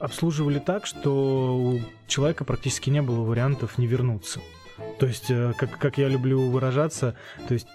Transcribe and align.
обслуживали 0.00 0.58
так, 0.58 0.86
что 0.86 1.56
у 1.56 1.80
человека 2.06 2.44
практически 2.44 2.90
не 2.90 3.02
было 3.02 3.22
вариантов 3.22 3.78
не 3.78 3.86
вернуться. 3.86 4.40
То 4.98 5.06
есть, 5.06 5.30
э, 5.30 5.52
как, 5.56 5.78
как 5.78 5.98
я 5.98 6.08
люблю 6.08 6.50
выражаться, 6.50 7.14
то 7.46 7.54
есть 7.54 7.66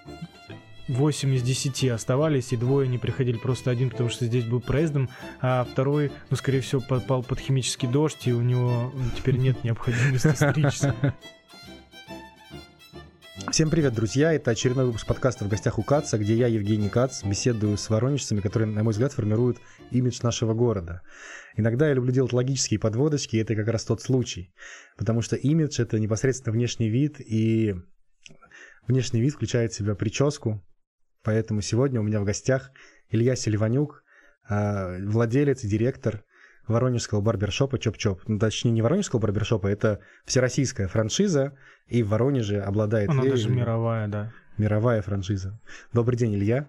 8 0.88 1.34
из 1.34 1.42
10 1.42 1.84
оставались, 1.90 2.52
и 2.52 2.56
двое 2.56 2.88
не 2.88 2.98
приходили, 2.98 3.36
просто 3.36 3.70
один, 3.70 3.90
потому 3.90 4.10
что 4.10 4.26
здесь 4.26 4.44
был 4.44 4.60
проездом, 4.60 5.08
а 5.40 5.64
второй, 5.64 6.12
ну, 6.30 6.36
скорее 6.36 6.60
всего, 6.60 6.80
попал 6.80 7.22
под 7.22 7.40
химический 7.40 7.88
дождь, 7.88 8.26
и 8.26 8.32
у 8.32 8.42
него 8.42 8.92
теперь 9.16 9.36
нет 9.36 9.64
необходимости 9.64 10.28
стричься. 10.34 10.94
Всем 13.54 13.70
привет, 13.70 13.94
друзья! 13.94 14.32
Это 14.32 14.50
очередной 14.50 14.86
выпуск 14.86 15.06
подкаста 15.06 15.44
«В 15.44 15.48
гостях 15.48 15.78
у 15.78 15.84
Каца», 15.84 16.18
где 16.18 16.34
я, 16.34 16.48
Евгений 16.48 16.88
Кац, 16.88 17.22
беседую 17.22 17.76
с 17.76 17.88
воронежцами, 17.88 18.40
которые, 18.40 18.68
на 18.68 18.82
мой 18.82 18.90
взгляд, 18.90 19.12
формируют 19.12 19.58
имидж 19.92 20.18
нашего 20.24 20.54
города. 20.54 21.02
Иногда 21.54 21.86
я 21.86 21.94
люблю 21.94 22.10
делать 22.10 22.32
логические 22.32 22.80
подводочки, 22.80 23.36
и 23.36 23.38
это 23.38 23.54
как 23.54 23.68
раз 23.68 23.84
тот 23.84 24.02
случай. 24.02 24.52
Потому 24.96 25.22
что 25.22 25.36
имидж— 25.36 25.76
это 25.80 26.00
непосредственно 26.00 26.52
внешний 26.52 26.88
вид, 26.88 27.20
и 27.20 27.76
внешний 28.88 29.20
вид 29.20 29.34
включает 29.34 29.72
в 29.72 29.76
себя 29.76 29.94
прическу, 29.94 30.60
Поэтому 31.22 31.60
сегодня 31.60 32.00
у 32.00 32.02
меня 32.02 32.18
в 32.18 32.24
гостях 32.24 32.72
Илья 33.08 33.36
Селиванюк, 33.36 34.02
а, 34.48 34.98
владелец 34.98 35.62
и 35.62 35.68
директор 35.68 36.24
воронежского 36.66 37.20
барбершопа 37.20 37.76
Чоп-Чоп. 37.76 38.20
Ну, 38.26 38.38
точнее, 38.38 38.70
не 38.70 38.82
воронежского 38.82 39.20
барбершопа, 39.20 39.66
это 39.66 40.00
всероссийская 40.24 40.88
франшиза, 40.88 41.56
и 41.86 42.02
в 42.02 42.08
Воронеже 42.08 42.60
обладает... 42.60 43.10
Она 43.10 43.24
даже 43.24 43.50
мировая, 43.50 44.08
да. 44.08 44.32
Мировая 44.56 45.02
франшиза. 45.02 45.60
Добрый 45.92 46.16
день, 46.16 46.34
Илья. 46.34 46.68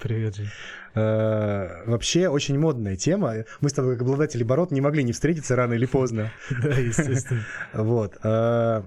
Привет, 0.00 0.36
Жень. 0.36 0.48
А, 0.94 1.82
вообще, 1.86 2.28
очень 2.28 2.58
модная 2.58 2.96
тема. 2.96 3.44
Мы 3.60 3.68
с 3.68 3.72
тобой, 3.72 3.94
как 3.94 4.02
обладатели 4.02 4.42
бород, 4.42 4.70
не 4.70 4.80
могли 4.80 5.02
не 5.02 5.12
встретиться 5.12 5.56
рано 5.56 5.74
или 5.74 5.86
поздно. 5.86 6.32
Да, 6.62 6.70
естественно. 6.78 7.44
Вот. 7.74 8.16
А, 8.22 8.86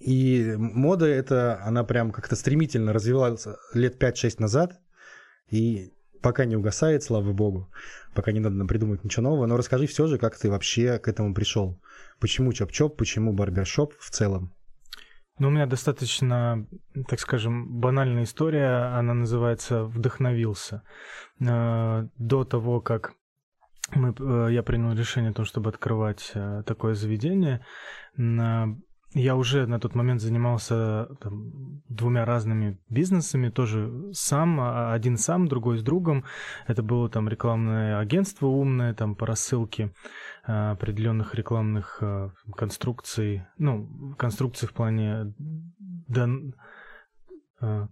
и 0.00 0.54
мода 0.56 1.06
это, 1.06 1.62
она 1.64 1.84
прям 1.84 2.10
как-то 2.10 2.34
стремительно 2.34 2.92
развивалась 2.92 3.46
лет 3.74 4.02
5-6 4.02 4.36
назад, 4.38 4.80
и 5.48 5.92
пока 6.22 6.44
не 6.44 6.56
угасает, 6.56 7.02
слава 7.02 7.32
богу, 7.32 7.70
пока 8.14 8.32
не 8.32 8.40
надо 8.40 8.64
придумать 8.64 9.04
ничего 9.04 9.24
нового, 9.24 9.46
но 9.46 9.56
расскажи 9.56 9.86
все 9.86 10.06
же, 10.06 10.18
как 10.18 10.38
ты 10.38 10.50
вообще 10.50 10.98
к 10.98 11.08
этому 11.08 11.34
пришел. 11.34 11.80
Почему 12.20 12.52
чоп-чоп, 12.52 12.96
почему 12.96 13.32
барбершоп 13.32 13.94
в 13.98 14.10
целом? 14.10 14.52
Ну, 15.38 15.48
у 15.48 15.50
меня 15.50 15.66
достаточно, 15.66 16.66
так 17.08 17.18
скажем, 17.18 17.80
банальная 17.80 18.24
история, 18.24 18.96
она 18.98 19.14
называется 19.14 19.84
«Вдохновился». 19.84 20.82
Э, 21.40 22.06
до 22.18 22.44
того, 22.44 22.80
как 22.80 23.14
мы, 23.94 24.14
э, 24.18 24.52
я 24.52 24.62
принял 24.62 24.92
решение 24.92 25.30
о 25.30 25.34
том, 25.34 25.44
чтобы 25.44 25.70
открывать 25.70 26.30
э, 26.34 26.62
такое 26.66 26.94
заведение, 26.94 27.64
я 29.14 29.36
уже 29.36 29.66
на 29.66 29.78
тот 29.78 29.94
момент 29.94 30.20
занимался 30.20 31.08
там, 31.20 31.82
двумя 31.88 32.24
разными 32.24 32.78
бизнесами, 32.88 33.50
тоже 33.50 34.10
сам, 34.12 34.60
а, 34.60 34.92
один 34.92 35.18
сам, 35.18 35.48
другой 35.48 35.78
с 35.78 35.82
другом. 35.82 36.24
Это 36.66 36.82
было 36.82 37.08
там 37.10 37.28
рекламное 37.28 37.98
агентство 37.98 38.46
умное, 38.46 38.94
там 38.94 39.14
по 39.14 39.26
рассылке 39.26 39.92
а, 40.44 40.72
определенных 40.72 41.34
рекламных 41.34 41.98
а, 42.00 42.30
конструкций, 42.56 43.44
ну, 43.58 44.14
конструкций 44.16 44.68
в 44.68 44.72
плане 44.72 45.34
дон... 46.08 46.54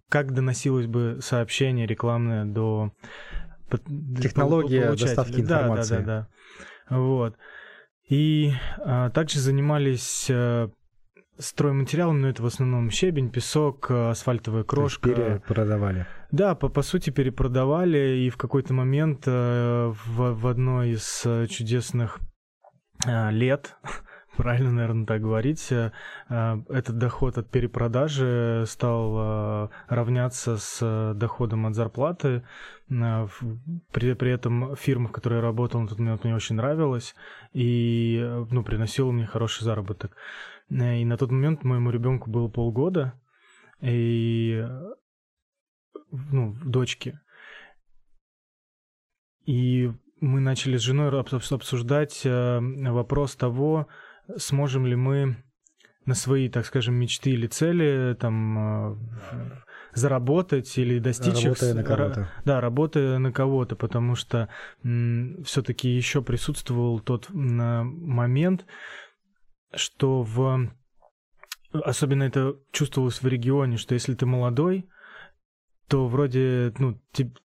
как 0.09 0.33
доносилось 0.33 0.87
бы 0.87 1.19
сообщение 1.21 1.87
рекламное 1.87 2.45
до 2.45 2.93
технология 4.21 4.93
доставки 4.95 5.41
информации. 5.41 5.97
Да, 5.97 6.01
да, 6.01 6.05
да, 6.05 6.29
да. 6.89 6.97
Вот. 6.97 7.37
И 8.09 8.53
а, 8.79 9.11
также 9.11 9.39
занимались 9.39 10.31
стройматериалом, 11.41 12.21
но 12.21 12.29
это 12.29 12.43
в 12.43 12.47
основном 12.47 12.91
щебень, 12.91 13.31
песок, 13.31 13.91
асфальтовая 13.91 14.65
крошка. 14.65 15.11
То 15.11 15.23
есть 15.23 15.45
перепродавали. 15.45 16.07
Да, 16.31 16.55
по, 16.55 16.69
по 16.69 16.83
сути 16.83 17.11
перепродавали, 17.11 18.21
и 18.25 18.31
в 18.31 18.37
какой-то 18.37 18.73
момент 18.73 19.25
э, 19.27 19.93
в, 20.07 20.35
в 20.35 20.47
одной 20.47 20.91
из 20.91 21.23
э, 21.25 21.47
чудесных 21.49 22.21
э, 23.07 23.31
лет, 23.33 23.77
правильно, 24.41 24.73
наверное, 24.73 25.05
так 25.05 25.21
говорить, 25.21 25.71
э, 25.71 25.93
этот 26.29 26.97
доход 26.97 27.37
от 27.37 27.51
перепродажи 27.51 28.65
стал 28.67 29.17
э, 29.19 29.69
равняться 29.89 30.57
с 30.57 31.13
доходом 31.15 31.67
от 31.67 31.75
зарплаты. 31.75 32.43
Э, 32.91 33.29
при, 33.93 34.15
при 34.15 34.31
этом 34.31 34.75
фирма, 34.77 35.09
в 35.09 35.13
которой 35.13 35.35
я 35.35 35.41
работал 35.43 35.83
на 35.83 35.89
тот 35.89 35.99
момент, 35.99 36.25
мне 36.25 36.35
очень 36.35 36.57
нравилась 36.57 37.15
и 37.53 38.19
ну, 38.51 38.65
приносила 38.65 39.11
мне 39.11 39.27
хороший 39.27 39.65
заработок. 39.65 40.17
И 40.71 41.05
на 41.05 41.17
тот 41.19 41.31
момент 41.31 41.63
моему 41.63 41.91
ребенку 41.91 42.31
было 42.31 42.49
полгода, 42.49 43.21
и 43.83 44.67
ну, 46.11 46.57
дочке. 46.65 47.21
И 49.45 49.93
мы 50.21 50.41
начали 50.41 50.79
с 50.79 50.83
женой 50.83 51.11
обсуждать 51.19 52.23
э, 52.25 52.61
вопрос 52.61 53.37
того, 53.37 53.87
сможем 54.37 54.87
ли 54.87 54.97
мы 54.97 55.37
на 56.07 56.15
свои, 56.15 56.49
так 56.49 56.67
скажем, 56.67 56.95
мечты 56.95 57.31
или 57.31 57.47
цели 57.47 58.15
там 58.15 58.93
э, 58.93 58.97
заработать 59.95 60.77
или 60.79 60.99
достичь 60.99 61.45
работая 61.45 61.71
их. 61.71 61.77
на 61.77 61.85
кого-то. 61.85 62.31
Да, 62.45 62.61
работая 62.61 63.19
на 63.19 63.33
кого-то, 63.33 63.77
потому 63.77 64.15
что 64.15 64.49
все-таки 64.83 65.89
еще 65.89 66.23
присутствовал 66.23 67.01
тот 67.01 67.29
момент, 67.31 68.67
что 69.75 70.23
в... 70.23 70.71
Особенно 71.73 72.25
это 72.25 72.57
чувствовалось 72.73 73.23
в 73.23 73.29
регионе, 73.29 73.77
что 73.77 73.95
если 73.95 74.15
ты 74.15 74.27
молодой, 74.27 74.89
то 75.91 76.07
вроде 76.07 76.73
ну, 76.79 77.01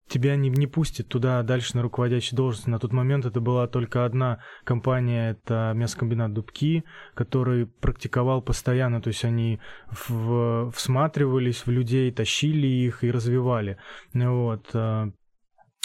тебя 0.08 0.36
не, 0.36 0.50
не 0.50 0.68
пустят 0.68 1.08
туда 1.08 1.42
дальше 1.42 1.76
на 1.76 1.82
руководящей 1.82 2.38
должности. 2.38 2.70
На 2.70 2.78
тот 2.78 2.94
момент 2.94 3.26
это 3.26 3.42
была 3.42 3.66
только 3.66 4.06
одна 4.06 4.38
компания, 4.64 5.32
это 5.32 5.74
мясокомбинат 5.76 6.32
Дубки, 6.32 6.84
который 7.16 7.66
практиковал 7.66 8.44
постоянно, 8.44 9.02
то 9.02 9.08
есть 9.08 9.26
они 9.26 9.60
в, 9.90 10.72
всматривались 10.76 11.66
в 11.66 11.72
людей, 11.72 12.12
тащили 12.12 12.68
их 12.68 13.04
и 13.04 13.10
развивали. 13.10 13.80
Вот. 14.14 14.70
Э, 14.76 15.10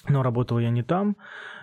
но 0.07 0.23
работал 0.23 0.59
я 0.59 0.69
не 0.69 0.83
там, 0.83 1.17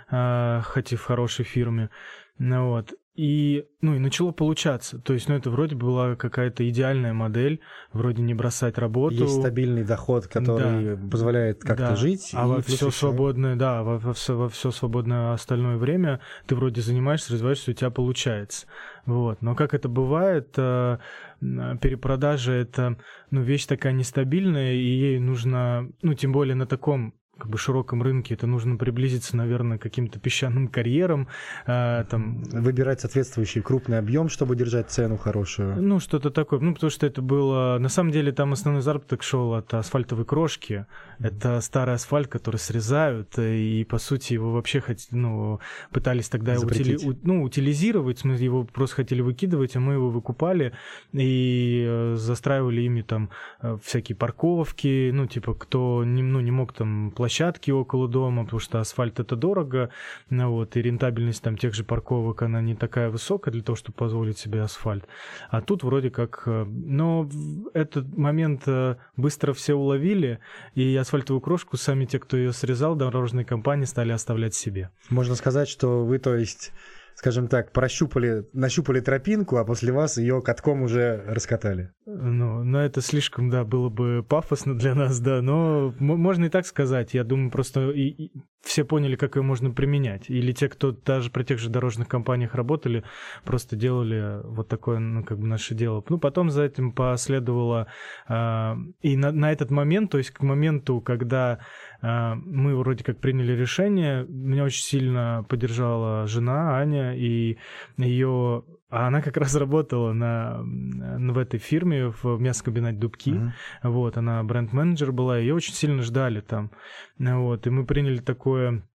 э, 0.10 0.62
хотя 0.64 0.98
в 0.98 1.04
хорошей 1.04 1.46
фирме. 1.46 1.92
Вот. 2.40 2.94
И, 3.18 3.66
ну, 3.82 3.96
и 3.96 4.00
начало 4.00 4.32
получаться. 4.32 5.00
То 5.00 5.14
есть, 5.14 5.28
ну, 5.28 5.34
это 5.34 5.50
вроде 5.50 5.76
была 5.76 6.16
какая-то 6.16 6.70
идеальная 6.70 7.14
модель, 7.14 7.62
вроде 7.92 8.22
не 8.22 8.36
бросать 8.36 8.78
работу. 8.78 9.16
Есть 9.16 9.40
стабильный 9.40 9.84
доход, 9.84 10.28
который 10.28 10.96
да. 10.96 11.10
позволяет 11.10 11.62
как-то 11.62 11.90
да. 11.90 11.96
жить. 11.96 12.30
А 12.34 12.46
во 12.46 12.62
все 12.62 12.74
еще... 12.74 12.92
свободное, 12.92 13.56
да, 13.56 13.82
во, 13.82 13.98
во, 13.98 14.14
все, 14.14 14.38
во 14.38 14.50
все 14.50 14.70
свободное 14.70 15.34
остальное 15.34 15.78
время 15.78 16.20
ты 16.46 16.56
вроде 16.56 16.82
занимаешься, 16.82 17.34
развиваешься, 17.34 17.72
у 17.72 17.74
тебя 17.74 17.90
получается. 17.90 18.68
Вот. 19.08 19.42
Но 19.42 19.56
как 19.56 19.74
это 19.74 19.90
бывает, 19.90 20.54
э, 20.56 21.00
перепродажа 21.40 22.52
это, 22.52 22.98
ну, 23.32 23.42
вещь 23.42 23.66
такая 23.66 23.94
нестабильная, 23.94 24.74
и 24.74 24.86
ей 24.86 25.20
нужно, 25.20 25.90
ну, 26.04 26.14
тем 26.14 26.32
более 26.32 26.54
на 26.54 26.68
таком 26.68 27.16
как 27.38 27.50
бы 27.50 27.58
широком 27.58 28.02
рынке 28.02 28.34
это 28.34 28.48
нужно 28.48 28.78
приблизиться, 28.78 29.38
наверное, 29.38 29.78
к 29.78 29.82
каким-то 29.82 30.20
песчаным 30.20 30.68
карьерам. 30.68 31.28
Э, 31.66 32.04
там... 32.10 32.44
Выбирать 32.44 33.02
соответствующий 33.02 33.62
крупный 33.62 34.00
объем, 34.00 34.30
чтобы 34.30 34.56
держать 34.56 34.90
цену 34.90 35.18
хорошую. 35.18 35.82
Ну, 35.82 36.00
что-то 36.00 36.32
такое. 36.32 36.60
Ну, 36.60 36.74
потому 36.74 36.90
что 36.90 37.06
это 37.06 37.22
было... 37.22 37.78
На 37.80 37.90
самом 37.90 38.12
деле 38.12 38.32
там 38.32 38.54
основной 38.54 38.82
заработок 38.82 39.24
шел 39.24 39.54
от 39.54 39.74
асфальтовой 39.74 40.26
крошки. 40.26 40.74
Mm-hmm. 41.20 41.28
Это 41.28 41.62
старый 41.62 41.96
асфальт, 41.96 42.28
который 42.28 42.58
срезают, 42.58 43.38
и, 43.38 43.86
по 43.90 44.00
сути, 44.00 44.34
его 44.34 44.52
вообще 44.52 44.80
хот... 44.80 44.98
ну, 45.12 45.60
пытались 45.92 46.30
тогда 46.30 46.56
утили... 46.60 46.98
ну, 47.24 47.44
утилизировать, 47.44 48.24
мы 48.24 48.36
его 48.36 48.64
просто 48.64 48.98
хотели 48.98 49.22
выкидывать, 49.22 49.76
а 49.76 49.80
мы 49.80 49.94
его 49.94 50.10
выкупали 50.10 50.74
и 51.14 51.86
э, 51.88 52.16
застраивали 52.18 52.82
ими 52.82 53.02
там 53.02 53.30
э, 53.62 53.78
всякие 53.84 54.16
парковки, 54.16 55.12
ну, 55.14 55.28
типа, 55.28 55.54
кто 55.54 56.04
не, 56.04 56.24
ну, 56.24 56.40
не 56.40 56.52
мог 56.52 56.74
там 56.74 57.12
платить 57.12 57.27
площадки 57.28 57.72
около 57.72 58.08
дома, 58.08 58.46
потому 58.46 58.62
что 58.62 58.80
асфальт 58.80 59.20
это 59.20 59.36
дорого, 59.36 59.90
ну, 60.30 60.50
вот, 60.50 60.78
и 60.78 60.82
рентабельность 60.82 61.44
там 61.44 61.58
тех 61.58 61.74
же 61.74 61.84
парковок, 61.84 62.42
она 62.42 62.62
не 62.62 62.74
такая 62.74 63.10
высокая 63.10 63.52
для 63.52 63.62
того, 63.62 63.76
чтобы 63.76 63.98
позволить 63.98 64.38
себе 64.38 64.62
асфальт. 64.62 65.06
А 65.50 65.60
тут 65.62 65.84
вроде 65.84 66.10
как... 66.10 66.44
Э, 66.46 66.64
но 66.64 67.30
этот 67.74 68.18
момент 68.18 68.64
э, 68.66 68.96
быстро 69.18 69.52
все 69.52 69.74
уловили, 69.74 70.40
и 70.74 70.96
асфальтовую 70.96 71.42
крошку 71.42 71.76
сами 71.76 72.06
те, 72.06 72.18
кто 72.18 72.38
ее 72.38 72.54
срезал, 72.54 72.96
дорожные 72.96 73.44
компании 73.44 73.86
стали 73.86 74.14
оставлять 74.14 74.56
себе. 74.56 74.90
Можно 75.10 75.36
сказать, 75.36 75.68
что 75.68 76.06
вы, 76.06 76.20
то 76.20 76.34
есть 76.34 76.72
скажем 77.18 77.48
так, 77.48 77.72
прощупали, 77.72 78.46
нащупали 78.54 79.00
тропинку, 79.00 79.58
а 79.58 79.66
после 79.66 79.92
вас 79.92 80.20
ее 80.20 80.40
катком 80.44 80.84
уже 80.84 81.24
раскатали. 81.26 81.90
Ну, 82.06 82.64
но 82.64 82.80
это 82.80 83.02
слишком, 83.02 83.50
да, 83.50 83.64
было 83.64 83.90
бы 83.90 84.24
пафосно 84.24 84.78
для 84.78 84.94
нас, 84.94 85.20
да, 85.20 85.42
но 85.42 85.96
можно 86.00 86.46
и 86.46 86.50
так 86.50 86.68
сказать. 86.68 87.16
Я 87.16 87.24
думаю, 87.24 87.50
просто 87.50 87.90
и, 87.90 88.04
и 88.10 88.32
все 88.62 88.86
поняли, 88.86 89.16
как 89.16 89.36
ее 89.36 89.42
можно 89.42 89.72
применять. 89.72 90.30
Или 90.30 90.52
те, 90.52 90.70
кто 90.70 90.92
даже 90.92 91.32
при 91.32 91.44
тех 91.44 91.58
же 91.58 91.70
дорожных 91.70 92.08
компаниях 92.08 92.54
работали, 92.54 93.04
просто 93.44 93.76
делали 93.76 94.42
вот 94.44 94.68
такое, 94.68 95.00
ну, 95.00 95.24
как 95.24 95.40
бы 95.40 95.48
наше 95.48 95.74
дело. 95.74 96.04
Ну, 96.10 96.20
потом 96.20 96.52
за 96.52 96.66
этим 96.66 96.92
последовало... 96.92 97.88
Э, 98.30 98.76
и 99.02 99.18
на, 99.18 99.32
на 99.32 99.52
этот 99.52 99.72
момент, 99.72 100.12
то 100.12 100.20
есть 100.20 100.30
к 100.30 100.42
моменту, 100.44 101.02
когда 101.02 101.60
мы 102.02 102.76
вроде 102.76 103.04
как 103.04 103.20
приняли 103.20 103.54
решение, 103.54 104.26
меня 104.28 104.64
очень 104.64 104.84
сильно 104.84 105.46
поддержала 105.50 106.28
жена 106.28 106.78
Аня, 106.78 107.16
и 107.16 107.58
ее 107.98 108.64
а 108.90 109.08
она 109.08 109.22
как 109.22 109.36
раз 109.36 109.54
работала 109.56 110.14
на, 110.14 110.62
в 110.62 111.38
этой 111.38 111.60
фирме, 111.60 112.08
в 112.08 112.40
мясокомбинате 112.40 112.98
Дубки. 112.98 113.32
Uh-huh. 113.32 113.52
Вот, 113.84 114.16
она 114.16 114.42
бренд-менеджер 114.44 115.12
была, 115.12 115.38
ее 115.38 115.56
очень 115.56 115.74
сильно 115.74 116.02
ждали 116.04 116.40
там. 116.40 116.72
Вот, 117.20 117.68
и 117.68 117.70
мы 117.70 117.86
приняли 117.86 118.20
такое 118.20 118.88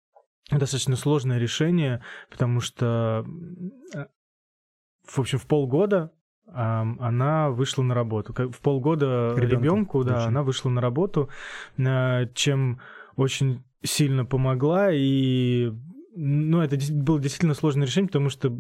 достаточно 0.50 0.96
сложное 0.96 1.38
решение, 1.38 2.02
потому 2.30 2.60
что, 2.60 3.26
в 5.06 5.18
общем, 5.18 5.38
в 5.38 5.46
полгода 5.46 6.12
она 6.54 7.50
вышла 7.50 7.82
на 7.82 7.94
работу. 7.94 8.32
В 8.50 8.60
полгода 8.60 9.34
ребенку, 9.36 10.04
да, 10.04 10.26
она 10.26 10.42
вышла 10.42 10.70
на 10.70 10.80
работу, 10.80 11.28
чем 12.34 12.80
очень 13.16 13.62
сильно 13.82 14.24
помогла 14.24 14.90
и 14.92 15.72
ну, 16.14 16.60
это 16.60 16.76
было 16.92 17.18
действительно 17.20 17.54
сложное 17.54 17.86
решение, 17.86 18.08
потому 18.08 18.28
что 18.28 18.54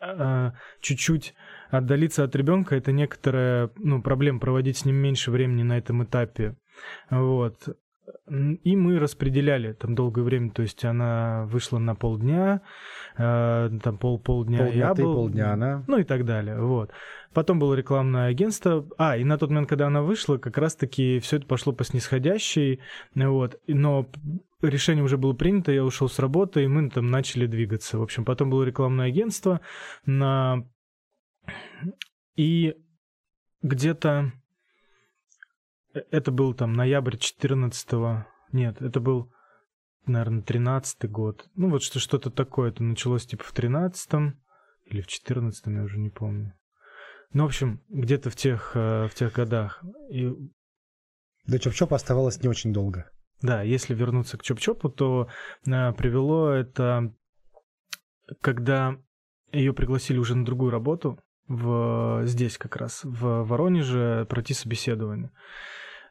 а, 0.00 0.52
чуть-чуть 0.80 1.34
отдалиться 1.70 2.24
от 2.24 2.34
ребенка 2.36 2.76
это 2.76 2.92
некоторая 2.92 3.70
ну, 3.76 4.02
проблема, 4.02 4.38
проводить 4.38 4.78
с 4.78 4.84
ним 4.84 4.96
меньше 4.96 5.30
времени 5.30 5.62
на 5.62 5.78
этом 5.78 6.04
этапе. 6.04 6.56
Вот. 7.10 7.68
И 8.28 8.76
мы 8.76 8.98
распределяли 8.98 9.72
там 9.72 9.94
долгое 9.94 10.22
время, 10.22 10.50
то 10.50 10.62
есть 10.62 10.84
она 10.84 11.46
вышла 11.46 11.78
на 11.78 11.94
полдня, 11.94 12.62
э, 13.16 13.70
там 13.82 13.98
пол 13.98 14.18
полдня, 14.18 14.58
полдня 14.58 14.74
я 14.74 14.94
ты, 14.94 15.02
был, 15.02 15.14
полдня 15.14 15.52
она, 15.52 15.84
ну 15.86 15.98
и 15.98 16.04
так 16.04 16.24
далее, 16.24 16.60
вот. 16.60 16.90
Потом 17.32 17.58
было 17.58 17.74
рекламное 17.74 18.28
агентство, 18.28 18.86
а 18.98 19.16
и 19.16 19.24
на 19.24 19.38
тот 19.38 19.50
момент, 19.50 19.68
когда 19.68 19.86
она 19.86 20.02
вышла, 20.02 20.38
как 20.38 20.58
раз-таки 20.58 21.18
все 21.20 21.36
это 21.36 21.46
пошло 21.46 21.72
по 21.72 21.84
снисходящей, 21.84 22.80
вот. 23.14 23.60
Но 23.66 24.08
решение 24.62 25.04
уже 25.04 25.16
было 25.16 25.32
принято, 25.32 25.72
я 25.72 25.84
ушел 25.84 26.08
с 26.08 26.18
работы, 26.18 26.64
и 26.64 26.68
мы 26.68 26.90
там 26.90 27.10
начали 27.10 27.46
двигаться. 27.46 27.98
В 27.98 28.02
общем, 28.02 28.24
потом 28.24 28.50
было 28.50 28.64
рекламное 28.64 29.06
агентство 29.06 29.60
на... 30.04 30.64
И 32.36 32.74
где-то... 33.62 34.32
Э, 35.94 36.00
это 36.10 36.30
был 36.30 36.54
там 36.54 36.72
ноябрь 36.72 37.16
14 37.16 37.92
-го... 37.92 38.24
Нет, 38.52 38.82
это 38.82 39.00
был, 39.00 39.32
наверное, 40.06 40.42
13 40.42 41.10
год. 41.10 41.48
Ну 41.54 41.70
вот 41.70 41.82
что- 41.82 42.00
что-то 42.00 42.30
такое. 42.30 42.70
Это 42.70 42.82
началось 42.82 43.26
типа 43.26 43.44
в 43.44 43.52
13 43.52 44.34
или 44.86 45.00
в 45.00 45.06
14 45.06 45.66
я 45.66 45.82
уже 45.82 45.98
не 45.98 46.10
помню. 46.10 46.54
Ну, 47.32 47.44
в 47.44 47.46
общем, 47.46 47.80
где-то 47.88 48.30
в 48.30 48.36
тех, 48.36 48.72
э, 48.74 49.06
в 49.06 49.14
тех 49.14 49.32
годах. 49.32 49.84
И... 50.10 50.34
До 51.46 51.58
Чоп-Чопа 51.58 51.94
оставалось 51.94 52.42
не 52.42 52.48
очень 52.48 52.72
долго. 52.72 53.10
Да, 53.40 53.62
если 53.62 53.94
вернуться 53.94 54.36
к 54.36 54.42
Чоп-Чопу, 54.42 54.90
то 54.90 55.28
а, 55.66 55.92
привело 55.92 56.50
это, 56.50 57.14
когда 58.40 58.98
ее 59.52 59.72
пригласили 59.72 60.18
уже 60.18 60.34
на 60.34 60.44
другую 60.44 60.70
работу, 60.70 61.18
в, 61.48 62.22
здесь 62.26 62.58
как 62.58 62.76
раз, 62.76 63.00
в 63.02 63.42
Воронеже, 63.44 64.26
пройти 64.28 64.54
собеседование. 64.54 65.30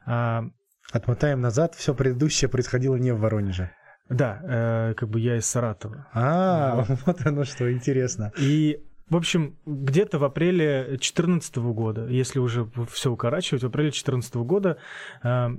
А, 0.05 0.45
Отмотаем 0.91 1.39
назад, 1.41 1.75
все 1.75 1.93
предыдущее 1.93 2.49
происходило 2.49 2.95
не 2.95 3.13
в 3.13 3.19
Воронеже. 3.19 3.71
Да, 4.09 4.41
э, 4.43 4.93
как 4.95 5.09
бы 5.09 5.19
я 5.19 5.37
из 5.37 5.45
Саратова. 5.45 6.07
А, 6.13 6.75
вот. 6.75 6.99
вот 7.05 7.25
оно 7.25 7.43
что, 7.43 7.71
интересно. 7.71 8.31
И 8.39 8.83
в 9.07 9.15
общем, 9.15 9.57
где-то 9.65 10.17
в 10.17 10.23
апреле 10.23 10.85
2014 10.87 11.57
года, 11.57 12.07
если 12.07 12.39
уже 12.39 12.69
все 12.91 13.11
укорачивать, 13.11 13.63
в 13.63 13.67
апреле 13.67 13.89
2014 13.89 14.35
года 14.37 14.77
э, 15.23 15.49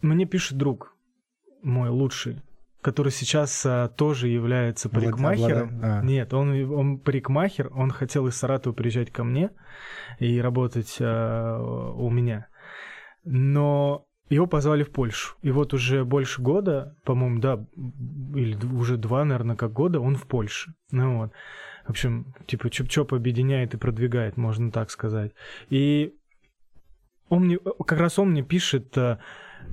мне 0.00 0.24
пишет 0.26 0.56
друг 0.56 0.94
мой 1.62 1.90
лучший, 1.90 2.42
который 2.80 3.10
сейчас 3.10 3.64
а, 3.66 3.88
тоже 3.88 4.28
является 4.28 4.88
парикмахером. 4.88 5.80
А. 5.82 6.02
Нет, 6.02 6.32
он, 6.32 6.72
он 6.72 6.98
парикмахер, 6.98 7.70
он 7.74 7.90
хотел 7.90 8.26
из 8.28 8.36
Саратова 8.36 8.72
приезжать 8.72 9.10
ко 9.10 9.24
мне 9.24 9.50
и 10.20 10.40
работать 10.40 10.96
а, 11.00 11.58
у 11.58 12.08
меня. 12.10 12.46
Но 13.26 14.06
его 14.28 14.46
позвали 14.46 14.82
в 14.82 14.90
Польшу. 14.90 15.36
И 15.42 15.50
вот 15.50 15.74
уже 15.74 16.04
больше 16.04 16.42
года, 16.42 16.96
по-моему, 17.04 17.40
да, 17.40 17.64
или 18.34 18.56
уже 18.66 18.96
два, 18.96 19.24
наверное, 19.24 19.56
как 19.56 19.72
года, 19.72 20.00
он 20.00 20.16
в 20.16 20.26
Польше. 20.26 20.74
Ну 20.90 21.18
вот. 21.18 21.32
В 21.86 21.90
общем, 21.90 22.34
типа 22.46 22.66
Чоп-Чоп 22.66 23.14
объединяет 23.14 23.74
и 23.74 23.76
продвигает, 23.78 24.36
можно 24.36 24.72
так 24.72 24.90
сказать. 24.90 25.32
И 25.70 26.14
он 27.28 27.44
мне, 27.44 27.58
как 27.58 28.00
раз 28.00 28.18
он 28.18 28.30
мне 28.30 28.42
пишет, 28.42 28.96
а, 28.98 29.20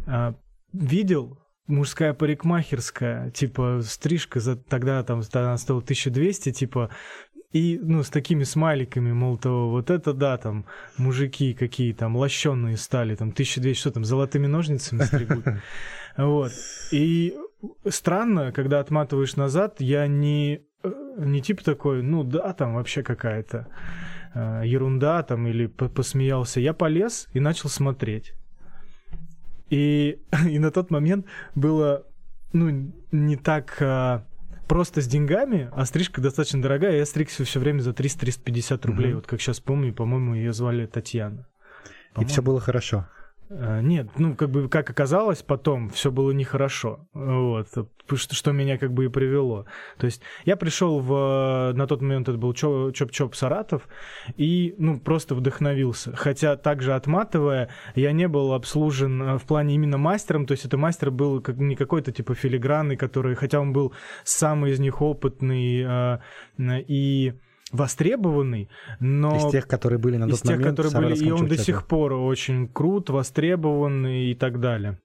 а, 0.06 0.35
видел 0.71 1.39
мужская 1.65 2.13
парикмахерская, 2.13 3.31
типа 3.31 3.79
стрижка 3.83 4.39
за 4.39 4.56
тогда 4.56 5.01
там 5.03 5.21
она 5.33 5.57
стоила 5.57 5.81
1200, 5.81 6.51
типа 6.51 6.89
и, 7.53 7.79
ну, 7.81 8.01
с 8.01 8.09
такими 8.09 8.44
смайликами, 8.44 9.13
мол, 9.13 9.38
то 9.38 9.69
вот 9.69 9.91
это 9.91 10.13
да, 10.13 10.38
там, 10.38 10.65
мужики 10.97 11.53
какие 11.53 11.94
там, 11.94 12.17
лощенные 12.17 12.77
стали, 12.77 13.15
там, 13.15 13.29
1200, 13.29 13.79
что 13.79 13.91
там, 13.91 14.03
золотыми 14.03 14.47
ножницами 14.47 15.03
стригут. 15.03 15.45
Вот. 16.15 16.51
И 16.91 17.35
странно, 17.89 18.51
когда 18.51 18.79
отматываешь 18.79 19.35
назад, 19.35 19.81
я 19.81 20.05
не, 20.05 20.61
э, 20.83 20.91
не 21.17 21.41
типа 21.41 21.63
такой, 21.63 22.03
ну 22.03 22.23
да, 22.23 22.53
там 22.53 22.75
вообще 22.75 23.01
какая-то 23.01 23.67
э, 24.35 24.61
ерунда, 24.63 25.23
там, 25.23 25.47
или 25.47 25.65
посмеялся. 25.65 26.59
Я 26.59 26.73
полез 26.73 27.27
и 27.33 27.39
начал 27.39 27.67
смотреть. 27.67 28.33
И, 29.71 30.19
и 30.47 30.59
на 30.59 30.69
тот 30.69 30.91
момент 30.91 31.25
было, 31.56 32.06
ну, 32.51 32.94
не 33.11 33.38
так 33.38 33.75
а, 33.81 34.23
просто 34.73 35.01
с 35.01 35.07
деньгами, 35.07 35.69
а 35.71 35.85
стрижка 35.85 36.19
достаточно 36.19 36.59
дорогая. 36.59 36.97
Я 36.97 37.05
стригся 37.05 37.45
все 37.45 37.59
время 37.59 37.81
за 37.81 37.91
300-350 37.91 38.87
рублей. 38.87 39.11
Mm-hmm. 39.11 39.15
Вот 39.15 39.27
как 39.27 39.39
сейчас 39.39 39.59
помню, 39.59 39.93
по-моему, 39.93 40.33
ее 40.33 40.51
звали 40.51 40.87
Татьяна. 40.87 41.45
По-моему. 42.15 42.27
И 42.27 42.33
все 42.33 42.41
было 42.41 42.59
хорошо. 42.59 43.05
Э, 43.55 43.81
нет, 43.81 44.07
ну, 44.17 44.35
как 44.35 44.50
бы, 44.50 44.67
как 44.67 44.89
оказалось, 44.89 45.44
потом 45.44 45.89
все 45.89 46.11
было 46.11 46.31
нехорошо. 46.31 47.07
Вот, 47.13 47.67
что, 48.15 48.35
что 48.35 48.51
меня 48.51 48.77
как 48.77 48.94
бы 48.94 49.05
и 49.05 49.09
привело. 49.09 49.65
То 49.97 50.05
есть 50.05 50.21
я 50.45 50.55
пришел 50.55 51.00
в... 51.00 51.71
На 51.73 51.87
тот 51.87 52.01
момент 52.01 52.30
это 52.30 52.37
был 52.37 52.54
Чоп-Чоп 52.54 53.35
Саратов, 53.35 53.87
и, 54.35 54.75
ну, 54.78 54.99
просто 54.99 55.35
вдохновился. 55.35 56.16
Хотя 56.16 56.56
также 56.56 56.95
отматывая, 56.95 57.69
я 57.95 58.11
не 58.11 58.28
был 58.28 58.54
обслужен 58.54 59.21
э, 59.21 59.37
в 59.37 59.44
плане 59.44 59.75
именно 59.75 59.97
мастером, 59.97 60.45
то 60.45 60.54
есть 60.54 60.66
это 60.66 60.78
мастер 60.78 61.11
был 61.11 61.42
как, 61.42 61.57
не 61.57 61.75
какой-то 61.75 62.11
типа 62.11 62.33
филигранный, 62.33 62.97
который, 62.97 63.35
хотя 63.35 63.59
он 63.59 63.71
был 63.73 63.94
самый 64.23 64.71
из 64.71 64.80
них 64.80 65.01
опытный 65.01 65.83
э, 65.85 66.19
и 66.87 67.33
востребованный, 67.73 68.69
но... 68.99 69.35
Из 69.35 69.51
тех, 69.51 69.68
которые 69.68 69.99
были 69.99 70.18
на 70.18 70.27
тот 70.27 70.35
из 70.35 70.42
тех, 70.42 70.57
момент 70.57 70.77
которые 70.77 71.09
были, 71.09 71.25
и 71.25 71.31
он 71.31 71.47
до 71.47 71.57
сих 71.57 71.85
пор 71.87 72.13
очень 72.13 72.68
крут, 72.69 73.09
востребованный 73.09 74.31
и 74.31 74.35
так 74.35 74.61
далее. 74.61 74.99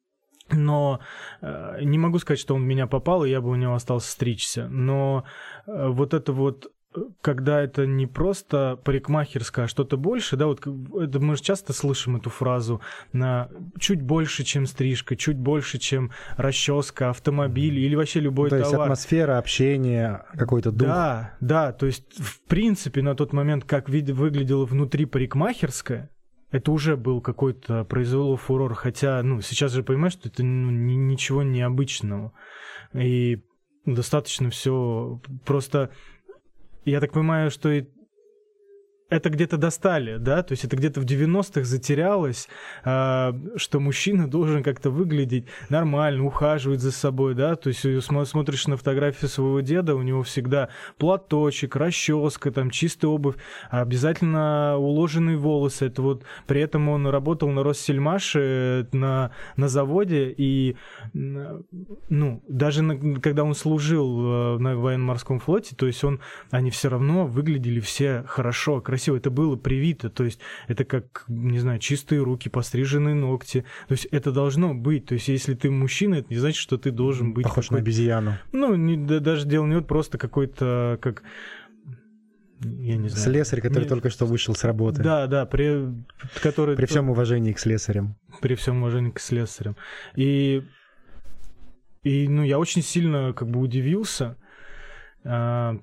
Но 0.50 1.00
э, 1.42 1.80
не 1.82 1.98
могу 1.98 2.18
сказать, 2.18 2.38
что 2.38 2.54
он 2.54 2.62
в 2.62 2.66
меня 2.66 2.86
попал, 2.86 3.24
и 3.24 3.30
я 3.30 3.40
бы 3.40 3.50
у 3.50 3.54
него 3.54 3.74
остался 3.74 4.10
стричься. 4.10 4.68
Но 4.68 5.24
э, 5.66 5.88
вот 5.88 6.14
это 6.14 6.32
вот 6.32 6.72
когда 7.20 7.60
это 7.60 7.86
не 7.86 8.06
просто 8.06 8.78
парикмахерская, 8.84 9.64
а 9.66 9.68
что-то 9.68 9.96
больше, 9.96 10.36
да, 10.36 10.46
вот 10.46 10.60
это 10.60 11.20
мы 11.20 11.36
же 11.36 11.42
часто 11.42 11.72
слышим 11.72 12.16
эту 12.16 12.30
фразу 12.30 12.80
на 13.12 13.48
чуть 13.78 14.02
больше, 14.02 14.44
чем 14.44 14.66
стрижка, 14.66 15.16
чуть 15.16 15.38
больше, 15.38 15.78
чем 15.78 16.10
расческа, 16.36 17.10
автомобиль 17.10 17.78
или 17.78 17.94
вообще 17.94 18.20
любой 18.20 18.50
то 18.50 18.56
товар. 18.56 18.70
То 18.70 18.76
есть 18.76 18.82
атмосфера, 18.82 19.38
общение, 19.38 20.24
какой-то 20.34 20.70
дух. 20.70 20.88
Да, 20.88 21.34
да, 21.40 21.72
то 21.72 21.86
есть 21.86 22.04
в 22.18 22.40
принципе 22.48 23.02
на 23.02 23.14
тот 23.14 23.32
момент, 23.32 23.64
как 23.64 23.88
вид 23.88 24.10
выглядело 24.10 24.64
внутри 24.64 25.04
парикмахерская, 25.04 26.10
это 26.50 26.72
уже 26.72 26.96
был 26.96 27.20
какой-то 27.20 27.84
произвело 27.84 28.36
фурор, 28.36 28.74
хотя, 28.74 29.22
ну, 29.22 29.40
сейчас 29.42 29.72
же 29.72 29.82
понимаешь, 29.82 30.14
что 30.14 30.28
это 30.28 30.42
ну, 30.42 30.70
ничего 30.70 31.42
необычного. 31.42 32.32
И 32.94 33.42
достаточно 33.84 34.50
все 34.50 35.20
просто 35.44 35.90
я 36.84 37.00
так 37.00 37.12
понимаю, 37.12 37.50
что 37.50 37.70
и 37.70 37.86
это 39.10 39.30
где-то 39.30 39.56
достали, 39.56 40.18
да, 40.18 40.42
то 40.42 40.52
есть 40.52 40.64
это 40.64 40.76
где-то 40.76 41.00
в 41.00 41.04
90-х 41.04 41.64
затерялось, 41.64 42.48
э, 42.84 43.32
что 43.56 43.80
мужчина 43.80 44.28
должен 44.28 44.62
как-то 44.62 44.90
выглядеть 44.90 45.46
нормально, 45.70 46.24
ухаживать 46.24 46.80
за 46.80 46.92
собой, 46.92 47.34
да, 47.34 47.56
то 47.56 47.70
есть 47.70 47.86
смотришь 48.02 48.66
на 48.66 48.76
фотографию 48.76 49.30
своего 49.30 49.60
деда, 49.60 49.94
у 49.94 50.02
него 50.02 50.22
всегда 50.22 50.68
платочек, 50.98 51.76
расческа, 51.76 52.50
там 52.50 52.70
чистая 52.70 53.10
обувь, 53.10 53.36
обязательно 53.70 54.76
уложенные 54.76 55.38
волосы, 55.38 55.86
это 55.86 56.02
вот 56.02 56.24
при 56.46 56.60
этом 56.60 56.88
он 56.90 57.06
работал 57.06 57.48
на 57.48 57.64
Россельмаше 57.64 58.88
на, 58.92 59.30
на 59.56 59.68
заводе, 59.68 60.34
и, 60.36 60.76
ну, 61.14 62.42
даже 62.46 62.82
на, 62.82 63.20
когда 63.20 63.44
он 63.44 63.54
служил 63.54 64.56
э, 64.56 64.58
на 64.58 64.76
военно-морском 64.76 65.38
флоте, 65.38 65.74
то 65.74 65.86
есть 65.86 66.04
он, 66.04 66.20
они 66.50 66.70
все 66.70 66.90
равно 66.90 67.26
выглядели 67.26 67.80
все 67.80 68.24
хорошо, 68.26 68.82
красиво 68.82 68.97
красиво, 68.98 69.16
это 69.16 69.30
было 69.30 69.54
привито, 69.56 70.10
то 70.10 70.24
есть 70.24 70.40
это 70.66 70.84
как, 70.84 71.24
не 71.28 71.60
знаю, 71.60 71.78
чистые 71.78 72.22
руки, 72.22 72.48
постриженные 72.48 73.14
ногти, 73.14 73.64
то 73.86 73.92
есть 73.92 74.06
это 74.06 74.32
должно 74.32 74.74
быть, 74.74 75.06
то 75.06 75.14
есть 75.14 75.28
если 75.28 75.54
ты 75.54 75.70
мужчина, 75.70 76.16
это 76.16 76.28
не 76.30 76.36
значит, 76.36 76.58
что 76.58 76.78
ты 76.78 76.90
должен 76.90 77.32
быть... 77.32 77.44
Похож 77.44 77.70
на 77.70 77.78
обезьяну. 77.78 78.34
Ну, 78.52 78.74
не, 78.74 78.96
да, 78.96 79.20
даже 79.20 79.46
дело 79.46 79.66
не 79.66 79.76
вот 79.76 79.86
просто 79.86 80.18
какой-то, 80.18 80.98
как 81.00 81.22
я 82.60 82.96
не 82.96 83.08
знаю. 83.08 83.24
Слесарь, 83.24 83.60
который 83.60 83.84
не... 83.84 83.88
только 83.88 84.10
что 84.10 84.26
вышел 84.26 84.52
с 84.52 84.64
работы. 84.64 85.00
Да, 85.00 85.28
да, 85.28 85.46
при, 85.46 85.94
который... 86.42 86.74
При 86.74 86.86
всем 86.86 87.08
уважении 87.08 87.52
к 87.52 87.60
слесарям. 87.60 88.16
При 88.40 88.56
всем 88.56 88.82
уважении 88.82 89.12
к 89.12 89.20
слесарям. 89.20 89.76
И, 90.16 90.64
и 92.02 92.26
ну, 92.26 92.42
я 92.42 92.58
очень 92.58 92.82
сильно 92.82 93.32
как 93.32 93.48
бы 93.48 93.60
удивился, 93.60 94.36
а, 95.22 95.78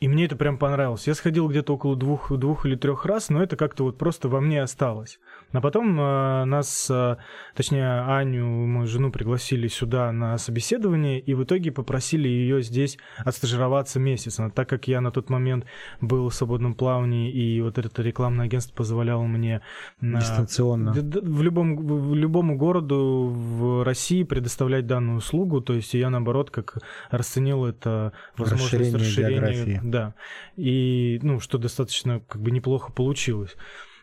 и 0.00 0.08
мне 0.08 0.26
это 0.26 0.36
прям 0.36 0.58
понравилось. 0.58 1.06
Я 1.06 1.14
сходил 1.14 1.48
где-то 1.48 1.74
около 1.74 1.96
двух, 1.96 2.30
двух 2.36 2.66
или 2.66 2.76
трех 2.76 3.04
раз, 3.04 3.30
но 3.30 3.42
это 3.42 3.56
как-то 3.56 3.84
вот 3.84 3.98
просто 3.98 4.28
во 4.28 4.40
мне 4.40 4.62
осталось. 4.62 5.18
А 5.52 5.60
потом 5.62 5.98
э, 5.98 6.44
нас, 6.44 6.88
э, 6.90 7.16
точнее 7.54 8.02
Аню, 8.02 8.46
мою 8.46 8.86
жену, 8.86 9.10
пригласили 9.10 9.66
сюда 9.68 10.12
на 10.12 10.36
собеседование, 10.36 11.18
и 11.20 11.32
в 11.34 11.44
итоге 11.44 11.72
попросили 11.72 12.28
ее 12.28 12.62
здесь 12.62 12.98
отстажироваться 13.18 13.98
месяц. 13.98 14.38
Но 14.38 14.50
так 14.50 14.68
как 14.68 14.88
я 14.88 15.00
на 15.00 15.10
тот 15.10 15.30
момент 15.30 15.64
был 16.02 16.28
в 16.28 16.34
свободном 16.34 16.74
плавании, 16.74 17.30
и 17.30 17.62
вот 17.62 17.78
это 17.78 18.02
рекламное 18.02 18.44
агентство 18.44 18.74
позволяло 18.74 19.22
мне... 19.22 19.62
Э, 20.02 20.18
Дистанционно. 20.18 20.92
В 20.92 21.42
любом, 21.42 21.76
в 21.76 22.14
любому 22.14 22.56
городу 22.56 23.32
в 23.34 23.84
России 23.84 24.24
предоставлять 24.24 24.86
данную 24.86 25.18
услугу, 25.18 25.62
то 25.62 25.72
есть 25.72 25.94
я, 25.94 26.10
наоборот, 26.10 26.50
как 26.50 26.78
расценил 27.10 27.64
это 27.64 28.12
возможность 28.36 28.94
расширения. 28.94 29.80
Да. 29.82 30.14
И, 30.56 31.20
ну, 31.22 31.40
что 31.40 31.56
достаточно 31.56 32.20
как 32.28 32.42
бы 32.42 32.50
неплохо 32.50 32.92
получилось. 32.92 33.56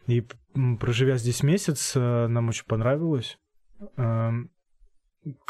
И 0.07 0.23
проживя 0.79 1.17
здесь 1.17 1.43
месяц, 1.43 1.93
э, 1.95 2.27
нам 2.27 2.49
очень 2.49 2.65
понравилось. 2.65 3.37
Эм, 3.97 4.51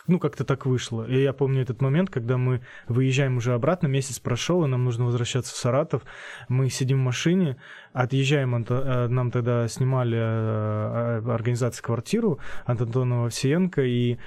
ну, 0.08 0.20
как-то 0.20 0.46
так 0.46 0.66
вышло. 0.66 1.06
И 1.06 1.22
я 1.22 1.34
помню 1.34 1.62
этот 1.62 1.82
момент, 1.82 2.10
когда 2.10 2.38
мы 2.38 2.62
выезжаем 2.88 3.38
уже 3.38 3.54
обратно, 3.54 3.88
месяц 3.88 4.20
прошел, 4.20 4.64
и 4.64 4.68
нам 4.68 4.86
нужно 4.86 5.06
возвращаться 5.06 5.54
в 5.54 5.58
Саратов. 5.58 6.04
Мы 6.48 6.70
сидим 6.70 7.00
в 7.00 7.04
машине, 7.04 7.58
отъезжаем, 7.92 8.56
э, 8.56 9.08
нам 9.08 9.32
тогда 9.32 9.68
снимали 9.68 10.18
э, 10.18 11.30
организацию 11.30 11.84
квартиру 11.84 12.40
от 12.66 12.82
Антонова 12.82 13.28
Овсиенко, 13.28 13.84
и 13.84 14.18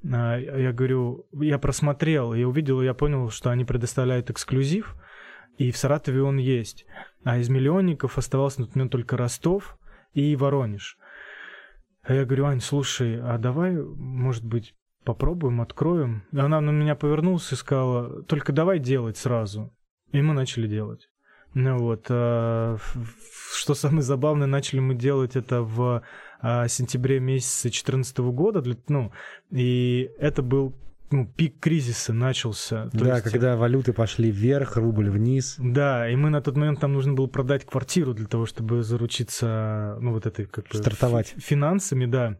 я 0.00 0.72
говорю, 0.72 1.26
я 1.32 1.58
просмотрел, 1.58 2.32
я 2.32 2.46
увидел, 2.46 2.80
я 2.82 2.94
понял, 2.94 3.30
что 3.30 3.50
они 3.50 3.64
предоставляют 3.64 4.30
эксклюзив, 4.30 4.94
и 5.56 5.72
в 5.72 5.76
Саратове 5.76 6.22
он 6.22 6.36
есть. 6.36 6.86
А 7.24 7.38
из 7.38 7.48
миллионников 7.48 8.16
оставался 8.16 8.60
на 8.60 8.66
тот 8.66 8.76
момент 8.76 8.92
только 8.92 9.16
Ростов 9.16 9.77
и 10.12 10.36
Воронеж. 10.36 10.98
А 12.02 12.14
я 12.14 12.24
говорю, 12.24 12.46
Ань, 12.46 12.60
слушай, 12.60 13.20
а 13.20 13.38
давай, 13.38 13.72
может 13.72 14.44
быть, 14.44 14.74
попробуем, 15.04 15.60
откроем. 15.60 16.24
И 16.32 16.38
она 16.38 16.60
на 16.60 16.70
меня 16.70 16.94
повернулась 16.94 17.52
и 17.52 17.56
сказала, 17.56 18.22
только 18.22 18.52
давай 18.52 18.78
делать 18.78 19.16
сразу. 19.16 19.74
И 20.12 20.22
мы 20.22 20.34
начали 20.34 20.66
делать. 20.66 21.08
Ну 21.54 21.78
вот, 21.78 22.06
а, 22.10 22.76
что 23.54 23.74
самое 23.74 24.02
забавное, 24.02 24.46
начали 24.46 24.80
мы 24.80 24.94
делать 24.94 25.34
это 25.34 25.62
в 25.62 26.02
а, 26.40 26.68
сентябре 26.68 27.20
месяце 27.20 27.64
2014 27.64 28.18
года, 28.18 28.60
для, 28.60 28.76
ну, 28.88 29.12
и 29.50 30.10
это 30.18 30.42
был 30.42 30.74
ну, 31.10 31.26
пик 31.26 31.58
кризиса 31.60 32.12
начался. 32.12 32.88
То 32.90 32.98
да, 32.98 33.16
есть... 33.16 33.24
когда 33.30 33.56
валюты 33.56 33.92
пошли 33.92 34.30
вверх, 34.30 34.76
рубль 34.76 35.10
вниз. 35.10 35.56
Да, 35.58 36.08
и 36.08 36.16
мы 36.16 36.30
на 36.30 36.40
тот 36.40 36.56
момент 36.56 36.80
там 36.80 36.92
нужно 36.92 37.14
было 37.14 37.26
продать 37.26 37.64
квартиру 37.64 38.14
для 38.14 38.26
того, 38.26 38.46
чтобы 38.46 38.82
заручиться, 38.82 39.98
ну, 40.00 40.12
вот 40.12 40.26
этой 40.26 40.46
как 40.46 40.68
бы... 40.68 40.78
Стартовать. 40.78 41.34
Финансами, 41.38 42.06
да 42.06 42.38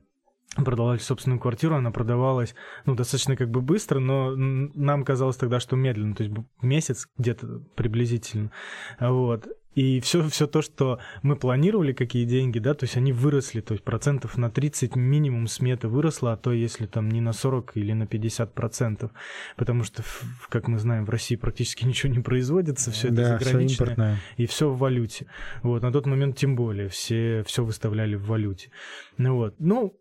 продавали 0.56 0.98
собственную 0.98 1.40
квартиру, 1.40 1.76
она 1.76 1.90
продавалась, 1.90 2.54
ну, 2.84 2.94
достаточно 2.94 3.36
как 3.36 3.50
бы 3.50 3.60
быстро, 3.60 4.00
но 4.00 4.34
нам 4.34 5.04
казалось 5.04 5.36
тогда, 5.36 5.60
что 5.60 5.76
медленно, 5.76 6.14
то 6.14 6.24
есть 6.24 6.34
месяц 6.62 7.06
где-то 7.16 7.62
приблизительно, 7.76 8.50
вот. 8.98 9.46
И 9.78 10.00
все, 10.00 10.28
все 10.28 10.48
то, 10.48 10.60
что 10.60 10.98
мы 11.22 11.36
планировали, 11.36 11.92
какие 11.92 12.24
деньги, 12.24 12.58
да, 12.58 12.74
то 12.74 12.82
есть 12.82 12.96
они 12.96 13.12
выросли, 13.12 13.60
то 13.60 13.74
есть 13.74 13.84
процентов 13.84 14.36
на 14.36 14.50
30 14.50 14.96
минимум 14.96 15.46
сметы 15.46 15.86
выросло, 15.86 16.32
а 16.32 16.36
то 16.36 16.52
если 16.52 16.86
там 16.86 17.08
не 17.08 17.20
на 17.20 17.32
40 17.32 17.76
или 17.76 17.92
на 17.92 18.04
50 18.08 18.52
процентов, 18.54 19.12
потому 19.56 19.84
что, 19.84 20.02
как 20.48 20.66
мы 20.66 20.80
знаем, 20.80 21.04
в 21.04 21.10
России 21.10 21.36
практически 21.36 21.84
ничего 21.86 22.12
не 22.12 22.18
производится, 22.18 22.90
все 22.90 23.06
это 23.06 23.16
да, 23.18 23.38
заграничное, 23.38 23.94
все 23.94 24.42
и 24.42 24.46
все 24.46 24.68
в 24.68 24.78
валюте. 24.78 25.26
Вот, 25.62 25.80
на 25.80 25.92
тот 25.92 26.06
момент 26.06 26.36
тем 26.36 26.56
более, 26.56 26.88
все, 26.88 27.44
все 27.46 27.64
выставляли 27.64 28.16
в 28.16 28.26
валюте. 28.26 28.72
Ну 29.16 29.36
вот, 29.36 29.54
ну, 29.60 29.96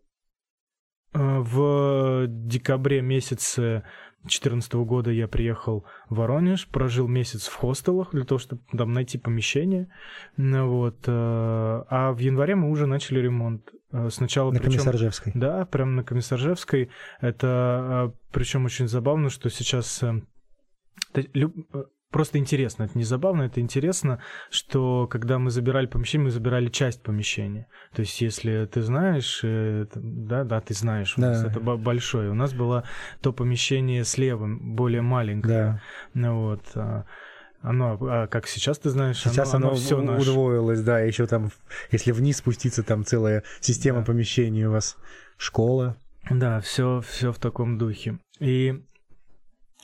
в 1.12 2.26
декабре 2.28 3.00
месяце 3.02 3.84
2014 4.22 4.74
года 4.74 5.10
я 5.10 5.28
приехал 5.28 5.84
в 6.08 6.16
Воронеж, 6.16 6.66
прожил 6.68 7.08
месяц 7.08 7.46
в 7.46 7.54
хостелах 7.54 8.10
для 8.12 8.24
того, 8.24 8.38
чтобы 8.38 8.62
там 8.76 8.92
найти 8.92 9.16
помещение. 9.16 9.88
Ну 10.36 10.68
вот. 10.68 11.04
Э, 11.06 11.84
а 11.88 12.12
в 12.12 12.18
январе 12.18 12.54
мы 12.54 12.70
уже 12.70 12.86
начали 12.86 13.20
ремонт. 13.20 13.70
Э, 13.92 14.10
сначала 14.10 14.50
на 14.50 14.58
причем, 14.58 14.72
Комиссаржевской. 14.72 15.32
Да, 15.34 15.64
прямо 15.66 15.92
на 15.92 16.04
Комиссаржевской. 16.04 16.90
Это 17.20 18.12
э, 18.12 18.18
причем 18.32 18.64
очень 18.64 18.88
забавно, 18.88 19.30
что 19.30 19.48
сейчас 19.50 20.02
просто 22.10 22.38
интересно, 22.38 22.84
это 22.84 22.96
не 22.96 23.04
забавно, 23.04 23.42
это 23.42 23.60
интересно, 23.60 24.20
что 24.50 25.06
когда 25.06 25.38
мы 25.38 25.50
забирали 25.50 25.86
помещение, 25.86 26.26
мы 26.26 26.30
забирали 26.30 26.68
часть 26.68 27.02
помещения. 27.02 27.66
То 27.94 28.00
есть, 28.00 28.20
если 28.20 28.66
ты 28.66 28.82
знаешь, 28.82 29.40
э, 29.42 29.86
да, 29.94 30.44
да, 30.44 30.60
ты 30.60 30.74
знаешь, 30.74 31.16
у 31.16 31.20
да. 31.20 31.28
нас 31.28 31.44
это 31.44 31.60
большое. 31.60 32.30
У 32.30 32.34
нас 32.34 32.52
было 32.52 32.84
то 33.20 33.32
помещение 33.32 34.04
слева, 34.04 34.48
более 34.48 35.02
маленькое. 35.02 35.58
Да. 35.64 35.82
Ну 36.14 36.42
вот. 36.42 36.62
А, 36.74 37.04
оно, 37.60 37.98
а 38.00 38.26
как 38.28 38.46
сейчас 38.46 38.78
ты 38.78 38.90
знаешь, 38.90 39.18
сейчас 39.18 39.54
оно, 39.54 39.68
оно, 39.68 39.68
оно 39.68 39.76
все 39.76 40.00
наше. 40.00 40.30
удвоилось, 40.30 40.80
да, 40.82 41.00
еще 41.00 41.26
там, 41.26 41.50
если 41.90 42.12
вниз 42.12 42.38
спуститься, 42.38 42.82
там 42.82 43.04
целая 43.04 43.42
система 43.60 44.00
да. 44.00 44.06
помещений 44.06 44.66
у 44.66 44.72
вас, 44.72 44.96
школа. 45.36 45.96
Да, 46.30 46.60
все, 46.60 47.00
все 47.00 47.32
в 47.32 47.38
таком 47.38 47.78
духе. 47.78 48.18
И 48.38 48.84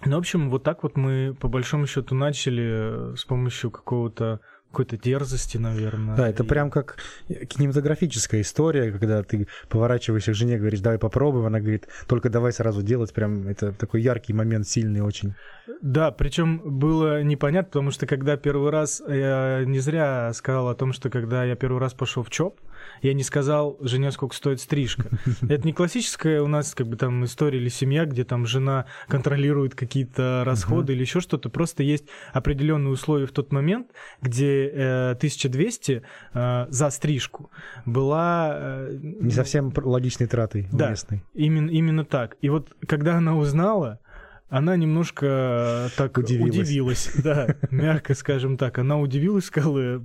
ну, 0.04 0.16
в 0.16 0.18
общем, 0.18 0.50
вот 0.50 0.62
так 0.62 0.82
вот 0.82 0.96
мы 0.96 1.34
по 1.38 1.48
большому 1.48 1.86
счету 1.86 2.14
начали 2.14 3.12
э, 3.12 3.16
с 3.16 3.24
помощью 3.24 3.70
какого-то 3.70 4.40
какой-то 4.74 4.98
дерзости, 4.98 5.56
наверное. 5.56 6.16
Да, 6.16 6.28
это 6.28 6.42
и... 6.42 6.46
прям 6.46 6.68
как 6.68 6.96
кинематографическая 7.28 8.40
история, 8.40 8.90
когда 8.90 9.22
ты 9.22 9.46
поворачиваешься 9.68 10.32
к 10.32 10.34
жене, 10.34 10.58
говоришь, 10.58 10.80
давай 10.80 10.98
попробуем, 10.98 11.46
она 11.46 11.60
говорит, 11.60 11.86
только 12.08 12.28
давай 12.28 12.52
сразу 12.52 12.82
делать, 12.82 13.14
прям 13.14 13.46
это 13.46 13.70
такой 13.70 14.02
яркий 14.02 14.32
момент, 14.32 14.66
сильный 14.66 15.00
очень. 15.00 15.34
Да, 15.80 16.10
причем 16.10 16.60
было 16.64 17.22
непонятно, 17.22 17.68
потому 17.68 17.90
что 17.92 18.06
когда 18.06 18.36
первый 18.36 18.70
раз, 18.72 19.00
я 19.06 19.62
не 19.64 19.78
зря 19.78 20.32
сказал 20.34 20.68
о 20.68 20.74
том, 20.74 20.92
что 20.92 21.08
когда 21.08 21.44
я 21.44 21.54
первый 21.54 21.78
раз 21.78 21.94
пошел 21.94 22.24
в 22.24 22.30
ЧОП, 22.30 22.58
я 23.02 23.14
не 23.14 23.22
сказал 23.22 23.76
жене, 23.80 24.10
сколько 24.10 24.34
стоит 24.34 24.60
стрижка. 24.60 25.08
Это 25.42 25.66
не 25.66 25.72
классическая 25.72 26.42
у 26.42 26.46
нас 26.46 26.74
как 26.74 26.86
бы 26.86 26.96
там 26.96 27.24
история 27.24 27.58
или 27.58 27.68
семья, 27.68 28.04
где 28.04 28.24
там 28.24 28.46
жена 28.46 28.86
контролирует 29.08 29.74
какие-то 29.74 30.42
расходы 30.44 30.92
или 30.92 31.00
еще 31.00 31.20
что-то. 31.20 31.48
Просто 31.48 31.82
есть 31.82 32.06
определенные 32.32 32.90
условия 32.90 33.26
в 33.26 33.32
тот 33.32 33.52
момент, 33.52 33.88
где 34.20 34.68
э, 34.68 35.10
1200 35.12 36.02
э, 36.32 36.66
за 36.68 36.90
стрижку 36.90 37.50
была... 37.84 38.52
Э, 38.54 38.98
не 39.00 39.30
совсем 39.30 39.72
логичной 39.74 40.26
тратой 40.26 40.68
да. 40.72 40.94
Именно, 41.34 41.70
именно 41.70 42.04
так. 42.04 42.36
И 42.40 42.48
вот 42.48 42.74
когда 42.86 43.16
она 43.16 43.36
узнала, 43.36 44.00
она 44.48 44.76
немножко 44.76 45.88
так 45.96 46.16
удивилась, 46.18 46.56
удивилась 46.56 47.10
да, 47.22 47.56
мягко 47.70 48.14
скажем 48.14 48.56
так. 48.56 48.78
Она 48.78 48.98
удивилась, 48.98 49.46
сказала, 49.46 50.02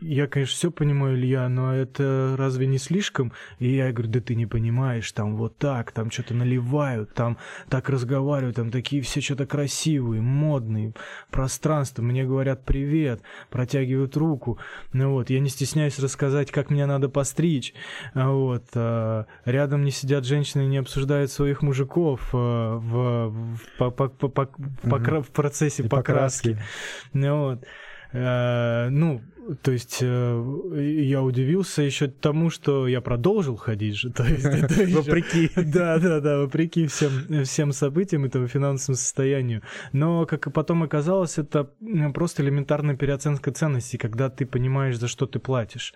я, 0.00 0.28
конечно, 0.28 0.54
все 0.54 0.70
понимаю, 0.70 1.16
Илья, 1.16 1.48
но 1.48 1.74
это 1.74 2.34
разве 2.38 2.66
не 2.66 2.78
слишком? 2.78 3.32
И 3.58 3.74
я 3.74 3.90
говорю, 3.92 4.10
да 4.12 4.20
ты 4.20 4.34
не 4.34 4.46
понимаешь, 4.46 5.10
там 5.12 5.36
вот 5.36 5.58
так, 5.58 5.92
там 5.92 6.10
что-то 6.10 6.34
наливают, 6.34 7.14
там 7.14 7.36
так 7.68 7.88
разговаривают, 7.88 8.56
там 8.56 8.70
такие 8.70 9.02
все 9.02 9.20
что-то 9.20 9.46
красивые, 9.46 10.22
модные, 10.22 10.92
пространство, 11.30 12.02
мне 12.02 12.24
говорят 12.24 12.64
привет, 12.64 13.22
протягивают 13.50 14.16
руку, 14.16 14.58
ну 14.92 15.12
вот, 15.12 15.30
я 15.30 15.40
не 15.40 15.48
стесняюсь 15.48 15.98
рассказать, 15.98 16.50
как 16.52 16.70
меня 16.70 16.86
надо 16.86 17.08
постричь, 17.08 17.74
вот, 18.14 18.64
а 18.74 19.26
рядом 19.44 19.84
не 19.84 19.90
сидят 19.90 20.24
женщины 20.24 20.62
и 20.62 20.68
не 20.68 20.78
обсуждают 20.78 21.32
своих 21.32 21.62
мужиков 21.62 22.30
а, 22.32 22.76
в, 22.78 23.30
в, 23.30 23.60
по, 23.78 23.90
по, 23.90 24.08
по, 24.08 24.28
по, 24.28 24.42
mm-hmm. 24.42 25.22
в 25.22 25.30
процессе 25.30 25.82
и 25.82 25.88
покраски, 25.88 26.50
покраски. 26.50 26.64
ну 27.12 27.38
вот. 27.44 27.64
Ну, 28.10 29.20
то 29.62 29.72
есть 29.72 29.98
э, 30.02 31.04
я 31.06 31.22
удивился 31.22 31.82
еще 31.82 32.08
тому, 32.08 32.50
что 32.50 32.86
я 32.86 33.00
продолжил 33.00 33.56
ходить 33.56 33.96
же. 33.96 34.10
То 34.10 34.24
есть, 34.24 34.44
это 34.44 34.86
вопреки. 34.96 35.50
Да, 35.56 35.98
да, 35.98 36.20
да, 36.20 36.38
вопреки 36.38 36.86
всем, 36.86 37.44
всем 37.44 37.72
событиям, 37.72 38.24
этому 38.24 38.46
финансовому 38.46 38.96
состоянию. 38.96 39.62
Но, 39.92 40.26
как 40.26 40.46
и 40.46 40.50
потом 40.50 40.82
оказалось, 40.82 41.38
это 41.38 41.70
просто 42.14 42.42
элементарная 42.42 42.96
переоценка 42.96 43.50
ценностей, 43.52 43.96
когда 43.96 44.28
ты 44.28 44.44
понимаешь, 44.44 44.98
за 44.98 45.08
что 45.08 45.26
ты 45.26 45.38
платишь. 45.38 45.94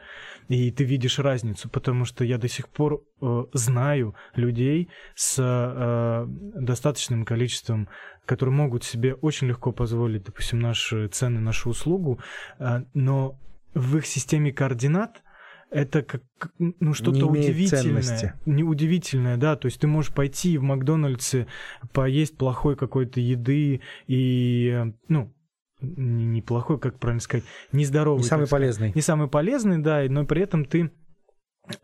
И 0.49 0.71
ты 0.71 0.85
видишь 0.85 1.19
разницу, 1.19 1.69
потому 1.69 2.05
что 2.05 2.25
я 2.25 2.39
до 2.39 2.49
сих 2.49 2.69
пор 2.69 3.05
э, 3.21 3.45
знаю 3.53 4.15
людей 4.35 4.89
с 5.15 5.37
э, 5.39 6.27
достаточным 6.27 7.25
количеством 7.25 7.89
которые 8.27 8.55
могут 8.55 8.85
себе 8.85 9.15
очень 9.15 9.49
легко 9.49 9.73
позволить, 9.73 10.25
допустим, 10.25 10.61
наши 10.61 11.09
цены, 11.09 11.41
нашу 11.41 11.71
услугу, 11.71 12.21
э, 12.59 12.85
но 12.95 13.39
в 13.75 13.97
их 13.97 14.07
системе 14.07 14.53
координат 14.53 15.23
это 15.71 16.03
как 16.03 16.23
ну 16.59 16.93
что-то 16.93 17.27
удивительное, 17.27 18.39
не 18.45 18.63
удивительное, 18.63 19.39
да, 19.39 19.57
то 19.57 19.67
есть 19.67 19.81
ты 19.81 19.87
можешь 19.87 20.13
пойти 20.13 20.59
в 20.59 20.63
Макдональдсе 20.63 21.47
поесть 21.93 22.37
плохой 22.37 22.77
какой-то 22.77 23.21
еды 23.21 23.81
и 24.07 24.85
ну 25.09 25.33
неплохой, 25.81 26.79
как 26.79 26.99
правильно 26.99 27.21
сказать, 27.21 27.45
нездоровый. 27.73 28.23
Не 28.23 28.29
самый 28.29 28.47
полезный. 28.47 28.93
Не 28.95 29.01
самый 29.01 29.29
полезный, 29.29 29.79
да, 29.79 30.05
но 30.09 30.25
при 30.25 30.43
этом 30.43 30.65
ты 30.65 30.93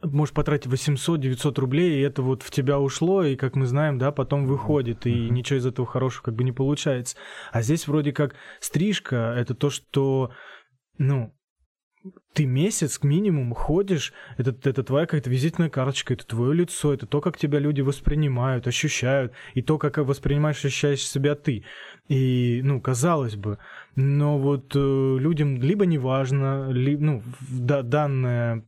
можешь 0.03 0.35
потратить 0.35 0.71
800-900 0.71 1.61
рублей, 1.61 1.99
и 1.99 2.03
это 2.03 2.23
вот 2.23 2.43
в 2.43 2.51
тебя 2.51 2.79
ушло, 2.79 3.23
и, 3.25 3.37
как 3.37 3.57
мы 3.57 3.67
знаем, 3.67 3.99
да, 3.99 4.11
потом 4.13 4.47
выходит, 4.47 5.07
и 5.07 5.11
uh-huh. 5.11 5.31
ничего 5.31 5.59
из 5.59 5.67
этого 5.67 5.87
хорошего 5.87 6.25
как 6.25 6.35
бы 6.35 6.45
не 6.45 6.53
получается. 6.53 7.17
А 7.53 7.63
здесь 7.63 7.87
вроде 7.87 8.13
как 8.13 8.35
стрижка— 8.61 9.35
это 9.37 9.55
то, 9.55 9.71
что, 9.71 10.33
ну, 10.99 11.33
ты 12.33 12.47
месяц 12.47 12.99
к 12.99 13.05
минимум 13.05 13.53
ходишь, 13.53 14.13
это, 14.37 14.57
это 14.69 14.83
твоя 14.83 15.07
какая-то 15.07 15.31
визитная 15.31 15.69
карточка, 15.69 16.15
это 16.15 16.27
твое 16.27 16.55
лицо, 16.55 16.95
это 16.95 17.07
то, 17.07 17.21
как 17.21 17.37
тебя 17.37 17.59
люди 17.59 17.81
воспринимают, 17.81 18.67
ощущают, 18.67 19.33
и 19.55 19.63
то, 19.63 19.79
как 19.79 19.99
воспринимаешь, 19.99 20.65
ощущаешь 20.65 21.07
себя 21.07 21.35
ты. 21.35 21.65
И, 22.09 22.61
ну, 22.63 22.81
казалось 22.81 23.37
бы, 23.37 23.59
но 23.97 24.39
вот 24.39 24.75
э, 24.75 24.79
людям 25.19 25.61
либо 25.61 25.87
не 25.87 25.99
важно, 25.99 26.71
ли, 26.71 26.97
ну, 26.97 27.23
да, 27.41 27.83
данная 27.83 28.65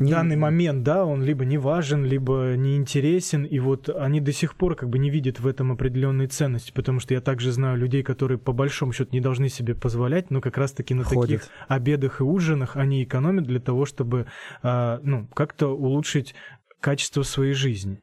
не... 0.00 0.10
данный 0.10 0.36
момент, 0.36 0.82
да, 0.82 1.04
он 1.04 1.22
либо 1.22 1.44
не 1.44 1.58
важен, 1.58 2.04
либо 2.04 2.54
не 2.56 2.76
интересен, 2.76 3.44
и 3.44 3.58
вот 3.58 3.88
они 3.88 4.20
до 4.20 4.32
сих 4.32 4.54
пор 4.56 4.74
как 4.74 4.88
бы 4.88 4.98
не 4.98 5.10
видят 5.10 5.40
в 5.40 5.46
этом 5.46 5.72
определенной 5.72 6.26
ценности, 6.26 6.72
потому 6.72 7.00
что 7.00 7.14
я 7.14 7.20
также 7.20 7.52
знаю 7.52 7.78
людей, 7.78 8.02
которые 8.02 8.38
по 8.38 8.52
большому 8.52 8.92
счету 8.92 9.10
не 9.12 9.20
должны 9.20 9.48
себе 9.48 9.74
позволять, 9.74 10.30
но 10.30 10.40
как 10.40 10.56
раз-таки 10.58 10.94
на 10.94 11.04
Ходят. 11.04 11.42
таких 11.42 11.52
обедах 11.68 12.20
и 12.20 12.24
ужинах 12.24 12.76
они 12.76 13.04
экономят 13.04 13.44
для 13.44 13.60
того, 13.60 13.84
чтобы, 13.84 14.26
а, 14.62 15.00
ну, 15.02 15.26
как-то 15.34 15.68
улучшить 15.68 16.34
качество 16.80 17.22
своей 17.22 17.52
жизни. 17.52 18.00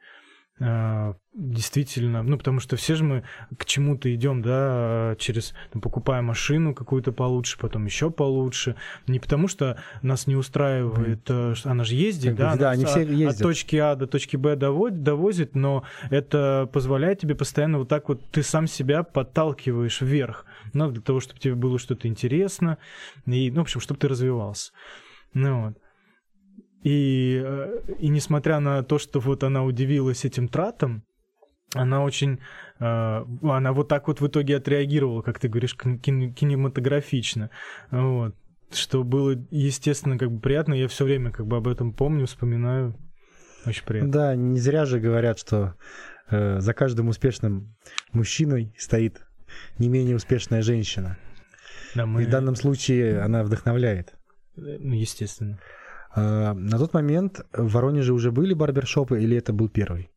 А, 0.60 1.14
действительно, 1.36 2.24
ну, 2.24 2.36
потому 2.36 2.60
что 2.60 2.78
все 2.78 2.96
же 2.96 3.04
мы 3.04 3.24
к 3.58 3.66
чему-то 3.66 4.14
идем, 4.14 4.42
да, 4.42 5.16
через, 5.20 5.54
ну, 5.74 5.82
покупая 5.82 6.24
машину 6.24 6.74
какую-то 6.74 7.12
получше, 7.12 7.60
потом 7.60 7.86
еще 7.86 8.10
получше, 8.10 8.76
не 9.06 9.20
потому 9.20 9.48
что 9.48 9.80
нас 10.02 10.26
не 10.26 10.36
устраивает, 10.36 11.30
mm. 11.30 11.60
она 11.66 11.84
же 11.84 11.94
ездит, 11.94 12.38
как 12.38 12.38
да, 12.38 12.56
да, 12.56 12.70
они 12.72 12.86
все 12.86 13.02
ездят. 13.02 13.36
от 13.36 13.42
точки 13.42 13.76
А 13.76 13.96
до 13.96 14.08
точки 14.08 14.36
Б 14.36 14.56
доводит, 14.56 15.04
довозит, 15.04 15.54
но 15.54 15.84
это 16.10 16.68
позволяет 16.74 17.20
тебе 17.20 17.36
постоянно 17.36 17.78
вот 17.78 17.90
так 17.90 18.10
вот, 18.10 18.26
ты 18.32 18.42
сам 18.42 18.66
себя 18.66 19.04
подталкиваешь 19.04 20.02
вверх, 20.02 20.46
ну, 20.74 20.90
для 20.90 21.04
того, 21.04 21.20
чтобы 21.20 21.40
тебе 21.40 21.54
было 21.54 21.78
что-то 21.78 22.08
интересно, 22.08 22.80
и, 23.28 23.52
ну, 23.52 23.58
в 23.58 23.62
общем, 23.62 23.80
чтобы 23.80 24.00
ты 24.00 24.08
развивался. 24.08 24.72
Ну, 25.36 25.66
вот. 25.66 25.78
И, 26.84 27.42
э, 27.44 27.80
и 28.00 28.08
несмотря 28.10 28.60
на 28.60 28.84
то, 28.84 29.00
что 29.00 29.20
вот 29.20 29.44
она 29.44 29.64
удивилась 29.64 30.26
этим 30.26 30.48
тратам, 30.48 31.04
она 31.74 32.04
очень, 32.04 32.40
э, 32.80 33.26
она 33.44 33.74
вот 33.74 33.88
так 33.88 34.08
вот 34.08 34.22
в 34.22 34.28
итоге 34.28 34.58
отреагировала, 34.58 35.22
как 35.22 35.40
ты 35.40 35.50
говоришь, 35.50 35.76
кинематографично, 35.76 37.50
вот, 37.92 38.36
что 38.72 39.04
было, 39.04 39.36
естественно, 39.52 40.18
как 40.18 40.32
бы 40.32 40.40
приятно, 40.40 40.74
я 40.74 40.88
все 40.88 41.06
время 41.06 41.32
как 41.32 41.48
бы 41.48 41.58
об 41.58 41.68
этом 41.68 41.94
помню, 41.94 42.26
вспоминаю, 42.26 42.96
очень 43.66 43.84
приятно. 43.84 44.12
Да, 44.12 44.36
не 44.36 44.60
зря 44.60 44.86
же 44.86 45.00
говорят, 45.00 45.40
что 45.40 45.76
э, 46.30 46.60
за 46.60 46.74
каждым 46.74 47.10
успешным 47.10 47.76
мужчиной 48.12 48.74
стоит 48.78 49.22
не 49.78 49.90
менее 49.90 50.16
успешная 50.16 50.62
женщина. 50.62 51.18
Да, 51.96 52.06
мы... 52.06 52.24
И 52.24 52.26
в 52.26 52.30
данном 52.30 52.56
случае 52.56 53.22
она 53.22 53.44
вдохновляет. 53.44 54.14
Ну, 54.56 54.94
естественно. 54.94 55.60
А, 56.18 56.56
на 56.56 56.80
тот 56.80 56.94
момент 56.94 57.46
в 57.54 57.72
Воронеже 57.72 58.12
уже 58.12 58.32
были 58.32 58.56
барбершопы 58.56 59.22
или 59.22 59.38
это 59.38 59.54
был 59.54 59.70
первый? 59.70 60.10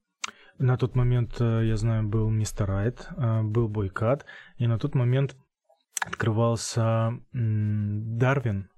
На 0.58 0.78
тот 0.78 0.94
момент, 0.94 1.36
э, 1.40 1.66
я 1.66 1.76
знаю, 1.76 2.08
был 2.08 2.30
Мистер 2.30 2.66
Райт, 2.66 3.06
э, 3.16 3.42
был 3.42 3.68
Бойкат, 3.68 4.24
и 4.56 4.66
на 4.66 4.78
тот 4.78 4.94
момент 4.94 5.36
открывался 6.00 7.12
Дарвин. 7.32 8.70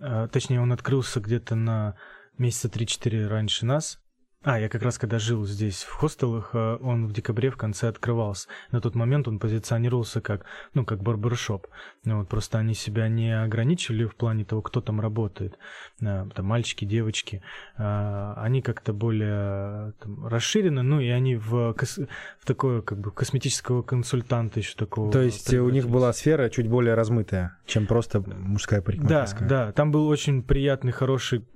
Э, 0.00 0.28
точнее, 0.32 0.60
он 0.60 0.72
открылся 0.72 1.20
где-то 1.20 1.54
на 1.54 1.96
месяца 2.38 2.68
3-4 2.68 3.26
раньше 3.26 3.66
нас. 3.66 4.02
А, 4.44 4.60
я 4.60 4.68
как 4.68 4.82
раз 4.82 4.98
когда 4.98 5.18
жил 5.18 5.46
здесь 5.46 5.82
в 5.82 5.92
хостелах, 5.92 6.50
э, 6.52 6.78
он 6.82 7.06
в 7.06 7.12
декабре 7.12 7.50
в 7.50 7.56
конце 7.56 7.88
открывался. 7.88 8.48
На 8.70 8.80
тот 8.82 8.94
момент 8.94 9.26
он 9.26 9.38
позиционировался 9.38 10.20
как, 10.20 10.44
ну, 10.74 10.84
как 10.84 11.02
барбершоп. 11.02 11.66
Ну, 12.04 12.18
вот 12.18 12.28
просто 12.28 12.58
они 12.58 12.74
себя 12.74 13.08
не 13.08 13.42
ограничивали 13.42 14.04
в 14.04 14.14
плане 14.14 14.44
того, 14.44 14.60
кто 14.60 14.82
там 14.82 15.00
работает. 15.00 15.58
Э, 16.02 16.26
там 16.34 16.44
мальчики, 16.44 16.84
девочки. 16.84 17.42
Э, 17.78 18.34
они 18.36 18.60
как-то 18.60 18.92
более 18.92 19.92
там, 20.00 20.26
расширены, 20.26 20.82
ну, 20.82 21.00
и 21.00 21.08
они 21.08 21.36
в, 21.36 21.74
в 21.74 22.44
такое, 22.44 22.82
как 22.82 22.98
бы, 22.98 23.10
косметического 23.10 23.80
консультанта 23.80 24.60
еще 24.60 24.76
такого. 24.76 25.10
То 25.10 25.22
есть 25.22 25.54
у 25.54 25.70
них 25.70 25.88
была 25.88 26.12
сфера 26.12 26.50
чуть 26.50 26.68
более 26.68 26.94
размытая, 26.94 27.56
чем 27.64 27.86
просто 27.86 28.20
мужская 28.20 28.82
парикмахерская. 28.82 29.48
Да, 29.48 29.66
да. 29.66 29.72
Там 29.72 29.90
был 29.90 30.06
очень 30.06 30.42
приятный, 30.42 30.92
хороший 30.92 31.46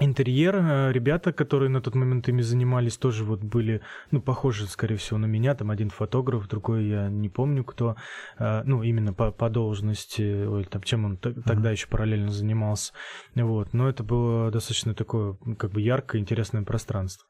интерьер. 0.00 0.56
Э, 0.56 0.92
ребята, 0.92 1.32
которые 1.32 1.68
на 1.68 1.80
тот 1.80 1.94
момент 1.94 2.28
ими 2.28 2.42
занимались, 2.42 2.96
тоже 2.96 3.24
вот 3.24 3.40
были, 3.40 3.80
ну, 4.10 4.20
похожи, 4.20 4.66
скорее 4.66 4.96
всего, 4.96 5.18
на 5.18 5.26
меня. 5.26 5.54
Там 5.54 5.70
один 5.70 5.90
фотограф, 5.90 6.48
другой 6.48 6.84
я 6.86 7.08
не 7.08 7.28
помню 7.28 7.64
кто. 7.64 7.96
Э, 8.38 8.62
ну, 8.64 8.82
именно 8.82 9.12
по, 9.12 9.30
по 9.30 9.48
должности, 9.48 10.46
ой, 10.46 10.64
там, 10.64 10.82
чем 10.82 11.04
он 11.04 11.16
тогда 11.16 11.70
mm-hmm. 11.70 11.72
еще 11.72 11.86
параллельно 11.88 12.30
занимался. 12.30 12.92
Вот. 13.34 13.72
Но 13.72 13.88
это 13.88 14.02
было 14.02 14.50
достаточно 14.50 14.94
такое, 14.94 15.36
как 15.58 15.70
бы 15.70 15.80
яркое, 15.80 16.20
интересное 16.20 16.62
пространство. 16.62 17.26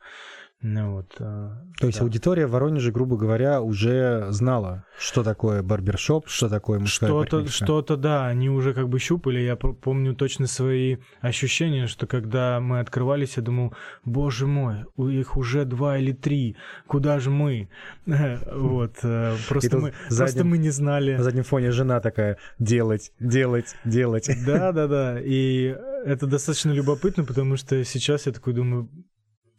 Ну, 0.67 0.93
вот, 0.93 1.15
а, 1.21 1.63
То 1.79 1.87
есть 1.89 2.01
аудитория 2.01 2.47
в 2.47 2.53
Воронеже, 2.53 2.91
грубо 2.91 3.19
говоря, 3.19 3.61
уже 3.61 4.29
знала, 4.31 4.87
что 4.99 5.23
такое 5.23 5.63
барбершоп, 5.63 6.27
что 6.27 6.49
такое 6.49 6.79
мужская 6.79 7.11
Что-то, 7.11 7.47
что-то, 7.49 7.97
да, 7.99 8.27
они 8.27 8.49
уже 8.49 8.73
как 8.73 8.89
бы 8.89 8.99
щупали. 8.99 9.41
Я 9.41 9.57
помню 9.57 10.15
точно 10.15 10.47
свои 10.47 10.97
ощущения, 11.21 11.87
что 11.87 12.07
когда 12.07 12.61
мы 12.61 12.81
открывались, 12.81 13.37
я 13.37 13.43
думал, 13.43 13.75
боже 14.07 14.47
мой, 14.47 14.87
у 14.97 15.09
их 15.09 15.37
уже 15.37 15.67
два 15.67 15.99
или 15.99 16.13
три, 16.13 16.57
куда 16.87 17.19
же 17.19 17.31
мы? 17.31 17.69
Вот, 18.55 18.97
э, 19.03 19.37
просто 19.49 19.79
мы, 19.79 19.93
просто 20.09 20.45
мы 20.45 20.57
не 20.57 20.71
знали. 20.71 21.17
На 21.17 21.23
заднем 21.23 21.45
фоне 21.45 21.73
жена 21.73 22.01
такая, 22.01 22.39
делать, 22.59 23.13
делать, 23.21 23.77
делать. 23.85 24.31
Да, 24.47 24.73
да, 24.73 24.87
да, 24.87 25.21
и 25.21 25.77
это 26.07 26.27
достаточно 26.27 26.71
любопытно, 26.71 27.25
потому 27.25 27.57
что 27.57 27.85
сейчас 27.85 28.27
я 28.27 28.33
такой 28.33 28.55
думаю, 28.55 28.89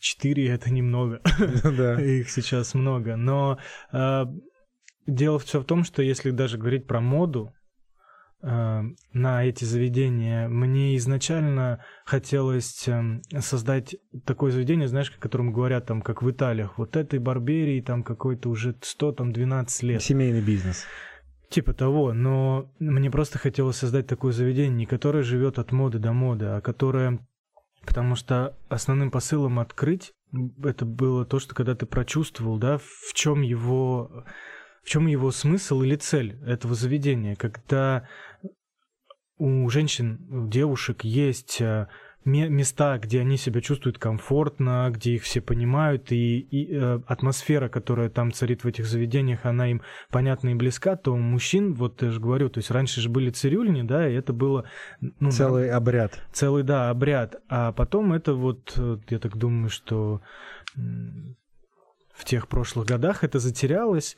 Четыре 0.05 0.49
это 0.49 0.71
немного. 0.71 1.19
Да. 1.63 1.99
Их 1.99 2.29
сейчас 2.29 2.75
много. 2.75 3.15
Но 3.15 3.57
э, 3.91 4.25
дело 5.07 5.39
все 5.39 5.59
в 5.59 5.65
том, 5.65 5.83
что 5.83 6.03
если 6.03 6.29
даже 6.29 6.59
говорить 6.59 6.85
про 6.85 7.01
моду, 7.01 7.51
э, 8.43 8.81
на 9.13 9.43
эти 9.43 9.65
заведения. 9.65 10.47
Мне 10.47 10.95
изначально 10.97 11.83
хотелось 12.05 12.87
э, 12.87 13.19
создать 13.39 13.95
такое 14.25 14.51
заведение, 14.51 14.87
знаешь, 14.87 15.09
о 15.09 15.19
котором 15.19 15.51
говорят 15.51 15.87
там, 15.87 16.03
как 16.03 16.21
в 16.21 16.29
Италиях, 16.29 16.77
вот 16.77 16.95
этой 16.95 17.17
барберии 17.17 17.81
там 17.81 18.03
какой-то 18.03 18.49
уже 18.49 18.75
100, 18.79 19.11
там 19.13 19.33
12 19.33 19.83
лет. 19.83 20.03
Семейный 20.03 20.41
бизнес. 20.41 20.85
Типа 21.49 21.73
того, 21.73 22.13
но 22.13 22.71
мне 22.77 23.09
просто 23.09 23.39
хотелось 23.39 23.77
создать 23.77 24.05
такое 24.05 24.33
заведение, 24.33 24.77
не 24.77 24.85
которое 24.85 25.23
живет 25.23 25.57
от 25.57 25.71
моды 25.71 25.97
до 25.97 26.13
моды, 26.13 26.45
а 26.45 26.61
которое... 26.61 27.25
Потому 27.85 28.15
что 28.15 28.57
основным 28.67 29.11
посылом 29.11 29.59
открыть 29.59 30.13
это 30.63 30.85
было 30.85 31.25
то, 31.25 31.39
что 31.39 31.55
когда 31.55 31.75
ты 31.75 31.85
прочувствовал, 31.85 32.57
да, 32.57 32.77
в 32.77 33.13
чем 33.13 33.41
его, 33.41 34.25
в 34.83 34.89
чем 34.89 35.07
его 35.07 35.31
смысл 35.31 35.81
или 35.81 35.95
цель 35.95 36.37
этого 36.45 36.75
заведения, 36.75 37.35
когда 37.35 38.07
у 39.37 39.69
женщин, 39.69 40.25
у 40.29 40.47
девушек 40.47 41.03
есть 41.03 41.59
э, 41.61 41.87
места, 42.25 42.97
где 42.97 43.21
они 43.21 43.37
себя 43.37 43.61
чувствуют 43.61 43.99
комфортно, 43.99 44.89
где 44.91 45.13
их 45.15 45.23
все 45.23 45.41
понимают, 45.41 46.11
и, 46.11 46.39
и 46.39 46.75
э, 46.75 46.99
атмосфера, 47.05 47.69
которая 47.69 48.09
там 48.09 48.31
царит 48.31 48.63
в 48.63 48.67
этих 48.67 48.85
заведениях, 48.87 49.45
она 49.45 49.69
им 49.69 49.81
понятна 50.09 50.49
и 50.49 50.55
близка, 50.55 50.95
то 50.95 51.13
у 51.13 51.17
мужчин, 51.17 51.73
вот 51.73 52.01
я 52.01 52.11
же 52.11 52.19
говорю, 52.19 52.49
то 52.49 52.57
есть 52.59 52.71
раньше 52.71 52.99
же 52.99 53.09
были 53.09 53.29
цирюльни, 53.29 53.83
да, 53.83 54.09
и 54.09 54.13
это 54.13 54.33
было... 54.33 54.65
Ну, 54.99 55.31
целый 55.31 55.67
да, 55.67 55.77
обряд. 55.77 56.19
Целый, 56.33 56.63
да, 56.63 56.89
обряд. 56.89 57.35
А 57.47 57.71
потом 57.71 58.13
это 58.13 58.33
вот, 58.33 58.73
э, 58.75 58.97
я 59.09 59.19
так 59.19 59.37
думаю, 59.37 59.69
что 59.69 60.21
в 60.75 62.25
тех 62.25 62.47
прошлых 62.47 62.87
годах 62.87 63.23
это 63.23 63.39
затерялось, 63.39 64.17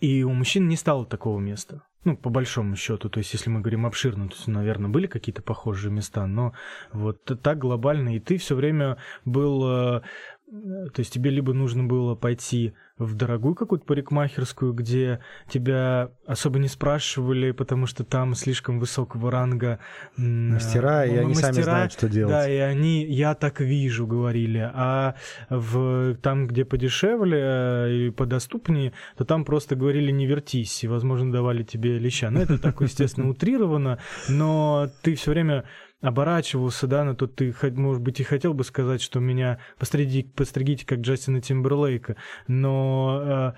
и 0.00 0.22
у 0.22 0.32
мужчин 0.32 0.68
не 0.68 0.76
стало 0.76 1.04
такого 1.04 1.38
места. 1.40 1.82
Ну, 2.04 2.16
по 2.16 2.30
большому 2.30 2.76
счету, 2.76 3.10
то 3.10 3.18
есть, 3.18 3.34
если 3.34 3.50
мы 3.50 3.60
говорим 3.60 3.84
обширно, 3.84 4.28
то 4.28 4.34
есть, 4.34 4.48
наверное, 4.48 4.88
были 4.88 5.06
какие-то 5.06 5.42
похожие 5.42 5.92
места, 5.92 6.26
но 6.26 6.54
вот 6.92 7.24
так 7.42 7.58
глобально, 7.58 8.16
и 8.16 8.20
ты 8.20 8.38
все 8.38 8.54
время 8.54 8.96
был, 9.26 9.96
э, 9.96 10.02
то 10.50 10.98
есть 10.98 11.12
тебе 11.12 11.30
либо 11.30 11.52
нужно 11.52 11.84
было 11.84 12.16
пойти 12.16 12.74
в 12.98 13.14
дорогую 13.14 13.54
какую-то 13.54 13.84
парикмахерскую, 13.86 14.72
где 14.72 15.20
тебя 15.48 16.10
особо 16.26 16.58
не 16.58 16.66
спрашивали, 16.66 17.52
потому 17.52 17.86
что 17.86 18.04
там 18.04 18.34
слишком 18.34 18.80
высокого 18.80 19.30
ранга 19.30 19.78
мастера, 20.16 21.06
и 21.06 21.16
они 21.16 21.28
мастера, 21.28 21.52
сами 21.52 21.62
знают, 21.62 21.92
что 21.92 22.08
делать. 22.08 22.32
Да, 22.32 22.48
и 22.48 22.56
они 22.56 23.04
«я 23.04 23.34
так 23.34 23.60
вижу» 23.60 24.06
говорили, 24.06 24.70
а 24.74 25.14
в, 25.48 26.16
там, 26.16 26.46
где 26.48 26.64
подешевле 26.64 27.38
э, 27.40 27.92
и 27.92 28.10
подоступнее, 28.10 28.92
то 29.16 29.24
там 29.24 29.44
просто 29.44 29.76
говорили 29.76 30.10
«не 30.10 30.26
вертись», 30.26 30.82
и, 30.82 30.88
возможно, 30.88 31.32
давали 31.32 31.62
тебе 31.62 31.98
леща. 31.98 32.30
Ну, 32.30 32.40
это 32.40 32.58
так, 32.58 32.80
естественно, 32.80 33.30
утрировано, 33.30 33.98
но 34.28 34.90
ты 35.02 35.14
все 35.14 35.30
время 35.30 35.64
оборачивался, 36.00 36.86
да, 36.86 37.04
на 37.04 37.14
то 37.14 37.26
ты, 37.26 37.54
может 37.72 38.02
быть, 38.02 38.20
и 38.20 38.24
хотел 38.24 38.54
бы 38.54 38.64
сказать, 38.64 39.02
что 39.02 39.20
меня 39.20 39.58
постригите, 39.78 40.28
постригите 40.34 40.86
как 40.86 41.00
Джастина 41.00 41.40
Тимберлейка, 41.40 42.16
но 42.46 43.54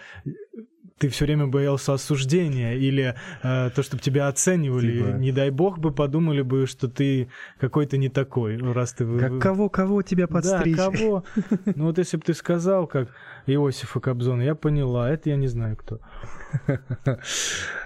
э, 0.57 0.61
ты 0.99 1.09
все 1.09 1.25
время 1.25 1.49
боялся 1.49 1.95
осуждения 1.95 2.75
или 2.75 3.17
э, 3.43 3.71
то, 3.75 3.83
чтобы 3.83 4.03
тебя 4.03 4.29
оценивали. 4.29 4.99
Типа... 4.99 5.17
Не 5.19 5.33
дай 5.33 5.51
бог 5.51 5.79
бы 5.79 5.93
подумали 5.93 6.43
бы, 6.43 6.67
что 6.67 6.89
ты 6.89 7.29
какой-то 7.59 7.97
не 7.97 8.09
такой, 8.09 8.57
раз 8.57 8.93
ты... 8.93 9.19
Как 9.19 9.41
кого, 9.41 9.69
кого 9.69 10.03
тебя 10.03 10.29
подстричь? 10.29 10.77
Да, 10.77 10.91
кого? 10.91 11.25
Ну 11.75 11.87
вот 11.87 11.99
если 11.99 12.17
бы 12.17 12.23
ты 12.23 12.35
сказал, 12.35 12.87
как 12.87 13.09
Иосифа 13.47 13.99
Кобзона, 13.99 14.43
я 14.43 14.55
поняла, 14.55 15.11
это 15.11 15.31
я 15.31 15.37
не 15.37 15.49
знаю 15.49 15.77
кто. 15.77 16.01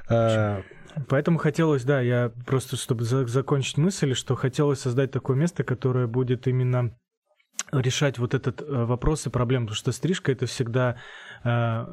Поэтому 1.08 1.38
хотелось, 1.38 1.84
да, 1.84 2.00
я 2.00 2.32
просто, 2.46 2.76
чтобы 2.76 3.04
за- 3.04 3.26
закончить 3.26 3.76
мысль, 3.76 4.14
что 4.14 4.34
хотелось 4.34 4.80
создать 4.80 5.10
такое 5.10 5.36
место, 5.36 5.62
которое 5.62 6.06
будет 6.06 6.46
именно 6.46 6.96
решать 7.72 8.18
вот 8.18 8.34
этот 8.34 8.62
э, 8.62 8.64
вопрос 8.84 9.26
и 9.26 9.30
проблему, 9.30 9.66
потому 9.66 9.76
что 9.76 9.92
стрижка 9.92 10.32
это 10.32 10.46
всегда 10.46 10.96
э, 11.44 11.84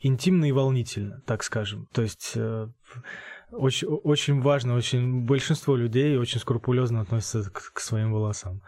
интимно 0.00 0.46
и 0.46 0.52
волнительно, 0.52 1.20
так 1.26 1.42
скажем. 1.42 1.88
То 1.92 2.02
есть 2.02 2.32
э, 2.36 2.68
очень, 3.50 3.88
очень 3.88 4.40
важно, 4.40 4.74
очень 4.74 5.24
большинство 5.26 5.76
людей 5.76 6.16
очень 6.16 6.40
скрупулезно 6.40 7.00
относятся 7.00 7.50
к, 7.50 7.72
к 7.72 7.80
своим 7.80 8.12
волосам, 8.12 8.62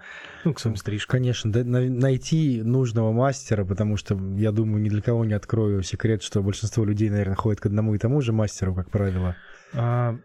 ну, 0.44 0.52
к 0.52 0.60
своим 0.60 0.76
стрижкам. 0.76 1.18
Конечно, 1.18 1.52
да, 1.52 1.62
найти 1.64 2.62
нужного 2.62 3.12
мастера, 3.12 3.64
потому 3.64 3.96
что 3.96 4.18
я 4.36 4.52
думаю, 4.52 4.82
ни 4.82 4.88
для 4.88 5.02
кого 5.02 5.24
не 5.24 5.34
открою 5.34 5.82
секрет, 5.82 6.22
что 6.22 6.42
большинство 6.42 6.84
людей, 6.84 7.10
наверное, 7.10 7.36
ходит 7.36 7.60
к 7.60 7.66
одному 7.66 7.94
и 7.94 7.98
тому 7.98 8.20
же 8.20 8.32
мастеру, 8.32 8.74
как 8.74 8.90
правило. 8.90 9.36
А, 9.76 10.16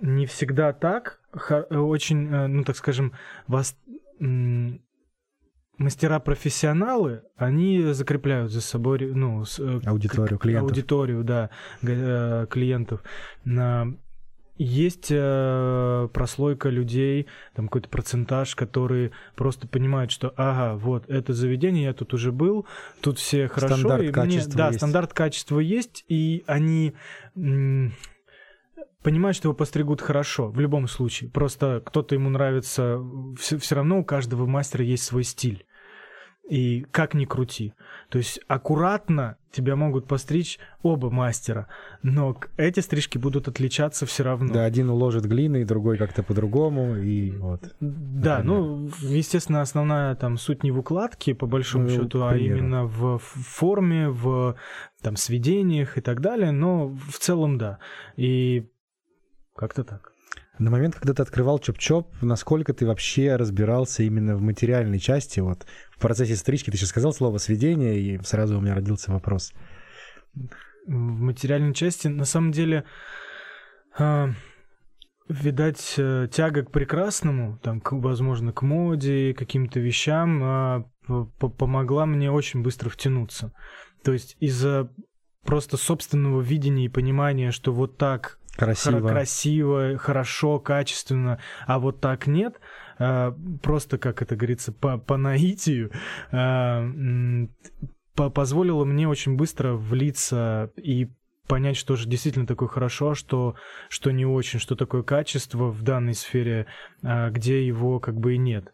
не 0.00 0.26
всегда 0.26 0.72
так. 0.72 1.20
Очень, 1.70 2.32
э, 2.32 2.46
ну 2.46 2.64
так 2.64 2.76
скажем, 2.76 3.12
вас 3.46 3.76
мастера-профессионалы, 5.78 7.22
они 7.36 7.92
закрепляют 7.92 8.50
за 8.50 8.60
собой 8.60 8.98
ну, 9.14 9.44
э, 9.58 9.80
аудиторию 9.84 10.38
клиентов. 10.38 10.70
Аудиторию, 10.70 11.24
да, 11.24 11.50
э, 11.82 12.46
клиентов. 12.50 13.02
Есть 14.60 15.10
прослойка 15.10 16.68
людей, 16.68 17.28
там 17.54 17.68
какой-то 17.68 17.88
процентаж, 17.88 18.56
которые 18.56 19.12
просто 19.36 19.68
понимают, 19.68 20.10
что 20.10 20.34
ага, 20.36 20.76
вот 20.76 21.08
это 21.08 21.32
заведение, 21.32 21.84
я 21.84 21.92
тут 21.92 22.12
уже 22.12 22.32
был, 22.32 22.66
тут 23.00 23.20
все 23.20 23.46
хорошо. 23.46 23.76
Стандарт 23.76 24.02
и 24.02 24.10
качества 24.10 24.48
мне, 24.48 24.56
Да, 24.56 24.66
есть. 24.66 24.78
стандарт 24.80 25.12
качества 25.12 25.60
есть, 25.60 26.04
и 26.08 26.42
они 26.48 26.92
понимает, 29.02 29.36
что 29.36 29.48
его 29.48 29.54
постригут 29.54 30.00
хорошо, 30.00 30.48
в 30.48 30.60
любом 30.60 30.88
случае. 30.88 31.30
Просто 31.30 31.82
кто-то 31.84 32.14
ему 32.14 32.30
нравится, 32.30 33.00
все, 33.38 33.58
все 33.58 33.74
равно 33.76 34.00
у 34.00 34.04
каждого 34.04 34.46
мастера 34.46 34.84
есть 34.84 35.04
свой 35.04 35.24
стиль. 35.24 35.64
И 36.48 36.86
как 36.92 37.12
ни 37.12 37.26
крути. 37.26 37.74
То 38.08 38.16
есть 38.16 38.40
аккуратно 38.48 39.36
тебя 39.52 39.76
могут 39.76 40.06
постричь 40.06 40.58
оба 40.82 41.10
мастера, 41.10 41.68
но 42.02 42.40
эти 42.56 42.80
стрижки 42.80 43.18
будут 43.18 43.48
отличаться 43.48 44.06
все 44.06 44.22
равно. 44.24 44.54
Да, 44.54 44.64
один 44.64 44.88
уложит 44.88 45.26
глиной, 45.26 45.64
другой 45.64 45.98
как-то 45.98 46.22
по-другому, 46.22 46.96
и 46.96 47.32
вот. 47.32 47.74
Да, 47.80 48.38
например. 48.38 48.44
ну, 48.44 48.90
естественно, 49.00 49.60
основная 49.60 50.14
там 50.14 50.38
суть 50.38 50.62
не 50.62 50.70
в 50.70 50.78
укладке, 50.78 51.34
по 51.34 51.46
большому 51.46 51.84
ну, 51.84 51.90
счету, 51.90 52.24
а 52.24 52.34
именно 52.34 52.84
в 52.84 53.18
форме, 53.18 54.08
в 54.08 54.56
там 55.02 55.16
сведениях 55.16 55.98
и 55.98 56.00
так 56.00 56.22
далее, 56.22 56.50
но 56.50 56.88
в 56.88 57.18
целом 57.18 57.58
да. 57.58 57.78
И 58.16 58.68
как-то 59.58 59.84
так. 59.84 60.12
На 60.58 60.70
момент, 60.70 60.94
когда 60.94 61.14
ты 61.14 61.22
открывал 61.22 61.58
Чоп-Чоп, 61.58 62.06
насколько 62.20 62.72
ты 62.72 62.86
вообще 62.86 63.36
разбирался 63.36 64.02
именно 64.02 64.36
в 64.36 64.40
материальной 64.40 64.98
части? 64.98 65.40
Вот 65.40 65.66
в 65.90 66.00
процессе 66.00 66.34
стрички 66.36 66.70
ты 66.70 66.76
сейчас 66.76 66.88
сказал 66.88 67.12
слово 67.12 67.38
«сведение», 67.38 67.98
и 68.00 68.18
сразу 68.22 68.58
у 68.58 68.60
меня 68.60 68.74
родился 68.74 69.12
вопрос. 69.12 69.52
В 70.86 70.90
материальной 70.90 71.74
части, 71.74 72.08
на 72.08 72.24
самом 72.24 72.50
деле, 72.50 72.84
э, 73.98 74.28
видать, 75.28 75.94
тяга 76.32 76.64
к 76.64 76.72
прекрасному, 76.72 77.58
там, 77.62 77.80
к, 77.80 77.92
возможно, 77.92 78.52
к 78.52 78.62
моде, 78.62 79.34
каким-то 79.34 79.78
вещам 79.78 80.42
э, 80.42 80.84
помогла 81.38 82.06
мне 82.06 82.32
очень 82.32 82.62
быстро 82.62 82.90
втянуться. 82.90 83.52
То 84.02 84.12
есть 84.12 84.36
из-за 84.40 84.90
просто 85.44 85.76
собственного 85.76 86.40
видения 86.40 86.86
и 86.86 86.88
понимания, 86.88 87.52
что 87.52 87.72
вот 87.72 87.96
так 87.96 88.38
красиво. 88.58 89.08
красиво, 89.08 89.98
хорошо, 89.98 90.58
качественно, 90.58 91.38
а 91.66 91.78
вот 91.78 92.00
так 92.00 92.26
нет, 92.26 92.60
а, 92.98 93.34
просто, 93.62 93.98
как 93.98 94.20
это 94.20 94.36
говорится, 94.36 94.72
по, 94.72 94.98
по 94.98 95.16
наитию, 95.16 95.92
а, 96.32 96.84
позволило 98.14 98.84
мне 98.84 99.08
очень 99.08 99.36
быстро 99.36 99.74
влиться 99.74 100.72
и 100.76 101.08
понять, 101.46 101.76
что 101.76 101.94
же 101.96 102.08
действительно 102.08 102.46
такое 102.46 102.68
хорошо, 102.68 103.10
а 103.10 103.14
что, 103.14 103.54
что 103.88 104.10
не 104.10 104.26
очень, 104.26 104.58
что 104.58 104.74
такое 104.74 105.02
качество 105.02 105.70
в 105.70 105.82
данной 105.82 106.14
сфере, 106.14 106.66
где 107.00 107.66
его 107.66 108.00
как 108.00 108.18
бы 108.18 108.34
и 108.34 108.38
нет. 108.38 108.70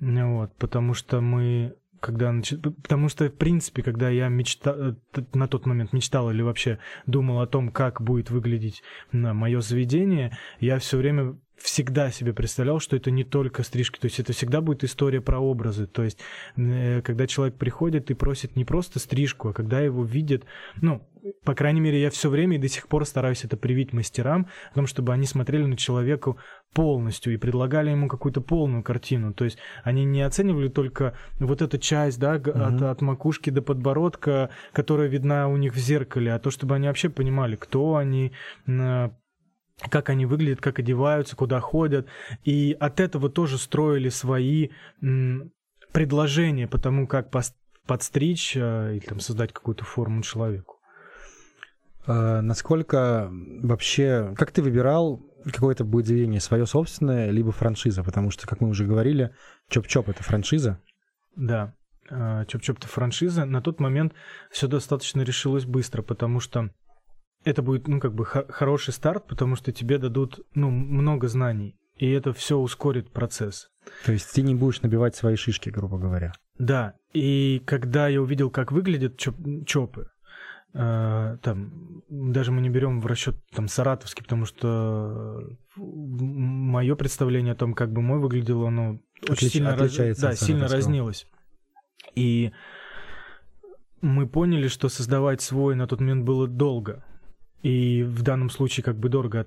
Вот, 0.00 0.54
потому 0.56 0.92
что 0.92 1.20
мы 1.20 1.76
когда 2.00 2.32
нач... 2.32 2.54
потому 2.82 3.08
что 3.08 3.26
в 3.26 3.34
принципе, 3.34 3.82
когда 3.82 4.08
я 4.08 4.28
мечтал 4.28 4.74
э, 4.74 4.94
на 5.34 5.46
тот 5.46 5.66
момент 5.66 5.92
мечтал 5.92 6.30
или 6.30 6.42
вообще 6.42 6.78
думал 7.06 7.40
о 7.40 7.46
том, 7.46 7.70
как 7.70 8.02
будет 8.02 8.30
выглядеть 8.30 8.82
мое 9.12 9.60
заведение, 9.60 10.36
я 10.58 10.78
все 10.78 10.96
время 10.96 11.36
всегда 11.60 12.10
себе 12.10 12.32
представлял, 12.32 12.80
что 12.80 12.96
это 12.96 13.10
не 13.10 13.24
только 13.24 13.62
стрижки, 13.62 13.98
то 13.98 14.06
есть 14.06 14.18
это 14.18 14.32
всегда 14.32 14.60
будет 14.60 14.82
история 14.82 15.20
про 15.20 15.38
образы, 15.38 15.86
то 15.86 16.02
есть 16.02 16.18
э, 16.56 17.02
когда 17.02 17.26
человек 17.26 17.56
приходит 17.56 18.10
и 18.10 18.14
просит 18.14 18.56
не 18.56 18.64
просто 18.64 18.98
стрижку, 18.98 19.48
а 19.48 19.52
когда 19.52 19.80
его 19.80 20.04
видят, 20.04 20.44
ну, 20.80 21.06
по 21.44 21.54
крайней 21.54 21.80
мере, 21.80 22.00
я 22.00 22.10
все 22.10 22.30
время 22.30 22.56
и 22.56 22.60
до 22.60 22.68
сих 22.68 22.88
пор 22.88 23.04
стараюсь 23.04 23.44
это 23.44 23.56
привить 23.56 23.92
мастерам, 23.92 24.48
о 24.72 24.74
том, 24.74 24.86
чтобы 24.86 25.12
они 25.12 25.26
смотрели 25.26 25.64
на 25.64 25.76
человека 25.76 26.36
полностью 26.72 27.34
и 27.34 27.36
предлагали 27.36 27.90
ему 27.90 28.08
какую-то 28.08 28.40
полную 28.40 28.82
картину. 28.82 29.34
То 29.34 29.44
есть 29.44 29.58
они 29.84 30.04
не 30.04 30.22
оценивали 30.22 30.68
только 30.68 31.14
вот 31.38 31.62
эту 31.62 31.78
часть, 31.78 32.18
да, 32.18 32.36
угу. 32.36 32.50
от, 32.50 32.82
от 32.82 33.02
макушки 33.02 33.50
до 33.50 33.60
подбородка, 33.60 34.50
которая 34.72 35.08
видна 35.08 35.48
у 35.48 35.56
них 35.56 35.74
в 35.74 35.78
зеркале, 35.78 36.32
а 36.32 36.38
то, 36.38 36.50
чтобы 36.50 36.74
они 36.76 36.86
вообще 36.86 37.10
понимали, 37.10 37.56
кто 37.56 37.96
они, 37.96 38.32
как 39.88 40.10
они 40.10 40.26
выглядят, 40.26 40.60
как 40.60 40.78
одеваются, 40.78 41.36
куда 41.36 41.60
ходят. 41.60 42.06
И 42.44 42.76
от 42.78 43.00
этого 43.00 43.30
тоже 43.30 43.58
строили 43.58 44.08
свои 44.08 44.68
м, 45.02 45.52
предложения 45.92 46.68
по 46.68 46.78
тому, 46.78 47.06
как 47.06 47.30
подстричь 47.86 48.56
э, 48.56 48.96
или 48.96 49.04
там 49.06 49.20
создать 49.20 49.52
какую-то 49.52 49.84
форму 49.84 50.22
человеку. 50.22 50.76
А 52.06 52.40
насколько 52.42 53.30
вообще, 53.30 54.34
как 54.36 54.52
ты 54.52 54.62
выбирал, 54.62 55.22
какое-то 55.44 55.84
будет 55.84 56.06
заведение 56.06 56.40
свое 56.40 56.66
собственное, 56.66 57.30
либо 57.30 57.52
франшиза? 57.52 58.02
Потому 58.02 58.30
что, 58.30 58.46
как 58.46 58.60
мы 58.60 58.68
уже 58.68 58.84
говорили, 58.84 59.34
Чоп-Чоп— 59.70 60.04
это 60.10 60.22
франшиза. 60.22 60.80
Да, 61.36 61.74
а, 62.10 62.44
Чоп-Чоп— 62.44 62.76
это 62.78 62.88
франшиза. 62.88 63.44
На 63.44 63.62
тот 63.62 63.80
момент 63.80 64.12
все 64.50 64.66
достаточно 64.66 65.22
решилось 65.22 65.64
быстро, 65.64 66.02
потому 66.02 66.40
что 66.40 66.70
это 67.44 67.62
будет, 67.62 67.88
ну, 67.88 68.00
как 68.00 68.14
бы 68.14 68.24
хороший 68.24 68.92
старт, 68.92 69.26
потому 69.26 69.56
что 69.56 69.72
тебе 69.72 69.98
дадут, 69.98 70.40
ну, 70.54 70.70
много 70.70 71.28
знаний, 71.28 71.76
и 71.96 72.10
это 72.10 72.32
все 72.32 72.56
ускорит 72.56 73.10
процесс. 73.10 73.70
То 74.04 74.12
есть 74.12 74.32
ты 74.32 74.42
не 74.42 74.54
будешь 74.54 74.82
набивать 74.82 75.16
свои 75.16 75.36
шишки, 75.36 75.70
грубо 75.70 75.98
говоря. 75.98 76.32
Да, 76.58 76.94
и 77.12 77.62
когда 77.64 78.08
я 78.08 78.20
увидел, 78.20 78.50
как 78.50 78.72
выглядят 78.72 79.16
чоп 79.16 79.36
чопы, 79.66 80.10
э, 80.74 81.38
там, 81.42 82.02
даже 82.08 82.52
мы 82.52 82.60
не 82.60 82.68
берем 82.68 83.00
в 83.00 83.06
расчет 83.06 83.36
там 83.54 83.68
саратовский, 83.68 84.22
потому 84.22 84.44
что 84.44 85.42
мое 85.76 86.94
представление 86.96 87.52
о 87.52 87.56
том, 87.56 87.72
как 87.72 87.92
бы 87.92 88.02
мой 88.02 88.18
выглядел, 88.18 88.66
оно 88.66 89.00
Отлич, 89.22 89.30
очень 89.30 89.48
сильно, 89.50 89.76
раз... 89.76 90.18
да, 90.18 90.34
сильно 90.34 90.68
разнилось. 90.68 91.26
И 92.14 92.52
мы 94.00 94.26
поняли, 94.26 94.68
что 94.68 94.88
создавать 94.88 95.40
свой 95.40 95.74
на 95.74 95.86
тот 95.86 96.00
момент 96.00 96.24
было 96.24 96.46
долго. 96.46 97.04
И 97.62 98.02
в 98.02 98.22
данном 98.22 98.50
случае 98.50 98.84
как 98.84 98.96
бы 98.96 99.08
дорого, 99.08 99.46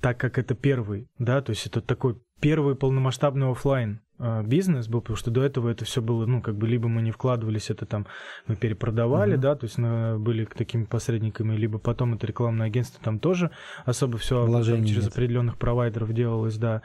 так 0.00 0.18
как 0.18 0.38
это 0.38 0.54
первый, 0.54 1.08
да, 1.18 1.40
то 1.40 1.50
есть 1.50 1.66
это 1.66 1.80
такой 1.80 2.16
первый 2.40 2.74
полномасштабный 2.76 3.50
офлайн 3.50 4.00
а, 4.18 4.42
бизнес 4.42 4.88
был, 4.88 5.00
потому 5.00 5.16
что 5.16 5.30
до 5.30 5.42
этого 5.42 5.68
это 5.68 5.84
все 5.84 6.02
было, 6.02 6.26
ну, 6.26 6.42
как 6.42 6.56
бы 6.56 6.68
либо 6.68 6.88
мы 6.88 7.02
не 7.02 7.10
вкладывались, 7.10 7.70
это 7.70 7.86
там 7.86 8.06
мы 8.46 8.56
перепродавали, 8.56 9.34
mm-hmm. 9.34 9.40
да, 9.40 9.56
то 9.56 9.64
есть 9.64 9.78
мы 9.78 10.18
были 10.18 10.44
такими 10.44 10.84
посредниками, 10.84 11.56
либо 11.56 11.78
потом 11.78 12.14
это 12.14 12.26
рекламное 12.26 12.66
агентство 12.66 13.02
там 13.02 13.18
тоже 13.18 13.50
особо 13.84 14.18
все 14.18 14.46
через 14.62 15.04
нет. 15.04 15.12
определенных 15.12 15.56
провайдеров 15.56 16.12
делалось, 16.12 16.56
да, 16.56 16.82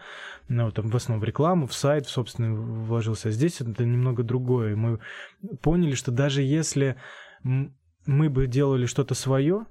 ну, 0.47 0.71
там 0.71 0.89
в 0.89 0.95
основном 0.95 1.21
в 1.21 1.26
рекламу, 1.26 1.67
в 1.67 1.74
сайт, 1.74 2.06
в 2.06 2.10
собственно, 2.10 2.54
вложился. 2.54 3.30
А 3.30 3.32
здесь 3.32 3.62
это 3.62 3.86
немного 3.86 4.24
другое. 4.24 4.76
Мы 4.76 5.00
поняли, 5.62 5.95
что 5.95 6.12
даже 6.12 6.41
если 6.41 6.95
мы 7.43 8.30
бы 8.30 8.47
делали 8.47 8.86
что-то 8.86 9.15
свое, 9.15 9.65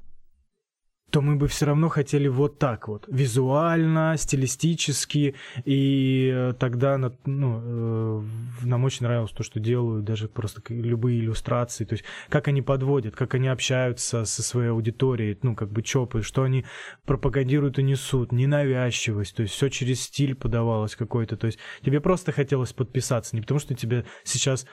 то 1.10 1.20
мы 1.20 1.36
бы 1.36 1.48
все 1.48 1.66
равно 1.66 1.88
хотели 1.88 2.28
вот 2.28 2.58
так 2.58 2.88
вот, 2.88 3.04
визуально, 3.08 4.14
стилистически, 4.16 5.34
и 5.64 6.30
э, 6.32 6.54
тогда 6.58 6.98
ну, 7.26 7.60
э, 7.62 8.22
нам 8.62 8.84
очень 8.84 9.06
нравилось 9.06 9.32
то, 9.32 9.42
что 9.42 9.60
делают, 9.60 10.04
даже 10.04 10.28
просто 10.28 10.62
любые 10.68 11.20
иллюстрации, 11.20 11.84
то 11.84 11.94
есть 11.94 12.04
как 12.28 12.48
они 12.48 12.62
подводят, 12.62 13.16
как 13.16 13.34
они 13.34 13.48
общаются 13.48 14.24
со 14.24 14.42
своей 14.42 14.70
аудиторией, 14.70 15.38
ну, 15.42 15.54
как 15.54 15.70
бы 15.70 15.82
чопы, 15.82 16.22
что 16.22 16.42
они 16.44 16.64
пропагандируют 17.04 17.78
и 17.78 17.82
несут, 17.82 18.32
ненавязчивость, 18.32 19.36
то 19.36 19.42
есть 19.42 19.54
все 19.54 19.68
через 19.68 20.02
стиль 20.02 20.34
подавалось 20.34 20.96
какой-то, 20.96 21.36
то 21.36 21.46
есть 21.46 21.58
тебе 21.84 22.00
просто 22.00 22.32
хотелось 22.32 22.72
подписаться, 22.72 23.34
не 23.34 23.42
потому 23.42 23.60
что 23.60 23.74
тебе 23.74 24.04
сейчас 24.24 24.66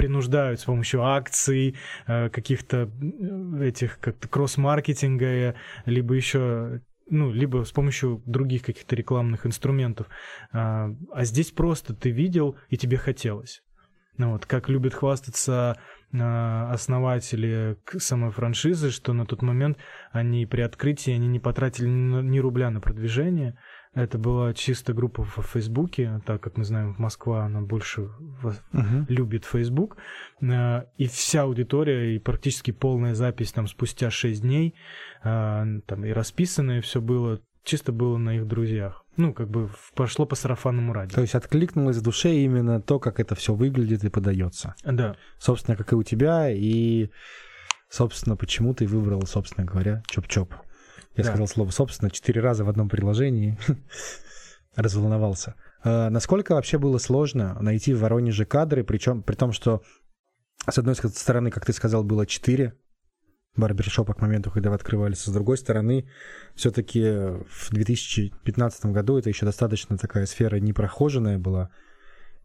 принуждают 0.00 0.60
с 0.60 0.64
помощью 0.64 1.04
акций, 1.04 1.76
э, 2.06 2.30
каких-то 2.30 2.88
э, 2.88 3.64
этих 3.68 4.00
как-то 4.00 4.28
кросс-маркетинга, 4.28 5.54
либо 5.84 6.14
еще 6.14 6.80
ну, 7.10 7.30
либо 7.30 7.64
с 7.64 7.70
помощью 7.70 8.22
других 8.24 8.62
каких-то 8.62 8.96
рекламных 8.96 9.44
инструментов. 9.44 10.06
А, 10.52 10.88
а 11.12 11.24
здесь 11.24 11.50
просто 11.50 11.92
ты 11.92 12.10
видел, 12.10 12.56
и 12.70 12.78
тебе 12.78 12.96
хотелось. 12.96 13.62
Ну, 14.16 14.30
вот, 14.30 14.46
как 14.46 14.70
любят 14.70 14.94
хвастаться 14.94 15.76
а, 16.18 16.72
основатели 16.72 17.76
самой 17.98 18.30
франшизы, 18.30 18.90
что 18.90 19.12
на 19.12 19.26
тот 19.26 19.42
момент 19.42 19.76
они 20.12 20.46
при 20.46 20.62
открытии 20.62 21.12
они 21.12 21.28
не 21.28 21.40
потратили 21.40 21.88
ни 21.88 22.38
рубля 22.38 22.70
на 22.70 22.80
продвижение, 22.80 23.58
это 23.94 24.18
была 24.18 24.54
чисто 24.54 24.92
группа 24.92 25.24
в 25.24 25.42
Фейсбуке, 25.52 26.20
так 26.24 26.40
как 26.40 26.56
мы 26.56 26.64
знаем, 26.64 26.94
Москва, 26.98 27.44
она 27.44 27.60
больше 27.60 28.08
uh-huh. 28.42 29.06
любит 29.08 29.44
Фейсбук. 29.44 29.96
Э, 30.40 30.84
и 30.96 31.08
вся 31.08 31.42
аудитория, 31.42 32.14
и 32.14 32.18
практически 32.20 32.70
полная 32.70 33.14
запись 33.14 33.52
там 33.52 33.66
спустя 33.66 34.10
6 34.10 34.42
дней, 34.42 34.76
э, 35.24 35.80
там 35.86 36.04
и 36.04 36.10
расписанное 36.10 36.82
все 36.82 37.00
было, 37.00 37.40
чисто 37.64 37.90
было 37.90 38.16
на 38.16 38.36
их 38.36 38.46
друзьях. 38.46 39.04
Ну, 39.16 39.34
как 39.34 39.50
бы 39.50 39.68
пошло 39.96 40.24
по 40.24 40.36
сарафанному 40.36 40.92
радио. 40.92 41.16
То 41.16 41.22
есть 41.22 41.34
откликнулось 41.34 41.96
в 41.96 42.02
душе 42.02 42.32
именно 42.36 42.80
то, 42.80 43.00
как 43.00 43.18
это 43.18 43.34
все 43.34 43.54
выглядит 43.54 44.04
и 44.04 44.08
подается. 44.08 44.76
Да. 44.84 45.16
Собственно, 45.38 45.76
как 45.76 45.92
и 45.92 45.96
у 45.96 46.04
тебя, 46.04 46.48
и, 46.48 47.10
собственно, 47.88 48.36
почему 48.36 48.72
ты 48.72 48.86
выбрал, 48.86 49.26
собственно 49.26 49.66
говоря, 49.66 50.04
чоп-чоп. 50.08 50.54
Я 51.20 51.24
да. 51.24 51.30
сказал 51.30 51.48
слово 51.48 51.70
«собственно» 51.70 52.10
четыре 52.10 52.40
раза 52.40 52.64
в 52.64 52.68
одном 52.68 52.88
предложении. 52.88 53.58
Разволновался. 54.76 55.54
А, 55.82 56.10
насколько 56.10 56.54
вообще 56.54 56.78
было 56.78 56.98
сложно 56.98 57.58
найти 57.60 57.94
в 57.94 58.00
Воронеже 58.00 58.44
кадры, 58.44 58.84
причем 58.84 59.22
при 59.22 59.34
том, 59.34 59.52
что 59.52 59.82
с 60.68 60.78
одной 60.78 60.94
стороны, 60.94 61.50
как 61.50 61.64
ты 61.64 61.72
сказал, 61.72 62.04
было 62.04 62.26
четыре 62.26 62.74
барбершопа 63.56 64.14
к 64.14 64.20
моменту, 64.20 64.50
когда 64.50 64.70
вы 64.70 64.76
открывались. 64.76 65.24
С 65.24 65.32
другой 65.32 65.58
стороны, 65.58 66.08
все-таки 66.54 67.02
в 67.02 67.70
2015 67.70 68.86
году 68.86 69.18
это 69.18 69.28
еще 69.28 69.44
достаточно 69.46 69.98
такая 69.98 70.26
сфера 70.26 70.56
непрохоженная 70.56 71.38
была. 71.38 71.70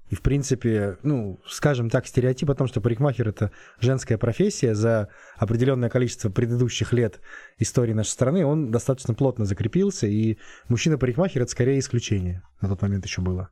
И, 0.09 0.15
в 0.15 0.21
принципе, 0.21 0.97
ну, 1.01 1.39
скажем 1.47 1.89
так, 1.89 2.05
стереотип 2.05 2.49
о 2.51 2.55
том, 2.55 2.67
что 2.67 2.79
парикмахер— 2.79 3.27
это 3.29 3.51
женская 3.79 4.17
профессия 4.17 4.75
за 4.75 5.09
определенное 5.35 5.89
количество 5.89 6.29
предыдущих 6.29 6.93
лет 6.93 7.21
истории 7.57 7.93
нашей 7.93 8.09
страны, 8.09 8.45
он 8.45 8.69
достаточно 8.69 9.15
плотно 9.15 9.45
закрепился, 9.45 10.05
и 10.05 10.37
мужчина-парикмахер— 10.69 11.41
это 11.43 11.51
скорее 11.51 11.79
исключение 11.79 12.43
на 12.61 12.69
тот 12.69 12.81
момент 12.83 13.05
еще 13.05 13.21
было. 13.21 13.49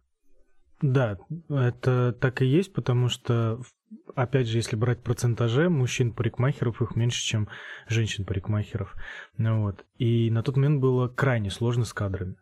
Да, 0.82 1.18
это 1.50 2.16
так 2.20 2.42
и 2.42 2.46
есть, 2.46 2.74
потому 2.74 3.08
что, 3.08 3.62
опять 4.16 4.48
же, 4.48 4.58
если 4.58 4.76
брать 4.76 5.02
процентаже, 5.02 5.70
мужчин-парикмахеров 5.70 6.82
их 6.82 6.96
меньше, 6.96 7.24
чем 7.24 7.48
женщин-парикмахеров. 7.88 8.94
Ну, 9.38 9.62
вот. 9.62 9.86
И 9.98 10.30
на 10.30 10.44
тот 10.44 10.58
момент 10.58 10.82
было 10.82 11.08
крайне 11.08 11.50
сложно 11.50 11.86
с 11.86 11.94
кадрами. 11.94 12.36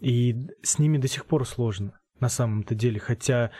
И 0.00 0.48
с 0.62 0.78
ними 0.78 0.98
до 0.98 1.06
сих 1.06 1.26
пор 1.26 1.46
сложно 1.46 2.00
на 2.20 2.28
самом-то 2.28 2.74
деле, 2.74 3.00
хотя 3.00 3.50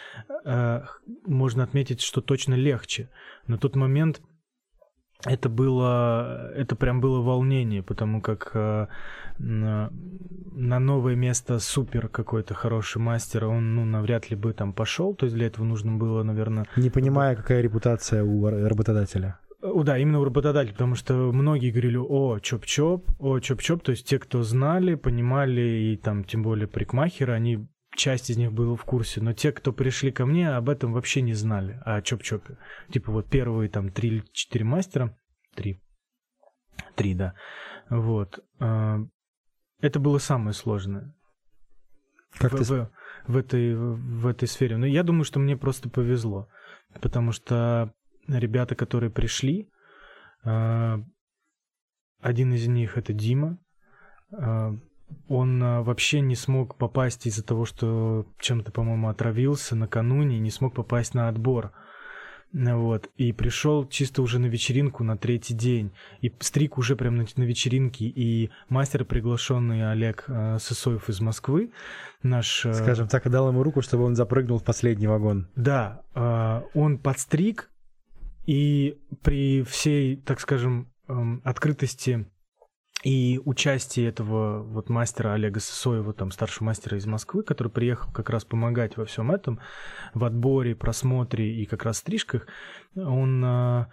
э, 0.45 0.81
можно 1.27 1.63
отметить, 1.65 2.01
что 2.01 2.21
точно 2.21 2.55
легче. 2.55 3.11
На 3.47 3.59
тот 3.59 3.77
момент 3.77 4.21
это 5.25 5.49
было, 5.49 6.53
это 6.55 6.77
прям 6.77 7.01
было 7.01 7.21
волнение, 7.21 7.83
потому 7.83 8.21
как 8.21 8.51
э, 8.55 8.87
на, 9.39 9.91
на 10.53 10.79
новое 10.79 11.15
место 11.15 11.59
супер 11.59 12.09
какой-то 12.09 12.55
хороший 12.55 12.99
мастер, 12.99 13.47
он, 13.47 13.75
ну, 13.75 13.85
навряд 13.85 14.31
ли 14.31 14.37
бы 14.37 14.53
там 14.53 14.73
пошел, 14.73 15.15
то 15.15 15.27
есть 15.27 15.35
для 15.35 15.47
этого 15.47 15.65
нужно 15.65 15.93
было, 15.93 16.23
наверное... 16.23 16.67
Не 16.77 16.91
понимая, 16.91 17.37
какая 17.37 17.63
репутация 17.63 18.23
у 18.23 18.47
работодателя. 18.49 19.39
О, 19.63 19.83
да, 19.83 19.97
именно 19.97 20.21
у 20.21 20.25
работодателя, 20.25 20.73
потому 20.73 20.95
что 20.95 21.15
многие 21.33 21.71
говорили, 21.71 21.97
о, 21.97 22.39
чоп-чоп, 22.39 23.07
о, 23.19 23.39
чоп-чоп, 23.39 23.81
то 23.81 23.93
есть 23.93 24.07
те, 24.07 24.19
кто 24.19 24.43
знали, 24.43 24.95
понимали, 24.95 25.63
и 25.63 25.97
там, 25.97 26.25
тем 26.25 26.43
более 26.43 26.69
парикмахеры, 26.69 27.33
они 27.33 27.67
часть 27.95 28.31
из 28.31 28.37
них 28.37 28.53
была 28.53 28.77
в 28.77 28.85
курсе, 28.85 29.21
но 29.21 29.33
те, 29.33 29.53
кто 29.53 29.73
пришли 29.73 30.11
ко 30.13 30.27
мне, 30.27 30.51
об 30.51 30.69
этом 30.69 30.93
вообще 30.93 31.23
не 31.23 31.35
знали, 31.35 31.81
о 31.85 32.01
Чоп-Чопе. 32.01 32.59
Типа 32.91 33.13
вот 33.13 33.29
первые 33.29 33.69
там 33.69 33.91
три 33.91 34.09
или 34.09 34.25
четыре 34.33 34.65
мастера, 34.65 35.17
три, 35.55 35.81
три, 36.95 37.15
да, 37.15 37.35
вот. 37.89 38.45
А, 38.61 38.99
это 39.81 40.01
было 40.01 40.19
самое 40.19 40.55
сложное. 40.55 41.15
Как 42.39 42.53
в, 42.53 42.59
ты... 42.59 42.65
в, 42.65 42.91
в, 43.27 43.37
этой, 43.37 43.75
в 43.75 44.27
этой 44.27 44.49
сфере. 44.49 44.77
Но 44.77 44.87
я 44.87 45.03
думаю, 45.03 45.25
что 45.25 45.39
мне 45.39 45.57
просто 45.57 45.89
повезло, 45.89 46.49
потому 47.01 47.33
что 47.33 47.95
ребята, 48.27 48.75
которые 48.75 49.11
пришли, 49.11 49.71
а, 50.43 51.01
один 52.21 52.53
из 52.55 52.67
них 52.67 52.97
это 52.97 53.13
Дима, 53.13 53.59
а, 54.33 54.73
он 55.29 55.63
а, 55.63 55.83
вообще 55.83 56.21
не 56.21 56.37
смог 56.37 56.77
попасть 56.77 57.27
из-за 57.27 57.43
того, 57.43 57.65
что 57.65 58.27
чем-то, 58.39 58.73
по-моему, 58.73 59.09
отравился 59.09 59.77
накануне, 59.77 60.39
не 60.39 60.51
смог 60.51 60.75
попасть 60.75 61.15
на 61.15 61.29
отбор. 61.29 61.73
Вот. 62.53 63.11
И 63.17 63.33
пришел 63.33 63.85
чисто 63.89 64.23
уже 64.23 64.39
на 64.39 64.47
вечеринку 64.47 65.03
на 65.03 65.17
третий 65.17 65.55
день. 65.55 65.93
И 66.21 66.33
стрик 66.39 66.79
уже 66.79 66.95
прям 66.95 67.17
на, 67.17 67.27
на 67.37 67.43
вечеринке. 67.43 68.05
И 68.05 68.51
мастер, 68.69 69.05
приглашенный 69.05 69.91
Олег 69.91 70.25
э, 70.29 70.59
Сысоев 70.61 71.09
из 71.09 71.21
Москвы, 71.21 71.73
наш... 72.23 72.65
Э, 72.65 72.73
Скажем 72.75 73.09
так, 73.09 73.29
дал 73.29 73.49
ему 73.49 73.65
руку, 73.65 73.83
чтобы 73.83 74.05
он 74.05 74.15
запрыгнул 74.15 74.59
в 74.59 74.65
последний 74.65 75.09
вагон. 75.09 75.49
Да. 75.57 76.03
Э, 76.15 76.63
он 76.75 76.99
подстриг, 76.99 77.73
и 78.47 78.99
при 79.23 79.63
всей, 79.63 80.17
так 80.17 80.39
скажем, 80.41 80.93
э, 81.09 81.15
открытости 81.45 82.27
и 83.05 83.39
участие 83.45 84.09
этого 84.09 84.63
вот 84.63 84.89
мастера 84.89 85.35
Олега 85.35 85.61
Сысоева, 85.61 86.15
там 86.15 86.31
старшего 86.31 86.65
мастера 86.65 86.97
из 86.97 87.07
Москвы, 87.07 87.43
который 87.43 87.69
приехал 87.69 88.11
как 88.13 88.31
раз 88.31 88.45
помогать 88.47 88.97
во 88.97 89.05
всем 89.05 89.31
этом, 89.31 89.61
в 90.15 90.25
отборе, 90.25 90.75
просмотре 90.75 91.55
и 91.55 91.67
как 91.67 91.85
раз 91.85 91.99
стрижках, 91.99 92.47
он 92.97 93.45
а, 93.45 93.89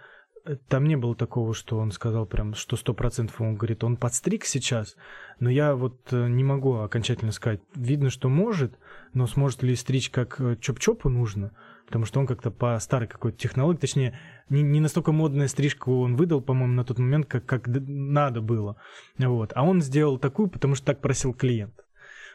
там 0.68 0.84
не 0.84 0.96
было 0.96 1.14
такого, 1.14 1.54
что 1.54 1.78
он 1.78 1.92
сказал 1.92 2.26
прям, 2.26 2.54
что 2.54 2.76
сто 2.76 2.94
процентов 2.94 3.40
он 3.40 3.54
говорит, 3.54 3.84
он 3.84 3.96
подстриг 3.96 4.44
сейчас, 4.44 4.96
но 5.38 5.48
я 5.48 5.76
вот 5.76 6.12
э, 6.12 6.28
не 6.28 6.42
могу 6.42 6.74
окончательно 6.74 7.32
сказать. 7.32 7.60
Видно, 7.74 8.10
что 8.10 8.28
может, 8.28 8.78
но 9.14 9.26
сможет 9.26 9.62
ли 9.62 9.76
стричь 9.76 10.10
как 10.10 10.40
э, 10.40 10.56
чоп-чопу 10.60 11.08
нужно, 11.08 11.52
потому 11.86 12.06
что 12.06 12.18
он 12.18 12.26
как-то 12.26 12.50
по 12.50 12.78
старой 12.80 13.06
какой-то 13.06 13.38
технологии, 13.38 13.78
точнее, 13.78 14.18
не, 14.48 14.62
не 14.62 14.80
настолько 14.80 15.12
модная 15.12 15.48
стрижка 15.48 15.88
он 15.90 16.16
выдал, 16.16 16.40
по-моему, 16.40 16.74
на 16.74 16.84
тот 16.84 16.98
момент, 16.98 17.26
как, 17.26 17.46
как 17.46 17.66
надо 17.66 18.40
было. 18.40 18.76
Вот. 19.18 19.52
А 19.54 19.62
он 19.62 19.80
сделал 19.80 20.18
такую, 20.18 20.48
потому 20.48 20.74
что 20.74 20.86
так 20.86 21.00
просил 21.00 21.34
клиент. 21.34 21.74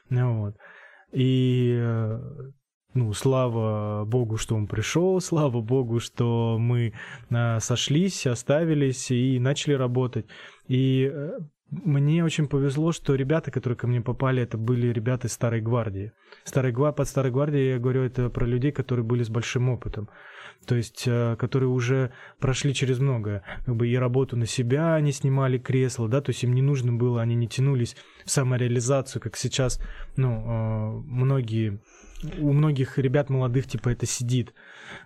Вот. 0.09 0.55
И 1.11 1.77
э, 1.77 2.19
ну, 2.93 3.13
слава 3.13 4.05
богу, 4.05 4.37
что 4.37 4.55
он 4.55 4.67
пришел, 4.67 5.19
слава 5.21 5.61
богу, 5.61 5.99
что 5.99 6.57
мы 6.59 6.93
э, 7.29 7.59
сошлись, 7.59 8.25
оставились 8.25 9.11
и 9.11 9.39
начали 9.39 9.73
работать. 9.73 10.25
И 10.67 11.11
э, 11.13 11.39
мне 11.69 12.23
очень 12.23 12.47
повезло, 12.47 12.91
что 12.91 13.15
ребята, 13.15 13.51
которые 13.51 13.77
ко 13.77 13.87
мне 13.87 14.01
попали, 14.01 14.41
это 14.41 14.57
были 14.57 14.87
ребята 14.87 15.27
из 15.27 15.33
Старой 15.33 15.61
Гвардии. 15.61 16.13
Старой, 16.45 16.73
под 16.73 17.07
Старой 17.07 17.31
Гвардией 17.31 17.71
я 17.73 17.79
говорю 17.79 18.03
это 18.03 18.29
про 18.29 18.45
людей, 18.45 18.71
которые 18.71 19.05
были 19.05 19.23
с 19.23 19.29
большим 19.29 19.69
опытом. 19.69 20.09
То 20.65 20.75
есть, 20.75 21.03
э, 21.05 21.35
которые 21.37 21.69
уже 21.69 22.11
прошли 22.39 22.73
через 22.73 22.99
многое. 22.99 23.43
Как 23.65 23.75
бы 23.75 23.87
и 23.87 23.95
работу 23.95 24.37
на 24.37 24.45
себя 24.45 24.95
они 24.95 25.11
снимали 25.11 25.57
кресло, 25.57 26.07
да, 26.07 26.21
то 26.21 26.31
есть 26.31 26.43
им 26.43 26.53
не 26.53 26.61
нужно 26.61 26.93
было, 26.93 27.21
они 27.21 27.35
не 27.35 27.47
тянулись 27.47 27.95
в 28.25 28.31
самореализацию, 28.31 29.21
как 29.21 29.35
сейчас, 29.35 29.79
ну, 30.15 31.03
многие 31.05 31.79
у 32.39 32.51
многих 32.51 32.97
ребят 32.97 33.29
молодых, 33.29 33.67
типа, 33.67 33.89
это 33.89 34.05
сидит. 34.05 34.53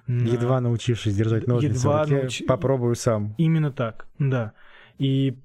Едва 0.08 0.62
научившись 0.62 1.16
держать 1.16 1.48
ножницы 1.48 1.80
Едва 1.80 2.04
в 2.04 2.10
руке, 2.10 2.22
науч... 2.22 2.46
попробую 2.48 2.96
сам. 2.96 3.36
Именно 3.38 3.72
так, 3.72 4.08
да. 4.18 4.54
И 4.98 5.38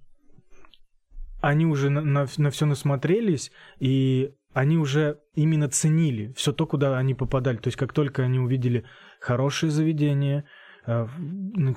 они 1.40 1.66
уже 1.66 1.90
на, 1.90 2.00
на, 2.02 2.26
на 2.36 2.50
все 2.50 2.66
насмотрелись, 2.66 3.52
и 3.78 4.32
они 4.52 4.78
уже 4.78 5.18
именно 5.34 5.68
ценили 5.68 6.32
все 6.36 6.52
то, 6.52 6.66
куда 6.66 6.96
они 6.96 7.14
попадали. 7.14 7.56
То 7.56 7.68
есть, 7.68 7.76
как 7.76 7.92
только 7.92 8.22
они 8.22 8.38
увидели 8.38 8.84
хорошее 9.20 9.70
заведение, 9.70 10.44
э, 10.86 11.06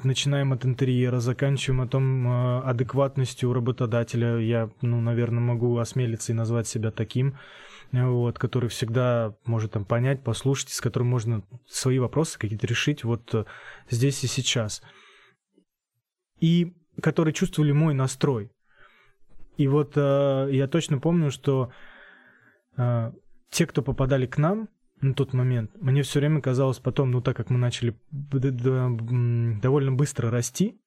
начинаем 0.04 0.54
от 0.54 0.66
интерьера, 0.66 1.20
заканчиваем 1.20 1.82
о 1.82 1.88
том 1.88 2.28
э, 2.28 2.62
адекватностью 2.62 3.54
работодателя. 3.54 4.38
Я, 4.38 4.70
ну, 4.82 5.02
наверное, 5.02 5.42
могу 5.42 5.78
осмелиться 5.78 6.32
и 6.32 6.36
назвать 6.36 6.68
себя 6.68 6.92
таким 6.92 7.38
вот, 7.92 8.38
который 8.38 8.70
всегда 8.70 9.36
может 9.46 9.72
там 9.72 9.86
понять, 9.86 10.24
послушать, 10.24 10.70
с 10.70 10.82
которым 10.82 11.08
можно 11.08 11.44
свои 11.68 12.00
вопросы 12.00 12.38
какие-то 12.38 12.68
решить 12.68 13.04
вот 13.04 13.34
э, 13.34 13.46
здесь 13.90 14.24
и 14.24 14.28
сейчас. 14.28 14.84
И 16.40 16.76
которые 17.02 17.34
чувствовали 17.34 17.72
мой 17.72 17.94
настрой. 17.94 18.52
И 19.58 19.68
вот 19.68 19.94
э, 19.96 20.50
я 20.52 20.68
точно 20.68 21.00
помню, 21.00 21.32
что 21.32 21.72
э, 22.78 23.12
те, 23.50 23.66
кто 23.66 23.82
попадали 23.82 24.26
к 24.26 24.38
нам 24.38 24.70
на 25.02 25.14
тот 25.14 25.34
момент, 25.34 25.72
мне 25.82 26.04
все 26.04 26.20
время 26.20 26.42
казалось 26.42 26.80
потом, 26.80 27.12
ну 27.12 27.22
так 27.22 27.36
как 27.38 27.50
мы 27.50 27.58
начали 27.58 28.00
довольно 28.12 29.92
быстро 29.94 30.30
расти, 30.30 30.80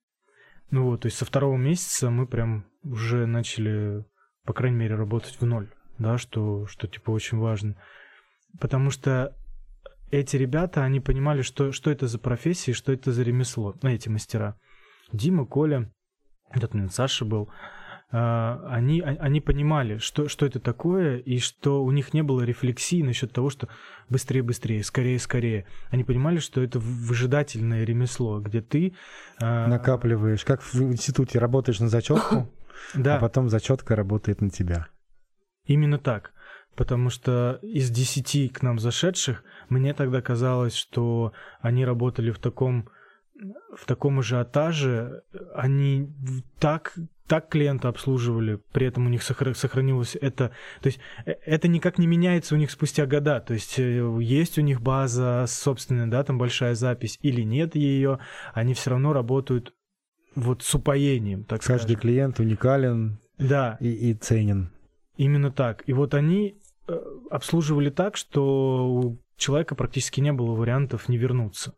ну 0.70 0.84
вот, 0.84 1.00
то 1.02 1.06
есть 1.06 1.18
со 1.18 1.24
второго 1.24 1.56
месяца 1.56 2.10
мы 2.10 2.26
прям 2.26 2.66
уже 2.84 3.26
начали, 3.26 4.04
по 4.44 4.52
крайней 4.52 4.76
мере, 4.76 4.94
работать 4.94 5.40
в 5.40 5.44
ноль 5.44 5.68
да, 6.02 6.18
что, 6.18 6.66
что 6.66 6.86
типа 6.86 7.10
очень 7.10 7.38
важно. 7.38 7.76
Потому 8.60 8.90
что 8.90 9.34
эти 10.10 10.36
ребята, 10.36 10.84
они 10.84 11.00
понимали, 11.00 11.42
что, 11.42 11.72
что 11.72 11.90
это 11.90 12.06
за 12.06 12.18
профессия, 12.18 12.74
что 12.74 12.92
это 12.92 13.12
за 13.12 13.22
ремесло, 13.22 13.74
ну, 13.82 13.88
эти 13.88 14.08
мастера. 14.08 14.56
Дима, 15.12 15.46
Коля, 15.46 15.90
этот 16.50 16.74
момент 16.74 16.92
Саша 16.92 17.24
был, 17.24 17.48
Uh, 18.12 18.66
они, 18.68 19.00
а, 19.00 19.16
они 19.20 19.40
понимали, 19.40 19.96
что, 19.96 20.28
что 20.28 20.44
это 20.44 20.60
такое, 20.60 21.16
и 21.16 21.38
что 21.38 21.82
у 21.82 21.90
них 21.92 22.12
не 22.12 22.22
было 22.22 22.42
рефлексии 22.42 23.02
насчет 23.02 23.32
того, 23.32 23.48
что 23.48 23.68
быстрее, 24.10 24.42
быстрее, 24.42 24.84
скорее, 24.84 25.18
скорее. 25.18 25.64
Они 25.88 26.04
понимали, 26.04 26.36
что 26.36 26.62
это 26.62 26.78
выжидательное 26.78 27.84
ремесло, 27.84 28.38
где 28.40 28.60
ты... 28.60 28.92
Uh... 29.40 29.66
Накапливаешь, 29.66 30.44
как 30.44 30.60
в 30.60 30.74
институте 30.82 31.38
работаешь 31.38 31.80
на 31.80 31.88
зачетку, 31.88 32.52
да. 32.94 33.16
а 33.16 33.18
потом 33.18 33.48
зачетка 33.48 33.96
работает 33.96 34.42
на 34.42 34.50
тебя. 34.50 34.88
Именно 35.64 35.98
так. 35.98 36.32
Потому 36.74 37.10
что 37.10 37.58
из 37.62 37.90
десяти 37.90 38.48
к 38.48 38.62
нам 38.62 38.78
зашедших, 38.78 39.44
мне 39.68 39.92
тогда 39.92 40.22
казалось, 40.22 40.74
что 40.74 41.32
они 41.60 41.84
работали 41.84 42.30
в 42.30 42.38
таком, 42.38 42.88
в 43.76 43.84
таком 43.84 44.20
ажиотаже, 44.20 45.22
они 45.54 46.10
так, 46.58 46.94
так 47.26 47.50
клиента 47.50 47.88
обслуживали, 47.88 48.58
при 48.72 48.86
этом 48.86 49.06
у 49.06 49.10
них 49.10 49.22
сохранилось 49.22 50.16
это, 50.18 50.52
то 50.80 50.86
есть 50.86 50.98
э, 51.26 51.32
это 51.44 51.68
никак 51.68 51.98
не 51.98 52.06
меняется 52.06 52.54
у 52.54 52.58
них 52.58 52.70
спустя 52.70 53.04
года, 53.04 53.40
то 53.40 53.52
есть 53.52 53.78
э, 53.78 54.18
есть 54.20 54.58
у 54.58 54.62
них 54.62 54.80
база 54.80 55.44
собственная, 55.48 56.06
да, 56.06 56.24
там 56.24 56.38
большая 56.38 56.74
запись 56.74 57.18
или 57.20 57.42
нет 57.42 57.74
ее, 57.74 58.18
они 58.54 58.72
все 58.72 58.90
равно 58.90 59.12
работают 59.12 59.74
вот 60.34 60.62
с 60.62 60.74
упоением, 60.74 61.44
так. 61.44 61.62
Каждый 61.62 61.96
клиент 61.96 62.40
уникален 62.40 63.18
да. 63.36 63.76
и, 63.80 64.10
и 64.10 64.14
ценен. 64.14 64.70
Именно 65.16 65.50
так. 65.50 65.82
И 65.86 65.92
вот 65.92 66.14
они 66.14 66.56
э, 66.88 66.98
обслуживали 67.30 67.90
так, 67.90 68.16
что 68.16 68.86
у 68.88 69.18
человека 69.36 69.74
практически 69.74 70.20
не 70.20 70.32
было 70.32 70.54
вариантов 70.54 71.08
не 71.08 71.18
вернуться. 71.18 71.74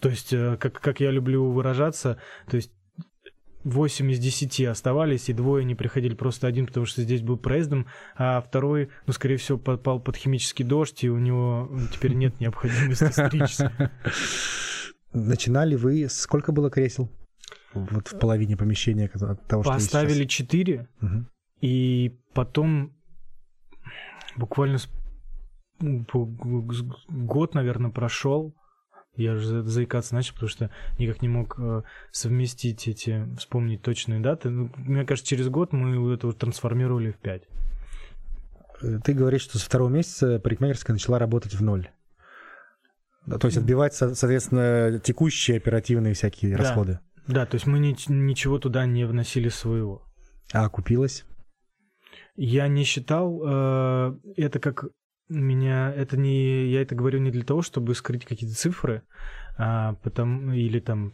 То 0.00 0.08
есть, 0.08 0.32
э, 0.32 0.56
как, 0.58 0.80
как 0.80 1.00
я 1.00 1.10
люблю 1.10 1.50
выражаться, 1.50 2.18
то 2.48 2.56
есть 2.56 2.70
8 3.64 4.10
из 4.12 4.18
10 4.18 4.60
оставались, 4.66 5.28
и 5.28 5.32
двое 5.32 5.64
не 5.64 5.74
приходили. 5.74 6.14
Просто 6.14 6.46
один, 6.46 6.66
потому 6.66 6.86
что 6.86 7.02
здесь 7.02 7.22
был 7.22 7.38
проездом, 7.38 7.86
а 8.16 8.40
второй, 8.40 8.90
ну, 9.06 9.12
скорее 9.12 9.38
всего, 9.38 9.58
попал 9.58 10.00
под 10.00 10.16
химический 10.16 10.64
дождь, 10.64 11.02
и 11.02 11.10
у 11.10 11.18
него 11.18 11.70
теперь 11.92 12.12
нет 12.12 12.38
необходимости 12.40 13.10
стричься. 13.10 13.72
Начинали 15.12 15.76
вы... 15.76 16.08
Сколько 16.10 16.52
было 16.52 16.70
кресел? 16.70 17.10
Вот 17.72 18.08
в 18.08 18.18
половине 18.18 18.56
помещения 18.56 19.10
от 19.12 19.46
того, 19.46 19.62
что 19.62 19.72
Поставили 19.72 20.26
4, 20.26 20.88
угу. 21.00 21.26
И 21.64 22.14
потом 22.34 22.92
буквально 24.36 24.76
год, 25.80 27.54
наверное, 27.54 27.90
прошел. 27.90 28.54
Я 29.16 29.36
же 29.36 29.62
заикаться 29.62 30.14
начал, 30.14 30.34
потому 30.34 30.50
что 30.50 30.70
никак 30.98 31.22
не 31.22 31.28
мог 31.28 31.58
э, 31.58 31.82
совместить 32.10 32.86
эти, 32.86 33.26
вспомнить 33.38 33.80
точные 33.80 34.20
даты. 34.20 34.50
Ну, 34.50 34.70
мне 34.76 35.06
кажется, 35.06 35.26
через 35.26 35.48
год 35.48 35.72
мы 35.72 36.12
это 36.12 36.26
уже 36.26 36.36
трансформировали 36.36 37.12
в 37.12 37.16
5. 37.16 37.42
Ты 39.02 39.14
говоришь, 39.14 39.42
что 39.42 39.56
со 39.58 39.64
второго 39.64 39.88
месяца 39.88 40.38
парикмахерская 40.40 40.92
начала 40.92 41.18
работать 41.18 41.54
в 41.54 41.62
ноль. 41.62 41.88
То 43.40 43.46
есть 43.46 43.56
отбивать, 43.56 43.94
соответственно, 43.94 45.00
текущие 45.02 45.56
оперативные 45.56 46.12
всякие 46.12 46.58
да. 46.58 46.62
расходы. 46.62 47.00
Да, 47.26 47.46
то 47.46 47.54
есть 47.54 47.66
мы 47.66 47.78
ни, 47.78 47.96
ничего 48.12 48.58
туда 48.58 48.84
не 48.84 49.06
вносили 49.06 49.48
своего. 49.48 50.02
А 50.52 50.66
окупилось? 50.66 51.24
Я 52.36 52.68
не 52.68 52.84
считал 52.84 53.40
э, 53.44 54.18
это 54.36 54.58
как 54.58 54.86
меня 55.28 55.92
это 55.92 56.16
не 56.16 56.66
я 56.66 56.82
это 56.82 56.94
говорю 56.94 57.20
не 57.20 57.30
для 57.30 57.44
того, 57.44 57.62
чтобы 57.62 57.94
скрыть 57.94 58.24
какие-то 58.24 58.56
цифры, 58.56 59.02
а, 59.56 59.94
потом, 60.02 60.52
или 60.52 60.80
там 60.80 61.12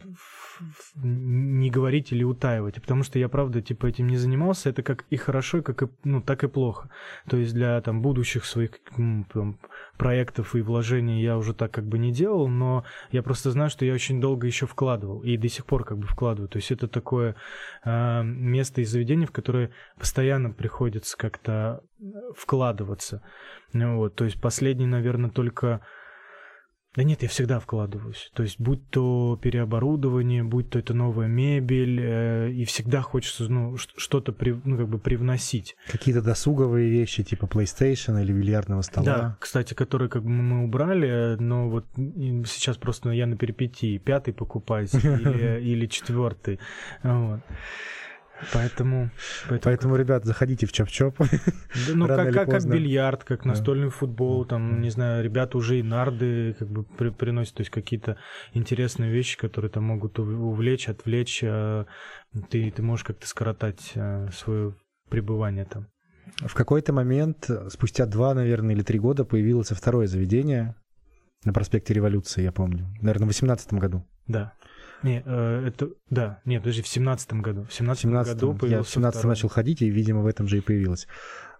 не 0.95 1.69
говорить 1.69 2.11
или 2.11 2.23
утаивать, 2.23 2.81
потому 2.81 3.03
что 3.03 3.19
я, 3.19 3.29
правда, 3.29 3.61
типа 3.61 3.85
этим 3.85 4.07
не 4.07 4.17
занимался, 4.17 4.69
это 4.69 4.81
как 4.81 5.05
и 5.11 5.15
хорошо, 5.15 5.61
как 5.61 5.83
и, 5.83 5.87
ну, 6.03 6.21
так 6.21 6.43
и 6.43 6.47
плохо. 6.47 6.89
То 7.29 7.37
есть 7.37 7.53
для 7.53 7.79
там 7.81 8.01
будущих 8.01 8.45
своих 8.45 8.79
там, 9.33 9.59
проектов 9.97 10.55
и 10.55 10.61
вложений 10.61 11.21
я 11.21 11.37
уже 11.37 11.53
так 11.53 11.71
как 11.71 11.85
бы 11.85 11.99
не 11.99 12.11
делал, 12.11 12.47
но 12.47 12.83
я 13.11 13.21
просто 13.21 13.51
знаю, 13.51 13.69
что 13.69 13.85
я 13.85 13.93
очень 13.93 14.19
долго 14.19 14.47
еще 14.47 14.65
вкладывал 14.65 15.21
и 15.21 15.37
до 15.37 15.47
сих 15.47 15.65
пор 15.65 15.83
как 15.83 15.99
бы 15.99 16.07
вкладываю. 16.07 16.49
То 16.49 16.57
есть 16.57 16.71
это 16.71 16.87
такое 16.87 17.35
э, 17.83 18.23
место 18.23 18.81
и 18.81 18.85
заведение, 18.85 19.27
в 19.27 19.31
которое 19.31 19.71
постоянно 19.99 20.51
приходится 20.51 21.15
как-то 21.15 21.83
вкладываться. 22.35 23.21
Вот, 23.73 24.15
то 24.15 24.25
есть 24.25 24.41
последний, 24.41 24.87
наверное, 24.87 25.29
только 25.29 25.81
да 26.95 27.03
нет, 27.03 27.23
я 27.23 27.29
всегда 27.29 27.59
вкладываюсь. 27.59 28.31
То 28.33 28.43
есть, 28.43 28.59
будь 28.59 28.85
то 28.89 29.39
переоборудование, 29.41 30.43
будь 30.43 30.69
то 30.69 30.77
это 30.77 30.93
новая 30.93 31.27
мебель, 31.27 32.01
э, 32.01 32.51
и 32.51 32.65
всегда 32.65 33.01
хочется 33.01 33.49
ну, 33.49 33.77
что-то 33.77 34.33
при, 34.33 34.59
ну, 34.65 34.77
как 34.77 34.89
бы 34.89 34.99
привносить. 34.99 35.77
Какие-то 35.87 36.21
досуговые 36.21 36.89
вещи, 36.89 37.23
типа 37.23 37.45
PlayStation 37.45 38.21
или 38.21 38.33
бильярдного 38.33 38.81
стола. 38.81 39.05
Да, 39.05 39.37
кстати, 39.39 39.73
которые 39.73 40.09
как 40.09 40.23
бы 40.23 40.29
мы 40.29 40.65
убрали, 40.65 41.37
но 41.39 41.69
вот 41.69 41.85
сейчас 41.95 42.75
просто 42.75 43.11
я 43.11 43.25
на 43.25 43.37
перипетии 43.37 43.97
пятый 43.97 44.33
покупать 44.33 44.93
или, 44.93 45.61
или 45.61 45.85
четвертый. 45.85 46.59
Вот. 47.03 47.39
Поэтому, 48.53 49.11
поэтому, 49.47 49.61
поэтому 49.63 49.95
ребят, 49.95 50.25
заходите 50.25 50.65
в 50.65 50.71
чоп-чоп. 50.71 51.15
Да, 51.19 51.93
ну, 51.95 52.07
как, 52.07 52.33
как, 52.33 52.49
как 52.49 52.65
бильярд, 52.65 53.23
как 53.23 53.45
настольный 53.45 53.87
да. 53.87 53.91
футбол, 53.91 54.45
там, 54.45 54.81
не 54.81 54.89
знаю, 54.89 55.23
ребята 55.23 55.57
уже 55.57 55.79
и 55.79 55.83
нарды 55.83 56.55
как 56.57 56.69
бы 56.69 56.83
при, 56.83 57.09
приносят, 57.09 57.55
то 57.55 57.61
есть 57.61 57.71
какие-то 57.71 58.17
интересные 58.53 59.11
вещи, 59.11 59.37
которые 59.37 59.71
там 59.71 59.85
могут 59.85 60.19
увлечь, 60.19 60.89
отвлечь. 60.89 61.43
А 61.43 61.85
ты, 62.49 62.71
ты 62.71 62.81
можешь 62.81 63.05
как-то 63.05 63.27
скоротать 63.27 63.91
а, 63.95 64.29
свое 64.31 64.75
пребывание 65.09 65.65
там. 65.65 65.87
В 66.37 66.53
какой-то 66.53 66.93
момент, 66.93 67.49
спустя 67.69 68.05
два, 68.05 68.33
наверное, 68.33 68.75
или 68.75 68.83
три 68.83 68.99
года, 68.99 69.25
появилось 69.25 69.69
второе 69.69 70.07
заведение 70.07 70.75
на 71.43 71.53
проспекте 71.53 71.93
Революции, 71.93 72.43
я 72.43 72.51
помню. 72.51 72.87
Наверное, 73.01 73.25
в 73.25 73.29
18 73.29 73.73
году. 73.73 74.07
Да. 74.27 74.53
Не, 75.03 75.23
э, 75.25 75.67
это, 75.67 75.89
да, 76.09 76.41
нет, 76.45 76.61
подожди, 76.61 76.81
в 76.81 76.87
семнадцатом 76.87 77.41
году. 77.41 77.63
В 77.63 77.73
семнадцатом 77.73 78.11
году 78.11 78.53
появился 78.53 78.77
Я 78.77 78.83
в 78.83 78.89
семнадцатом 78.89 79.29
начал 79.29 79.49
ходить, 79.49 79.81
и, 79.81 79.89
видимо, 79.89 80.21
в 80.21 80.27
этом 80.27 80.47
же 80.47 80.59
и 80.59 80.61
появилось. 80.61 81.07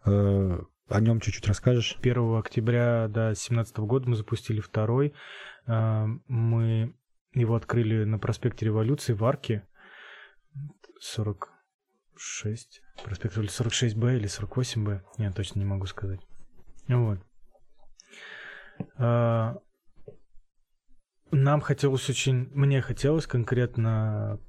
Э, 0.05 0.59
о 0.89 0.99
нем 0.99 1.19
чуть-чуть 1.19 1.47
расскажешь? 1.47 1.97
1 2.01 2.35
октября, 2.37 3.07
да, 3.07 3.33
семнадцатого 3.33 3.85
года 3.85 4.09
мы 4.09 4.15
запустили 4.15 4.59
второй. 4.59 5.13
Э, 5.65 6.05
мы 6.27 6.93
его 7.33 7.55
открыли 7.55 8.03
на 8.03 8.19
проспекте 8.19 8.65
Революции 8.65 9.13
в 9.13 9.23
Арке. 9.23 9.67
46. 10.99 12.81
Проспект 13.03 13.37
46Б 13.37 14.17
или 14.17 14.27
48Б. 14.27 15.01
Я 15.17 15.31
точно 15.31 15.59
не 15.59 15.65
могу 15.65 15.87
сказать. 15.87 16.19
Вот. 16.87 17.19
Нам 21.31 21.61
хотелось 21.61 22.09
очень, 22.09 22.49
мне 22.53 22.81
хотелось 22.81 23.25
конкретно 23.27 24.39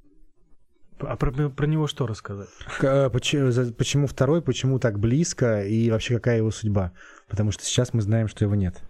а 0.99 1.15
про, 1.17 1.31
про 1.49 1.65
него 1.65 1.87
что 1.87 2.07
рассказать? 2.07 2.49
Э, 2.81 3.09
почему, 3.09 3.51
почему 3.73 4.07
второй, 4.07 4.41
почему 4.41 4.79
так 4.79 4.99
близко 4.99 5.63
и 5.63 5.89
вообще 5.89 6.15
какая 6.15 6.37
его 6.37 6.51
судьба? 6.51 6.93
Потому 7.27 7.51
что 7.51 7.63
сейчас 7.63 7.93
мы 7.93 8.01
знаем, 8.01 8.27
что 8.27 8.45
его 8.45 8.55
нет. 8.55 8.81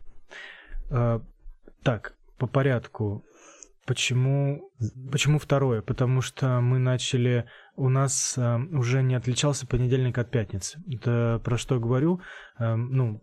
А, 0.90 1.22
так, 1.84 2.16
по 2.38 2.48
порядку. 2.48 3.26
Почему, 3.86 4.72
почему 5.12 5.40
второе? 5.40 5.82
Потому 5.82 6.22
что 6.22 6.62
мы 6.62 6.80
начали... 6.80 7.46
У 7.76 7.90
нас 7.90 8.36
а, 8.38 8.60
уже 8.72 9.02
не 9.02 9.16
отличался 9.16 9.68
понедельник 9.68 10.18
от 10.18 10.32
пятницы. 10.32 10.82
Это 10.92 11.42
про 11.44 11.58
что 11.58 11.80
говорю? 11.80 12.22
А, 12.58 12.76
ну, 12.76 13.22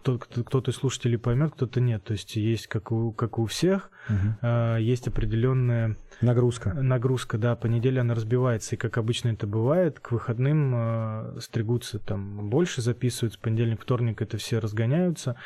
кто-то, 0.00 0.44
кто-то 0.44 0.70
из 0.70 0.76
слушателей 0.76 1.18
поймет, 1.18 1.52
кто-то 1.52 1.80
нет. 1.80 2.04
То 2.04 2.12
есть 2.12 2.36
есть, 2.36 2.66
как 2.66 2.90
у, 2.90 3.12
как 3.12 3.38
у 3.38 3.46
всех, 3.46 3.90
угу. 4.08 4.34
э, 4.42 4.78
есть 4.80 5.08
определенная 5.08 5.96
нагрузка. 6.20 6.72
Нагрузка, 6.72 7.38
да, 7.38 7.54
по 7.54 7.66
неделе 7.66 8.00
она 8.00 8.14
разбивается. 8.14 8.74
И 8.74 8.78
как 8.78 8.98
обычно 8.98 9.28
это 9.28 9.46
бывает, 9.46 10.00
к 10.00 10.12
выходным 10.12 10.72
э, 10.74 11.40
стригутся 11.40 11.98
там 11.98 12.48
больше, 12.48 12.80
записываются. 12.80 13.38
Понедельник, 13.40 13.80
вторник 13.80 14.22
это 14.22 14.38
все 14.38 14.58
разгоняются. 14.58 15.36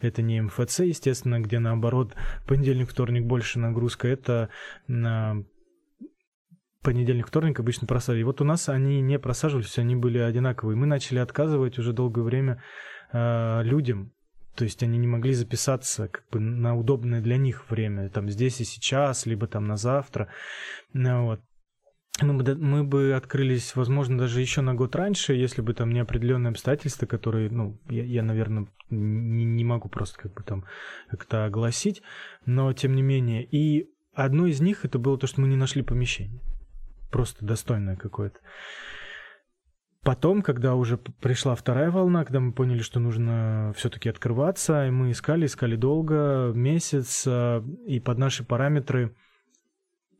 Это 0.00 0.22
не 0.22 0.40
МФЦ, 0.40 0.80
естественно, 0.80 1.40
где 1.40 1.58
наоборот 1.58 2.14
понедельник, 2.46 2.90
вторник 2.90 3.24
больше 3.24 3.58
нагрузка. 3.58 4.06
Это 4.06 4.48
э, 4.88 5.32
понедельник, 6.82 7.26
вторник 7.26 7.58
обычно 7.58 7.88
просаживали. 7.88 8.20
И 8.20 8.24
вот 8.24 8.40
у 8.40 8.44
нас 8.44 8.68
они 8.68 9.00
не 9.00 9.18
просаживались, 9.18 9.78
они 9.78 9.96
были 9.96 10.18
одинаковые. 10.18 10.76
Мы 10.76 10.86
начали 10.86 11.18
отказывать 11.18 11.78
уже 11.80 11.92
долгое 11.92 12.22
время 12.22 12.62
э, 13.12 13.62
людям. 13.64 14.12
То 14.54 14.64
есть 14.64 14.82
они 14.82 14.98
не 14.98 15.06
могли 15.06 15.32
записаться 15.34 16.08
как 16.08 16.24
бы 16.30 16.38
на 16.38 16.76
удобное 16.76 17.20
для 17.20 17.36
них 17.36 17.70
время, 17.70 18.08
там 18.08 18.30
здесь 18.30 18.60
и 18.60 18.64
сейчас, 18.64 19.26
либо 19.26 19.46
там 19.46 19.66
на 19.66 19.76
завтра. 19.76 20.28
Ну, 20.92 21.26
вот. 21.26 21.40
Мы 22.22 22.34
бы, 22.34 22.54
мы 22.54 22.84
бы 22.84 23.14
открылись, 23.14 23.74
возможно, 23.74 24.16
даже 24.16 24.40
еще 24.40 24.60
на 24.60 24.74
год 24.74 24.94
раньше, 24.94 25.34
если 25.34 25.62
бы 25.62 25.74
там 25.74 25.90
не 25.90 25.98
определенные 25.98 26.50
обстоятельства, 26.50 27.06
которые, 27.06 27.50
ну, 27.50 27.80
я, 27.90 28.04
я 28.04 28.22
наверное, 28.22 28.68
не, 28.88 29.44
не 29.44 29.64
могу 29.64 29.88
просто 29.88 30.20
как 30.20 30.34
бы 30.34 30.44
там 30.44 30.64
как-то 31.10 31.44
огласить, 31.44 32.02
но 32.46 32.72
тем 32.72 32.94
не 32.94 33.02
менее. 33.02 33.44
И 33.44 33.90
одно 34.14 34.46
из 34.46 34.60
них 34.60 34.84
это 34.84 35.00
было 35.00 35.18
то, 35.18 35.26
что 35.26 35.40
мы 35.40 35.48
не 35.48 35.56
нашли 35.56 35.82
помещение. 35.82 36.40
Просто 37.10 37.44
достойное 37.44 37.96
какое-то. 37.96 38.38
Потом, 40.04 40.42
когда 40.42 40.74
уже 40.74 40.98
пришла 40.98 41.54
вторая 41.54 41.90
волна, 41.90 42.24
когда 42.24 42.38
мы 42.38 42.52
поняли, 42.52 42.82
что 42.82 43.00
нужно 43.00 43.72
все-таки 43.74 44.10
открываться, 44.10 44.86
мы 44.92 45.12
искали, 45.12 45.46
искали 45.46 45.76
долго, 45.76 46.52
месяц, 46.54 47.24
а, 47.26 47.64
и 47.86 48.00
под 48.00 48.18
наши 48.18 48.44
параметры 48.44 49.16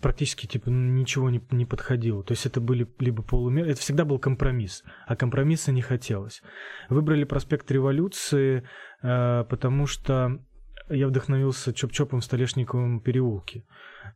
практически 0.01 0.47
типа 0.47 0.70
ничего 0.70 1.28
не, 1.28 1.43
не 1.51 1.66
подходило. 1.66 2.24
То 2.24 2.32
есть 2.32 2.47
это 2.47 2.62
были 2.62 2.89
либо 2.99 3.22
полумер... 3.22 3.68
Это 3.68 3.78
всегда 3.78 4.07
был 4.07 4.18
компромисс, 4.18 4.85
а 5.07 5.16
компромисса 5.16 5.70
не 5.70 5.82
хотелось. 5.82 6.43
Выбрали 6.89 7.24
проспект 7.24 7.70
Революции, 7.70 8.66
а, 9.03 9.45
потому 9.45 9.87
что 9.87 10.41
я 10.89 11.09
вдохновился 11.09 11.72
Чоп-Чопом 11.72 12.20
в 12.20 12.24
Столешниковом 12.24 13.01
переулке. 13.01 13.64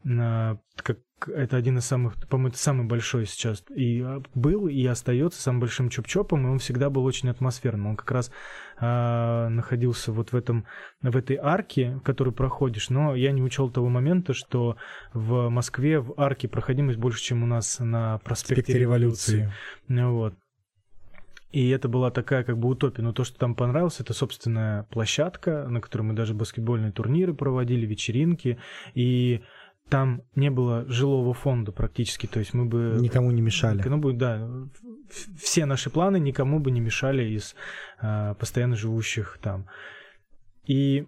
Как 0.05 0.99
это 1.27 1.57
один 1.57 1.79
из 1.79 1.85
самых, 1.85 2.15
по-моему, 2.29 2.51
это 2.51 2.59
самый 2.59 2.87
большой 2.87 3.27
сейчас 3.27 3.65
и 3.75 4.01
а, 4.01 4.23
был 4.35 4.69
и 4.69 4.87
остается 4.87 5.41
самым 5.41 5.61
большим 5.61 5.89
чоп-чопом, 5.89 6.45
и 6.45 6.49
он 6.49 6.59
всегда 6.59 6.91
был 6.91 7.05
очень 7.05 7.29
атмосферным. 7.29 7.89
Он 7.89 7.97
как 7.97 8.11
раз 8.13 8.31
э, 8.81 9.49
находился 9.49 10.13
вот 10.13 10.31
в 10.31 10.37
этом, 10.37 10.67
в 11.03 11.17
этой 11.17 11.37
арке, 11.37 11.97
в 11.97 12.01
которую 12.03 12.35
проходишь, 12.35 12.89
но 12.89 13.17
я 13.17 13.33
не 13.33 13.43
учел 13.43 13.71
того 13.71 13.89
момента, 13.89 14.33
что 14.33 14.77
в 15.13 15.49
Москве 15.49 16.01
в 16.01 16.15
арке 16.17 16.47
проходимость 16.47 16.99
больше, 16.99 17.21
чем 17.21 17.43
у 17.43 17.47
нас 17.47 17.81
на 17.81 18.19
проспекте 18.19 18.79
революции. 18.79 19.53
революции. 19.89 20.13
Вот. 20.13 20.35
И 21.51 21.71
это 21.71 21.89
была 21.89 22.11
такая 22.11 22.45
как 22.45 22.59
бы 22.59 22.69
утопия. 22.69 23.03
Но 23.03 23.13
то, 23.13 23.25
что 23.25 23.39
там 23.39 23.55
понравилось, 23.55 24.01
это 24.01 24.13
собственная 24.13 24.83
площадка, 24.85 25.67
на 25.69 25.81
которой 25.81 26.03
мы 26.03 26.15
даже 26.15 26.35
баскетбольные 26.35 26.93
турниры 26.93 27.35
проводили, 27.35 27.87
вечеринки. 27.87 28.59
И 28.95 29.43
там 29.89 30.23
не 30.35 30.51
было 30.51 30.85
жилого 30.89 31.33
фонда 31.33 31.73
практически, 31.73 32.27
то 32.27 32.39
есть 32.39 32.53
мы 32.53 32.67
бы... 32.67 32.99
Никому 33.01 33.31
не 33.31 33.41
мешали. 33.41 33.83
Ну, 33.87 33.99
бы, 33.99 34.13
да, 34.13 34.47
все 35.41 35.65
наши 35.65 35.89
планы 35.89 36.19
никому 36.19 36.61
бы 36.61 36.71
не 36.71 36.81
мешали 36.81 37.25
из 37.25 37.55
э, 38.03 38.35
постоянно 38.39 38.77
живущих 38.77 39.39
там. 39.41 39.67
И 40.67 41.07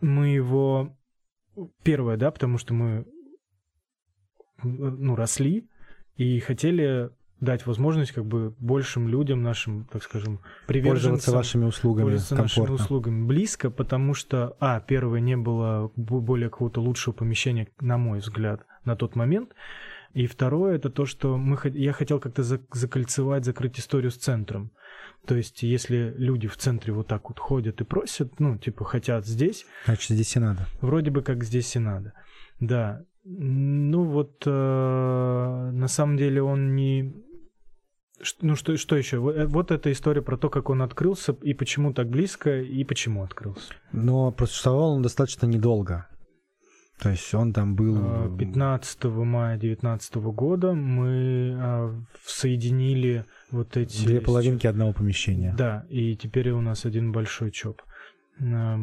мы 0.00 0.28
его... 0.28 0.96
Первое, 1.82 2.16
да, 2.16 2.30
потому 2.30 2.58
что 2.58 2.74
мы 2.74 3.06
ну, 4.62 5.14
росли 5.14 5.68
и 6.16 6.38
хотели 6.40 7.10
дать 7.40 7.66
возможность 7.66 8.12
как 8.12 8.24
бы 8.24 8.54
большим 8.58 9.08
людям, 9.08 9.42
нашим, 9.42 9.84
так 9.92 10.02
скажем. 10.02 10.40
Пользоваться 10.66 11.32
вашими 11.32 11.64
услугами 11.64 12.04
Пользоваться 12.04 12.36
комфортно. 12.36 12.72
нашими 12.72 12.84
услугами 12.84 13.26
близко, 13.26 13.70
потому 13.70 14.14
что, 14.14 14.56
а, 14.60 14.80
первое, 14.80 15.20
не 15.20 15.36
было 15.36 15.90
более 15.96 16.48
какого-то 16.48 16.80
лучшего 16.80 17.12
помещения, 17.12 17.68
на 17.80 17.98
мой 17.98 18.20
взгляд, 18.20 18.64
на 18.84 18.96
тот 18.96 19.16
момент, 19.16 19.50
и 20.14 20.26
второе, 20.26 20.76
это 20.76 20.88
то, 20.88 21.04
что 21.04 21.36
мы, 21.36 21.58
я 21.74 21.92
хотел 21.92 22.20
как-то 22.20 22.42
закольцевать, 22.42 23.44
закрыть 23.44 23.78
историю 23.78 24.10
с 24.10 24.16
центром. 24.16 24.70
То 25.26 25.34
есть, 25.34 25.62
если 25.62 26.14
люди 26.16 26.48
в 26.48 26.56
центре 26.56 26.92
вот 26.92 27.08
так 27.08 27.28
вот 27.28 27.38
ходят 27.38 27.80
и 27.80 27.84
просят, 27.84 28.40
ну, 28.40 28.56
типа, 28.56 28.84
хотят 28.84 29.26
здесь... 29.26 29.66
Значит, 29.84 30.12
здесь 30.12 30.34
и 30.36 30.38
надо. 30.38 30.66
Вроде 30.80 31.10
бы 31.10 31.20
как 31.20 31.44
здесь 31.44 31.76
и 31.76 31.80
надо. 31.80 32.14
Да. 32.60 33.04
Ну 33.24 34.04
вот, 34.04 34.44
э, 34.46 34.50
на 34.50 35.88
самом 35.88 36.16
деле 36.16 36.42
он 36.42 36.76
не 36.76 37.12
ну 38.40 38.56
что, 38.56 38.76
что 38.76 38.96
еще? 38.96 39.16
Э, 39.16 39.46
вот 39.46 39.70
эта 39.70 39.92
история 39.92 40.22
про 40.22 40.36
то, 40.36 40.48
как 40.48 40.70
он 40.70 40.82
открылся 40.82 41.32
и 41.42 41.54
почему 41.54 41.92
так 41.92 42.08
близко 42.08 42.60
и 42.60 42.84
почему 42.84 43.22
открылся. 43.22 43.72
Но 43.92 44.32
просуществовал 44.32 44.94
он 44.94 45.02
достаточно 45.02 45.46
недолго. 45.46 46.06
То 46.98 47.10
есть 47.10 47.34
он 47.34 47.52
там 47.52 47.74
был... 47.74 48.36
15 48.38 49.04
а, 49.04 49.08
мая 49.08 49.58
2019 49.58 50.14
года 50.16 50.72
мы 50.72 51.54
а, 51.58 51.94
соединили 52.24 53.26
вот 53.50 53.76
эти... 53.76 54.04
Две 54.06 54.20
половинки 54.20 54.66
одного 54.66 54.94
помещения. 54.94 55.54
Да, 55.56 55.84
и 55.90 56.16
теперь 56.16 56.50
у 56.50 56.62
нас 56.62 56.86
один 56.86 57.12
большой 57.12 57.50
ЧОП. 57.50 57.82
А, 58.40 58.78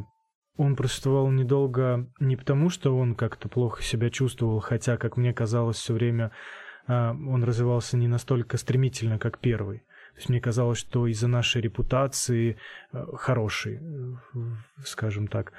он 0.57 0.75
просуществовал 0.75 1.31
недолго 1.31 2.07
не 2.19 2.35
потому, 2.35 2.69
что 2.69 2.95
он 2.95 3.15
как-то 3.15 3.49
плохо 3.49 3.81
себя 3.81 4.11
чувствовал, 4.11 4.59
хотя, 4.59 4.97
как 4.97 5.17
мне 5.17 5.33
казалось, 5.33 5.77
все 5.77 5.93
время 5.93 6.31
он 6.87 7.43
развивался 7.43 7.97
не 7.97 8.07
настолько 8.07 8.57
стремительно, 8.57 9.17
как 9.19 9.39
первый. 9.39 9.83
То 10.13 10.19
есть 10.19 10.29
мне 10.29 10.39
казалось, 10.39 10.77
что 10.77 11.07
из-за 11.07 11.27
нашей 11.27 11.61
репутации 11.61 12.57
э, 12.91 13.05
хорошей, 13.15 13.79
э, 13.81 14.13
скажем 14.85 15.27
так, 15.27 15.53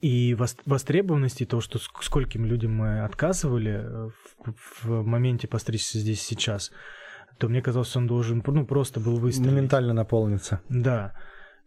и 0.00 0.34
востребованности, 0.64 1.44
то, 1.44 1.60
что 1.60 1.78
скольким 1.78 2.46
людям 2.46 2.72
мы 2.72 3.00
отказывали 3.00 3.82
э, 3.82 4.10
в, 4.44 4.84
в 4.84 5.06
моменте 5.06 5.48
постричься 5.48 5.98
здесь 5.98 6.22
сейчас, 6.22 6.70
то 7.38 7.48
мне 7.48 7.60
казалось, 7.60 7.96
он 7.96 8.06
должен, 8.06 8.44
ну, 8.46 8.64
просто 8.64 9.00
был 9.00 9.18
выстрелить. 9.18 9.50
Моментально 9.50 9.92
наполниться. 9.92 10.60
Да. 10.68 11.14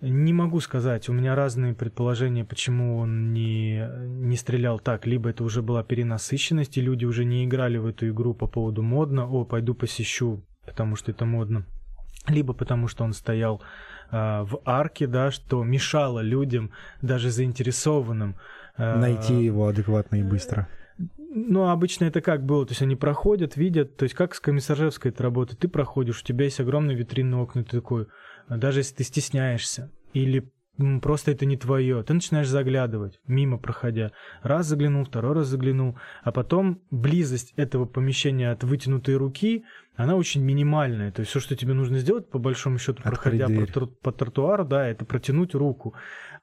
Не 0.05 0.33
могу 0.33 0.59
сказать, 0.59 1.07
у 1.07 1.13
меня 1.13 1.33
разные 1.33 1.73
предположения, 1.73 2.43
почему 2.43 2.97
он 2.97 3.31
не, 3.31 3.87
не 4.05 4.35
стрелял 4.35 4.77
так. 4.77 5.05
Либо 5.07 5.29
это 5.29 5.45
уже 5.45 5.61
была 5.61 5.81
перенасыщенность, 5.81 6.77
и 6.77 6.81
люди 6.81 7.05
уже 7.05 7.23
не 7.23 7.45
играли 7.45 7.77
в 7.77 7.85
эту 7.85 8.09
игру 8.09 8.33
по 8.33 8.45
поводу 8.45 8.83
модно, 8.83 9.25
о, 9.25 9.45
пойду 9.45 9.73
посещу, 9.73 10.43
потому 10.65 10.97
что 10.97 11.11
это 11.11 11.23
модно. 11.23 11.65
Либо 12.27 12.53
потому 12.53 12.89
что 12.89 13.05
он 13.05 13.13
стоял 13.13 13.61
э, 14.11 14.15
в 14.43 14.59
арке, 14.65 15.07
да, 15.07 15.31
что 15.31 15.63
мешало 15.63 16.19
людям, 16.19 16.71
даже 17.01 17.31
заинтересованным. 17.31 18.35
Э, 18.75 18.99
Найти 18.99 19.41
его 19.41 19.67
адекватно 19.67 20.17
и 20.17 20.23
быстро. 20.23 20.67
Ну, 21.35 21.69
обычно 21.69 22.05
это 22.05 22.19
как 22.19 22.45
было, 22.45 22.65
то 22.65 22.71
есть 22.71 22.81
они 22.81 22.97
проходят, 22.97 23.55
видят, 23.55 23.95
то 23.95 24.03
есть 24.03 24.15
как 24.15 24.35
с 24.35 24.41
Комиссаржевской 24.41 25.11
это 25.11 25.23
работает, 25.23 25.59
ты 25.59 25.67
проходишь, 25.67 26.21
у 26.21 26.25
тебя 26.25 26.43
есть 26.43 26.59
огромные 26.59 26.95
витринные 26.95 27.41
окна, 27.41 27.63
ты 27.63 27.77
такой, 27.77 28.05
даже 28.49 28.79
если 28.79 28.95
ты 28.95 29.03
стесняешься, 29.03 29.91
или 30.13 30.51
просто 31.01 31.31
это 31.31 31.45
не 31.45 31.55
твое, 31.55 32.01
ты 32.03 32.13
начинаешь 32.13 32.47
заглядывать, 32.47 33.19
мимо 33.27 33.57
проходя. 33.57 34.11
Раз 34.41 34.65
заглянул, 34.67 35.05
второй 35.05 35.35
раз 35.35 35.47
заглянул, 35.47 35.97
а 36.23 36.31
потом 36.31 36.81
близость 36.89 37.53
этого 37.57 37.85
помещения 37.85 38.51
от 38.51 38.63
вытянутой 38.63 39.15
руки, 39.15 39.63
она 39.95 40.15
очень 40.15 40.43
минимальная. 40.43 41.11
То 41.11 41.19
есть 41.21 41.29
все, 41.29 41.39
что 41.39 41.55
тебе 41.55 41.73
нужно 41.73 41.99
сделать, 41.99 42.29
по 42.29 42.39
большому 42.39 42.79
счету, 42.79 43.01
Открыть 43.03 43.13
проходя 43.13 43.47
по, 43.47 43.67
троту- 43.67 43.95
по 44.01 44.11
тротуару, 44.11 44.65
да, 44.65 44.87
это 44.87 45.05
протянуть 45.05 45.53
руку. 45.53 45.93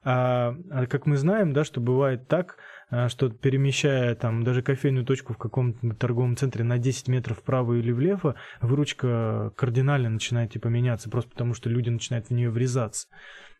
А, 0.03 0.55
а 0.69 0.85
как 0.85 1.05
мы 1.05 1.17
знаем, 1.17 1.51
да, 1.51 1.65
что 1.65 1.81
бывает 1.81 2.27
так, 2.27 2.57
что 3.07 3.29
перемещая 3.29 4.15
там 4.15 4.43
даже 4.43 4.61
кофейную 4.61 5.05
точку 5.05 5.33
в 5.33 5.37
каком-то 5.37 5.95
торговом 5.95 6.35
центре 6.35 6.63
на 6.63 6.77
10 6.77 7.07
метров 7.07 7.39
вправо 7.39 7.73
или 7.73 7.91
влево, 7.91 8.35
выручка 8.61 9.51
кардинально 9.55 10.09
начинает 10.09 10.51
типа 10.51 10.67
меняться, 10.67 11.09
просто 11.09 11.31
потому 11.31 11.53
что 11.53 11.69
люди 11.69 11.89
начинают 11.89 12.27
в 12.27 12.31
нее 12.31 12.49
врезаться. 12.49 13.07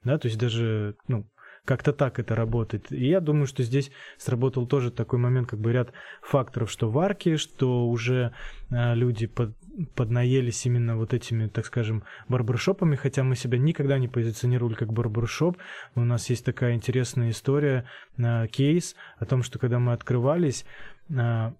Да, 0.03 0.17
то 0.17 0.27
есть 0.27 0.39
даже, 0.39 0.95
ну, 1.07 1.27
как-то 1.65 1.93
так 1.93 2.19
это 2.19 2.35
работает. 2.35 2.91
И 2.91 3.07
я 3.07 3.19
думаю, 3.19 3.45
что 3.45 3.63
здесь 3.63 3.91
сработал 4.17 4.65
тоже 4.65 4.91
такой 4.91 5.19
момент, 5.19 5.47
как 5.47 5.59
бы 5.59 5.71
ряд 5.71 5.93
факторов, 6.21 6.71
что 6.71 6.89
в 6.89 6.97
арке, 6.97 7.37
что 7.37 7.87
уже 7.87 8.33
э, 8.69 8.95
люди 8.95 9.27
под, 9.27 9.55
поднаелись 9.95 10.65
именно 10.65 10.97
вот 10.97 11.13
этими, 11.13 11.47
так 11.47 11.65
скажем, 11.65 12.03
барбершопами, 12.27 12.95
хотя 12.95 13.23
мы 13.23 13.35
себя 13.35 13.57
никогда 13.57 13.97
не 13.97 14.07
позиционировали 14.07 14.75
как 14.75 14.93
барбершоп. 14.93 15.57
У 15.95 16.01
нас 16.01 16.29
есть 16.29 16.45
такая 16.45 16.73
интересная 16.73 17.31
история, 17.31 17.85
э, 18.17 18.47
кейс 18.47 18.95
о 19.17 19.25
том, 19.25 19.43
что 19.43 19.59
когда 19.59 19.79
мы 19.79 19.93
открывались, 19.93 20.65
э, 21.09 21.51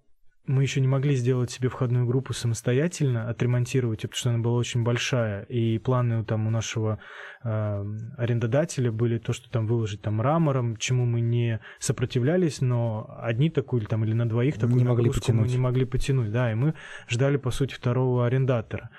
мы 0.46 0.62
еще 0.62 0.80
не 0.80 0.88
могли 0.88 1.14
сделать 1.14 1.50
себе 1.50 1.68
входную 1.68 2.04
группу 2.04 2.32
самостоятельно, 2.32 3.28
отремонтировать, 3.28 4.02
потому 4.02 4.16
что 4.16 4.30
она 4.30 4.38
была 4.38 4.56
очень 4.56 4.82
большая, 4.82 5.44
и 5.44 5.78
планы 5.78 6.24
там 6.24 6.46
у 6.48 6.50
нашего 6.50 6.98
э, 7.44 7.84
арендодателя 8.16 8.90
были 8.90 9.18
то, 9.18 9.32
что 9.32 9.48
там 9.50 9.66
выложить 9.66 10.02
там 10.02 10.14
мрамором, 10.16 10.76
чему 10.76 11.06
мы 11.06 11.20
не 11.20 11.60
сопротивлялись, 11.78 12.60
но 12.60 13.16
одни 13.20 13.50
такую 13.50 13.82
или 13.82 13.88
там 13.88 14.04
или 14.04 14.14
на 14.14 14.28
двоих 14.28 14.58
такую 14.58 14.76
не 14.76 14.84
могли 14.84 15.10
потянуть. 15.10 15.46
мы 15.46 15.48
не 15.48 15.58
могли 15.58 15.84
потянуть, 15.84 16.32
да, 16.32 16.50
и 16.50 16.54
мы 16.54 16.74
ждали 17.08 17.36
по 17.36 17.50
сути 17.52 17.74
второго 17.74 18.26
арендатора. 18.26 18.90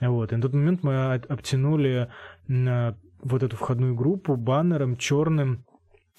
Вот, 0.00 0.32
и 0.32 0.36
на 0.36 0.42
тот 0.42 0.54
момент 0.54 0.82
мы 0.82 1.14
обтянули 1.14 2.08
на 2.48 2.96
вот 3.20 3.42
эту 3.42 3.56
входную 3.56 3.94
группу 3.94 4.36
баннером 4.36 4.96
черным 4.96 5.64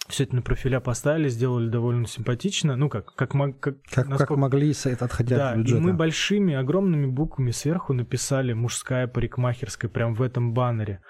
все 0.07 0.23
это 0.23 0.35
на 0.35 0.41
профиля 0.41 0.79
поставили, 0.79 1.29
сделали 1.29 1.69
довольно 1.69 2.07
симпатично. 2.07 2.75
Ну, 2.75 2.89
как, 2.89 3.13
как, 3.15 3.31
как, 3.31 3.81
как, 3.83 4.07
насколько... 4.07 4.33
как 4.33 4.37
могли, 4.37 4.73
отходя 4.99 5.37
да, 5.37 5.51
от 5.51 5.57
бюджета. 5.57 5.77
и 5.77 5.81
мы 5.81 5.93
большими, 5.93 6.53
огромными 6.53 7.05
буквами 7.05 7.51
сверху 7.51 7.93
написали 7.93 8.53
«мужская 8.53 9.07
парикмахерская» 9.07 9.91
прям 9.91 10.13
в 10.13 10.21
этом 10.21 10.53
баннере, 10.53 11.01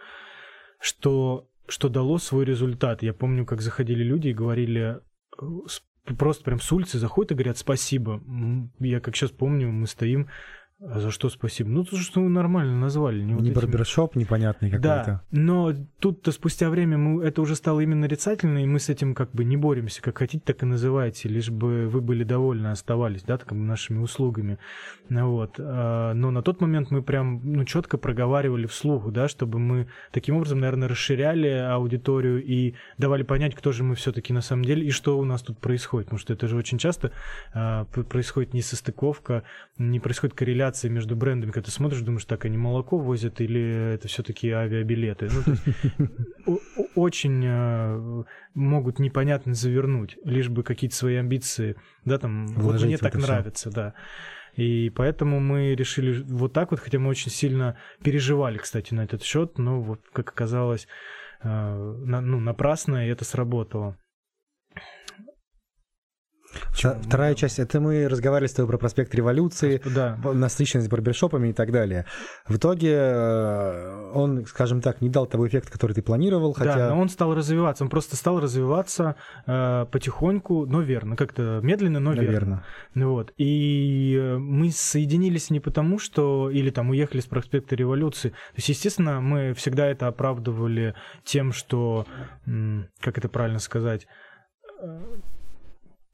что, 0.79 1.47
что 1.67 1.89
дало 1.89 2.17
свой 2.17 2.45
результат. 2.45 3.03
Я 3.03 3.13
помню, 3.13 3.45
как 3.45 3.61
заходили 3.61 4.03
люди 4.03 4.29
и 4.29 4.33
говорили, 4.33 4.99
э, 5.41 5.45
просто 6.17 6.43
прям 6.43 6.59
с 6.59 6.71
улицы 6.71 6.97
заходят 6.97 7.31
и 7.31 7.35
говорят 7.35 7.57
«спасибо». 7.57 8.21
Я 8.79 8.99
как 8.99 9.15
сейчас 9.15 9.31
помню, 9.31 9.71
мы 9.71 9.85
стоим, 9.87 10.27
а 10.79 10.99
за 10.99 11.09
что 11.09 11.29
спасибо? 11.29 11.69
Ну, 11.69 11.83
то, 11.83 11.97
что 11.97 12.21
вы 12.21 12.29
нормально 12.29 12.79
назвали. 12.79 13.23
Не, 13.23 13.33
не 13.33 13.49
вот 13.49 13.63
барбершоп 13.63 14.11
этим... 14.11 14.21
непонятный 14.21 14.69
какой-то. 14.69 14.85
Да, 14.87 15.23
но 15.31 15.73
тут-то 15.99 16.31
спустя 16.31 16.69
время 16.69 16.99
мы, 16.99 17.23
это 17.23 17.41
уже 17.41 17.55
стало 17.55 17.79
именно 17.79 18.01
нарицательно, 18.01 18.63
и 18.63 18.67
мы 18.67 18.79
с 18.79 18.87
этим 18.89 19.15
как 19.15 19.31
бы 19.31 19.43
не 19.43 19.57
боремся. 19.57 20.03
Как 20.03 20.19
хотите, 20.19 20.43
так 20.45 20.61
и 20.61 20.67
называйте, 20.67 21.29
лишь 21.29 21.49
бы 21.49 21.87
вы 21.87 21.99
были 21.99 22.23
довольны, 22.23 22.67
оставались, 22.67 23.23
да, 23.23 23.39
так, 23.39 23.51
нашими 23.53 23.97
услугами. 23.97 24.59
Вот. 25.09 25.55
А, 25.57 26.13
но 26.13 26.29
на 26.29 26.43
тот 26.43 26.61
момент 26.61 26.91
мы 26.91 27.01
прям, 27.01 27.41
ну, 27.43 27.65
четко 27.65 27.97
проговаривали 27.97 28.67
вслух, 28.67 29.11
да, 29.11 29.27
чтобы 29.27 29.57
мы 29.57 29.87
таким 30.11 30.35
образом, 30.35 30.59
наверное, 30.59 30.87
расширяли 30.87 31.47
аудиторию 31.47 32.43
и 32.43 32.75
давали 32.99 33.23
понять, 33.23 33.55
кто 33.55 33.71
же 33.71 33.83
мы 33.83 33.95
все-таки 33.95 34.31
на 34.31 34.41
самом 34.41 34.63
деле 34.63 34.85
и 34.85 34.91
что 34.91 35.17
у 35.17 35.25
нас 35.25 35.41
тут 35.41 35.57
происходит. 35.57 36.09
Потому 36.09 36.19
что 36.19 36.33
это 36.33 36.47
же 36.47 36.55
очень 36.55 36.77
часто 36.77 37.13
а, 37.51 37.85
происходит 37.85 38.53
несостыковка, 38.53 39.41
не 39.79 39.99
происходит 39.99 40.35
корреляция 40.35 40.66
корреляции 40.67 40.89
между 40.89 41.15
брендами, 41.15 41.51
когда 41.51 41.65
ты 41.65 41.71
смотришь, 41.71 42.01
думаешь, 42.01 42.25
так, 42.25 42.45
они 42.45 42.57
молоко 42.57 42.97
возят 42.97 43.41
или 43.41 43.93
это 43.93 44.07
все-таки 44.07 44.49
авиабилеты. 44.51 45.29
Ну, 45.31 45.43
то 45.43 45.51
есть, 45.51 46.91
очень 46.95 47.43
э, 47.45 48.23
могут 48.53 48.99
непонятно 48.99 49.53
завернуть, 49.53 50.17
лишь 50.23 50.49
бы 50.49 50.63
какие-то 50.63 50.95
свои 50.95 51.15
амбиции, 51.15 51.75
да, 52.05 52.17
там, 52.17 52.47
вот 52.47 52.81
мне 52.81 52.97
так 52.97 53.15
нравится, 53.15 53.71
да. 53.71 53.93
И 54.55 54.89
поэтому 54.89 55.39
мы 55.39 55.75
решили 55.75 56.23
вот 56.23 56.53
так 56.53 56.71
вот, 56.71 56.79
хотя 56.79 56.97
мы 56.97 57.09
очень 57.09 57.31
сильно 57.31 57.77
переживали, 58.03 58.57
кстати, 58.57 58.93
на 58.93 59.03
этот 59.03 59.21
счет, 59.23 59.59
но 59.59 59.81
вот, 59.81 60.01
как 60.11 60.29
оказалось, 60.29 60.87
э, 61.43 61.95
ну, 62.05 62.39
напрасно, 62.39 63.05
и 63.05 63.09
это 63.09 63.23
сработало. 63.23 63.95
Вторая 66.73 67.35
часть, 67.35 67.59
это 67.59 67.79
мы 67.79 68.07
разговаривали 68.07 68.47
с 68.47 68.53
тобой 68.53 68.71
про 68.71 68.77
проспект 68.77 69.13
революции, 69.15 69.81
да. 69.85 70.17
насыщенность 70.23 70.89
барбершопами 70.89 71.49
и 71.49 71.53
так 71.53 71.71
далее. 71.71 72.05
В 72.47 72.57
итоге 72.57 72.93
э, 72.93 74.11
он, 74.13 74.45
скажем 74.45 74.81
так, 74.81 75.01
не 75.01 75.09
дал 75.09 75.25
того 75.25 75.47
эффекта, 75.47 75.71
который 75.71 75.93
ты 75.93 76.01
планировал, 76.01 76.53
хотя... 76.53 76.75
Да, 76.75 76.89
но 76.89 77.01
он 77.01 77.09
стал 77.09 77.33
развиваться, 77.33 77.83
он 77.83 77.89
просто 77.89 78.15
стал 78.15 78.39
развиваться 78.39 79.15
э, 79.45 79.85
потихоньку, 79.91 80.65
но 80.65 80.81
верно, 80.81 81.15
как-то 81.15 81.59
медленно, 81.63 81.99
но 81.99 82.11
Наверно. 82.11 82.31
верно. 82.31 82.65
Ну 82.93 83.11
вот. 83.11 83.33
И 83.37 84.17
э, 84.19 84.37
мы 84.37 84.71
соединились 84.71 85.49
не 85.49 85.59
потому, 85.59 85.99
что... 85.99 86.49
Или 86.49 86.69
там 86.69 86.89
уехали 86.89 87.21
с 87.21 87.25
проспекта 87.25 87.75
революции. 87.75 88.29
То 88.29 88.57
есть, 88.57 88.69
естественно, 88.69 89.21
мы 89.21 89.53
всегда 89.53 89.87
это 89.87 90.07
оправдывали 90.07 90.95
тем, 91.23 91.51
что... 91.51 92.05
Как 93.01 93.17
это 93.17 93.29
правильно 93.29 93.59
сказать? 93.59 94.07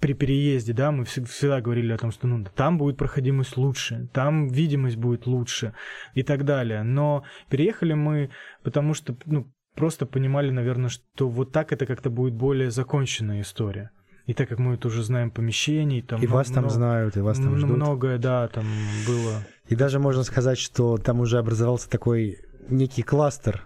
При 0.03 0.11
переезде, 0.11 0.73
да, 0.73 0.91
мы 0.91 1.05
всегда 1.05 1.61
говорили 1.61 1.93
о 1.93 1.97
том, 1.97 2.11
что 2.11 2.27
ну, 2.27 2.45
там 2.55 2.77
будет 2.77 2.97
проходимость 2.97 3.55
лучше, 3.55 4.09
там 4.11 4.49
видимость 4.49 4.97
будет 4.97 5.25
лучше 5.27 5.73
и 6.13 6.23
так 6.23 6.43
далее. 6.43 6.83
Но 6.83 7.23
переехали 7.49 7.93
мы, 7.93 8.29
потому 8.63 8.95
что 8.95 9.15
ну, 9.25 9.49
просто 9.75 10.05
понимали, 10.05 10.49
наверное, 10.49 10.89
что 10.89 11.29
вот 11.29 11.53
так 11.53 11.71
это 11.71 11.85
как-то 11.85 12.09
будет 12.09 12.33
более 12.33 12.69
законченная 12.69 13.39
история. 13.39 13.91
И 14.25 14.33
так 14.33 14.49
как 14.49 14.59
мы 14.59 14.73
это 14.73 14.89
уже 14.89 15.03
знаем 15.03 15.31
помещений, 15.31 16.01
там 16.01 16.21
и 16.21 16.27
вас 16.27 16.49
много, 16.49 16.61
там 16.61 16.69
знают, 16.69 17.15
и 17.15 17.21
вас 17.21 17.37
там 17.37 17.57
ждут. 17.57 17.77
Многое, 17.77 18.17
да, 18.17 18.49
там 18.49 18.65
было. 19.07 19.45
И 19.69 19.75
даже 19.75 19.99
можно 19.99 20.23
сказать, 20.23 20.57
что 20.57 20.97
там 20.97 21.21
уже 21.21 21.37
образовался 21.37 21.89
такой 21.89 22.39
некий 22.67 23.03
кластер 23.03 23.65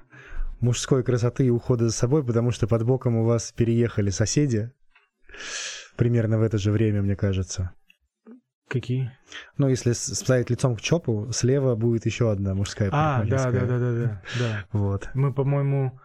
мужской 0.60 1.04
красоты 1.04 1.48
и 1.48 1.50
ухода 1.50 1.90
за 1.90 1.94
собой, 1.94 2.24
потому 2.24 2.52
что 2.52 2.68
под 2.68 2.84
боком 2.84 3.16
у 3.16 3.26
вас 3.26 3.52
переехали 3.52 4.12
соседи 4.12 4.72
примерно 5.98 6.38
в 6.38 6.44
это 6.44 6.58
же 6.58 6.72
время, 6.72 7.02
мне 7.02 7.16
кажется. 7.16 7.72
Какие? 8.68 9.12
Ну, 9.58 9.70
если 9.70 9.94
ставить 9.94 10.50
лицом 10.50 10.76
к 10.76 10.82
ЧОПу, 10.82 11.30
слева 11.32 11.76
будет 11.76 12.06
еще 12.06 12.32
одна 12.32 12.54
мужская 12.54 12.90
А, 12.92 13.24
да, 13.24 13.50
да, 13.50 13.62
да, 13.62 13.80
да, 13.80 13.92
да, 13.92 14.20
да. 14.40 14.66
Вот. 14.74 15.10
Мы, 15.14 15.34
по-моему, 15.34 16.00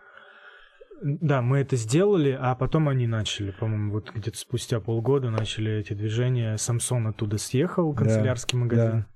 да, 1.02 1.42
мы 1.42 1.58
это 1.58 1.74
сделали, 1.76 2.36
а 2.40 2.54
потом 2.54 2.88
они 2.88 3.08
начали, 3.08 3.50
по-моему, 3.50 3.92
вот 3.92 4.12
где-то 4.14 4.38
спустя 4.38 4.78
полгода 4.78 5.30
начали 5.30 5.72
эти 5.72 5.92
движения. 5.92 6.56
Самсон 6.56 7.08
оттуда 7.08 7.38
съехал, 7.38 7.92
канцелярский 7.94 8.56
да, 8.56 8.64
магазин, 8.64 9.06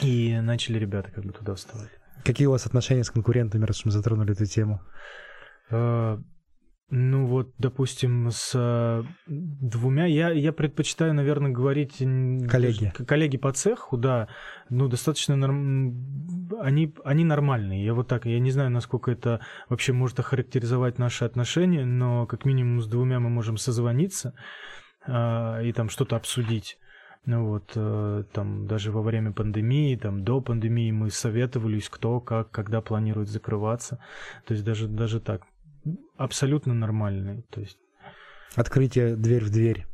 да. 0.00 0.06
и 0.06 0.40
начали 0.40 0.78
ребята 0.78 1.10
как 1.10 1.24
бы 1.24 1.32
туда 1.32 1.54
вставать. 1.54 1.90
Какие 2.22 2.46
у 2.46 2.50
вас 2.50 2.66
отношения 2.66 3.04
с 3.04 3.10
конкурентами, 3.10 3.64
раз 3.64 3.84
мы 3.86 3.90
затронули 3.90 4.32
эту 4.32 4.44
тему? 4.44 4.82
А, 6.90 6.94
ну 6.94 7.26
вот, 7.26 7.52
допустим, 7.58 8.30
с 8.30 8.52
э, 8.54 9.02
двумя, 9.26 10.06
я, 10.06 10.30
я 10.30 10.52
предпочитаю, 10.52 11.14
наверное, 11.14 11.50
говорить... 11.50 11.98
Коллеги. 11.98 12.92
Коллеги 13.06 13.36
по 13.36 13.52
цеху, 13.52 13.96
да, 13.96 14.28
ну, 14.70 14.88
достаточно, 14.88 15.36
норм... 15.36 16.50
они, 16.60 16.94
они 17.04 17.24
нормальные. 17.24 17.84
Я 17.84 17.94
вот 17.94 18.08
так, 18.08 18.26
я 18.26 18.38
не 18.38 18.50
знаю, 18.50 18.70
насколько 18.70 19.10
это 19.10 19.40
вообще 19.68 19.92
может 19.92 20.20
охарактеризовать 20.20 20.98
наши 20.98 21.24
отношения, 21.24 21.84
но 21.84 22.26
как 22.26 22.44
минимум 22.44 22.80
с 22.80 22.86
двумя 22.86 23.20
мы 23.20 23.30
можем 23.30 23.56
созвониться 23.56 24.34
э, 25.06 25.66
и 25.66 25.72
там 25.72 25.88
что-то 25.88 26.16
обсудить. 26.16 26.78
Ну 27.26 27.46
вот, 27.46 27.72
э, 27.74 28.24
там 28.32 28.66
даже 28.66 28.92
во 28.92 29.00
время 29.00 29.32
пандемии, 29.32 29.96
там 29.96 30.24
до 30.24 30.42
пандемии 30.42 30.90
мы 30.90 31.10
советовались, 31.10 31.88
кто, 31.88 32.20
как, 32.20 32.50
когда 32.50 32.82
планирует 32.82 33.30
закрываться. 33.30 33.98
То 34.46 34.52
есть 34.52 34.62
даже, 34.62 34.88
даже 34.88 35.20
так 35.20 35.42
абсолютно 36.16 36.74
нормальный. 36.74 37.42
То 37.50 37.60
есть... 37.60 37.78
Открытие 38.56 39.16
дверь 39.16 39.44
в 39.44 39.50
дверь. 39.50 39.86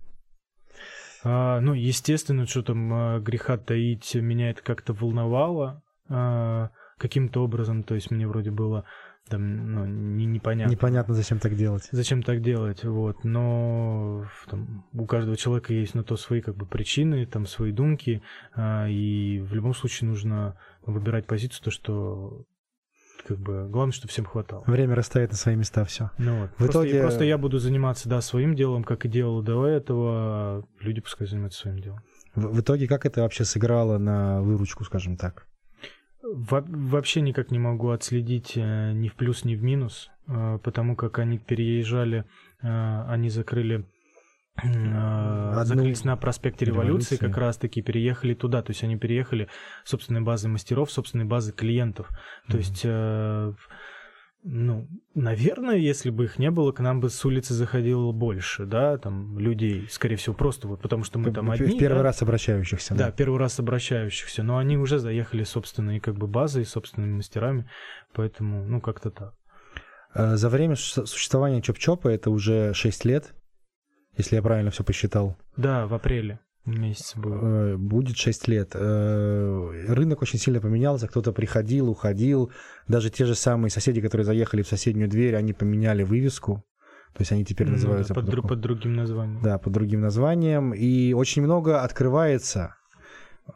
А, 1.23 1.61
ну, 1.61 1.75
естественно, 1.75 2.47
что 2.47 2.63
там 2.63 2.93
а, 2.93 3.21
греха 3.21 3.59
таить, 3.59 4.15
меня 4.15 4.51
это 4.51 4.63
как-то 4.63 4.93
волновало 4.93 5.83
а, 6.09 6.71
каким-то 6.99 7.43
образом. 7.43 7.83
То 7.83 7.95
есть 7.95 8.11
мне 8.11 8.27
вроде 8.27 8.51
было 8.51 8.85
там, 9.29 9.73
ну, 9.73 9.87
не, 9.87 10.27
непонятно. 10.27 10.71
Непонятно, 10.71 11.15
зачем 11.15 11.39
так 11.39 11.55
делать. 11.55 11.89
Зачем 11.93 12.23
так 12.23 12.43
делать, 12.43 12.85
вот. 12.85 13.23
Но 13.25 14.27
там, 14.49 14.85
у 14.93 15.07
каждого 15.07 15.37
человека 15.37 15.73
есть 15.73 15.95
на 15.95 16.03
то 16.03 16.17
свои 16.17 16.41
как 16.41 16.57
бы 16.57 16.67
причины, 16.67 17.25
там 17.27 17.47
свои 17.47 17.71
думки, 17.73 18.23
а, 18.55 18.89
и 18.89 19.39
в 19.41 19.55
любом 19.55 19.75
случае 19.75 20.11
нужно 20.11 20.59
выбирать 20.85 21.27
позицию, 21.27 21.63
то, 21.65 21.71
что 21.71 22.45
как 23.27 23.39
бы 23.39 23.69
главное, 23.69 23.93
чтобы 23.93 24.11
всем 24.11 24.25
хватало. 24.25 24.65
Время 24.67 24.95
расставит 24.95 25.31
на 25.31 25.37
свои 25.37 25.57
места 25.57 25.85
все. 25.85 26.11
Ну 26.19 26.41
вот. 26.41 26.51
В 26.51 26.57
просто, 26.57 26.73
итоге... 26.73 27.01
просто 27.01 27.25
я 27.25 27.39
буду 27.39 27.59
заниматься, 27.59 28.09
да, 28.09 28.21
своим 28.21 28.55
делом, 28.55 28.85
как 28.85 29.05
и 29.05 29.09
делал 29.09 29.43
до 29.43 29.67
этого, 29.67 30.11
а 30.13 30.63
люди 30.81 31.01
пускай 31.01 31.27
занимаются 31.27 31.61
своим 31.61 31.79
делом. 31.81 32.01
В, 32.35 32.47
в 32.55 32.61
итоге 32.61 32.87
как 32.87 33.07
это 33.07 33.23
вообще 33.23 33.45
сыграло 33.45 33.99
на 33.99 34.41
выручку, 34.43 34.85
скажем 34.85 35.17
так? 35.17 35.47
Во 36.23 36.61
вообще 36.61 37.23
никак 37.23 37.51
не 37.51 37.59
могу 37.59 37.91
отследить 37.91 38.53
э, 38.57 38.93
ни 38.93 39.09
в 39.09 39.15
плюс, 39.15 39.45
ни 39.45 39.55
в 39.55 39.63
минус, 39.63 40.11
э, 40.29 40.59
потому 40.63 40.95
как 40.95 41.19
они 41.19 41.39
переезжали, 41.39 42.25
э, 42.63 43.05
они 43.09 43.31
закрыли 43.31 43.87
Одну... 44.57 45.65
закрылись 45.65 46.05
на 46.05 46.17
проспекте 46.17 46.67
революции, 46.67 47.15
революции, 47.15 47.17
как 47.17 47.37
раз-таки 47.37 47.83
переехали 47.83 48.35
туда. 48.35 48.63
То 48.63 48.71
есть 48.71 48.83
они 48.85 48.97
переехали 48.97 49.49
собственной 49.85 50.21
базы 50.21 50.49
мастеров, 50.49 50.91
собственной 50.91 51.25
базы 51.25 51.53
клиентов. 51.53 52.09
То 52.49 52.59
mm-hmm. 52.59 52.59
есть 52.59 53.57
ну, 54.43 54.89
наверное, 55.15 55.77
если 55.77 56.09
бы 56.09 56.25
их 56.25 56.39
не 56.39 56.51
было, 56.51 56.73
к 56.73 56.81
нам 56.81 57.01
бы 57.01 57.11
с 57.11 57.25
улицы 57.25 57.53
заходило 57.53 58.11
больше, 58.11 58.65
да, 58.65 58.97
там, 58.97 59.39
людей, 59.39 59.87
скорее 59.91 60.17
всего, 60.17 60.35
просто 60.35 60.67
вот 60.67 60.81
потому 60.81 61.05
что 61.05 61.19
мы 61.19 61.31
там 61.31 61.51
одни. 61.51 61.77
В 61.77 61.79
первый 61.79 61.99
да? 61.99 62.05
раз 62.05 62.23
обращающихся, 62.23 62.95
да? 62.95 63.07
Да, 63.07 63.13
первый 63.13 63.39
раз 63.39 63.61
обращающихся, 63.61 64.43
но 64.43 64.57
они 64.57 64.79
уже 64.79 64.99
заехали 64.99 65.45
собственной 65.45 66.01
как 66.01 66.17
бы 66.17 66.27
базой, 66.27 66.65
собственными 66.65 67.17
мастерами, 67.17 67.69
поэтому, 68.15 68.65
ну, 68.65 68.81
как-то 68.81 69.11
так. 69.11 69.35
А 70.15 70.37
за 70.37 70.49
время 70.49 70.75
существования 70.75 71.61
Чоп-Чопа, 71.61 72.09
это 72.09 72.31
уже 72.31 72.73
6 72.73 73.05
лет, 73.05 73.35
если 74.17 74.37
я 74.37 74.43
правильно 74.43 74.71
все 74.71 74.85
посчитал. 74.85 75.37
Да, 75.57 75.87
в 75.87 75.95
апреле 75.95 76.41
месяц 76.67 77.17
был. 77.17 77.35
Э, 77.43 77.77
будет 77.77 78.17
6 78.17 78.49
лет. 78.49 78.71
Э, 78.75 79.85
рынок 79.89 80.23
очень 80.23 80.39
сильно 80.39 80.61
поменялся, 80.61 81.09
кто-то 81.09 81.33
приходил, 81.33 81.89
уходил. 81.89 82.53
Даже 82.89 83.11
те 83.11 83.25
же 83.25 83.35
самые 83.35 83.71
соседи, 83.71 84.01
которые 84.01 84.25
заехали 84.25 84.63
в 84.63 84.69
соседнюю 84.69 85.09
дверь, 85.09 85.37
они 85.37 85.53
поменяли 85.53 86.03
вывеску. 86.03 86.65
То 87.15 87.23
есть 87.23 87.33
они 87.33 87.45
теперь 87.45 87.67
ну 87.67 87.73
называются... 87.75 88.15
Под, 88.15 88.27
под, 88.27 88.49
под 88.49 88.61
другим 88.61 88.95
названием. 88.95 89.43
Да, 89.43 89.59
под 89.59 89.73
другим 89.73 90.01
названием. 90.01 90.73
И 90.73 91.13
очень 91.13 91.43
много 91.43 91.83
открывается 91.83 92.77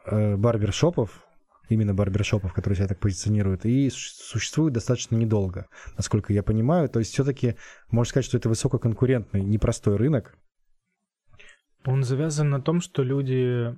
э, 0.05 0.35
барбершопов, 0.35 1.23
именно 1.69 1.93
барбершопов, 1.93 2.53
которые 2.53 2.77
себя 2.77 2.87
так 2.87 2.99
позиционируют, 2.99 3.65
и 3.65 3.89
существуют 3.89 4.73
достаточно 4.73 5.15
недолго, 5.15 5.67
насколько 5.95 6.33
я 6.33 6.43
понимаю. 6.43 6.89
То 6.89 6.99
есть 6.99 7.13
все-таки 7.13 7.55
можно 7.89 8.09
сказать, 8.09 8.25
что 8.25 8.37
это 8.37 8.49
высококонкурентный, 8.49 9.41
непростой 9.41 9.95
рынок, 9.95 10.35
он 11.85 12.03
завязан 12.03 12.49
на 12.49 12.61
том, 12.61 12.81
что 12.81 13.03
люди, 13.03 13.75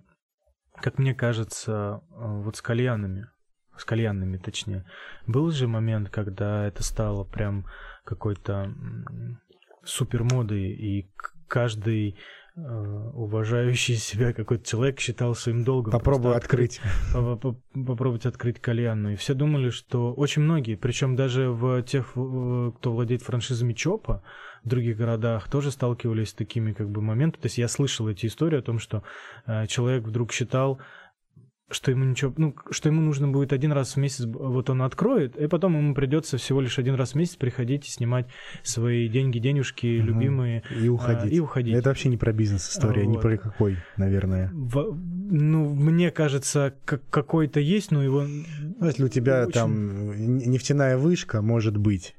как 0.76 0.98
мне 0.98 1.14
кажется, 1.14 2.02
э, 2.10 2.16
вот 2.16 2.56
с 2.56 2.62
кальянами, 2.62 3.30
с 3.78 3.86
кальянными 3.86 4.38
точнее, 4.38 4.86
был 5.26 5.52
же 5.52 5.68
момент, 5.68 6.10
когда 6.10 6.66
это 6.66 6.84
стало 6.84 7.24
прям 7.24 7.66
какой-то 8.04 8.74
супер 9.84 10.24
модой, 10.24 10.72
и 10.72 11.12
каждый 11.48 12.18
уважающий 12.58 13.96
себя 13.98 14.34
какой-то 14.34 14.66
человек 14.66 15.00
считал 15.00 15.36
своим 15.36 15.64
долгом. 15.64 15.92
Попробуй 15.92 16.36
открыть. 16.36 16.80
открыть. 17.14 17.62
Попробовать 17.86 18.26
открыть 18.26 18.60
кальянную. 18.60 19.14
И 19.14 19.18
все 19.18 19.34
думали, 19.34 19.70
что 19.70 20.14
очень 20.14 20.42
многие, 20.42 20.76
причем 20.76 21.16
даже 21.16 21.50
в 21.50 21.84
тех, 21.84 22.12
кто 22.12 22.74
владеет 22.84 23.22
франшизами 23.22 23.74
ЧОПа, 23.74 24.24
в 24.64 24.70
других 24.70 24.98
городах 24.98 25.50
тоже 25.50 25.72
сталкивались 25.72 26.30
с 26.30 26.34
такими 26.34 26.74
как 26.74 26.90
бы 26.90 27.02
моментами. 27.02 27.42
То 27.42 27.46
есть 27.46 27.58
я 27.58 27.68
слышал 27.68 28.10
эти 28.10 28.26
истории 28.26 28.60
о 28.60 28.62
том, 28.62 28.80
что 28.80 29.04
э, 29.46 29.68
человек 29.68 30.04
вдруг 30.04 30.34
считал, 30.34 30.80
что 31.70 31.92
ему 31.92 32.06
ничего, 32.06 32.34
ну, 32.38 32.56
что 32.72 32.90
ему 32.90 33.02
нужно 33.02 33.28
будет 33.28 33.52
один 33.52 33.74
раз 33.74 33.94
в 33.94 33.98
месяц, 33.98 34.26
вот 34.26 34.70
он 34.70 34.82
откроет, 34.82 35.36
и 35.36 35.48
потом 35.48 35.76
ему 35.76 35.94
придется 35.94 36.38
всего 36.38 36.62
лишь 36.62 36.80
один 36.80 36.96
раз 36.96 37.12
в 37.12 37.16
месяц 37.16 37.36
приходить 37.36 37.88
и 37.88 37.90
снимать 37.90 38.28
свои 38.64 39.08
деньги, 39.10 39.40
денежки, 39.40 40.00
угу. 40.00 40.08
любимые. 40.08 40.64
И 40.80 40.88
уходить. 40.88 41.32
А, 41.32 41.36
и 41.36 41.40
уходить. 41.40 41.76
Это 41.76 41.90
вообще 41.90 42.10
не 42.10 42.18
про 42.18 42.32
бизнес-история, 42.32 43.04
вот. 43.04 43.12
не 43.12 43.18
про 43.18 43.38
какой, 43.38 43.78
наверное. 43.98 44.50
В, 44.54 44.98
ну, 45.30 45.74
мне 45.74 46.10
кажется, 46.12 46.74
как 46.86 47.02
какой-то 47.10 47.60
есть, 47.60 47.92
но 47.92 48.02
его... 48.02 48.24
Ну, 48.24 48.86
если 48.86 49.04
у 49.04 49.10
тебя 49.10 49.44
очень... 49.44 49.52
там 49.52 50.38
нефтяная 50.38 50.98
вышка, 50.98 51.42
может 51.42 51.76
быть, 51.78 52.16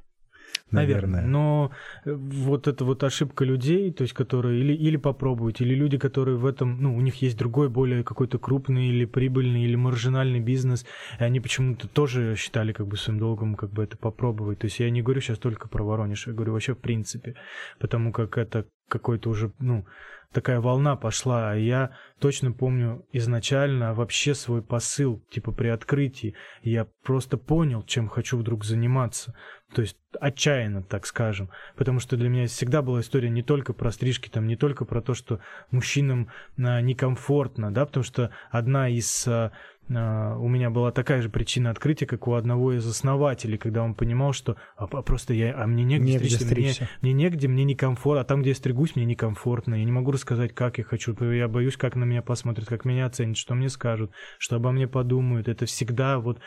наверное. 0.70 1.22
Но 1.22 1.70
э, 2.04 2.12
вот 2.12 2.68
эта 2.68 2.84
вот 2.84 3.04
ошибка 3.04 3.44
людей, 3.44 3.92
то 3.92 4.02
есть 4.02 4.14
которые 4.14 4.60
или, 4.60 4.72
или 4.72 4.96
попробовать, 4.96 5.60
или 5.60 5.74
люди, 5.74 5.98
которые 5.98 6.36
в 6.36 6.46
этом, 6.46 6.80
ну, 6.82 6.96
у 6.96 7.00
них 7.00 7.22
есть 7.22 7.38
другой, 7.38 7.68
более 7.68 8.02
какой-то 8.04 8.38
крупный 8.38 8.88
или 8.88 9.04
прибыльный, 9.04 9.64
или 9.64 9.76
маржинальный 9.76 10.40
бизнес, 10.40 10.86
и 11.18 11.24
они 11.24 11.40
почему-то 11.40 11.88
тоже 11.88 12.34
считали 12.36 12.72
как 12.72 12.86
бы 12.86 12.96
своим 12.96 13.18
долгом 13.18 13.54
как 13.54 13.70
бы 13.70 13.82
это 13.82 13.96
попробовать. 13.96 14.58
То 14.60 14.66
есть 14.66 14.80
я 14.80 14.90
не 14.90 15.02
говорю 15.02 15.20
сейчас 15.20 15.38
только 15.38 15.68
про 15.68 15.84
Воронеж, 15.84 16.26
я 16.26 16.32
говорю 16.32 16.52
вообще 16.52 16.74
в 16.74 16.78
принципе, 16.78 17.34
потому 17.78 18.12
как 18.12 18.38
это 18.38 18.66
какой-то 18.88 19.30
уже, 19.30 19.52
ну, 19.58 19.84
такая 20.32 20.60
волна 20.60 20.96
пошла, 20.96 21.52
а 21.52 21.54
я 21.54 21.96
точно 22.18 22.52
помню 22.52 23.06
изначально 23.12 23.94
вообще 23.94 24.34
свой 24.34 24.62
посыл, 24.62 25.22
типа 25.30 25.52
при 25.52 25.68
открытии, 25.68 26.34
я 26.62 26.86
просто 27.02 27.38
понял, 27.38 27.82
чем 27.82 28.08
хочу 28.08 28.36
вдруг 28.36 28.64
заниматься, 28.64 29.34
то 29.74 29.82
есть 29.82 29.96
отчаянно, 30.20 30.82
так 30.82 31.06
скажем, 31.06 31.50
потому 31.76 32.00
что 32.00 32.16
для 32.16 32.28
меня 32.28 32.46
всегда 32.46 32.82
была 32.82 33.00
история 33.00 33.28
не 33.30 33.42
только 33.42 33.72
про 33.72 33.90
стрижки, 33.90 34.28
там, 34.28 34.46
не 34.46 34.56
только 34.56 34.84
про 34.84 35.02
то, 35.02 35.14
что 35.14 35.40
мужчинам 35.70 36.28
а, 36.58 36.80
некомфортно, 36.80 37.72
да, 37.72 37.84
потому 37.86 38.04
что 38.04 38.30
одна 38.50 38.88
из 38.88 39.26
а, 39.26 39.52
у 39.90 40.48
меня 40.48 40.68
была 40.68 40.92
такая 40.92 41.22
же 41.22 41.30
причина 41.30 41.70
открытия, 41.70 42.06
как 42.06 42.28
у 42.28 42.34
одного 42.34 42.74
из 42.74 42.86
основателей, 42.86 43.56
когда 43.56 43.82
он 43.82 43.94
понимал, 43.94 44.32
что 44.34 44.56
а, 44.76 44.84
а 44.84 45.02
просто 45.02 45.32
я, 45.32 45.54
а 45.56 45.66
мне 45.66 45.82
негде, 45.84 46.12
негде 46.12 46.28
стричься, 46.36 46.88
мне, 47.00 47.14
мне 47.14 47.24
негде, 47.24 47.48
мне 47.48 47.64
некомфортно, 47.64 48.20
а 48.20 48.24
там, 48.24 48.42
где 48.42 48.50
я 48.50 48.54
стригусь, 48.54 48.96
мне 48.96 49.06
некомфортно, 49.06 49.76
я 49.76 49.84
не 49.84 49.92
могу 49.92 50.10
рассказать, 50.10 50.54
как 50.54 50.76
я 50.78 50.84
хочу, 50.84 51.14
я 51.32 51.48
боюсь, 51.48 51.78
как 51.78 51.96
на 51.96 52.04
меня 52.04 52.20
посмотрят, 52.20 52.66
как 52.66 52.84
меня 52.84 53.06
оценят, 53.06 53.38
что 53.38 53.54
мне 53.54 53.70
скажут, 53.70 54.12
что 54.38 54.56
обо 54.56 54.72
мне 54.72 54.86
подумают, 54.88 55.48
это 55.48 55.64
всегда 55.64 56.18
вот 56.18 56.38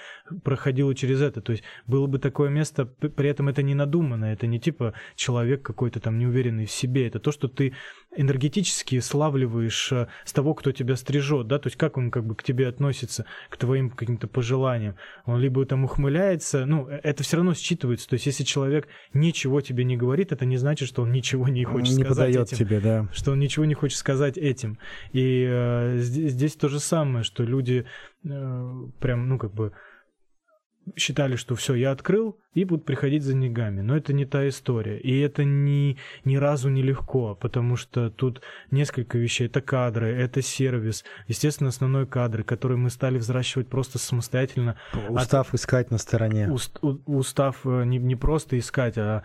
проходило 0.43 0.93
через 0.93 1.21
это, 1.21 1.41
то 1.41 1.51
есть 1.51 1.63
было 1.87 2.05
бы 2.05 2.19
такое 2.19 2.49
место, 2.49 2.85
при 2.85 3.27
этом 3.27 3.49
это 3.49 3.63
не 3.63 3.73
надуманно, 3.73 4.25
это 4.25 4.45
не 4.45 4.59
типа 4.59 4.93
человек 5.15 5.63
какой-то 5.63 5.99
там 5.99 6.19
неуверенный 6.19 6.65
в 6.65 6.71
себе, 6.71 7.07
это 7.07 7.19
то, 7.19 7.31
что 7.31 7.47
ты 7.47 7.73
энергетически 8.16 8.99
славливаешь 8.99 9.91
э, 9.91 10.07
с 10.26 10.34
того, 10.34 10.53
кто 10.53 10.72
тебя 10.72 10.95
стрижет, 10.95 11.47
да, 11.47 11.59
то 11.59 11.68
есть 11.68 11.78
как 11.78 11.97
он 11.97 12.12
как 12.12 12.26
бы 12.26 12.36
к 12.36 12.43
тебе 12.43 12.68
относится, 12.68 13.26
к 13.49 13.57
твоим 13.57 13.89
каким-то 13.89 14.28
пожеланиям. 14.28 14.95
Он 15.26 15.39
либо 15.39 15.66
там 15.66 15.86
ухмыляется, 15.86 16.66
ну, 16.66 16.88
э, 16.88 16.99
это 17.03 17.24
все 17.24 17.38
равно 17.38 17.53
считывается. 17.53 18.09
То 18.09 18.16
есть 18.16 18.26
если 18.26 18.43
человек 18.43 18.88
ничего 19.14 19.62
тебе 19.62 19.84
не 19.84 19.95
говорит, 19.95 20.32
это 20.32 20.45
не 20.45 20.57
значит, 20.57 20.88
что 20.89 21.03
он 21.03 21.12
ничего 21.12 21.47
не 21.47 21.64
хочет 21.64 21.97
не 21.97 22.03
сказать 22.03 22.36
этим. 22.36 22.57
тебе, 22.57 22.80
да. 22.80 23.07
Что 23.14 23.32
он 23.32 23.39
ничего 23.39 23.66
не 23.66 23.76
хочет 23.76 23.97
сказать 23.97 24.38
этим. 24.38 24.78
И 25.14 25.47
э, 25.49 25.97
здесь, 25.97 26.34
здесь 26.34 26.55
то 26.55 26.68
же 26.68 26.80
самое, 26.80 27.24
что 27.24 27.43
люди 27.43 27.86
э, 28.24 28.74
прям, 28.99 29.30
ну, 29.30 29.38
как 29.38 29.53
бы 29.53 29.72
считали, 30.97 31.36
что 31.36 31.55
все, 31.55 31.76
я 31.76 31.91
открыл, 31.91 32.40
и 32.54 32.66
будут 32.66 32.86
приходить 32.86 33.24
за 33.24 33.34
деньгами. 33.34 33.82
Но 33.82 33.95
это 33.95 34.14
не 34.14 34.26
та 34.26 34.47
история. 34.47 34.99
И 34.99 35.20
это 35.20 35.43
ни, 35.43 35.97
ни 36.26 36.36
разу 36.36 36.70
не 36.70 36.82
легко, 36.82 37.36
потому 37.36 37.78
что 37.78 38.10
тут 38.10 38.41
несколько 38.72 39.18
вещей. 39.18 39.47
Это 39.47 39.62
кадры, 39.62 40.08
это 40.08 40.41
сервис. 40.41 41.04
Естественно, 41.28 41.70
основной 41.70 42.06
кадры, 42.06 42.43
который 42.43 42.78
мы 42.78 42.89
стали 42.89 43.18
взращивать 43.18 43.68
просто 43.68 43.99
самостоятельно. 43.99 44.78
Устав 45.10 45.49
От... 45.49 45.56
искать 45.56 45.91
на 45.91 45.97
стороне. 45.97 46.49
Уст, 46.49 46.80
устав 46.82 47.66
э, 47.66 47.86
не, 47.86 47.97
не 47.97 48.16
просто 48.16 48.60
искать, 48.60 48.97
а 48.97 49.24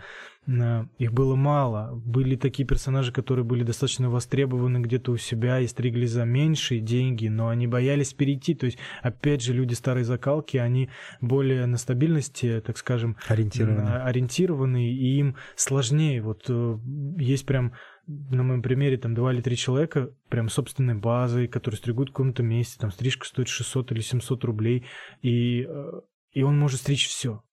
их 0.97 1.11
было 1.11 1.35
мало. 1.35 2.01
Были 2.05 2.37
такие 2.37 2.65
персонажи, 2.65 3.11
которые 3.11 3.43
были 3.43 3.63
достаточно 3.63 4.09
востребованы 4.09 4.77
где-то 4.77 5.11
у 5.11 5.17
себя 5.17 5.59
и 5.59 5.67
стригли 5.67 6.05
за 6.05 6.23
меньшие 6.23 6.79
деньги, 6.79 7.27
но 7.27 7.49
они 7.49 7.67
боялись 7.67 8.13
перейти. 8.13 8.55
То 8.55 8.65
есть, 8.65 8.77
опять 9.01 9.41
же, 9.41 9.51
люди 9.51 9.73
старой 9.73 10.03
закалки, 10.03 10.55
они 10.55 10.89
более 11.19 11.65
на 11.65 11.77
стабильности, 11.77 12.63
так 12.65 12.77
скажем, 12.77 13.16
ориентированы, 13.27 13.89
ориентированы 14.03 14.91
и 14.91 15.19
им 15.19 15.35
сложнее. 15.55 16.21
Вот 16.21 16.45
э, 16.49 16.77
есть 17.17 17.45
прям 17.45 17.73
на 18.07 18.43
моем 18.43 18.61
примере 18.61 18.97
там 18.97 19.13
два 19.15 19.33
или 19.33 19.41
три 19.41 19.57
человека 19.57 20.11
прям 20.29 20.49
собственной 20.49 20.95
базой, 20.95 21.47
которые 21.47 21.77
стригут 21.77 22.09
в 22.09 22.13
каком-то 22.13 22.43
месте, 22.43 22.77
там 22.79 22.91
стрижка 22.91 23.25
стоит 23.25 23.47
600 23.47 23.91
или 23.91 24.01
700 24.01 24.43
рублей, 24.45 24.85
и, 25.21 25.65
э, 25.67 25.91
и 26.31 26.43
он 26.43 26.57
может 26.57 26.79
стричь 26.79 27.07
все 27.07 27.43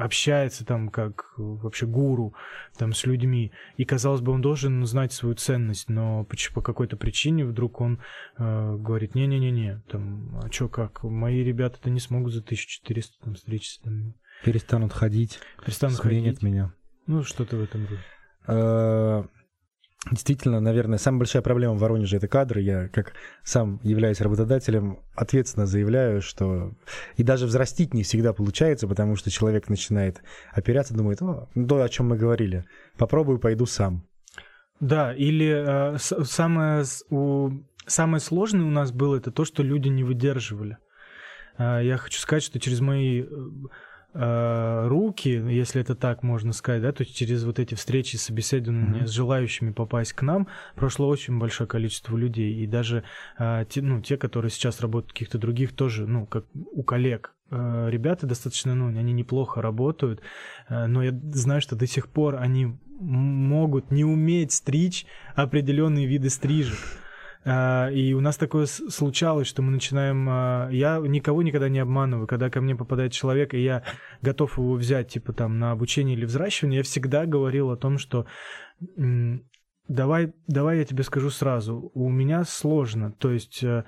общается 0.00 0.64
там 0.64 0.88
как 0.88 1.34
вообще 1.36 1.86
гуру 1.86 2.34
там 2.76 2.92
с 2.92 3.04
людьми. 3.04 3.52
И, 3.76 3.84
казалось 3.84 4.20
бы, 4.20 4.32
он 4.32 4.40
должен 4.40 4.84
знать 4.86 5.12
свою 5.12 5.34
ценность, 5.34 5.88
но 5.88 6.26
по 6.54 6.62
какой-то 6.62 6.96
причине 6.96 7.44
вдруг 7.44 7.80
он 7.80 8.00
э, 8.38 8.76
говорит, 8.76 9.14
не-не-не-не, 9.14 9.82
там, 9.88 10.40
а 10.42 10.48
чё, 10.48 10.68
как, 10.68 11.02
мои 11.04 11.42
ребята-то 11.42 11.90
не 11.90 12.00
смогут 12.00 12.32
за 12.32 12.40
1400 12.40 13.22
там 13.22 13.36
стричься. 13.36 13.82
Там. 13.82 14.14
Перестанут 14.44 14.92
ходить, 14.92 15.38
Перестанут 15.64 15.96
сменят 15.98 16.36
ходить. 16.36 16.42
меня. 16.42 16.72
Ну, 17.06 17.22
что-то 17.22 17.56
в 17.56 17.62
этом 17.62 17.86
роде. 17.86 18.00
Э, 18.46 19.24
Действительно, 20.10 20.60
наверное, 20.60 20.96
самая 20.96 21.20
большая 21.20 21.42
проблема 21.42 21.74
в 21.74 21.78
Воронеже— 21.78 22.16
это 22.18 22.26
кадры. 22.26 22.62
Я, 22.62 22.88
как 22.88 23.12
сам 23.42 23.80
являюсь 23.82 24.22
работодателем, 24.22 25.00
ответственно 25.14 25.66
заявляю, 25.66 26.22
что 26.22 26.72
и 27.16 27.22
даже 27.22 27.44
взрастить 27.44 27.92
не 27.92 28.02
всегда 28.02 28.32
получается, 28.32 28.88
потому 28.88 29.16
что 29.16 29.30
человек 29.30 29.68
начинает 29.68 30.22
оперяться, 30.52 30.94
думает, 30.94 31.20
о, 31.20 31.48
то, 31.54 31.82
о 31.82 31.88
чем 31.90 32.08
мы 32.08 32.16
говорили, 32.16 32.64
попробую, 32.96 33.38
пойду 33.38 33.66
сам. 33.66 34.06
Да, 34.80 35.12
или 35.14 35.94
э, 35.94 35.98
самое, 35.98 36.84
у, 37.10 37.50
самое 37.86 38.20
сложное 38.22 38.64
у 38.64 38.70
нас 38.70 38.92
было 38.92 39.16
это 39.16 39.30
то, 39.30 39.44
что 39.44 39.62
люди 39.62 39.88
не 39.88 40.02
выдерживали. 40.02 40.78
Э, 41.58 41.80
я 41.84 41.98
хочу 41.98 42.18
сказать, 42.20 42.42
что 42.42 42.58
через 42.58 42.80
мои 42.80 43.26
э, 44.14 44.86
руки, 44.88 45.28
если 45.28 45.80
это 45.80 45.94
так 45.94 46.22
можно 46.22 46.52
сказать, 46.52 46.82
да, 46.82 46.92
то 46.92 47.02
есть 47.02 47.14
через 47.16 47.44
вот 47.44 47.58
эти 47.58 47.74
встречи 47.74 48.16
с 48.16 48.22
собеседованиями 48.22 48.98
Мгм. 48.98 49.06
с 49.06 49.10
желающими 49.10 49.72
попасть 49.72 50.12
к 50.12 50.22
нам 50.22 50.46
прошло 50.74 51.08
очень 51.08 51.38
большое 51.38 51.68
количество 51.68 52.16
людей. 52.16 52.54
И 52.62 52.66
даже 52.66 53.04
э, 53.38 53.64
те, 53.68 53.82
ну, 53.82 54.00
те, 54.00 54.16
которые 54.16 54.50
сейчас 54.50 54.80
работают 54.80 55.10
в 55.10 55.14
каких-то 55.14 55.38
других, 55.38 55.72
тоже, 55.72 56.06
ну, 56.06 56.26
как 56.26 56.44
у 56.54 56.82
коллег, 56.82 57.34
э, 57.50 57.88
ребята 57.90 58.26
достаточно, 58.26 58.74
ну, 58.74 58.88
они 58.88 59.12
неплохо 59.12 59.62
работают, 59.62 60.20
э, 60.68 60.86
но 60.86 61.02
я 61.02 61.12
знаю, 61.32 61.60
что 61.60 61.76
до 61.76 61.86
сих 61.86 62.08
пор 62.08 62.36
они 62.36 62.76
могут 63.00 63.90
не 63.90 64.04
уметь 64.04 64.52
стричь 64.52 65.06
определенные 65.34 66.06
виды 66.06 66.28
стрижек. 66.30 66.78
А, 67.44 67.88
И 67.90 68.12
у 68.12 68.20
нас 68.20 68.36
такое 68.36 68.66
случалось, 68.66 69.46
что 69.46 69.62
мы 69.62 69.70
начинаем... 69.72 70.26
а, 70.28 70.68
Я 70.70 70.98
никого 70.98 71.42
никогда 71.42 71.68
не 71.68 71.78
обманываю. 71.78 72.26
Когда 72.26 72.50
ко 72.50 72.60
мне 72.60 72.76
попадает 72.76 73.12
человек, 73.12 73.54
и 73.54 73.62
я 73.62 73.82
готов 74.22 74.58
его 74.58 74.74
взять, 74.74 75.08
типа, 75.08 75.32
там, 75.32 75.58
на 75.58 75.72
обучение 75.72 76.16
или 76.16 76.24
взращивание, 76.24 76.78
я 76.78 76.82
всегда 76.84 77.26
говорил 77.26 77.70
о 77.70 77.76
том, 77.76 77.98
что 77.98 78.26
давай, 79.88 80.32
давай 80.46 80.78
я 80.78 80.84
тебе 80.84 81.02
скажу 81.02 81.30
сразу, 81.30 81.90
у 81.94 82.08
меня 82.08 82.44
сложно. 82.44 83.12
То 83.12 83.30
есть 83.30 83.62
э, 83.62 83.84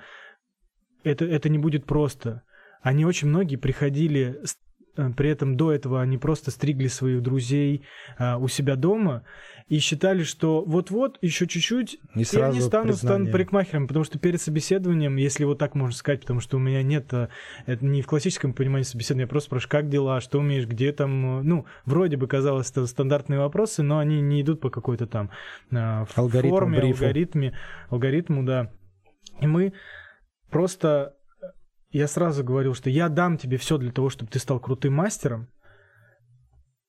это, 1.03 1.25
это 1.25 1.49
не 1.49 1.57
будет 1.59 1.85
просто. 1.85 2.43
Они 2.81 3.05
очень 3.05 3.29
многие 3.29 3.55
приходили, 3.55 4.39
с- 4.43 4.57
при 4.95 5.29
этом 5.29 5.57
до 5.57 5.71
этого 5.71 6.01
они 6.01 6.17
просто 6.17 6.51
стригли 6.51 6.87
своих 6.87 7.21
друзей 7.21 7.83
а, 8.17 8.37
у 8.37 8.47
себя 8.47 8.75
дома 8.75 9.23
и 9.67 9.79
считали, 9.79 10.23
что 10.23 10.63
вот-вот, 10.63 11.17
еще 11.21 11.47
чуть-чуть, 11.47 11.99
И 12.15 12.21
и 12.21 12.39
они 12.39 12.61
станут, 12.61 12.97
станут 12.97 13.31
парикмахером, 13.31 13.87
потому 13.87 14.03
что 14.03 14.19
перед 14.19 14.41
собеседованием, 14.41 15.15
если 15.15 15.45
вот 15.45 15.57
так 15.57 15.73
можно 15.75 15.95
сказать, 15.95 16.21
потому 16.21 16.41
что 16.41 16.57
у 16.57 16.59
меня 16.59 16.83
нет, 16.83 17.11
э, 17.13 17.29
это 17.65 17.83
не 17.85 18.01
в 18.01 18.07
классическом 18.07 18.53
понимании 18.53 18.83
собеседования, 18.83 19.23
я 19.25 19.29
просто 19.29 19.47
спрашиваю, 19.47 19.71
как 19.71 19.89
дела, 19.89 20.21
что 20.21 20.39
умеешь, 20.39 20.67
где 20.67 20.91
там, 20.91 21.39
э, 21.39 21.43
ну, 21.43 21.65
вроде 21.85 22.17
бы 22.17 22.27
казалось, 22.27 22.69
это 22.71 22.85
стандартные 22.85 23.39
вопросы, 23.39 23.83
но 23.83 23.99
они 23.99 24.21
не 24.21 24.41
идут 24.41 24.61
по 24.61 24.69
какой-то 24.69 25.07
там 25.07 25.31
э, 25.71 26.05
в 26.05 26.17
Алгоритму, 26.17 26.49
форме, 26.57 26.79
брифу. 26.79 27.05
алгоритме, 27.05 27.57
алгоритму, 27.89 28.43
да. 28.43 28.71
И 29.39 29.47
мы 29.47 29.73
просто, 30.49 31.15
э, 31.21 31.22
я 31.93 32.07
сразу 32.07 32.43
говорил, 32.43 32.73
что 32.73 32.89
я 32.89 33.07
дам 33.07 33.37
тебе 33.37 33.57
все 33.57 33.77
для 33.77 33.91
того, 33.91 34.09
чтобы 34.09 34.31
ты 34.31 34.39
стал 34.39 34.59
крутым 34.59 34.95
мастером, 34.95 35.47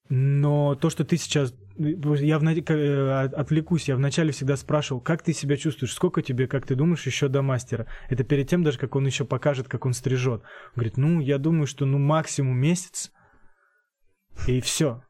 но 0.08 0.74
то, 0.74 0.90
что 0.90 1.04
ты 1.04 1.16
сейчас... 1.16 1.54
Я 1.76 2.38
к- 2.38 2.70
э, 2.70 3.24
от- 3.24 3.34
отвлекусь, 3.34 3.88
я 3.88 3.96
вначале 3.96 4.32
всегда 4.32 4.56
спрашивал, 4.56 5.00
как 5.00 5.22
ты 5.22 5.32
себя 5.32 5.56
чувствуешь, 5.56 5.92
сколько 5.92 6.22
тебе, 6.22 6.46
как 6.46 6.66
ты 6.66 6.74
думаешь, 6.74 7.06
еще 7.06 7.28
до 7.28 7.42
мастера? 7.42 7.86
Это 8.08 8.24
перед 8.24 8.48
тем 8.48 8.62
даже, 8.62 8.78
как 8.78 8.96
он 8.96 9.06
еще 9.06 9.24
покажет, 9.24 9.68
как 9.68 9.86
он 9.86 9.92
стрижет. 9.92 10.42
Он 10.42 10.72
говорит, 10.76 10.96
ну, 10.96 11.20
я 11.20 11.38
думаю, 11.38 11.66
что 11.66 11.84
ну 11.84 11.98
максимум 11.98 12.56
месяц, 12.56 13.12
и 14.46 14.60
все. 14.60 15.02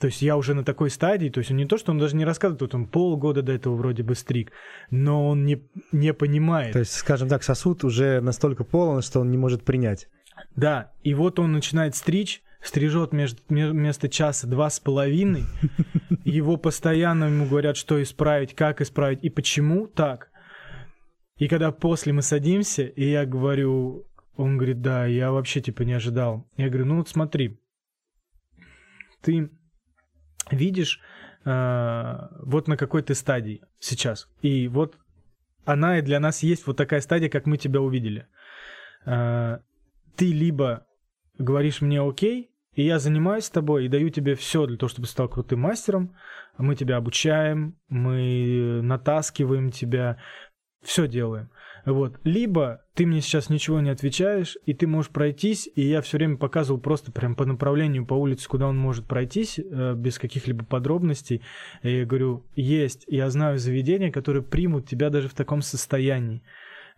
То 0.00 0.06
есть 0.06 0.22
я 0.22 0.36
уже 0.36 0.54
на 0.54 0.64
такой 0.64 0.90
стадии, 0.90 1.28
то 1.28 1.38
есть 1.38 1.50
он 1.50 1.56
не 1.56 1.66
то, 1.66 1.76
что 1.76 1.92
он 1.92 1.98
даже 1.98 2.14
не 2.14 2.24
рассказывает, 2.24 2.60
вот 2.62 2.74
он 2.74 2.86
полгода 2.86 3.42
до 3.42 3.52
этого 3.52 3.74
вроде 3.74 4.02
бы 4.02 4.14
стриг, 4.14 4.52
но 4.90 5.28
он 5.28 5.44
не, 5.44 5.68
не 5.92 6.14
понимает. 6.14 6.72
То 6.72 6.78
есть, 6.78 6.92
скажем 6.92 7.28
так, 7.28 7.42
сосуд 7.42 7.84
уже 7.84 8.20
настолько 8.20 8.64
полон, 8.64 9.02
что 9.02 9.20
он 9.20 9.30
не 9.30 9.36
может 9.36 9.64
принять. 9.64 10.08
Да, 10.54 10.92
и 11.02 11.14
вот 11.14 11.40
он 11.40 11.52
начинает 11.52 11.96
стричь, 11.96 12.42
стрижет 12.62 13.12
между, 13.12 13.42
ме- 13.48 13.70
вместо 13.70 14.08
часа 14.08 14.46
два 14.46 14.70
с 14.70 14.78
половиной. 14.78 15.44
Его 16.24 16.56
постоянно 16.56 17.24
ему 17.24 17.46
говорят, 17.46 17.76
что 17.76 18.00
исправить, 18.00 18.54
как 18.54 18.80
исправить 18.80 19.22
и 19.22 19.30
почему 19.30 19.86
так. 19.86 20.30
И 21.38 21.48
когда 21.48 21.72
после 21.72 22.12
мы 22.12 22.22
садимся, 22.22 22.84
и 22.84 23.08
я 23.08 23.24
говорю, 23.24 24.06
он 24.36 24.56
говорит, 24.56 24.80
да, 24.80 25.06
я 25.06 25.32
вообще 25.32 25.60
типа 25.60 25.82
не 25.82 25.92
ожидал. 25.92 26.48
Я 26.56 26.68
говорю, 26.68 26.86
ну 26.86 26.96
вот 26.98 27.08
смотри, 27.08 27.60
ты 29.22 29.50
видишь, 30.50 31.00
э, 31.44 32.18
вот 32.42 32.68
на 32.68 32.76
какой 32.76 33.02
ты 33.02 33.14
стадии 33.14 33.62
сейчас. 33.78 34.28
И 34.42 34.68
вот 34.68 34.96
она 35.64 35.98
и 35.98 36.02
для 36.02 36.20
нас 36.20 36.42
есть 36.42 36.66
вот 36.66 36.76
такая 36.76 37.00
стадия, 37.00 37.28
как 37.28 37.46
мы 37.46 37.56
тебя 37.56 37.80
увидели. 37.80 38.26
Э, 39.04 39.58
ты 40.16 40.32
либо 40.32 40.86
говоришь 41.38 41.80
мне 41.80 42.00
окей, 42.00 42.50
и 42.74 42.84
я 42.84 42.98
занимаюсь 42.98 43.44
с 43.44 43.50
тобой 43.50 43.84
и 43.84 43.88
даю 43.88 44.08
тебе 44.10 44.34
все 44.34 44.66
для 44.66 44.76
того, 44.76 44.88
чтобы 44.88 45.06
ты 45.06 45.12
стал 45.12 45.28
крутым 45.28 45.60
мастером. 45.60 46.14
Мы 46.58 46.76
тебя 46.76 46.96
обучаем, 46.96 47.76
мы 47.88 48.80
натаскиваем 48.82 49.70
тебя, 49.70 50.18
все 50.82 51.08
делаем. 51.08 51.50
Вот. 51.84 52.18
Либо 52.24 52.82
ты 52.94 53.06
мне 53.06 53.20
сейчас 53.20 53.48
ничего 53.48 53.80
не 53.80 53.90
отвечаешь, 53.90 54.58
и 54.66 54.74
ты 54.74 54.86
можешь 54.86 55.10
пройтись, 55.10 55.68
и 55.74 55.82
я 55.82 56.02
все 56.02 56.18
время 56.18 56.36
показывал 56.36 56.80
просто 56.80 57.12
прям 57.12 57.34
по 57.34 57.46
направлению 57.46 58.04
по 58.04 58.14
улице, 58.14 58.48
куда 58.48 58.66
он 58.66 58.76
может 58.76 59.06
пройтись, 59.06 59.58
э, 59.58 59.94
без 59.94 60.18
каких-либо 60.18 60.64
подробностей. 60.64 61.42
И 61.82 61.98
я 61.98 62.04
говорю, 62.04 62.44
есть, 62.54 63.04
я 63.06 63.30
знаю 63.30 63.58
заведения, 63.58 64.12
которые 64.12 64.42
примут 64.42 64.86
тебя 64.86 65.10
даже 65.10 65.28
в 65.28 65.34
таком 65.34 65.62
состоянии. 65.62 66.42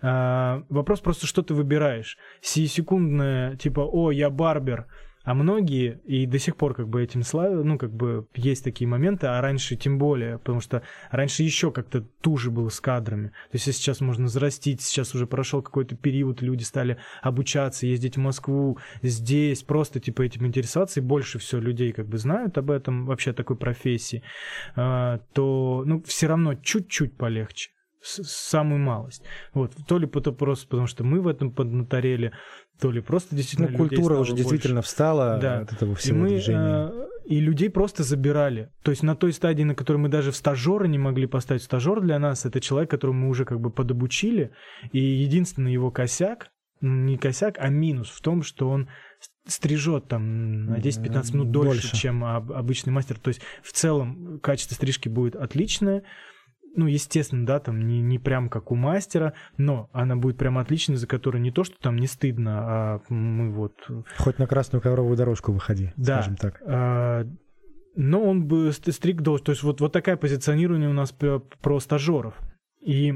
А, 0.02 0.64
вопрос 0.68 1.00
просто, 1.00 1.26
что 1.26 1.42
ты 1.42 1.54
выбираешь. 1.54 2.16
Сиюсекундное, 2.40 3.56
типа, 3.56 3.80
о, 3.80 4.10
я 4.10 4.30
барбер, 4.30 4.86
а 5.30 5.34
многие, 5.34 6.00
и 6.06 6.26
до 6.26 6.40
сих 6.40 6.56
пор 6.56 6.74
как 6.74 6.88
бы 6.88 7.00
этим 7.00 7.22
славят, 7.22 7.64
ну, 7.64 7.78
как 7.78 7.92
бы 7.92 8.26
есть 8.34 8.64
такие 8.64 8.88
моменты, 8.88 9.28
а 9.28 9.40
раньше 9.40 9.76
тем 9.76 9.96
более, 9.96 10.38
потому 10.38 10.60
что 10.60 10.82
раньше 11.12 11.44
еще 11.44 11.70
как-то 11.70 12.00
туже 12.00 12.50
было 12.50 12.68
с 12.68 12.80
кадрами. 12.80 13.28
То 13.28 13.32
есть 13.52 13.66
сейчас 13.66 14.00
можно 14.00 14.26
зарастить, 14.26 14.80
сейчас 14.80 15.14
уже 15.14 15.28
прошел 15.28 15.62
какой-то 15.62 15.94
период, 15.94 16.42
люди 16.42 16.64
стали 16.64 16.96
обучаться, 17.22 17.86
ездить 17.86 18.16
в 18.16 18.20
Москву, 18.20 18.78
здесь, 19.02 19.62
просто 19.62 20.00
типа 20.00 20.22
этим 20.22 20.46
интересоваться, 20.46 20.98
и 20.98 21.02
больше 21.04 21.38
все 21.38 21.60
людей 21.60 21.92
как 21.92 22.08
бы 22.08 22.18
знают 22.18 22.58
об 22.58 22.72
этом, 22.72 23.06
вообще 23.06 23.32
такой 23.32 23.54
профессии, 23.54 24.24
а, 24.74 25.20
то, 25.32 25.84
ну, 25.86 26.02
все 26.02 26.26
равно 26.26 26.56
чуть-чуть 26.56 27.16
полегче 27.16 27.70
самую 28.02 28.80
малость. 28.80 29.22
Вот. 29.54 29.72
То 29.86 29.98
ли 29.98 30.08
это 30.12 30.32
просто 30.32 30.66
потому, 30.68 30.86
что 30.86 31.04
мы 31.04 31.20
в 31.20 31.28
этом 31.28 31.52
поднаторели, 31.52 32.32
то 32.80 32.90
ли 32.90 33.00
просто 33.00 33.36
действительно 33.36 33.68
Ну, 33.70 33.76
культура 33.76 34.14
уже 34.14 34.32
больше. 34.32 34.34
действительно 34.36 34.82
встала 34.82 35.38
Да. 35.38 35.60
от 35.60 35.72
этого 35.72 35.92
И 35.92 35.94
всего 35.96 36.18
мы, 36.20 36.28
движения. 36.30 36.88
э, 36.90 37.06
и 37.26 37.40
людей 37.40 37.68
просто 37.68 38.02
забирали. 38.02 38.70
То 38.82 38.90
есть 38.90 39.02
на 39.02 39.14
той 39.14 39.32
стадии, 39.32 39.62
на 39.64 39.74
которой 39.74 39.98
мы 39.98 40.08
даже 40.08 40.30
в 40.32 40.36
стажеры 40.36 40.88
не 40.88 40.98
могли 40.98 41.26
поставить. 41.26 41.62
Стажер 41.62 42.00
для 42.00 42.18
нас 42.18 42.46
это 42.46 42.60
человек, 42.60 42.90
которого 42.90 43.14
мы 43.14 43.28
уже 43.28 43.44
как 43.44 43.60
бы 43.60 43.70
подобучили. 43.70 44.50
И 44.92 44.98
единственный 44.98 45.72
его 45.72 45.90
косяк, 45.90 46.48
ну, 46.80 46.94
не 47.04 47.18
косяк, 47.18 47.56
а 47.58 47.68
минус 47.68 48.08
в 48.08 48.22
том, 48.22 48.42
что 48.42 48.70
он 48.70 48.88
стрижет 49.46 50.08
там 50.08 50.64
на 50.66 50.78
10-15 50.78 51.34
минут 51.34 51.50
дольше, 51.50 51.82
Дольше. 51.82 51.96
чем 51.96 52.24
об- 52.24 52.52
обычный 52.52 52.90
мастер. 52.92 53.18
То 53.18 53.28
есть 53.28 53.42
в 53.62 53.72
целом 53.72 54.38
качество 54.42 54.74
стрижки 54.74 55.08
будет 55.10 55.36
отличное. 55.36 56.02
Ну, 56.76 56.86
естественно, 56.86 57.44
да, 57.44 57.58
там 57.58 57.86
не, 57.86 58.00
не 58.00 58.18
прям 58.18 58.48
как 58.48 58.70
у 58.70 58.76
мастера, 58.76 59.32
но 59.56 59.90
она 59.92 60.14
будет 60.16 60.38
прям 60.38 60.56
отличной, 60.58 60.96
за 60.96 61.06
которой 61.08 61.38
не 61.40 61.50
то, 61.50 61.64
что 61.64 61.76
там 61.80 61.96
не 61.96 62.06
стыдно, 62.06 62.58
а 62.60 63.00
мы 63.08 63.50
вот 63.52 63.74
Хоть 64.18 64.38
на 64.38 64.46
красную 64.46 64.80
ковровую 64.80 65.16
дорожку 65.16 65.50
выходи, 65.52 65.92
Да. 65.96 66.22
скажем 66.22 66.36
так. 66.36 66.62
а, 66.64 67.26
но 67.96 68.22
он 68.22 68.46
бы 68.46 68.72
ст- 68.72 68.92
стриг 68.92 69.20
должен. 69.20 69.44
То 69.46 69.52
есть 69.52 69.62
вот, 69.64 69.80
вот 69.80 69.92
такое 69.92 70.16
позиционирование 70.16 70.88
у 70.88 70.92
нас 70.92 71.10
про, 71.10 71.40
про 71.40 71.80
стажеров. 71.80 72.34
И 72.80 73.14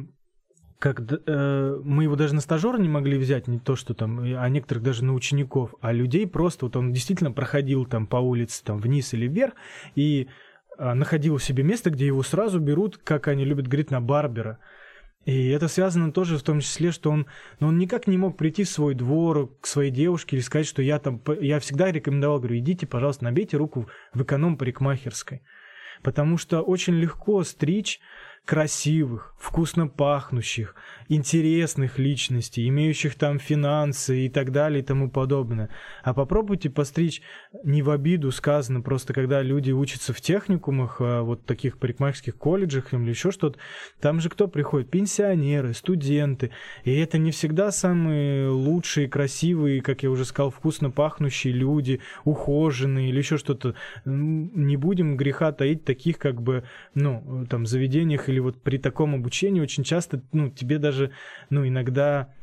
как 0.81 1.01
э, 1.01 1.81
мы 1.85 2.03
его 2.03 2.17
даже 2.17 2.35
на 2.35 2.41
стажера 2.41 2.77
не 2.77 2.89
могли 2.89 3.17
взять, 3.17 3.47
не 3.47 3.59
то 3.61 3.77
что 3.77 3.95
там, 3.95 4.19
а 4.21 4.49
некоторых 4.49 4.83
даже 4.83 5.05
на 5.05 5.15
учеников, 5.15 5.75
а 5.81 5.93
людей 5.93 6.27
просто, 6.27 6.67
вот 6.67 6.77
он 6.77 6.93
действительно 6.93 7.31
проходил 7.31 7.87
там 7.87 8.07
по 8.09 8.17
улице 8.17 8.63
там 8.65 8.79
вниз 8.79 9.15
или 9.15 9.27
вверх 9.29 9.55
и 9.95 10.29
находил 10.79 11.39
себе 11.39 11.63
место, 11.63 11.91
где 11.91 12.07
его 12.07 12.23
сразу 12.23 12.61
берут, 12.61 12.99
как 12.99 13.29
они 13.29 13.45
любят 13.45 13.67
говорить, 13.67 13.91
на 13.91 14.01
барбера. 14.01 14.59
И 15.25 15.49
это 15.49 15.69
связано 15.69 16.13
тоже 16.13 16.37
в 16.37 16.43
том 16.43 16.61
числе, 16.61 16.93
что 16.93 17.11
он, 17.11 17.27
ну, 17.59 17.69
он 17.69 17.79
никак 17.79 18.07
не 18.07 18.19
мог 18.19 18.37
прийти 18.37 18.65
в 18.65 18.69
свой 18.69 18.95
двор 18.95 19.57
к 19.61 19.67
своей 19.67 19.91
девушке 19.91 20.37
или 20.37 20.43
сказать, 20.43 20.67
что 20.67 20.83
я 20.83 20.99
там, 20.99 21.23
я 21.41 21.61
всегда 21.61 21.91
рекомендовал, 21.91 22.39
говорю, 22.39 22.59
идите, 22.59 22.87
пожалуйста, 22.87 23.25
набейте 23.25 23.57
руку 23.57 23.89
в 24.13 24.23
эконом-парикмахерской. 24.23 25.43
Потому 26.03 26.37
что 26.37 26.61
очень 26.61 26.95
легко 26.95 27.43
стричь 27.43 28.01
красивых, 28.45 29.35
вкусно 29.39 29.89
пахнущих, 29.89 30.75
интересных 31.09 31.99
личностей, 31.99 32.69
имеющих 32.69 33.15
там 33.15 33.39
финансы 33.39 34.27
и 34.27 34.29
так 34.29 34.53
далее 34.53 34.81
и 34.81 34.85
тому 34.85 35.11
подобное. 35.11 35.71
А 36.03 36.13
попробуйте 36.13 36.69
постричь 36.69 37.23
не 37.63 37.83
в 37.83 37.91
обиду 37.91 38.31
сказано, 38.31 38.83
просто 38.83 39.15
когда 39.15 39.41
люди 39.41 39.71
учатся 39.71 40.13
в 40.13 40.21
техникумах, 40.21 40.97
а 41.01 41.23
вот 41.23 41.47
таких 41.47 41.79
парикмахерских 41.79 42.37
колледжах 42.37 42.93
или 42.93 43.09
еще 43.09 43.31
что-то, 43.31 43.59
там 44.01 44.21
же 44.21 44.29
кто 44.29 44.47
приходит? 44.47 44.91
Пенсионеры, 44.91 45.73
студенты. 45.73 46.51
И 46.85 46.95
это 46.95 47.17
не 47.17 47.31
всегда 47.31 47.71
самые 47.71 48.49
лучшие, 48.51 49.09
красивые, 49.09 49.81
как 49.81 50.03
я 50.03 50.11
уже 50.11 50.27
сказал, 50.27 50.51
вкусно 50.51 50.91
пахнущие 50.91 51.55
люди, 51.55 52.01
ухоженные 52.25 53.09
или 53.09 53.19
еще 53.19 53.39
что-то. 53.39 53.75
Не 54.05 54.77
будем 54.77 55.17
греха 55.17 55.53
таить 55.53 55.85
таких 55.85 56.19
как 56.19 56.43
бы, 56.43 56.65
ну, 56.95 57.47
там, 57.49 57.65
заведениях 57.65 58.29
или 58.35 58.41
вот 58.41 58.63
при 58.63 58.79
таком 58.79 59.15
обучении 59.15 59.61
очень 59.61 59.85
часто, 59.85 60.23
ну, 60.33 60.51
тебе 60.51 60.79
даже, 60.79 61.13
ну, 61.51 61.67
иногда 61.67 62.35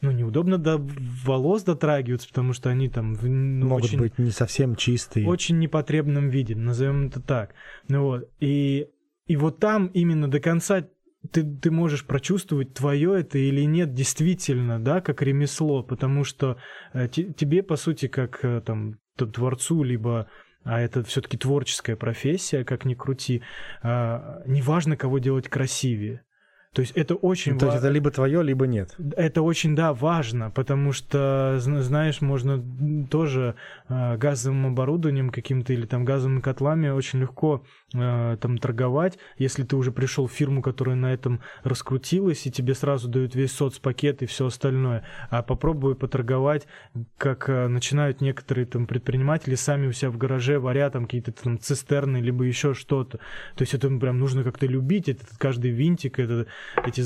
ну, 0.00 0.10
неудобно 0.10 0.58
до 0.58 0.78
волос 1.24 1.62
дотрагиваться, 1.62 2.28
потому 2.28 2.52
что 2.52 2.70
они 2.70 2.88
там 2.88 3.16
ну, 3.22 3.66
могут 3.66 3.84
очень, 3.84 3.98
быть 3.98 4.18
не 4.18 4.30
совсем 4.30 4.74
чистые. 4.76 5.28
Очень 5.28 5.58
непотребном 5.58 6.28
виде, 6.28 6.56
назовем 6.56 7.06
это 7.06 7.20
так. 7.20 7.54
Ну 7.88 8.02
вот. 8.02 8.28
И, 8.40 8.88
и 9.26 9.36
вот 9.36 9.60
там 9.60 9.86
именно 9.88 10.28
до 10.28 10.40
конца 10.40 10.88
ты, 11.30 11.44
ты 11.44 11.70
можешь 11.70 12.04
прочувствовать, 12.04 12.74
твое 12.74 13.20
это 13.20 13.38
или 13.38 13.62
нет 13.62 13.94
действительно, 13.94 14.82
да, 14.82 15.00
как 15.00 15.22
ремесло, 15.22 15.84
потому 15.84 16.24
что 16.24 16.56
э, 16.92 17.06
тебе, 17.08 17.62
по 17.62 17.76
сути, 17.76 18.08
как 18.08 18.44
э, 18.44 18.60
там 18.60 18.98
творцу, 19.16 19.84
либо 19.84 20.28
а 20.64 20.80
это 20.80 21.02
все-таки 21.04 21.36
творческая 21.36 21.96
профессия, 21.96 22.64
как 22.64 22.84
ни 22.84 22.94
крути, 22.94 23.42
а, 23.82 24.42
неважно, 24.46 24.96
кого 24.96 25.18
делать 25.18 25.48
красивее. 25.48 26.22
То 26.72 26.80
есть 26.80 26.92
это 26.92 27.16
очень 27.16 27.58
То 27.58 27.66
есть 27.66 27.78
это 27.78 27.90
либо 27.90 28.10
твое, 28.10 28.42
либо 28.42 28.66
нет. 28.66 28.96
Это 29.16 29.42
очень, 29.42 29.76
да, 29.76 29.92
важно, 29.92 30.50
потому 30.50 30.92
что, 30.92 31.56
знаешь, 31.58 32.22
можно 32.22 32.64
тоже 33.10 33.56
э, 33.90 34.16
газовым 34.16 34.68
оборудованием 34.68 35.28
каким-то 35.28 35.74
или 35.74 35.84
там 35.84 36.06
газовыми 36.06 36.40
котлами 36.40 36.88
очень 36.88 37.20
легко 37.20 37.62
э, 37.94 38.36
там 38.40 38.58
торговать, 38.58 39.18
если 39.38 39.62
ты 39.64 39.76
уже 39.76 39.92
пришел 39.92 40.26
в 40.26 40.32
фирму, 40.32 40.62
которая 40.62 40.96
на 40.96 41.12
этом 41.12 41.40
раскрутилась, 41.62 42.46
и 42.46 42.50
тебе 42.50 42.74
сразу 42.74 43.08
дают 43.08 43.34
весь 43.34 43.52
соцпакет 43.52 44.22
и 44.22 44.26
все 44.26 44.46
остальное. 44.46 45.04
А 45.30 45.42
попробуй 45.42 45.94
поторговать, 45.94 46.66
как 47.18 47.48
э, 47.48 47.68
начинают 47.68 48.20
некоторые 48.20 48.66
там 48.66 48.86
предприниматели 48.86 49.54
сами 49.54 49.86
у 49.86 49.92
себя 49.92 50.10
в 50.10 50.18
гараже 50.18 50.58
варят 50.58 50.92
там 50.92 51.04
какие-то 51.04 51.32
там 51.32 51.58
цистерны, 51.58 52.18
либо 52.18 52.44
еще 52.44 52.74
что-то. 52.74 53.18
То 53.56 53.62
есть 53.62 53.74
это 53.74 53.88
прям 53.98 54.18
нужно 54.18 54.44
как-то 54.44 54.66
любить, 54.66 55.08
этот 55.08 55.28
каждый 55.38 55.70
винтик, 55.70 56.18
это 56.18 56.46
эти, 56.86 57.02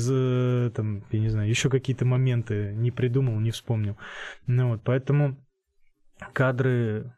там, 0.71 1.03
я 1.11 1.19
не 1.19 1.29
знаю, 1.29 1.49
еще 1.49 1.69
какие-то 1.69 2.05
моменты 2.05 2.73
не 2.75 2.91
придумал, 2.91 3.39
не 3.39 3.51
вспомнил. 3.51 3.97
Ну 4.45 4.69
вот, 4.69 4.81
поэтому 4.83 5.37
кадры 6.33 7.13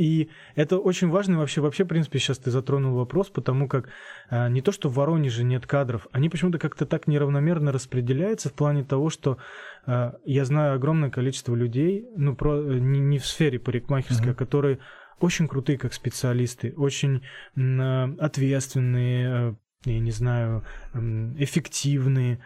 и 0.00 0.30
это 0.54 0.78
очень 0.78 1.10
важно 1.10 1.36
вообще, 1.36 1.60
вообще, 1.60 1.84
в 1.84 1.88
принципе, 1.88 2.18
сейчас 2.18 2.38
ты 2.38 2.50
затронул 2.50 2.96
вопрос, 2.96 3.28
потому 3.28 3.68
как 3.68 3.90
а, 4.30 4.48
не 4.48 4.62
то, 4.62 4.72
что 4.72 4.88
в 4.88 4.94
Воронеже 4.94 5.44
нет 5.44 5.66
кадров, 5.66 6.06
они 6.10 6.30
почему-то 6.30 6.58
как-то 6.58 6.86
так 6.86 7.06
неравномерно 7.06 7.70
распределяются 7.70 8.48
в 8.48 8.54
плане 8.54 8.82
того, 8.82 9.10
что 9.10 9.36
а, 9.84 10.14
я 10.24 10.46
знаю 10.46 10.76
огромное 10.76 11.10
количество 11.10 11.54
людей, 11.54 12.08
ну, 12.16 12.34
про, 12.34 12.62
не, 12.62 12.98
не 12.98 13.18
в 13.18 13.26
сфере 13.26 13.58
парикмахерской, 13.58 14.32
mm-hmm. 14.32 14.36
которые 14.36 14.78
очень 15.18 15.46
крутые 15.46 15.76
как 15.76 15.92
специалисты, 15.92 16.72
очень 16.78 17.20
а, 17.58 18.10
ответственные, 18.18 19.28
а, 19.28 19.56
я 19.84 20.00
не 20.00 20.12
знаю, 20.12 20.64
эффективные, 21.36 22.38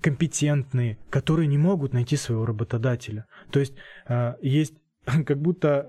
компетентные, 0.00 0.96
которые 1.10 1.48
не 1.48 1.58
могут 1.58 1.92
найти 1.92 2.16
своего 2.16 2.46
работодателя. 2.46 3.26
То 3.50 3.60
есть 3.60 3.74
есть 4.42 4.74
как 5.26 5.38
будто 5.38 5.86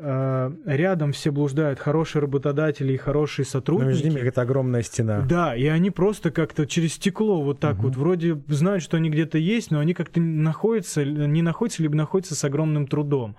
э, 0.65 0.75
рядом 0.75 1.11
все 1.11 1.31
блуждают 1.31 1.79
хорошие 1.79 2.21
работодатели 2.21 2.93
и 2.93 2.97
хорошие 2.97 3.45
сотрудники. 3.45 3.85
Но 3.85 3.91
между 3.91 4.07
ними 4.07 4.17
какая-то 4.17 4.41
огромная 4.41 4.81
стена. 4.81 5.21
Да, 5.21 5.55
и 5.55 5.65
они 5.67 5.91
просто 5.91 6.31
как-то 6.31 6.67
через 6.67 6.93
стекло 6.93 7.41
вот 7.41 7.59
так 7.59 7.77
угу. 7.77 7.87
вот 7.87 7.95
вроде 7.95 8.41
знают, 8.47 8.83
что 8.83 8.97
они 8.97 9.09
где-то 9.09 9.37
есть, 9.37 9.71
но 9.71 9.79
они 9.79 9.93
как-то 9.93 10.19
находятся, 10.19 11.05
не 11.05 11.41
находятся, 11.41 11.83
либо 11.83 11.95
находятся 11.95 12.35
с 12.35 12.43
огромным 12.43 12.87
трудом. 12.87 13.35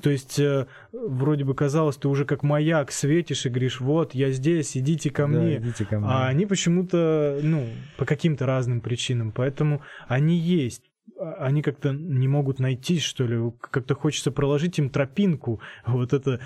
То 0.00 0.10
есть 0.10 0.38
э, 0.38 0.66
вроде 0.92 1.44
бы 1.44 1.54
казалось, 1.54 1.96
ты 1.96 2.06
уже 2.08 2.24
как 2.24 2.42
маяк 2.44 2.92
светишь 2.92 3.46
и 3.46 3.48
говоришь, 3.48 3.80
вот, 3.80 4.14
я 4.14 4.30
здесь, 4.30 4.76
идите 4.76 5.10
ко 5.10 5.26
мне. 5.26 5.58
Да, 5.58 5.66
идите 5.66 5.84
ко 5.84 5.98
мне. 5.98 6.08
А 6.08 6.28
они 6.28 6.46
почему-то, 6.46 7.40
ну, 7.42 7.66
по 7.96 8.04
каким-то 8.04 8.46
разным 8.46 8.80
причинам. 8.80 9.32
Поэтому 9.32 9.82
они 10.06 10.36
есть. 10.36 10.87
А, 11.18 11.46
они 11.46 11.62
как-то 11.62 11.92
не 11.92 12.28
могут 12.28 12.58
найти, 12.60 12.98
что 13.00 13.24
ли, 13.24 13.52
как-то 13.60 13.94
хочется 13.94 14.30
проложить 14.30 14.78
им 14.78 14.90
тропинку. 14.90 15.60
Вот 15.86 16.12
это, 16.12 16.40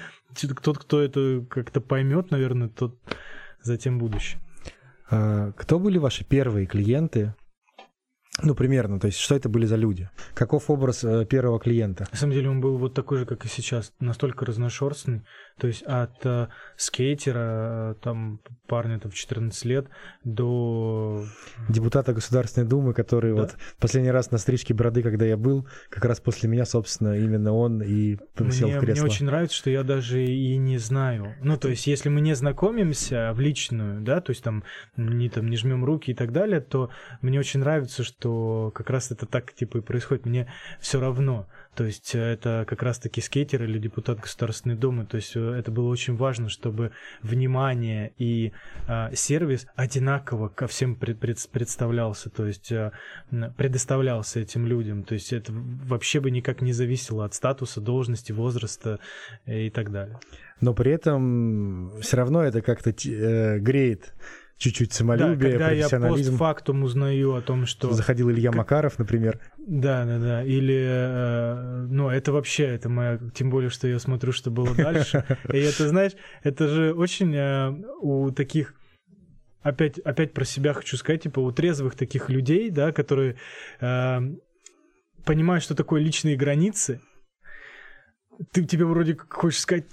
тот, 0.63 0.79
кто 0.79 1.01
это 1.01 1.45
как-то 1.49 1.81
поймет, 1.81 2.31
наверное, 2.31 2.69
тот 2.69 2.99
затем 3.63 3.99
будущее. 3.99 4.41
А, 5.11 5.53
кто 5.53 5.79
были 5.79 5.99
ваши 5.99 6.25
первые 6.25 6.67
клиенты? 6.67 7.35
Ну, 8.43 8.55
примерно, 8.55 8.99
то 8.99 9.09
есть, 9.09 9.19
что 9.19 9.35
это 9.35 9.51
были 9.51 9.67
за 9.67 9.77
люди? 9.77 10.09
Каков 10.33 10.71
образ 10.71 11.05
э, 11.05 11.27
первого 11.27 11.61
клиента? 11.61 12.09
На 12.11 12.17
самом 12.17 12.33
деле, 12.33 12.49
он 12.49 12.63
был 12.63 12.79
вот 12.79 12.95
такой 12.95 13.19
же, 13.19 13.27
как 13.27 13.45
и 13.45 13.49
сейчас, 13.49 13.93
настолько 14.01 14.47
разношерстный. 14.47 15.23
То 15.63 15.69
есть 15.69 15.85
от 15.85 16.27
э, 16.27 16.49
скейтера, 16.77 17.93
э, 17.93 17.95
там, 18.03 18.41
парня 18.67 18.99
там, 18.99 19.13
в 19.13 19.15
14 19.15 19.65
лет, 19.65 19.87
до... 20.25 21.25
Депутата 21.69 22.13
Государственной 22.13 22.67
Думы, 22.67 22.95
который 22.95 23.33
да. 23.33 23.43
вот 23.43 23.55
последний 23.79 24.11
раз 24.11 24.33
на 24.33 24.39
стрижке 24.39 24.75
бороды, 24.75 25.05
когда 25.05 25.25
я 25.25 25.37
был, 25.37 25.69
как 25.89 26.05
раз 26.05 26.19
после 26.19 26.49
меня, 26.49 26.65
собственно, 26.65 27.17
именно 27.17 27.53
он 27.53 27.81
и 27.81 28.17
сел 28.51 28.67
мне, 28.67 28.77
в 28.77 28.81
кресло. 28.81 29.03
Мне 29.05 29.13
очень 29.13 29.27
нравится, 29.27 29.57
что 29.57 29.71
я 29.71 29.85
даже 29.85 30.25
и 30.25 30.57
не 30.57 30.79
знаю. 30.79 31.37
Ну, 31.41 31.57
то 31.57 31.69
есть, 31.69 31.87
если 31.87 32.09
мы 32.09 32.23
не 32.23 32.35
знакомимся 32.35 33.31
в 33.33 33.39
личную, 33.39 34.01
да, 34.01 34.21
то 34.21 34.31
есть 34.31 34.43
там 34.43 34.65
не, 34.97 35.31
там, 35.31 35.47
не 35.47 35.57
жмем 35.57 35.85
руки 35.85 36.11
и 36.11 36.15
так 36.15 36.33
далее, 36.33 36.61
то 36.61 36.91
мне 37.21 37.39
очень 37.39 37.61
нравится, 37.61 38.03
что 38.03 38.73
как 38.75 38.91
раз 38.91 39.13
это 39.13 39.27
так 39.27 39.53
типа 39.53 39.79
и 39.79 39.81
происходит. 39.81 40.27
Мне 40.27 40.53
все 40.81 40.99
равно. 40.99 41.47
То 41.75 41.85
есть 41.85 42.15
это 42.15 42.67
как 42.69 42.83
раз-таки 42.83 43.21
скейтер 43.21 43.65
или 43.65 43.79
депутат 43.79 44.21
Государственной 44.21 44.77
Думы. 44.77 45.07
То 45.07 45.17
есть 45.17 45.35
это 45.37 45.71
было 45.71 45.89
очень 45.89 46.17
важно, 46.17 46.51
чтобы 46.51 46.93
внимание 47.23 48.13
и 48.19 48.53
э, 48.89 49.15
сервис 49.15 49.67
одинаково 49.75 50.49
ко 50.49 50.67
всем 50.67 50.97
пред, 50.97 51.19
пред, 51.19 51.39
представлялся, 51.51 52.29
то 52.29 52.47
есть 52.47 52.71
э, 52.73 52.93
предоставлялся 53.57 54.41
этим 54.41 54.67
людям. 54.67 55.03
То 55.03 55.15
есть 55.15 55.33
это 55.33 55.53
вообще 55.53 56.21
бы 56.21 56.31
никак 56.31 56.61
не 56.61 56.73
зависело 56.73 57.25
от 57.25 57.33
статуса, 57.35 57.81
должности, 57.81 58.33
возраста 58.33 59.01
и 59.47 59.71
так 59.71 59.91
далее. 59.91 60.19
Но 60.61 60.75
при 60.75 60.93
этом 60.93 62.01
все 62.01 62.19
равно 62.19 62.43
это 62.43 62.61
как-то 62.61 62.91
э, 62.91 63.59
греет 63.59 64.13
чуть-чуть 64.57 64.93
самолюбие, 64.93 65.59
да, 65.59 65.59
когда 65.59 65.67
профессионализм. 65.69 66.19
я 66.19 66.31
постфактум 66.31 66.83
узнаю 66.85 67.35
о 67.35 67.43
том, 67.43 67.67
что... 67.67 67.93
Заходил 67.93 68.31
Илья 68.31 68.51
как... 68.51 68.59
Макаров, 68.59 68.99
например. 68.99 69.41
Да, 69.59 70.05
да, 70.05 70.19
да. 70.19 70.45
Или, 70.45 70.85
э, 70.87 71.87
ну, 71.91 72.09
это 72.09 72.33
вообще, 72.33 72.65
это 72.65 72.89
моя... 72.89 73.19
Тем 73.35 73.51
более, 73.51 73.71
что 73.71 73.89
я 73.89 73.99
смотрю, 73.99 74.33
что 74.33 74.51
было 74.51 74.75
дальше. 74.75 75.25
И 75.53 75.59
это, 75.59 75.89
знаешь, 75.89 76.13
это 76.43 76.69
же 76.69 76.95
очень 76.95 77.35
э, 77.35 77.71
у 78.01 78.31
таких 78.31 78.75
опять, 79.63 79.99
опять 79.99 80.33
про 80.33 80.45
себя 80.45 80.75
хочу 80.75 80.97
сказать, 80.97 81.23
типа 81.23 81.41
у 81.41 81.51
трезвых 81.53 81.95
таких 81.95 82.29
людей, 82.29 82.71
да, 82.71 82.93
которые 82.93 83.37
э, 83.81 84.21
понимают, 85.25 85.65
что 85.65 85.75
такое 85.75 86.01
личные 86.01 86.37
границы, 86.37 87.01
ты 88.51 88.65
тебе 88.65 88.85
вроде 88.85 89.17
хочешь 89.29 89.61
сказать, 89.61 89.85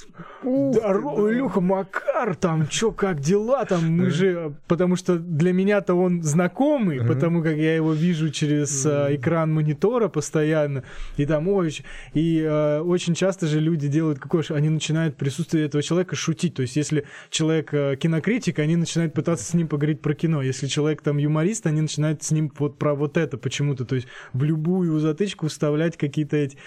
здорово, 0.42 1.32
Илюха, 1.32 1.62
Макар, 1.62 2.36
там, 2.36 2.68
чё, 2.68 2.92
как 2.92 3.20
дела, 3.20 3.66
там, 3.66 3.86
мы 3.92 4.10
же, 4.10 4.56
потому 4.68 4.96
что 4.96 5.18
для 5.18 5.54
меня-то 5.54 5.94
он 5.94 6.24
знакомый, 6.24 7.06
потому 7.06 7.44
как 7.44 7.56
я 7.56 7.76
его 7.76 7.94
вижу 7.94 8.30
через 8.30 8.86
а, 8.86 9.14
экран 9.14 9.54
монитора 9.54 10.08
постоянно, 10.08 10.84
и 11.18 11.26
там, 11.26 11.48
ой, 11.48 11.78
и 12.14 12.46
а, 12.48 12.82
очень 12.82 13.14
часто 13.14 13.48
же 13.48 13.60
люди 13.60 13.88
делают 13.88 14.20
какое 14.20 14.44
они 14.50 14.70
начинают 14.70 15.18
присутствие 15.18 15.66
этого 15.66 15.84
человека 15.84 16.16
шутить, 16.16 16.56
то 16.56 16.62
есть 16.62 16.76
если 16.76 17.06
человек 17.30 17.70
а, 17.74 17.96
кинокритик, 17.96 18.60
они 18.60 18.76
начинают 18.76 19.14
пытаться 19.14 19.46
с 19.46 19.54
ним 19.54 19.68
поговорить 19.68 20.02
про 20.02 20.14
кино, 20.14 20.42
если 20.42 20.68
человек 20.68 21.02
там 21.02 21.18
юморист, 21.18 21.68
они 21.68 21.82
начинают 21.82 22.24
с 22.24 22.32
ним 22.32 22.52
вот 22.58 22.80
про 22.80 22.96
вот 22.96 23.18
это 23.18 23.38
почему-то, 23.38 23.86
то 23.86 23.96
есть 23.96 24.08
в 24.34 24.44
любую 24.44 25.00
затычку 25.00 25.48
вставлять 25.48 25.98
какие-то 25.98 26.38
эти, 26.38 26.58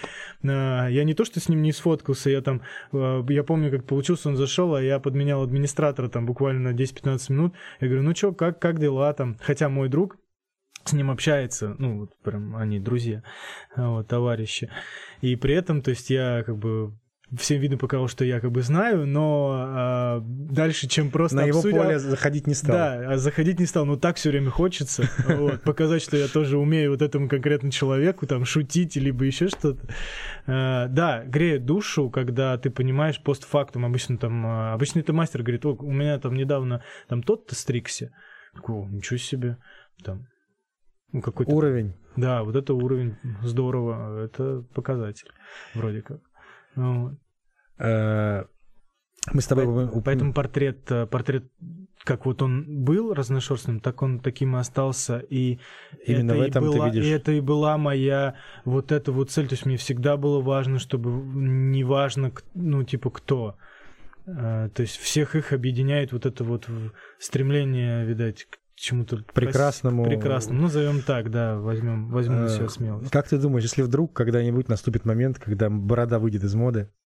а, 0.43 0.87
я 0.87 1.03
не 1.03 1.13
то, 1.13 1.25
что 1.25 1.39
с 1.39 1.49
ним 1.49 1.61
не 1.61 1.72
сфоткался, 1.73 2.29
я 2.29 2.41
там, 2.41 2.61
э, 2.91 3.23
я 3.29 3.43
помню, 3.43 3.71
как 3.71 3.85
получился, 3.85 4.29
он 4.29 4.37
зашел, 4.37 4.75
а 4.75 4.81
я 4.81 4.99
подменял 4.99 5.43
администратора 5.43 6.07
там 6.07 6.25
буквально 6.25 6.71
на 6.71 6.75
10-15 6.75 7.31
минут. 7.31 7.53
Я 7.79 7.87
говорю, 7.87 8.03
ну 8.03 8.15
что, 8.15 8.33
как, 8.33 8.59
как 8.59 8.79
дела 8.79 9.13
там? 9.13 9.37
Хотя 9.41 9.69
мой 9.69 9.89
друг, 9.89 10.17
с 10.85 10.93
ним 10.93 11.11
общается, 11.11 11.75
ну, 11.79 12.01
вот 12.01 12.11
прям 12.23 12.55
они 12.55 12.79
друзья, 12.79 13.23
вот, 13.75 14.07
товарищи. 14.07 14.69
И 15.21 15.35
при 15.35 15.55
этом, 15.55 15.81
то 15.81 15.91
есть 15.91 16.09
я 16.09 16.43
как 16.45 16.57
бы 16.57 16.93
всем 17.37 17.59
видно 17.59 17.77
показал, 17.77 18.07
что 18.07 18.25
я 18.25 18.39
как 18.39 18.51
бы 18.51 18.61
знаю, 18.61 19.07
но 19.07 19.51
а, 19.53 20.19
дальше, 20.23 20.87
чем 20.87 21.09
просто 21.11 21.37
На 21.37 21.43
обсудить... 21.43 21.73
его 21.73 21.83
поле 21.83 21.99
заходить 21.99 22.47
не 22.47 22.53
стал. 22.53 22.75
Да, 22.75 23.13
а 23.13 23.17
заходить 23.17 23.59
не 23.59 23.65
стал, 23.65 23.85
но 23.85 23.97
так 23.97 24.17
все 24.17 24.29
время 24.29 24.49
хочется, 24.49 25.09
вот, 25.27 25.61
показать, 25.63 26.01
что 26.01 26.17
я 26.17 26.27
тоже 26.27 26.57
умею 26.57 26.91
вот 26.91 27.01
этому 27.01 27.27
конкретному 27.29 27.71
человеку 27.71 28.27
там 28.27 28.45
шутить, 28.45 28.95
либо 28.95 29.25
еще 29.25 29.47
что-то. 29.47 29.87
А, 30.45 30.87
да, 30.87 31.23
греет 31.23 31.65
душу, 31.65 32.09
когда 32.09 32.57
ты 32.57 32.69
понимаешь 32.69 33.21
постфактум, 33.21 33.85
обычно 33.85 34.17
там, 34.17 34.45
обычно 34.73 34.99
это 34.99 35.13
мастер 35.13 35.43
говорит, 35.43 35.65
о, 35.65 35.73
у 35.73 35.91
меня 35.91 36.19
там 36.19 36.35
недавно 36.35 36.83
там 37.07 37.23
тот-то 37.23 37.55
стрикся, 37.55 38.11
такой, 38.53 38.85
ничего 38.87 39.17
себе, 39.17 39.57
там, 40.03 40.27
ну, 41.11 41.21
какой-то... 41.21 41.51
Уровень. 41.51 41.93
Да, 42.15 42.43
вот 42.43 42.55
это 42.55 42.73
уровень, 42.73 43.17
здорово, 43.41 44.25
это 44.25 44.63
показатель, 44.73 45.29
вроде 45.73 46.01
как. 46.01 46.19
Вот. 46.75 47.13
Э, 47.83 48.45
мы 49.31 49.41
с 49.41 49.47
тобой... 49.47 49.65
Поэтому, 49.65 50.01
поэтому 50.01 50.33
портрет, 50.33 50.91
э, 50.91 51.05
портрет, 51.05 51.45
как 52.03 52.25
вот 52.25 52.41
он 52.41 52.83
был 52.83 53.13
разношерстным, 53.13 53.79
так 53.79 54.01
он 54.01 54.19
таким 54.19 54.55
и 54.55 54.59
остался. 54.59 55.19
И 55.19 55.59
Именно 56.05 56.31
это 56.31 56.39
в 56.39 56.41
этом 56.41 56.65
и 56.65 56.67
была, 56.67 56.89
ты 56.89 56.95
видишь. 56.95 57.05
И 57.05 57.09
это 57.09 57.31
и 57.31 57.39
была 57.39 57.77
моя 57.77 58.35
вот 58.65 58.91
эта 58.91 59.11
вот 59.11 59.31
цель. 59.31 59.47
То 59.47 59.53
есть 59.53 59.65
мне 59.65 59.77
всегда 59.77 60.17
было 60.17 60.41
важно, 60.41 60.79
чтобы 60.79 61.11
не 61.11 61.83
важно, 61.83 62.31
ну, 62.53 62.83
типа, 62.83 63.09
кто. 63.11 63.55
Э, 64.25 64.69
то 64.73 64.81
есть 64.81 64.97
всех 64.97 65.35
их 65.35 65.53
объединяет 65.53 66.11
вот 66.11 66.25
это 66.25 66.43
вот 66.43 66.67
стремление, 67.19 68.05
видать, 68.05 68.45
к 68.49 68.57
чему-то 68.75 69.23
прекрасному. 69.33 70.03
Прекрасному. 70.05 70.59
Ну, 70.59 70.65
назовем 70.65 71.01
так, 71.01 71.31
да, 71.31 71.57
возьмем, 71.57 72.09
возьмем 72.09 72.41
на 72.41 72.49
себя 72.49 72.67
смелость. 72.67 73.11
Как 73.11 73.29
ты 73.29 73.37
думаешь, 73.37 73.63
если 73.63 73.81
вдруг 73.81 74.13
когда-нибудь 74.13 74.67
наступит 74.67 75.05
момент, 75.05 75.39
когда 75.39 75.69
борода 75.69 76.19
выйдет 76.19 76.43
из 76.43 76.55
моды, 76.55 76.89
Э, 76.89 77.02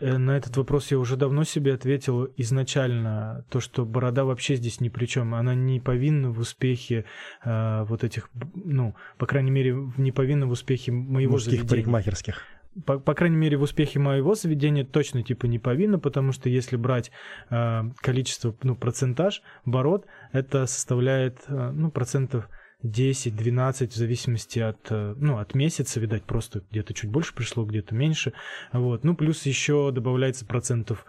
на 0.00 0.36
этот 0.36 0.56
вопрос 0.56 0.90
я 0.90 0.98
уже 0.98 1.16
давно 1.16 1.44
себе 1.44 1.74
ответил 1.74 2.28
изначально, 2.36 3.44
то, 3.50 3.60
что 3.60 3.84
борода 3.84 4.24
вообще 4.24 4.56
здесь 4.56 4.80
ни 4.80 4.88
при 4.88 5.06
чем. 5.06 5.34
Она 5.34 5.54
не 5.54 5.80
повинна 5.80 6.30
в 6.30 6.38
успехе 6.38 7.04
э, 7.44 7.84
вот 7.84 8.04
этих, 8.04 8.30
ну, 8.54 8.94
по 9.18 9.26
крайней 9.26 9.50
мере, 9.50 9.76
не 9.96 10.12
повинна 10.12 10.46
в 10.46 10.50
успехе 10.50 10.92
моего 10.92 11.32
Мужских 11.32 11.52
заведения. 11.52 11.70
парикмахерских. 11.70 12.42
По, 12.84 12.98
по 12.98 13.14
крайней 13.14 13.36
мере, 13.36 13.56
в 13.56 13.62
успехе 13.62 13.98
моего 13.98 14.34
заведения 14.34 14.84
точно 14.84 15.22
типа 15.22 15.46
не 15.46 15.58
повинна, 15.58 15.98
потому 15.98 16.32
что 16.32 16.48
если 16.48 16.76
брать 16.76 17.10
э, 17.50 17.82
количество, 18.00 18.54
ну, 18.62 18.76
процентаж 18.76 19.42
бород, 19.64 20.06
это 20.32 20.66
составляет, 20.66 21.38
э, 21.48 21.70
ну, 21.72 21.90
процентов 21.90 22.48
10-12 22.84 23.88
в 23.88 23.94
зависимости 23.94 24.60
от, 24.60 24.78
э, 24.90 25.14
ну, 25.16 25.38
от 25.38 25.54
месяца, 25.54 25.98
видать, 25.98 26.22
просто 26.24 26.62
где-то 26.70 26.94
чуть 26.94 27.10
больше 27.10 27.34
пришло, 27.34 27.64
где-то 27.64 27.94
меньше. 27.94 28.32
Вот. 28.72 29.04
Ну, 29.04 29.16
плюс 29.16 29.46
еще 29.46 29.90
добавляется 29.90 30.46
процентов 30.46 31.04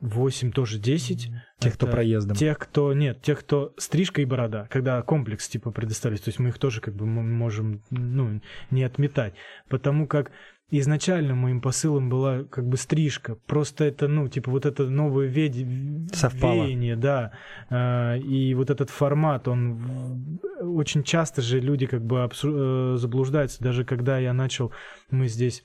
8, 0.00 0.52
тоже 0.52 0.78
10. 0.78 1.30
Тех, 1.58 1.74
кто 1.74 1.86
проездом. 1.86 2.36
Тех, 2.36 2.58
кто... 2.58 2.92
Нет, 2.94 3.22
тех, 3.22 3.40
кто 3.40 3.74
стрижка 3.76 4.22
и 4.22 4.24
борода, 4.24 4.66
когда 4.70 5.00
комплекс, 5.02 5.48
типа, 5.48 5.70
предоставились. 5.70 6.22
То 6.22 6.28
есть 6.28 6.38
мы 6.38 6.48
их 6.48 6.58
тоже, 6.58 6.80
как 6.80 6.94
бы, 6.94 7.06
можем, 7.06 7.82
ну, 7.90 8.40
не 8.70 8.82
отметать. 8.82 9.34
Потому 9.68 10.06
как 10.06 10.32
изначально 10.70 11.34
моим 11.34 11.60
посылом 11.60 12.08
была 12.08 12.44
как 12.44 12.66
бы 12.66 12.76
стрижка. 12.76 13.36
Просто 13.46 13.84
это, 13.84 14.08
ну, 14.08 14.28
типа 14.28 14.50
вот 14.50 14.66
это 14.66 14.88
новое 14.88 15.26
веди... 15.26 15.64
веяние, 15.64 16.96
да. 16.96 17.32
А, 17.68 18.16
и 18.16 18.54
вот 18.54 18.70
этот 18.70 18.90
формат, 18.90 19.48
он 19.48 20.40
очень 20.60 21.02
часто 21.02 21.42
же 21.42 21.60
люди 21.60 21.86
как 21.86 22.04
бы 22.04 22.22
абсу... 22.22 22.94
Э, 22.94 22.96
заблуждаются. 22.96 23.62
Даже 23.62 23.84
когда 23.84 24.18
я 24.18 24.32
начал, 24.32 24.72
мы 25.10 25.28
здесь 25.28 25.64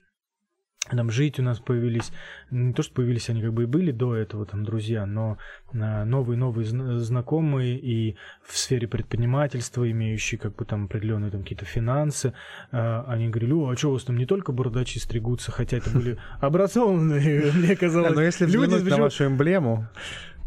там 0.90 1.10
жить 1.10 1.40
у 1.40 1.44
нас 1.44 1.60
появились, 1.60 2.12
не 2.52 2.74
то 2.74 2.84
что 2.84 2.94
появились, 2.94 3.30
они 3.30 3.42
как 3.42 3.54
бы 3.54 3.64
и 3.64 3.66
были 3.66 3.92
до 3.92 4.16
этого 4.16 4.46
там 4.46 4.64
друзья, 4.64 5.06
но 5.06 5.38
новые-новые 5.74 6.68
а, 6.68 7.00
знакомые 7.00 7.78
и 7.78 8.18
в 8.44 8.58
сфере 8.58 8.88
предпринимательства, 8.88 9.90
имеющие 9.90 10.40
как 10.40 10.56
бы 10.56 10.66
там 10.66 10.86
определенные 10.86 11.32
там 11.32 11.42
какие-то 11.42 11.66
финансы, 11.66 12.34
а, 12.72 13.04
они 13.08 13.30
говорили, 13.30 13.54
о, 13.54 13.70
а 13.70 13.76
что 13.78 13.90
у 13.90 13.94
вас 13.94 14.04
там 14.04 14.18
не 14.18 14.26
только 14.26 14.52
бородачи 14.52 15.00
стригутся, 15.00 15.52
хотя 15.52 15.78
это 15.78 15.90
были 15.90 16.18
образованные, 16.40 17.52
мне 17.52 17.76
казалось, 17.76 18.14
Но 18.14 18.22
если 18.22 18.46
взглянуть 18.46 18.86
на 18.86 18.98
вашу 18.98 19.26
эмблему, 19.26 19.88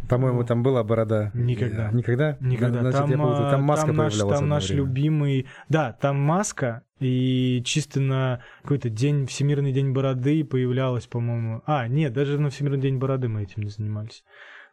по-моему, 0.09 0.45
там 0.45 0.63
была 0.63 0.83
борода. 0.85 1.31
Никогда. 1.35 1.91
Никогда? 1.93 2.37
Никогда. 2.41 2.81
Значит, 2.81 3.01
там, 3.01 3.11
я 3.11 3.17
путаю. 3.19 3.51
там 3.51 3.63
маска 3.63 3.87
там. 3.87 3.97
Наш, 3.97 4.17
там 4.17 4.49
наш 4.49 4.69
время. 4.69 4.83
любимый... 4.83 5.47
Да, 5.69 5.93
там 5.93 6.21
маска, 6.21 6.83
и 7.01 7.63
чисто 7.65 8.01
на 8.01 8.41
какой-то 8.63 8.91
день, 8.91 9.27
Всемирный 9.27 9.73
день 9.73 9.93
бороды 9.93 10.45
появлялась, 10.45 11.07
по-моему... 11.07 11.63
А, 11.67 11.87
нет, 11.87 12.13
даже 12.13 12.39
на 12.41 12.51
Всемирный 12.51 12.81
день 12.81 12.99
бороды 12.99 13.29
мы 13.29 13.43
этим 13.43 13.63
не 13.63 13.71
занимались. 13.71 14.25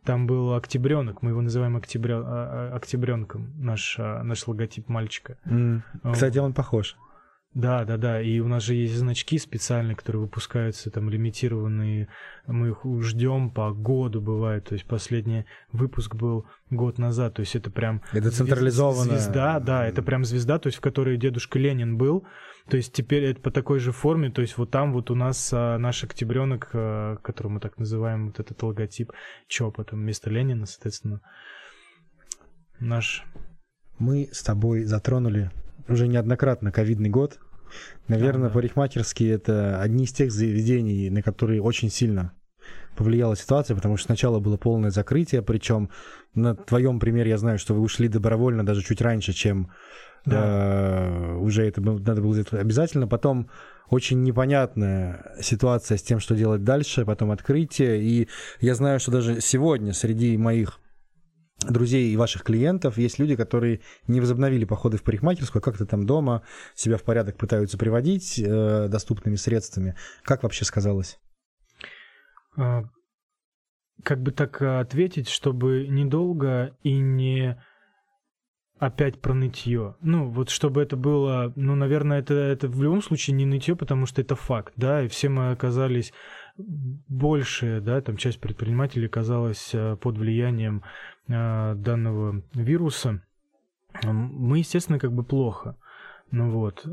Там 0.03 0.27
был 0.27 0.53
октябренок, 0.53 1.21
мы 1.21 1.31
его 1.31 1.41
называем 1.41 1.77
октября... 1.77 2.17
А, 2.17 2.23
а, 2.23 2.75
октябренком, 2.75 3.53
наш, 3.57 3.97
а, 3.99 4.23
наш 4.23 4.47
логотип 4.47 4.87
мальчика. 4.87 5.37
Mm. 5.45 5.81
Кстати, 6.13 6.37
он 6.37 6.53
похож. 6.53 6.95
Да, 7.55 7.85
да, 7.85 7.95
да. 7.95 8.21
И 8.21 8.41
у 8.41 8.49
нас 8.49 8.63
же 8.63 8.75
есть 8.75 8.95
значки 8.95 9.37
специальные, 9.37 9.95
которые 9.95 10.23
выпускаются, 10.23 10.91
там 10.91 11.09
лимитированные. 11.09 12.09
Мы 12.47 12.71
их 12.71 12.85
ждем 13.01 13.49
по 13.49 13.71
году 13.71 14.19
бывает. 14.19 14.65
То 14.65 14.73
есть 14.73 14.85
последний 14.85 15.45
выпуск 15.71 16.15
был 16.15 16.45
год 16.69 16.97
назад. 16.97 17.35
То 17.35 17.39
есть 17.39 17.55
это 17.55 17.71
прям... 17.71 18.01
Это 18.11 18.29
централизованная... 18.29 19.17
Звезда, 19.17 19.61
да, 19.61 19.87
это 19.87 20.03
прям 20.03 20.25
звезда, 20.25 20.59
то 20.59 20.67
есть 20.67 20.79
в 20.79 20.81
которой 20.81 21.15
дедушка 21.15 21.57
Ленин 21.57 21.97
был. 21.97 22.27
То 22.69 22.75
есть 22.75 22.91
теперь 22.91 23.23
это 23.23 23.39
по 23.39 23.51
такой 23.51 23.79
же 23.79 23.93
форме. 23.93 24.31
То 24.31 24.41
есть 24.41 24.57
вот 24.57 24.69
там 24.69 24.91
вот 24.91 25.09
у 25.09 25.15
нас 25.15 25.49
а, 25.53 25.77
наш 25.77 26.03
октябренок, 26.03 26.71
а, 26.73 27.15
который 27.23 27.47
мы 27.47 27.61
так 27.61 27.77
называем, 27.77 28.27
вот 28.27 28.39
этот 28.41 28.61
логотип 28.61 29.13
ЧОПа, 29.47 29.85
там 29.85 29.99
вместо 29.99 30.29
Ленина, 30.29 30.65
соответственно, 30.65 31.21
наш... 32.81 33.23
Мы 33.97 34.27
с 34.33 34.43
тобой 34.43 34.83
затронули 34.83 35.51
уже 35.87 36.07
неоднократно 36.07 36.71
ковидный 36.71 37.09
год, 37.09 37.39
Наверное, 38.07 38.43
да, 38.43 38.47
да. 38.49 38.53
парикмахерские 38.53 39.33
это 39.33 39.81
одни 39.81 40.05
из 40.05 40.11
тех 40.11 40.31
заведений, 40.31 41.09
на 41.09 41.21
которые 41.21 41.61
очень 41.61 41.89
сильно 41.89 42.33
повлияла 42.95 43.35
ситуация, 43.35 43.75
потому 43.75 43.97
что 43.97 44.07
сначала 44.07 44.39
было 44.39 44.57
полное 44.57 44.89
закрытие, 44.89 45.41
причем 45.41 45.89
на 46.33 46.55
твоем 46.55 46.99
примере 46.99 47.31
я 47.31 47.37
знаю, 47.37 47.59
что 47.59 47.73
вы 47.73 47.81
ушли 47.81 48.07
добровольно 48.07 48.65
даже 48.65 48.83
чуть 48.83 49.01
раньше, 49.01 49.33
чем 49.33 49.71
да. 50.25 51.33
э, 51.33 51.35
уже 51.35 51.67
это 51.67 51.81
надо 51.81 52.21
было 52.21 52.33
сделать 52.33 52.53
обязательно. 52.53 53.07
Потом 53.07 53.49
очень 53.89 54.23
непонятная 54.23 55.35
ситуация 55.41 55.97
с 55.97 56.03
тем, 56.03 56.19
что 56.19 56.35
делать 56.35 56.63
дальше, 56.63 57.05
потом 57.05 57.31
открытие. 57.31 58.01
И 58.01 58.29
я 58.61 58.75
знаю, 58.75 58.99
что 58.99 59.11
даже 59.11 59.41
сегодня 59.41 59.93
среди 59.93 60.37
моих 60.37 60.79
друзей 61.59 62.11
и 62.11 62.17
ваших 62.17 62.43
клиентов 62.43 62.97
есть 62.97 63.19
люди, 63.19 63.35
которые 63.35 63.81
не 64.07 64.19
возобновили 64.19 64.65
походы 64.65 64.97
в 64.97 65.03
парикмахерскую, 65.03 65.61
а 65.61 65.63
как-то 65.63 65.85
там 65.85 66.05
дома 66.05 66.43
себя 66.75 66.97
в 66.97 67.03
порядок 67.03 67.37
пытаются 67.37 67.77
приводить 67.77 68.39
э, 68.39 68.87
доступными 68.87 69.35
средствами. 69.35 69.95
Как 70.23 70.43
вообще 70.43 70.65
сказалось? 70.65 71.17
А, 72.57 72.83
как 74.03 74.21
бы 74.21 74.31
так 74.31 74.61
ответить, 74.61 75.29
чтобы 75.29 75.87
недолго 75.87 76.75
и 76.83 76.97
не 76.97 77.57
опять 78.77 79.21
про 79.21 79.33
нытье. 79.33 79.95
Ну, 80.01 80.29
вот 80.29 80.49
чтобы 80.49 80.81
это 80.81 80.97
было, 80.97 81.53
ну, 81.55 81.75
наверное, 81.75 82.19
это, 82.19 82.33
это 82.33 82.67
в 82.67 82.81
любом 82.83 83.01
случае 83.01 83.35
не 83.35 83.45
нытье, 83.45 83.75
потому 83.75 84.05
что 84.05 84.21
это 84.21 84.35
факт, 84.35 84.73
да, 84.75 85.03
и 85.03 85.07
все 85.07 85.29
мы 85.29 85.51
оказались 85.51 86.13
большая, 86.57 87.81
да, 87.81 88.01
там 88.01 88.17
часть 88.17 88.39
предпринимателей 88.39 89.07
оказалась 89.07 89.71
э, 89.73 89.97
под 89.97 90.17
влиянием 90.17 90.83
э, 90.83 91.14
данного 91.27 92.43
вируса. 92.53 93.21
Мы, 94.03 94.59
естественно, 94.59 94.99
как 94.99 95.13
бы 95.13 95.23
плохо. 95.23 95.77
Ну 96.31 96.51
вот. 96.51 96.85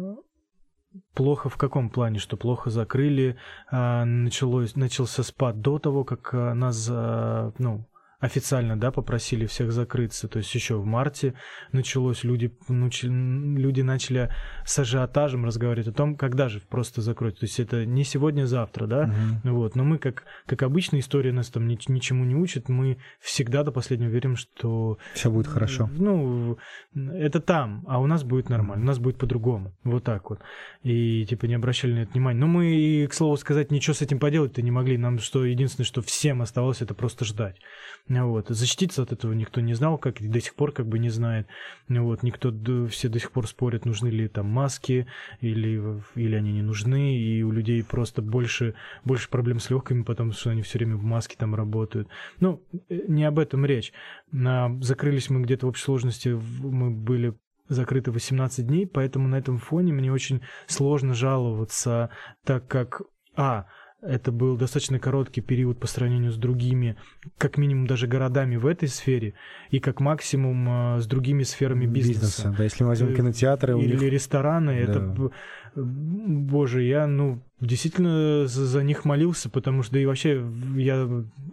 Плохо 1.15 1.49
в 1.49 1.57
каком 1.57 1.91
плане? 1.91 2.19
Что 2.19 2.37
плохо 2.37 2.71
закрыли, 2.71 3.37
э, 3.71 4.05
началось, 4.05 4.77
начался 4.77 5.23
спад 5.23 5.61
до 5.61 5.79
того, 5.79 6.05
как 6.05 6.33
нас, 6.33 6.87
ну, 6.89 7.87
официально, 8.23 8.79
да, 8.79 8.93
попросили 8.93 9.47
всех 9.47 9.73
закрыться. 9.73 10.29
То 10.29 10.39
есть 10.39 10.55
еще 10.55 10.77
в 10.77 10.87
марте 10.87 11.35
началось, 11.73 12.23
люди, 12.23 12.53
люди 12.69 13.81
начали 13.81 14.31
с 14.65 14.79
ажиотажем 14.79 15.45
разговаривать 15.45 15.89
о 15.89 15.93
том, 15.93 16.15
когда 16.15 16.49
же 16.49 16.61
просто 16.61 17.03
закроют. 17.03 17.41
То 17.41 17.47
есть 17.47 17.59
это 17.59 17.85
не 17.85 18.05
сегодня-завтра, 18.05 18.87
да, 18.87 19.13
угу. 19.45 19.57
вот. 19.57 19.75
Но 19.75 19.83
мы, 19.83 19.99
как, 19.99 20.23
как 20.47 20.63
обычно, 20.63 21.01
история 21.01 21.33
нас 21.33 21.49
там 21.49 21.67
ничему 21.67 22.25
не 22.25 22.37
учит, 22.37 22.69
мы 22.69 22.99
всегда 23.21 23.65
до 23.65 23.73
последнего 23.73 24.09
верим, 24.09 24.37
что... 24.37 24.99
Все 25.15 25.29
будет 25.29 25.49
хорошо. 25.49 25.91
Ну, 25.93 26.59
это 26.95 27.41
там, 27.41 27.85
а 27.89 28.01
у 28.01 28.07
нас 28.07 28.23
будет 28.23 28.49
нормально, 28.49 28.85
у 28.85 28.87
нас 28.87 29.01
будет 29.01 29.19
по-другому. 29.19 29.75
Вот 29.83 30.05
так 30.05 30.31
вот. 30.31 30.39
И, 30.85 31.27
типа, 31.27 31.47
не 31.47 31.55
обращали 31.55 31.93
на 31.93 31.99
это 32.03 32.13
внимания. 32.13 32.39
Но 32.39 32.47
мы, 32.47 33.09
к 33.11 33.15
слову 33.15 33.37
сказать, 33.37 33.73
ничего 33.73 33.95
с 33.95 34.03
этим 34.03 34.21
поделать-то 34.21 34.63
не 34.63 34.71
могли. 34.71 34.97
Нам 34.97 35.19
что, 35.19 35.45
единственное, 35.45 35.87
что 35.87 36.03
всем 36.03 36.41
оставалось, 36.41 36.83
это 36.83 36.95
просто 36.95 37.25
ждать. 37.25 37.57
Вот. 38.21 38.49
Защититься 38.49 39.03
от 39.03 39.13
этого 39.13 39.33
никто 39.33 39.61
не 39.61 39.75
знал, 39.75 39.97
как 39.97 40.21
и 40.21 40.29
до 40.29 40.41
сих 40.41 40.55
пор 40.55 40.73
как 40.73 40.87
бы 40.87 40.99
не 40.99 41.09
знает. 41.09 41.47
Вот. 41.89 42.23
Никто, 42.23 42.53
все 42.89 43.09
до 43.09 43.19
сих 43.19 43.31
пор 43.31 43.47
спорят, 43.47 43.87
нужны 43.87 44.09
ли 44.09 44.29
там 44.29 44.47
маски 44.47 45.07
или, 45.41 46.01
или 46.15 46.35
они 46.35 46.53
не 46.53 46.63
нужны, 46.63 47.17
и 47.17 47.43
у 47.43 47.51
людей 47.51 47.83
просто 47.83 48.21
больше, 48.21 48.75
больше 49.05 49.31
проблем 49.31 49.61
с 49.61 49.71
легкими, 49.71 50.03
потому 50.03 50.33
что 50.33 50.51
они 50.51 50.63
все 50.63 50.79
время 50.79 50.97
в 50.97 51.03
маске 51.03 51.37
там 51.39 51.55
работают. 51.55 52.09
Ну, 52.41 52.63
э, 52.89 53.01
не 53.09 53.25
об 53.25 53.39
этом 53.39 53.65
речь. 53.65 53.93
На, 54.31 54.77
закрылись 54.83 55.31
мы 55.31 55.41
где-то 55.43 55.67
в 55.67 55.71
общей 55.71 55.85
сложности, 55.85 56.29
мы 56.29 56.91
были 56.91 57.35
закрыты 57.69 58.11
18 58.11 58.67
дней, 58.67 58.87
поэтому 58.87 59.29
на 59.29 59.37
этом 59.37 59.59
фоне 59.59 59.93
мне 59.93 60.13
очень 60.13 60.43
сложно 60.67 61.15
жаловаться, 61.15 62.11
так 62.45 62.67
как, 62.69 63.03
а, 63.37 63.67
это 64.03 64.33
был 64.33 64.57
достаточно 64.57 64.99
короткий 64.99 65.41
период 65.41 65.79
по 65.79 65.87
сравнению 65.87 66.33
с 66.33 66.37
другими, 66.37 66.97
как 67.39 67.57
минимум 67.57 67.87
даже 67.87 68.07
городами 68.07 68.57
в 68.57 68.67
этой 68.67 68.89
сфере, 68.89 69.35
и 69.71 69.79
как 69.79 70.01
максимум 70.01 70.67
а, 70.69 71.01
с 71.01 71.07
другими 71.07 71.45
сферами 71.45 71.87
бизнеса. 71.87 72.21
бизнеса 72.21 72.55
да, 72.59 72.65
если 72.65 72.83
мы 72.83 72.91
возьмем 72.91 73.13
э, 73.13 73.17
кинотеатры 73.17 73.81
или 73.81 73.97
них... 73.97 74.03
рестораны, 74.03 74.85
да. 74.85 74.91
это, 74.91 75.31
боже, 75.77 76.83
я, 76.83 77.07
ну, 77.07 77.43
действительно 77.63 78.47
за, 78.47 78.67
за 78.67 78.83
них 78.83 79.05
молился, 79.05 79.49
потому 79.49 79.83
что, 79.83 79.95
да 79.95 80.01
и 80.01 80.07
вообще, 80.07 80.45
я, 80.75 81.09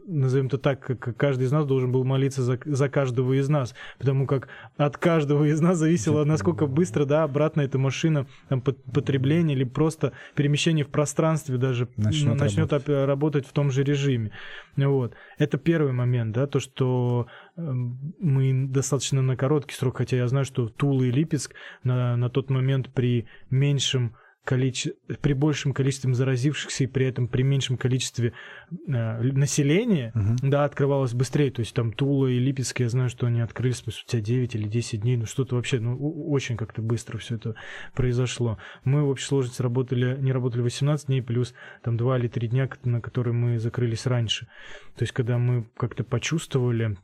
назовем 0.07 0.47
это 0.47 0.57
так, 0.57 0.79
как 0.79 1.15
каждый 1.15 1.45
из 1.45 1.51
нас 1.51 1.65
должен 1.65 1.91
был 1.91 2.03
молиться 2.03 2.41
за, 2.41 2.59
за 2.65 2.89
каждого 2.89 3.39
из 3.39 3.47
нас, 3.47 3.75
потому 3.99 4.25
как 4.25 4.49
от 4.75 4.97
каждого 4.97 5.45
из 5.45 5.61
нас 5.61 5.77
зависело, 5.77 6.25
насколько 6.25 6.65
быстро, 6.65 7.05
да, 7.05 7.23
обратно 7.23 7.61
эта 7.61 7.77
машина, 7.77 8.25
там, 8.49 8.61
потребление 8.61 9.55
или 9.55 9.63
просто 9.63 10.13
перемещение 10.35 10.83
в 10.83 10.89
пространстве 10.89 11.57
даже 11.57 11.87
начнет, 11.95 12.39
начнет 12.39 12.71
работать. 12.71 13.07
работать 13.07 13.47
в 13.47 13.53
том 13.53 13.69
же 13.69 13.83
режиме. 13.83 14.31
Вот. 14.75 15.13
Это 15.37 15.57
первый 15.57 15.93
момент, 15.93 16.33
да, 16.33 16.47
то, 16.47 16.59
что 16.59 17.27
эм, 17.55 18.15
мы 18.19 18.67
достаточно 18.67 19.21
на 19.21 19.37
короткий 19.37 19.75
срок, 19.75 19.97
хотя 19.97 20.17
я 20.17 20.27
знаю, 20.27 20.45
что 20.45 20.69
Тула 20.69 21.03
и 21.03 21.11
Липецк 21.11 21.53
на, 21.83 22.17
на 22.17 22.29
тот 22.29 22.49
момент 22.49 22.89
при 22.89 23.27
меньшем 23.51 24.15
количе... 24.49 24.93
при 25.21 25.33
большем 25.33 25.73
количестве 25.73 26.11
заразившихся 26.11 26.85
и 26.85 26.87
при 26.87 27.05
этом 27.05 27.27
при 27.27 27.43
меньшем 27.43 27.77
количестве 27.77 28.33
э, 28.71 29.21
населения, 29.21 30.11
угу. 30.15 30.49
да, 30.49 30.63
открывалось 30.65 31.13
быстрее. 31.13 31.51
То 31.51 31.59
есть 31.59 31.75
там 31.75 31.93
Тула 31.93 32.25
и 32.25 32.39
Липецк, 32.39 32.79
я 32.79 32.89
знаю, 32.89 33.09
что 33.09 33.27
они 33.27 33.41
открылись 33.41 33.77
спустя 33.77 34.19
9 34.19 34.55
или 34.55 34.67
10 34.67 35.01
дней, 35.01 35.17
ну 35.17 35.27
что-то 35.27 35.55
вообще, 35.55 35.79
ну 35.79 35.95
очень 36.31 36.57
как-то 36.57 36.81
быстро 36.81 37.19
все 37.19 37.35
это 37.35 37.53
произошло. 37.93 38.57
Мы 38.83 39.03
в 39.03 39.09
общей 39.09 39.27
сложности 39.27 39.61
работали, 39.61 40.17
не 40.19 40.31
работали 40.31 40.61
18 40.61 41.05
дней, 41.05 41.21
плюс 41.21 41.53
там 41.83 41.95
2 41.95 42.17
или 42.17 42.27
3 42.27 42.47
дня, 42.47 42.69
на 42.83 43.01
которые 43.01 43.35
мы 43.35 43.59
закрылись 43.59 44.07
раньше. 44.07 44.47
То 44.95 45.03
есть 45.03 45.13
когда 45.13 45.37
мы 45.37 45.69
как-то 45.77 46.03
почувствовали, 46.03 46.97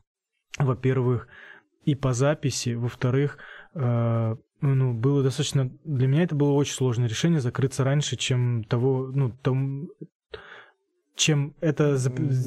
во-первых, 0.58 1.28
и 1.84 1.94
по 1.94 2.14
записи, 2.14 2.74
во-вторых, 2.74 3.38
ну, 3.76 4.94
было 4.94 5.22
достаточно... 5.24 5.70
Для 5.84 6.08
меня 6.08 6.24
это 6.24 6.36
было 6.36 6.52
очень 6.54 6.74
сложное 6.74 7.08
решение 7.08 7.42
закрыться 7.42 7.84
раньше, 7.84 8.16
чем 8.16 8.64
того, 8.64 9.12
ну, 9.14 9.32
там, 9.44 9.90
чем 11.16 11.54
это... 11.62 11.98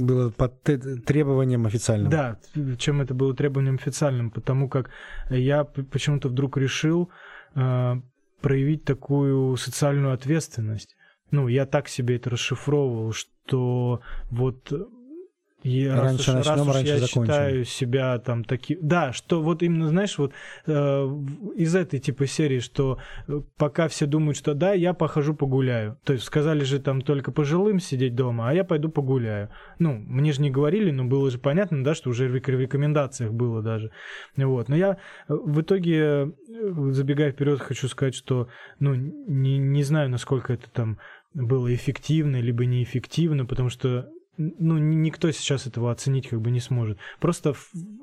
Было 0.00 0.30
под 0.30 0.62
требованием 0.62 1.66
официальным. 1.66 2.10
Да, 2.10 2.38
чем 2.78 3.00
это 3.00 3.14
было 3.14 3.34
требованием 3.34 3.76
официальным, 3.76 4.30
потому 4.30 4.68
как 4.68 4.90
я 5.30 5.64
почему-то 5.64 6.28
вдруг 6.28 6.56
решил 6.56 7.10
э, 7.54 7.94
проявить 8.40 8.84
такую 8.84 9.56
социальную 9.56 10.14
ответственность. 10.14 10.96
Ну, 11.30 11.48
я 11.48 11.66
так 11.66 11.88
себе 11.88 12.16
это 12.16 12.30
расшифровывал, 12.30 13.12
что 13.12 14.00
вот 14.30 14.72
и 15.62 15.88
раньше 15.88 16.32
раз, 16.32 16.46
начнем, 16.46 16.66
раз 16.66 16.76
раньше 16.76 16.92
я 16.92 16.98
закончим. 16.98 17.32
считаю 17.32 17.64
себя 17.64 18.18
там 18.18 18.44
таким... 18.44 18.78
Да, 18.80 19.12
что 19.12 19.42
вот 19.42 19.64
именно, 19.64 19.88
знаешь, 19.88 20.16
вот 20.16 20.32
э, 20.66 20.72
из 21.56 21.74
этой 21.74 21.98
типа 21.98 22.26
серии, 22.26 22.60
что 22.60 22.98
э, 23.26 23.40
пока 23.56 23.88
все 23.88 24.06
думают, 24.06 24.36
что 24.36 24.54
да, 24.54 24.72
я 24.72 24.94
похожу 24.94 25.34
погуляю. 25.34 25.98
То 26.04 26.12
есть 26.12 26.24
сказали 26.24 26.62
же 26.62 26.78
там 26.78 27.00
только 27.00 27.32
пожилым 27.32 27.80
сидеть 27.80 28.14
дома, 28.14 28.48
а 28.48 28.54
я 28.54 28.62
пойду 28.62 28.88
погуляю. 28.88 29.50
Ну, 29.80 29.94
мне 29.94 30.32
же 30.32 30.42
не 30.42 30.50
говорили, 30.50 30.92
но 30.92 31.04
было 31.04 31.28
же 31.28 31.38
понятно, 31.38 31.82
да, 31.82 31.94
что 31.94 32.10
уже 32.10 32.28
в 32.28 32.34
рекомендациях 32.34 33.32
было 33.32 33.60
даже. 33.60 33.90
Вот. 34.36 34.68
Но 34.68 34.76
я 34.76 34.92
э, 35.26 35.34
в 35.34 35.60
итоге, 35.60 35.96
э, 35.98 36.30
забегая 36.90 37.32
вперед, 37.32 37.58
хочу 37.58 37.88
сказать, 37.88 38.14
что, 38.14 38.46
ну, 38.78 38.94
не, 38.94 39.58
не 39.58 39.82
знаю, 39.82 40.08
насколько 40.08 40.52
это 40.52 40.70
там 40.70 41.00
было 41.34 41.74
эффективно, 41.74 42.40
либо 42.40 42.64
неэффективно, 42.64 43.44
потому 43.44 43.70
что 43.70 44.08
ну, 44.38 44.78
никто 44.78 45.30
сейчас 45.32 45.66
этого 45.66 45.90
оценить 45.90 46.28
как 46.28 46.40
бы 46.40 46.50
не 46.50 46.60
сможет. 46.60 46.98
Просто 47.20 47.54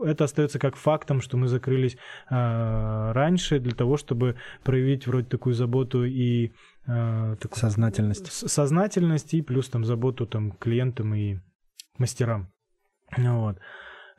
это 0.03 0.25
остается 0.25 0.59
как 0.59 0.75
фактом, 0.75 1.21
что 1.21 1.37
мы 1.37 1.47
закрылись 1.47 1.95
э, 2.29 3.11
раньше 3.13 3.59
для 3.59 3.73
того, 3.73 3.97
чтобы 3.97 4.35
проявить 4.63 5.07
вроде 5.07 5.27
такую 5.27 5.55
заботу 5.55 6.03
и 6.03 6.51
э, 6.87 7.35
такую, 7.39 7.59
сознательность. 7.59 8.31
Сознательность 8.31 9.33
и 9.33 9.41
плюс 9.41 9.69
там 9.69 9.85
заботу 9.85 10.27
там 10.27 10.51
клиентам 10.51 11.15
и 11.15 11.39
мастерам. 11.97 12.51
Вот. 13.17 13.57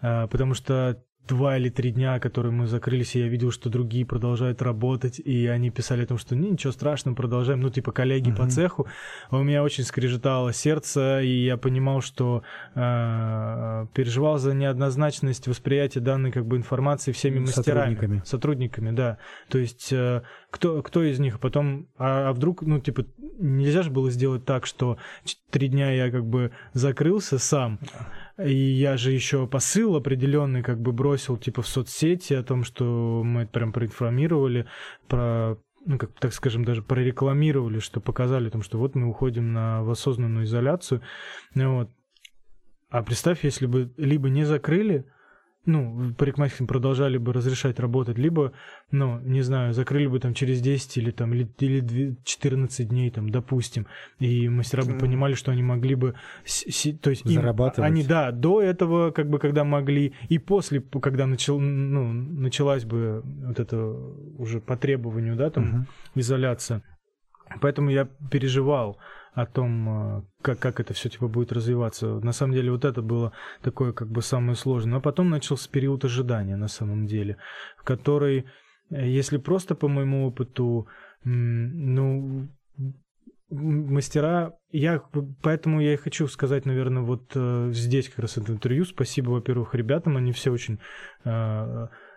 А, 0.00 0.26
потому 0.26 0.54
что 0.54 1.02
два 1.26 1.56
или 1.56 1.68
три 1.68 1.90
дня, 1.90 2.18
которые 2.18 2.52
мы 2.52 2.66
закрылись, 2.66 3.16
и 3.16 3.20
я 3.20 3.28
видел, 3.28 3.50
что 3.50 3.68
другие 3.68 4.06
продолжают 4.06 4.62
работать, 4.62 5.18
и 5.18 5.46
они 5.46 5.70
писали 5.70 6.04
о 6.04 6.06
том, 6.06 6.18
что 6.18 6.34
ну, 6.34 6.50
ничего 6.50 6.72
страшного, 6.72 7.14
продолжаем, 7.14 7.60
ну, 7.60 7.70
типа, 7.70 7.92
коллеги 7.92 8.30
uh-huh. 8.30 8.36
по 8.36 8.48
цеху. 8.48 8.86
У 9.30 9.42
меня 9.42 9.62
очень 9.62 9.84
скрежетало 9.84 10.52
сердце, 10.52 11.20
и 11.22 11.44
я 11.44 11.56
понимал, 11.56 12.00
что 12.00 12.42
э, 12.74 13.86
переживал 13.94 14.38
за 14.38 14.54
неоднозначность 14.54 15.48
восприятия 15.48 16.00
данной 16.00 16.32
как 16.32 16.46
бы 16.46 16.56
информации 16.56 17.12
всеми 17.12 17.40
мастерами. 17.40 17.94
Сотрудниками. 17.94 18.22
Сотрудниками, 18.24 18.90
да. 18.90 19.18
То 19.48 19.58
есть 19.58 19.92
э, 19.92 20.22
кто, 20.50 20.82
кто 20.82 21.02
из 21.02 21.18
них 21.18 21.40
потом, 21.40 21.88
а, 21.98 22.30
а 22.30 22.32
вдруг, 22.32 22.62
ну, 22.62 22.80
типа, 22.80 23.04
нельзя 23.38 23.82
же 23.82 23.90
было 23.90 24.10
сделать 24.10 24.44
так, 24.44 24.66
что 24.66 24.98
три 25.50 25.68
дня 25.68 25.90
я 25.92 26.10
как 26.10 26.24
бы 26.24 26.52
закрылся 26.72 27.38
сам, 27.38 27.78
и 28.38 28.54
я 28.54 28.96
же 28.96 29.12
еще 29.12 29.46
посыл 29.46 29.96
определенный 29.96 30.62
как 30.62 30.80
бы 30.80 30.92
бросил 30.92 31.36
типа 31.36 31.62
в 31.62 31.68
соцсети 31.68 32.34
о 32.34 32.42
том, 32.42 32.64
что 32.64 33.22
мы 33.24 33.46
прям 33.46 33.72
проинформировали 33.72 34.66
про 35.08 35.58
ну, 35.86 35.98
как, 35.98 36.12
так 36.18 36.32
скажем, 36.32 36.64
даже 36.64 36.82
прорекламировали, 36.82 37.78
что 37.78 38.00
показали, 38.00 38.50
том, 38.50 38.62
что 38.62 38.76
вот 38.76 38.96
мы 38.96 39.06
уходим 39.06 39.52
на 39.52 39.84
в 39.84 39.90
осознанную 39.90 40.44
изоляцию. 40.44 41.00
Вот. 41.54 41.90
А 42.90 43.02
представь, 43.02 43.44
если 43.44 43.66
бы 43.66 43.92
либо 43.96 44.28
не 44.28 44.44
закрыли, 44.44 45.06
ну, 45.66 46.14
парикмахерским 46.16 46.66
продолжали 46.66 47.18
бы 47.18 47.32
разрешать 47.32 47.78
работать, 47.80 48.16
либо, 48.18 48.52
ну, 48.90 49.20
не 49.20 49.42
знаю, 49.42 49.74
закрыли 49.74 50.06
бы 50.06 50.20
там 50.20 50.32
через 50.32 50.60
10 50.60 50.96
или 50.98 51.10
там, 51.10 51.34
или, 51.34 51.48
или 51.58 52.16
14 52.24 52.88
дней, 52.88 53.10
там, 53.10 53.28
допустим, 53.30 53.86
и 54.18 54.48
мастера 54.48 54.84
бы 54.84 54.96
понимали, 54.96 55.34
что 55.34 55.50
они 55.50 55.62
могли 55.62 55.94
бы, 55.94 56.14
то 57.02 57.10
есть 57.10 57.26
им, 57.26 57.42
они, 57.78 58.04
да, 58.04 58.30
до 58.30 58.62
этого, 58.62 59.10
как 59.10 59.28
бы, 59.28 59.38
когда 59.38 59.64
могли, 59.64 60.14
и 60.28 60.38
после, 60.38 60.80
когда 60.80 61.26
начал, 61.26 61.58
ну, 61.58 62.12
началась 62.12 62.84
бы 62.84 63.22
вот 63.24 63.58
это 63.60 63.76
уже 64.38 64.60
по 64.60 64.76
требованию, 64.76 65.36
да, 65.36 65.50
там, 65.50 65.64
угу. 65.64 65.86
изоляция. 66.14 66.82
Поэтому 67.60 67.90
я 67.90 68.08
переживал 68.30 68.98
о 69.36 69.44
том, 69.44 69.88
э, 69.88 70.22
как, 70.40 70.58
как 70.58 70.80
это 70.80 70.94
все 70.94 71.10
типа 71.10 71.28
будет 71.28 71.52
развиваться. 71.52 72.20
На 72.20 72.32
самом 72.32 72.54
деле 72.54 72.70
вот 72.70 72.86
это 72.86 73.02
было 73.02 73.32
такое 73.62 73.92
как 73.92 74.08
бы 74.08 74.22
самое 74.22 74.56
сложное. 74.56 74.98
А 74.98 75.00
потом 75.00 75.28
начался 75.28 75.68
период 75.70 76.04
ожидания 76.06 76.56
на 76.56 76.68
самом 76.68 77.06
деле, 77.06 77.36
в 77.76 77.84
который, 77.84 78.46
э, 78.90 79.06
если 79.06 79.36
просто 79.36 79.74
по 79.74 79.88
моему 79.88 80.26
опыту, 80.26 80.88
ну, 81.22 82.48
мастера, 83.50 84.52
я 84.70 85.02
поэтому 85.42 85.80
я 85.82 85.92
и 85.92 85.96
хочу 85.96 86.28
сказать, 86.28 86.64
наверное, 86.64 87.02
вот 87.02 87.32
э, 87.34 87.70
здесь 87.72 88.08
как 88.08 88.20
раз 88.20 88.38
это 88.38 88.52
интервью. 88.52 88.86
Спасибо, 88.86 89.30
во-первых, 89.30 89.74
ребятам, 89.74 90.16
они 90.16 90.32
все 90.32 90.50
очень 90.50 90.78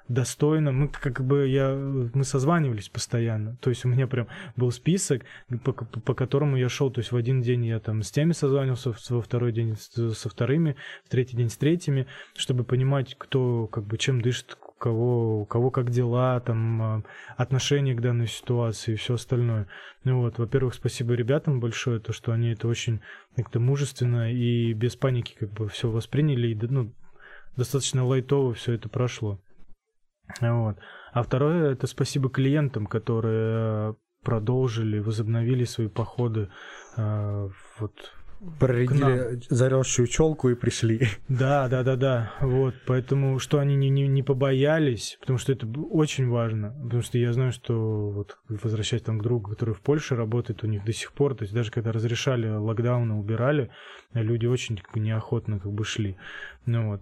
достойно. 0.10 0.72
Мы 0.72 0.88
как 0.90 1.24
бы 1.24 1.48
я 1.48 1.74
мы 1.74 2.24
созванивались 2.24 2.90
постоянно. 2.90 3.56
То 3.62 3.70
есть 3.70 3.86
у 3.86 3.88
меня 3.88 4.08
прям 4.08 4.28
был 4.56 4.72
список, 4.72 5.24
по, 5.64 5.72
по 5.72 6.14
которому 6.14 6.58
я 6.58 6.68
шел. 6.68 6.92
То 6.92 7.00
есть 7.00 7.12
в 7.12 7.16
один 7.16 7.42
день 7.42 7.66
я 7.66 7.80
там 7.80 8.02
с 8.04 8.12
теми 8.12 8.34
созванивался, 8.34 8.94
во 9.10 9.22
второй 9.22 9.54
день 9.54 9.76
со 9.78 10.30
вторыми, 10.30 10.76
в 11.06 11.10
третий 11.10 11.38
день 11.38 11.50
с 11.50 11.58
третьими, 11.58 12.08
чтобы 12.36 12.64
понимать, 12.64 13.16
кто 13.18 13.68
как 13.68 13.86
бы 13.86 13.98
чем 13.98 14.22
дышит, 14.22 14.58
кого, 14.80 15.42
у 15.42 15.46
кого 15.46 15.70
как 15.70 15.92
дела, 15.92 16.40
там 16.40 16.82
а, 16.82 17.04
отношение 17.38 17.94
к 17.94 18.02
данной 18.02 18.28
ситуации 18.28 18.94
и 18.94 18.96
все 18.96 19.16
остальное. 19.16 19.68
Ну 20.04 20.22
вот, 20.22 20.40
во-первых, 20.40 20.74
спасибо 20.74 21.14
ребятам 21.14 21.60
большое, 21.60 22.00
то, 22.00 22.14
что 22.14 22.32
они 22.32 22.52
это 22.52 22.68
очень 22.68 23.02
как-то 23.36 23.60
мужественно 23.60 24.34
и 24.34 24.74
без 24.74 24.96
паники 24.96 25.36
как 25.38 25.52
бы 25.52 25.68
все 25.68 25.90
восприняли 25.90 26.48
и 26.48 26.56
ну, 26.56 26.92
достаточно 27.56 28.06
лайтово 28.06 28.54
все 28.54 28.74
это 28.74 28.90
прошло. 28.90 29.40
Вот. 30.42 30.78
А 31.12 31.24
второе 31.24 31.72
это 31.72 31.88
спасибо 31.88 32.30
клиентам, 32.30 32.86
которые 32.86 33.96
продолжили, 34.24 35.00
возобновили 35.00 35.64
свои 35.64 35.88
походы 35.88 36.50
э, 36.98 37.50
вот 37.80 38.14
Проредили 38.58 39.42
заросшую 39.50 40.08
челку 40.08 40.50
и 40.50 40.56
пришли. 40.56 41.10
Да, 41.28 41.68
да, 41.68 41.84
да, 41.84 41.98
да. 41.98 42.34
Вот, 42.40 42.74
поэтому, 42.86 43.38
что 43.38 43.60
они 43.60 43.76
не, 43.76 43.90
не, 43.90 44.08
не 44.08 44.24
побоялись, 44.24 45.18
потому 45.20 45.38
что 45.38 45.52
это 45.52 45.68
очень 45.68 46.30
важно. 46.30 46.72
Потому 46.82 47.02
что 47.02 47.18
я 47.18 47.34
знаю, 47.34 47.52
что 47.52 48.12
вот 48.12 48.38
возвращаясь 48.48 49.04
там 49.04 49.20
к 49.20 49.24
другу, 49.24 49.52
который 49.52 49.74
в 49.74 49.82
Польше 49.82 50.16
работает, 50.16 50.64
у 50.64 50.68
них 50.68 50.86
до 50.86 50.94
сих 50.94 51.12
пор, 51.12 51.36
то 51.36 51.44
есть 51.44 51.54
даже 51.54 51.70
когда 51.70 51.92
разрешали 51.92 52.48
локдауны, 52.48 53.16
убирали, 53.16 53.72
люди 54.14 54.46
очень 54.46 54.78
как 54.78 54.94
бы, 54.94 55.02
неохотно 55.02 55.60
как 55.60 55.74
бы 55.74 55.84
шли. 55.84 56.16
Ну 56.66 56.92
вот. 56.92 57.02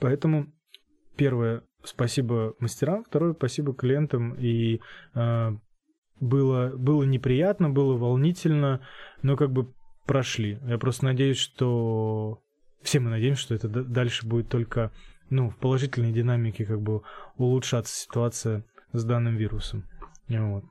Поэтому 0.00 0.52
первое, 1.16 1.62
спасибо 1.82 2.54
мастерам, 2.58 3.04
второе, 3.04 3.34
спасибо 3.34 3.74
клиентам 3.74 4.34
и 4.34 4.80
э, 5.14 5.50
было, 6.20 6.72
было 6.76 7.02
неприятно, 7.04 7.70
было 7.70 7.96
волнительно, 7.96 8.80
но 9.22 9.36
как 9.36 9.52
бы 9.52 9.72
прошли. 10.06 10.58
Я 10.66 10.78
просто 10.78 11.04
надеюсь, 11.06 11.38
что... 11.38 12.40
Все 12.82 13.00
мы 13.00 13.08
надеемся, 13.08 13.40
что 13.40 13.54
это 13.54 13.68
дальше 13.68 14.26
будет 14.26 14.48
только 14.48 14.92
ну, 15.30 15.48
в 15.48 15.56
положительной 15.56 16.12
динамике 16.12 16.66
как 16.66 16.82
бы 16.82 17.00
улучшаться 17.38 17.94
ситуация 17.94 18.64
с 18.92 19.04
данным 19.04 19.36
вирусом. 19.36 19.84
Вот. 20.28 20.64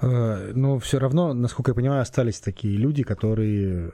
Э, 0.00 0.52
но 0.54 0.78
все 0.78 0.98
равно, 0.98 1.34
насколько 1.34 1.72
я 1.72 1.74
понимаю, 1.74 2.00
остались 2.00 2.40
такие 2.40 2.76
люди, 2.76 3.02
которые 3.02 3.92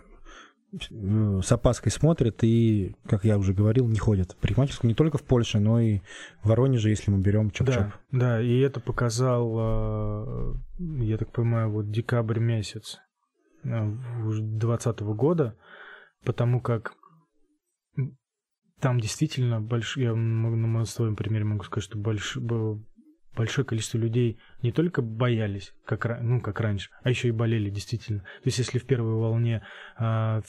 с 0.72 1.52
опаской 1.52 1.90
смотрят 1.90 2.42
и, 2.42 2.94
как 3.06 3.24
я 3.24 3.38
уже 3.38 3.52
говорил, 3.52 3.88
не 3.88 3.98
ходят 3.98 4.32
в 4.32 4.36
парикмахерскую 4.36 4.88
не 4.88 4.94
только 4.94 5.18
в 5.18 5.22
Польше, 5.22 5.58
но 5.58 5.80
и 5.80 6.00
в 6.42 6.48
Воронеже, 6.48 6.90
если 6.90 7.10
мы 7.10 7.18
берем 7.18 7.50
чоп-чоп. 7.50 7.92
Да, 8.12 8.18
да, 8.18 8.42
и 8.42 8.58
это 8.60 8.80
показал, 8.80 9.56
э, 9.58 10.54
я 10.78 11.18
так 11.18 11.32
понимаю, 11.32 11.70
вот 11.70 11.90
декабрь 11.90 12.38
месяц. 12.38 12.98
2020 13.62 15.00
года, 15.00 15.56
потому 16.24 16.60
как 16.60 16.94
там 18.80 18.98
действительно 18.98 19.60
большое, 19.60 20.06
я 20.06 20.14
на 20.14 20.84
своем 20.86 21.16
примере 21.16 21.44
могу 21.44 21.64
сказать, 21.64 21.84
что 21.84 21.98
больш, 21.98 22.36
большое 23.36 23.64
количество 23.64 23.98
людей 23.98 24.38
не 24.62 24.72
только 24.72 25.02
боялись, 25.02 25.72
как, 25.84 26.20
ну, 26.20 26.40
как 26.40 26.60
раньше, 26.60 26.90
а 27.02 27.10
еще 27.10 27.28
и 27.28 27.32
болели 27.32 27.70
действительно. 27.70 28.20
То 28.20 28.46
есть 28.46 28.58
если 28.58 28.78
в 28.78 28.86
первой 28.86 29.14
волне 29.14 29.62
а, 29.96 30.42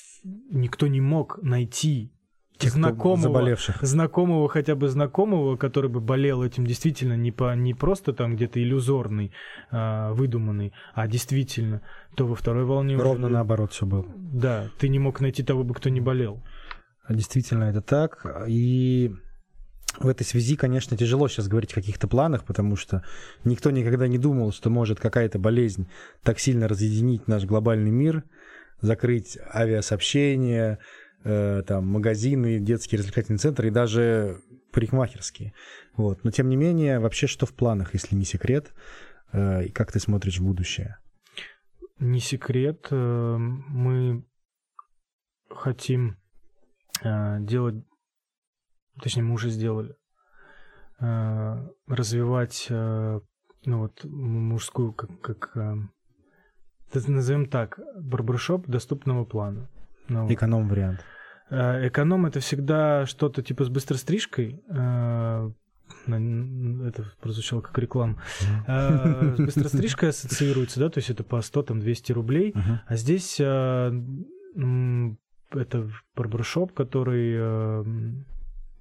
никто 0.49 0.87
не 0.87 1.01
мог 1.01 1.39
найти 1.41 2.11
Тех, 2.57 2.73
знакомого, 2.73 3.21
заболевших. 3.21 3.81
знакомого, 3.81 4.47
хотя 4.47 4.75
бы 4.75 4.87
знакомого, 4.87 5.57
который 5.57 5.89
бы 5.89 5.99
болел 5.99 6.43
этим 6.43 6.67
действительно 6.67 7.17
не, 7.17 7.31
по, 7.31 7.55
не 7.55 7.73
просто 7.73 8.13
там 8.13 8.35
где-то 8.35 8.61
иллюзорный, 8.61 9.31
а, 9.71 10.13
выдуманный, 10.13 10.73
а 10.93 11.07
действительно, 11.07 11.81
то 12.15 12.27
во 12.27 12.35
второй 12.35 12.65
волне... 12.65 12.97
Ровно 12.97 13.27
уже... 13.27 13.33
наоборот 13.33 13.71
все 13.73 13.85
было. 13.85 14.05
Да, 14.15 14.69
ты 14.77 14.89
не 14.89 14.99
мог 14.99 15.21
найти 15.21 15.43
того 15.43 15.63
бы, 15.63 15.73
кто 15.73 15.89
не 15.89 16.01
болел. 16.01 16.43
Действительно, 17.09 17.65
это 17.65 17.81
так. 17.81 18.25
И 18.47 19.11
в 19.99 20.07
этой 20.07 20.23
связи, 20.23 20.55
конечно, 20.55 20.97
тяжело 20.97 21.27
сейчас 21.27 21.47
говорить 21.47 21.71
о 21.73 21.75
каких-то 21.75 22.07
планах, 22.07 22.45
потому 22.45 22.75
что 22.75 23.03
никто 23.43 23.71
никогда 23.71 24.07
не 24.07 24.17
думал, 24.17 24.51
что 24.51 24.69
может 24.69 24.99
какая-то 24.99 25.37
болезнь 25.37 25.87
так 26.23 26.39
сильно 26.39 26.67
разъединить 26.67 27.27
наш 27.27 27.43
глобальный 27.43 27.91
мир, 27.91 28.23
закрыть 28.79 29.37
авиасообщение, 29.53 30.79
э, 31.23 31.63
там, 31.67 31.87
магазины, 31.87 32.59
детские 32.59 32.99
развлекательные 32.99 33.39
центры 33.39 33.67
и 33.67 33.71
даже 33.71 34.41
парикмахерские. 34.71 35.53
Вот. 35.95 36.23
Но 36.23 36.31
тем 36.31 36.49
не 36.49 36.55
менее, 36.55 36.99
вообще 36.99 37.27
что 37.27 37.45
в 37.45 37.53
планах, 37.53 37.93
если 37.93 38.15
не 38.15 38.25
секрет, 38.25 38.73
э, 39.33 39.65
и 39.65 39.71
как 39.71 39.91
ты 39.91 39.99
смотришь 39.99 40.39
в 40.39 40.45
будущее? 40.45 40.97
Не 41.99 42.19
секрет. 42.19 42.87
Э, 42.89 43.37
мы 43.37 44.25
хотим 45.49 46.17
э, 47.03 47.37
делать, 47.41 47.83
точнее, 49.01 49.23
мы 49.23 49.33
уже 49.33 49.49
сделали, 49.49 49.95
э, 50.99 51.67
развивать 51.87 52.67
э, 52.69 53.19
ну 53.65 53.79
вот 53.79 54.03
мужскую, 54.03 54.93
как, 54.93 55.21
как 55.21 55.55
назовем 56.93 57.47
так, 57.47 57.79
барбершоп 57.95 58.67
доступного 58.67 59.25
плана. 59.25 59.69
Ну, 60.07 60.31
Эконом 60.31 60.67
вариант. 60.67 61.05
Э, 61.51 61.87
эконом 61.87 62.25
это 62.25 62.39
всегда 62.39 63.05
что-то 63.05 63.43
типа 63.43 63.65
с 63.65 63.69
быстрострижкой. 63.69 64.61
Э, 64.69 65.51
это 66.07 67.05
прозвучало 67.19 67.61
как 67.61 67.77
реклама. 67.77 68.21
Uh-huh. 68.67 69.35
С 69.35 69.37
быстрострижкой 69.37 70.09
ассоциируется, 70.09 70.79
да, 70.79 70.89
то 70.89 70.99
есть 70.99 71.09
это 71.09 71.23
по 71.23 71.41
100, 71.41 71.63
там, 71.63 71.79
200 71.81 72.11
рублей. 72.13 72.51
Uh-huh. 72.51 72.79
А 72.87 72.95
здесь 72.95 73.39
это 73.39 73.91
барбершоп, 76.15 76.73
который 76.73 78.23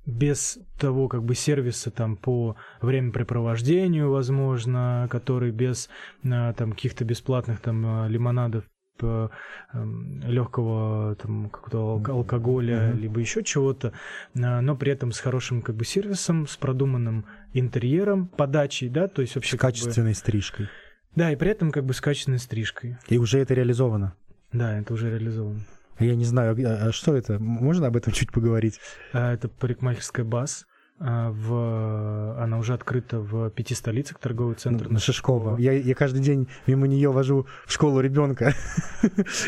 без 0.06 0.58
того 0.78 1.08
как 1.08 1.22
бы 1.22 1.34
сервиса 1.34 1.90
там 1.90 2.16
по 2.16 2.56
времяпрепровождению, 2.80 4.10
возможно, 4.10 5.06
который 5.10 5.50
без 5.50 5.88
там 6.22 6.72
каких-то 6.72 7.04
бесплатных 7.04 7.60
там 7.60 8.08
лимонадов 8.08 8.64
Типа, 9.00 9.30
эм, 9.72 10.20
легкого 10.26 11.14
там 11.16 11.48
какого-то 11.48 12.12
алкоголя, 12.12 12.90
mm-hmm. 12.90 12.98
либо 12.98 13.20
еще 13.20 13.42
чего-то, 13.42 13.94
но 14.34 14.76
при 14.76 14.92
этом 14.92 15.12
с 15.12 15.20
хорошим 15.20 15.62
как 15.62 15.76
бы 15.76 15.86
сервисом, 15.86 16.46
с 16.46 16.58
продуманным 16.58 17.24
интерьером, 17.54 18.26
подачей, 18.28 18.90
да, 18.90 19.08
то 19.08 19.22
есть 19.22 19.36
вообще... 19.36 19.56
С 19.56 19.60
качественной 19.60 20.10
бы... 20.10 20.14
стрижкой. 20.14 20.68
Да, 21.16 21.32
и 21.32 21.36
при 21.36 21.50
этом 21.50 21.72
как 21.72 21.84
бы 21.84 21.94
с 21.94 22.00
качественной 22.02 22.38
стрижкой. 22.38 22.98
И 23.08 23.16
уже 23.16 23.38
это 23.38 23.54
реализовано. 23.54 24.14
Да, 24.52 24.78
это 24.78 24.92
уже 24.92 25.08
реализовано. 25.10 25.60
Я 26.00 26.16
не 26.16 26.24
знаю, 26.24 26.56
а, 26.66 26.88
а 26.88 26.92
что 26.92 27.14
это? 27.14 27.38
Можно 27.38 27.88
об 27.88 27.96
этом 27.96 28.12
чуть 28.12 28.32
поговорить? 28.32 28.80
Это 29.12 29.48
парикмахерская 29.48 30.24
баз. 30.24 30.66
А, 31.02 31.30
в... 31.30 32.42
Она 32.42 32.58
уже 32.58 32.74
открыта 32.74 33.20
в 33.20 33.48
пяти 33.50 33.74
столицах, 33.74 34.18
торговый 34.18 34.54
центр. 34.54 34.86
На, 34.86 34.94
на 34.94 34.98
Шишкова. 34.98 35.58
Я, 35.58 35.72
я 35.72 35.94
каждый 35.94 36.20
день 36.20 36.46
мимо 36.66 36.86
нее 36.86 37.10
вожу 37.10 37.46
в 37.64 37.72
школу 37.72 38.00
ребенка. 38.00 38.54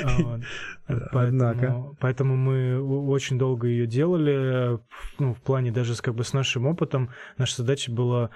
А, 0.03 0.41
Однако. 1.13 1.95
Поэтому 2.01 2.37
мы 2.37 2.81
очень 3.07 3.39
долго 3.39 3.67
ее 3.67 3.87
делали. 3.87 4.79
Ну, 5.19 5.35
в 5.35 5.43
плане 5.43 5.71
даже 5.71 5.95
с, 5.95 6.01
как 6.01 6.15
бы 6.15 6.25
с 6.25 6.33
нашим 6.33 6.67
опытом. 6.67 7.11
Наша 7.37 7.59
задача 7.59 7.93
была 7.93 8.25
а, 8.25 8.31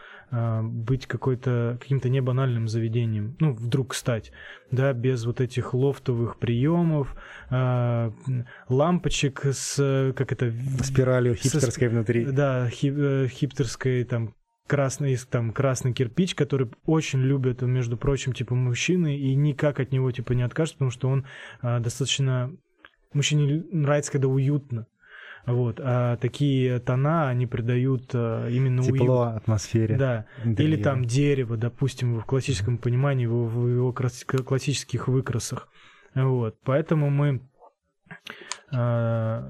быть 0.62 1.06
какой-то 1.06 1.78
каким-то 1.80 2.08
небанальным 2.08 2.68
заведением. 2.68 3.36
Ну, 3.38 3.52
вдруг 3.52 3.94
стать. 3.94 4.32
Да, 4.70 4.92
без 4.92 5.24
вот 5.24 5.40
этих 5.40 5.74
лофтовых 5.74 6.38
приемов, 6.38 7.14
а, 7.50 8.12
лампочек 8.68 9.44
с 9.44 10.12
как 10.16 10.32
это... 10.32 10.52
Спиралью 10.82 11.34
хипстерской 11.34 11.88
внутри. 11.88 12.24
Да, 12.26 12.68
э, 12.82 13.28
хипстерской 13.28 14.04
там 14.04 14.34
красный, 14.66 15.16
там, 15.16 15.52
красный 15.52 15.92
кирпич, 15.92 16.34
который 16.34 16.70
очень 16.84 17.20
любят, 17.20 17.62
между 17.62 17.96
прочим, 17.96 18.32
типа, 18.32 18.54
мужчины, 18.54 19.16
и 19.16 19.34
никак 19.34 19.80
от 19.80 19.92
него, 19.92 20.10
типа, 20.10 20.32
не 20.32 20.42
откажутся, 20.42 20.76
потому 20.76 20.90
что 20.90 21.08
он 21.08 21.26
а, 21.60 21.80
достаточно... 21.80 22.52
Мужчине 23.12 23.64
нравится, 23.70 24.12
когда 24.12 24.28
уютно. 24.28 24.86
Вот, 25.46 25.80
а 25.80 26.16
такие 26.16 26.80
тона, 26.80 27.28
они 27.28 27.46
придают 27.46 28.10
а, 28.14 28.48
именно 28.48 28.82
Тепло 28.82 29.26
уют. 29.26 29.36
атмосфере. 29.36 29.96
Да. 29.96 30.26
Интерьера. 30.44 30.74
Или 30.74 30.82
там 30.82 31.04
дерево, 31.04 31.56
допустим, 31.56 32.18
в 32.18 32.24
классическом 32.24 32.78
понимании, 32.78 33.26
в, 33.26 33.68
его 33.68 33.92
классических 33.92 35.06
выкрасах. 35.06 35.68
Вот, 36.14 36.56
поэтому 36.64 37.10
мы 37.10 37.42
а, 38.72 39.48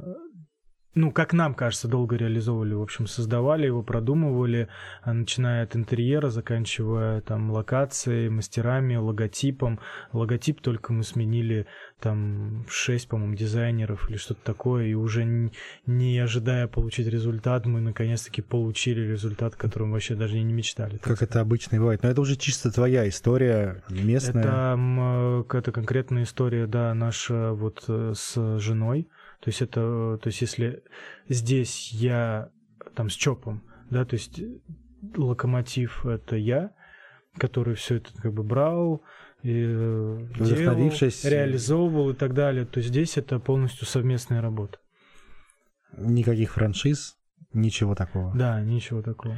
ну, 0.97 1.13
как 1.13 1.35
нам 1.35 1.55
кажется, 1.55 1.89
долго 1.89 2.17
реализовывали, 2.17 2.73
в 2.73 2.81
общем, 2.81 3.07
создавали 3.07 3.67
его, 3.67 3.83
продумывали, 3.83 4.69
а, 5.03 5.13
начиная 5.13 5.65
от 5.65 5.77
интерьера, 5.77 6.31
заканчивая 6.31 7.21
там 7.21 7.51
локацией, 7.51 8.31
мастерами, 8.31 8.97
логотипом. 8.97 9.79
Логотип 10.15 10.63
только 10.63 10.95
мы 10.95 11.05
сменили 11.05 11.67
там 12.01 12.65
6, 12.71 13.09
по-моему, 13.09 13.35
дизайнеров 13.35 14.09
или 14.09 14.17
что-то 14.17 14.41
такое, 14.43 14.87
и 14.87 14.95
уже 14.95 15.51
не 15.85 16.19
ожидая 16.19 16.67
получить 16.67 17.09
результат, 17.09 17.67
мы 17.67 17.81
наконец-таки 17.81 18.41
получили 18.41 19.03
результат, 19.03 19.55
которым 19.55 19.93
вообще 19.93 20.15
даже 20.15 20.41
не 20.41 20.53
мечтали. 20.55 20.97
Как 20.97 21.21
это 21.21 21.43
обычно 21.43 21.77
и 21.77 21.79
бывает. 21.79 22.03
Но 22.03 22.09
это 22.09 22.23
уже 22.23 22.37
чисто 22.37 22.73
твоя 22.73 23.07
история, 23.07 23.85
местная. 23.91 24.43
Это, 24.43 25.59
это 25.59 25.73
конкретная 25.73 26.23
история, 26.23 26.67
да, 26.67 26.95
наша 26.95 27.53
вот 27.53 27.85
э, 27.89 28.15
с 28.17 28.59
женой 28.59 29.09
то 29.41 29.49
есть 29.49 29.63
это, 29.63 30.19
то 30.23 30.27
есть 30.27 30.41
если 30.41 30.83
здесь 31.29 31.93
я 31.93 32.51
там 32.95 33.11
с 33.11 33.15
ЧОПом, 33.15 33.63
да, 33.91 34.05
то 34.05 34.15
есть 34.15 34.41
локомотив 35.17 36.07
это 36.07 36.37
я, 36.37 36.73
который 37.39 37.75
все 37.75 37.97
это 37.97 38.11
как 38.21 38.33
бы 38.33 38.43
брал, 38.43 39.03
и 39.43 39.65
э, 39.69 40.27
делал, 40.39 40.91
реализовывал 41.25 42.11
и 42.11 42.15
так 42.15 42.35
далее, 42.35 42.65
то 42.65 42.81
здесь 42.81 43.17
это 43.17 43.39
полностью 43.39 43.87
совместная 43.87 44.41
работа. 44.41 44.79
Никаких 45.97 46.53
франшиз, 46.53 47.17
ничего 47.53 47.95
такого. 47.95 48.35
Да, 48.37 48.61
ничего 48.61 49.03
такого. 49.03 49.37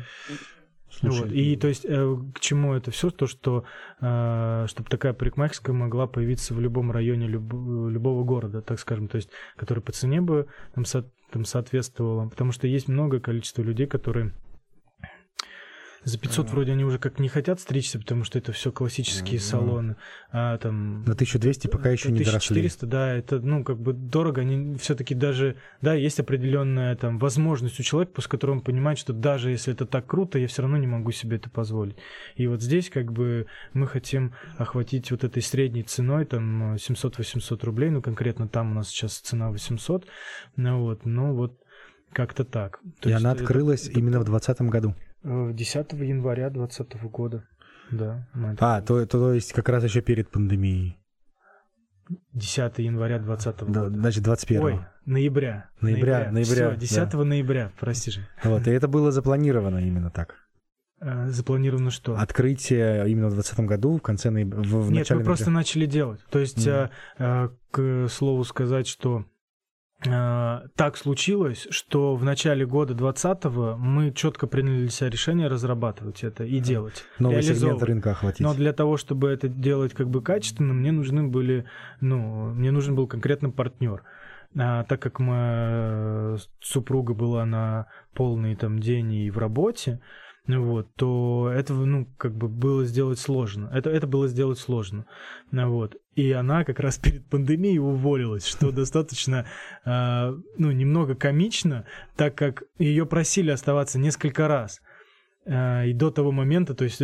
Слушай, 0.91 1.21
вот. 1.21 1.33
И 1.33 1.57
то 1.57 1.69
есть 1.69 1.85
э, 1.85 2.17
к 2.35 2.41
чему 2.41 2.75
это 2.75 2.91
все? 2.91 3.11
То, 3.11 3.27
что 3.27 3.65
э, 4.01 4.67
чтобы 4.69 4.89
такая 4.89 5.13
парикмахерская 5.13 5.75
могла 5.75 6.07
появиться 6.07 6.55
в 6.55 6.61
любом 6.61 6.91
районе 6.91 7.27
люб, 7.27 7.53
любого 7.53 8.25
города, 8.25 8.63
так 8.63 8.81
скажем, 8.81 9.09
то 9.09 9.17
есть 9.17 9.31
который 9.57 9.81
по 9.81 9.93
цене 9.93 10.21
бы 10.21 10.47
там, 10.75 10.85
со, 10.85 11.05
там 11.31 11.45
соответствовало. 11.45 12.29
Потому 12.29 12.53
что 12.53 12.67
есть 12.67 12.89
много 12.89 13.21
количество 13.21 13.63
людей, 13.63 13.87
которые 13.87 14.33
за 16.05 16.19
500 16.19 16.47
а. 16.47 16.51
вроде 16.51 16.73
они 16.73 16.85
уже 16.85 16.99
как 16.99 17.19
не 17.19 17.29
хотят 17.29 17.61
стричься, 17.61 17.99
потому 17.99 18.25
что 18.25 18.39
это 18.39 18.53
все 18.53 18.73
классические 18.73 19.41
салоны. 19.41 19.97
А 20.31 20.57
там... 20.59 21.05
На 21.05 21.13
1200 21.13 21.69
пока 21.69 21.91
еще 21.91 22.11
не 22.11 22.21
доросли. 22.21 22.61
1400, 22.61 22.87
да, 22.87 23.13
это, 23.13 23.41
ну, 23.41 23.65
как 23.65 23.79
бы 23.79 23.93
дорого. 23.93 24.43
Они 24.43 24.77
все-таки 24.79 25.15
даже, 25.15 25.57
да, 25.81 25.95
есть 25.95 26.21
определенная 26.21 26.97
там 26.97 27.19
возможность 27.19 27.81
у 27.81 27.83
человека, 27.83 28.21
с 28.21 28.27
которым 28.27 28.59
он 28.59 28.63
понимает, 28.63 28.99
что 28.99 29.13
даже 29.13 29.51
если 29.51 29.73
это 29.73 29.87
так 29.87 30.07
круто, 30.07 30.39
я 30.39 30.47
все 30.47 30.63
равно 30.63 30.77
не 30.77 30.87
могу 30.87 31.11
себе 31.11 31.37
это 31.37 31.51
позволить. 31.51 31.97
И 32.37 32.47
вот 32.47 32.63
здесь 32.63 32.91
как 32.91 33.13
бы 33.13 33.47
мы 33.73 33.87
хотим 33.87 34.35
охватить 34.57 35.11
вот 35.11 35.25
этой 35.25 35.43
средней 35.43 35.83
ценой, 35.83 36.25
там, 36.25 36.75
700-800 36.75 37.65
рублей, 37.65 37.91
ну, 37.91 38.03
конкретно 38.03 38.49
там 38.49 38.73
у 38.73 38.75
нас 38.75 38.89
сейчас 38.89 39.19
цена 39.19 39.51
800, 39.51 40.07
ну, 40.57 40.81
вот, 40.81 41.05
ну, 41.05 41.35
вот 41.35 41.59
как-то 42.13 42.45
так. 42.45 42.81
То 43.01 43.11
и 43.11 43.13
она 43.13 43.33
открылась 43.33 43.89
это, 43.89 43.99
именно 43.99 44.21
в 44.21 44.25
2020 44.25 44.63
году. 44.71 44.95
10 45.23 45.93
э, 45.93 46.05
января 46.05 46.51
2020 46.51 47.03
года. 47.11 47.45
Да. 47.91 48.27
А, 48.59 48.81
то, 48.83 49.05
то, 49.07 49.19
то 49.19 49.33
есть 49.33 49.53
как 49.53 49.69
раз 49.69 49.85
еще 49.85 50.01
перед 50.01 50.31
пандемией. 50.31 50.99
10 52.33 52.79
января 52.79 53.19
2020 53.19 53.63
года. 53.63 53.91
Значит, 53.91 54.23
21. 54.25 54.63
Ой, 54.63 54.81
ноября. 55.05 55.71
Ноября, 55.81 56.31
ноября. 56.31 56.71
Все, 56.71 56.77
10 56.77 57.11
да. 57.11 57.25
ноября, 57.25 57.73
прости 57.79 58.11
же. 58.11 58.27
Вот, 58.45 58.67
и 58.67 58.71
это 58.71 58.89
было 58.89 59.13
запланировано 59.13 59.79
именно 59.79 60.11
так. 60.11 60.37
Э, 61.01 61.29
запланировано 61.29 61.91
что? 61.91 62.17
Открытие 62.17 63.09
именно 63.11 63.29
в 63.29 63.35
2020 63.35 63.61
году, 63.67 63.99
в 63.99 64.03
конце 64.03 64.31
ноября. 64.31 64.61
В 64.63 64.91
Нет, 64.91 65.11
мы 65.11 65.23
просто 65.23 65.51
начали 65.51 65.87
делать. 65.87 66.21
То 66.31 66.39
есть, 66.39 66.67
mm. 66.67 67.53
к 67.71 68.09
слову 68.09 68.45
сказать, 68.45 68.87
что 68.87 69.27
так 70.01 70.97
случилось, 70.97 71.67
что 71.71 72.15
в 72.15 72.25
начале 72.25 72.65
года 72.65 72.95
2020 72.95 73.79
мы 73.79 74.13
четко 74.13 74.47
приняли 74.47 74.83
для 74.83 74.91
себя 74.91 75.11
решение 75.11 75.49
разрабатывать 75.49 76.23
это 76.23 76.45
и 76.45 76.61
делать. 76.61 77.05
Новый 77.19 77.43
сегмент 77.43 77.83
рынка 77.83 78.13
охватить. 78.13 78.41
Но 78.41 78.55
для 78.55 78.73
того, 78.73 78.97
чтобы 78.97 79.29
это 79.29 79.49
делать 79.49 79.95
как 79.95 80.09
бы 80.09 80.23
качественно, 80.23 80.73
мне 80.73 80.93
нужны 80.93 81.25
были, 81.25 81.65
ну, 82.01 82.53
мне 82.53 82.71
нужен 82.71 82.95
был 82.95 83.09
конкретно 83.09 83.51
партнер. 83.51 84.05
А, 84.57 84.85
так 84.85 85.01
как 85.03 85.19
моя 85.19 86.37
супруга 86.61 87.15
была 87.15 87.45
на 87.45 87.87
полный 88.15 88.55
там 88.57 88.79
день 88.79 89.13
и 89.13 89.31
в 89.31 89.39
работе, 89.39 90.01
вот, 90.47 90.89
то 90.95 91.51
этого, 91.55 91.85
ну, 91.85 92.09
как 92.17 92.35
бы 92.35 92.49
было 92.49 92.85
сделать 92.85 93.19
сложно. 93.19 93.69
Это, 93.73 93.91
это 93.91 94.07
было 94.07 94.29
сделать 94.29 94.59
сложно. 94.59 95.05
Вот. 95.53 95.97
И 96.19 96.33
она 96.33 96.65
как 96.65 96.81
раз 96.81 96.99
перед 96.99 97.25
пандемией 97.27 97.79
уволилась, 97.79 98.45
что 98.45 98.73
достаточно, 98.73 99.47
э, 99.85 100.37
ну, 100.57 100.73
немного 100.73 101.15
комично, 101.15 101.85
так 102.17 102.35
как 102.35 102.65
ее 102.81 103.07
просили 103.07 103.53
оставаться 103.53 104.01
несколько 104.01 104.49
раз. 104.49 104.81
Э, 105.47 105.87
и 105.87 105.93
до 105.93 106.11
того 106.11 106.33
момента, 106.33 106.75
то 106.75 106.83
есть 106.83 107.01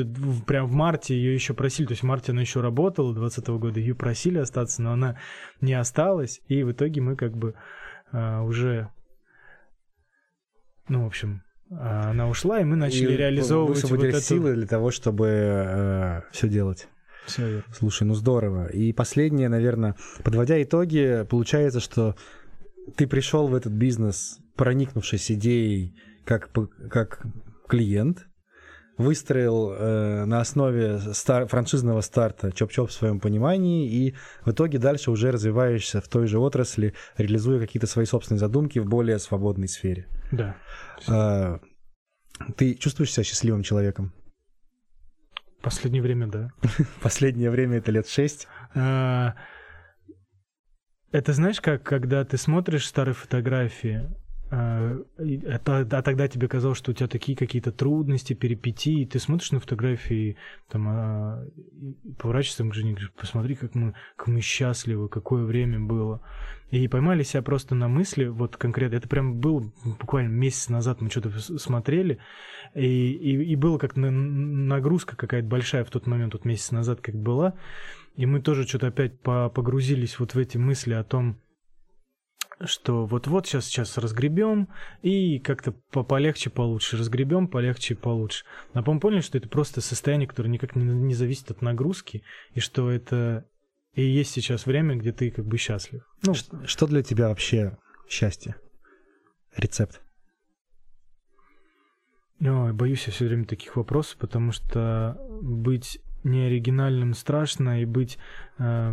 прям 0.46 0.66
в 0.66 0.72
марте 0.72 1.14
ее 1.14 1.32
еще 1.32 1.54
просили, 1.54 1.86
то 1.86 1.92
есть 1.92 2.02
в 2.02 2.06
марте 2.06 2.32
она 2.32 2.40
еще 2.40 2.60
работала 2.60 3.14
2020 3.14 3.48
года, 3.60 3.78
ее 3.78 3.94
просили 3.94 4.38
остаться, 4.38 4.82
но 4.82 4.92
она 4.94 5.16
не 5.60 5.74
осталась, 5.74 6.40
и 6.48 6.64
в 6.64 6.72
итоге 6.72 7.00
мы 7.00 7.14
как 7.14 7.36
бы 7.36 7.54
э, 8.10 8.40
уже, 8.40 8.88
ну, 10.88 11.04
в 11.04 11.06
общем, 11.06 11.44
а, 11.70 12.10
она 12.10 12.28
ушла, 12.28 12.58
и 12.58 12.64
мы 12.64 12.74
начали 12.74 13.12
и 13.12 13.16
реализовывать 13.16 13.84
вот 13.84 14.02
эту... 14.02 14.20
силы 14.20 14.54
для 14.54 14.66
того, 14.66 14.90
чтобы 14.90 15.28
э, 15.28 16.22
все 16.32 16.48
делать. 16.48 16.88
Все 17.26 17.46
верно. 17.46 17.64
Слушай, 17.72 18.04
ну 18.04 18.14
здорово. 18.14 18.66
И 18.66 18.92
последнее, 18.92 19.48
наверное, 19.48 19.96
подводя 20.22 20.62
итоги, 20.62 21.26
получается, 21.28 21.80
что 21.80 22.16
ты 22.96 23.06
пришел 23.06 23.48
в 23.48 23.54
этот 23.54 23.72
бизнес, 23.72 24.38
проникнувшись 24.56 25.30
идеей 25.32 25.94
как, 26.24 26.50
как 26.90 27.24
клиент, 27.68 28.26
выстроил 28.96 29.72
э, 29.72 30.24
на 30.24 30.40
основе 30.40 31.00
стар, 31.14 31.46
франшизного 31.46 32.00
старта 32.00 32.48
чоп-чоп 32.48 32.88
в 32.88 32.92
своем 32.92 33.20
понимании, 33.20 33.88
и 33.90 34.14
в 34.44 34.52
итоге 34.52 34.78
дальше 34.78 35.10
уже 35.10 35.32
развиваешься 35.32 36.00
в 36.00 36.08
той 36.08 36.26
же 36.26 36.38
отрасли, 36.38 36.94
реализуя 37.16 37.58
какие-то 37.58 37.86
свои 37.86 38.04
собственные 38.04 38.38
задумки 38.38 38.78
в 38.78 38.86
более 38.86 39.18
свободной 39.18 39.68
сфере. 39.68 40.06
Да. 40.30 40.56
А, 41.08 41.60
ты 42.56 42.74
чувствуешь 42.74 43.12
себя 43.12 43.24
счастливым 43.24 43.62
человеком? 43.62 44.12
Последнее 45.64 46.02
время, 46.02 46.26
да. 46.26 46.50
Последнее 47.02 47.50
время 47.50 47.78
это 47.78 47.90
лет 47.90 48.06
шесть? 48.06 48.48
А, 48.74 49.34
это 51.10 51.32
знаешь, 51.32 51.60
как 51.62 51.82
когда 51.82 52.22
ты 52.24 52.36
смотришь 52.36 52.86
старые 52.86 53.14
фотографии, 53.14 54.10
а, 54.50 54.98
а, 55.18 55.86
а 55.90 56.02
тогда 56.02 56.28
тебе 56.28 56.48
казалось, 56.48 56.78
что 56.78 56.90
у 56.90 56.94
тебя 56.94 57.08
такие 57.08 57.36
какие-то 57.36 57.72
трудности, 57.72 58.34
перипетии, 58.34 59.02
и 59.02 59.06
ты 59.06 59.18
смотришь 59.18 59.52
на 59.52 59.60
фотографии, 59.60 60.36
там, 60.68 60.86
а, 60.88 61.44
поворачиваешься 62.18 62.64
к 62.64 62.74
жене, 62.74 62.92
говоришь, 62.92 63.12
посмотри, 63.12 63.54
как 63.54 63.74
мы, 63.74 63.94
как 64.16 64.28
мы 64.28 64.40
счастливы, 64.40 65.08
какое 65.08 65.44
время 65.44 65.80
было. 65.80 66.20
И 66.70 66.86
поймали 66.88 67.22
себя 67.22 67.42
просто 67.42 67.74
на 67.74 67.88
мысли, 67.88 68.26
вот 68.26 68.56
конкретно, 68.56 68.96
это 68.96 69.08
прям 69.08 69.38
был 69.38 69.72
буквально 69.84 70.28
месяц 70.28 70.68
назад 70.68 71.00
мы 71.00 71.10
что-то 71.10 71.30
смотрели, 71.58 72.18
и, 72.74 73.12
и, 73.12 73.44
и 73.44 73.56
было 73.56 73.78
как 73.78 73.96
нагрузка 73.96 75.16
какая-то 75.16 75.48
большая 75.48 75.84
в 75.84 75.90
тот 75.90 76.06
момент, 76.06 76.34
вот 76.34 76.44
месяц 76.44 76.70
назад 76.70 77.00
как 77.00 77.14
была, 77.14 77.54
и 78.16 78.26
мы 78.26 78.40
тоже 78.40 78.66
что-то 78.66 78.88
опять 78.88 79.18
погрузились 79.20 80.18
вот 80.18 80.34
в 80.34 80.38
эти 80.38 80.58
мысли 80.58 80.94
о 80.94 81.04
том, 81.04 81.38
что 82.60 83.06
вот-вот 83.06 83.46
сейчас 83.46 83.66
сейчас 83.66 83.98
разгребем 83.98 84.68
и 85.02 85.38
как-то 85.38 85.72
полегче 85.72 86.50
получше 86.50 86.96
разгребем 86.96 87.48
полегче 87.48 87.94
получше. 87.94 88.44
Но 88.74 88.82
потом 88.82 89.00
поняли, 89.00 89.20
что 89.20 89.38
это 89.38 89.48
просто 89.48 89.80
состояние, 89.80 90.28
которое 90.28 90.48
никак 90.48 90.76
не, 90.76 90.84
не 90.84 91.14
зависит 91.14 91.50
от 91.50 91.62
нагрузки 91.62 92.22
и 92.52 92.60
что 92.60 92.90
это 92.90 93.46
и 93.94 94.02
есть 94.02 94.32
сейчас 94.32 94.66
время, 94.66 94.96
где 94.96 95.12
ты 95.12 95.30
как 95.30 95.46
бы 95.46 95.56
счастлив. 95.56 96.02
Ну, 96.22 96.34
что, 96.34 96.66
что 96.66 96.86
для 96.86 97.02
тебя 97.02 97.28
вообще 97.28 97.78
счастье? 98.08 98.56
Рецепт? 99.56 100.02
Ой, 102.40 102.72
боюсь 102.72 103.06
я 103.06 103.12
все 103.12 103.26
время 103.26 103.44
таких 103.44 103.76
вопросов, 103.76 104.18
потому 104.18 104.50
что 104.50 105.16
быть 105.40 106.00
неоригинальным 106.24 107.14
страшно, 107.14 107.82
и 107.82 107.84
быть 107.84 108.18
э, 108.58 108.92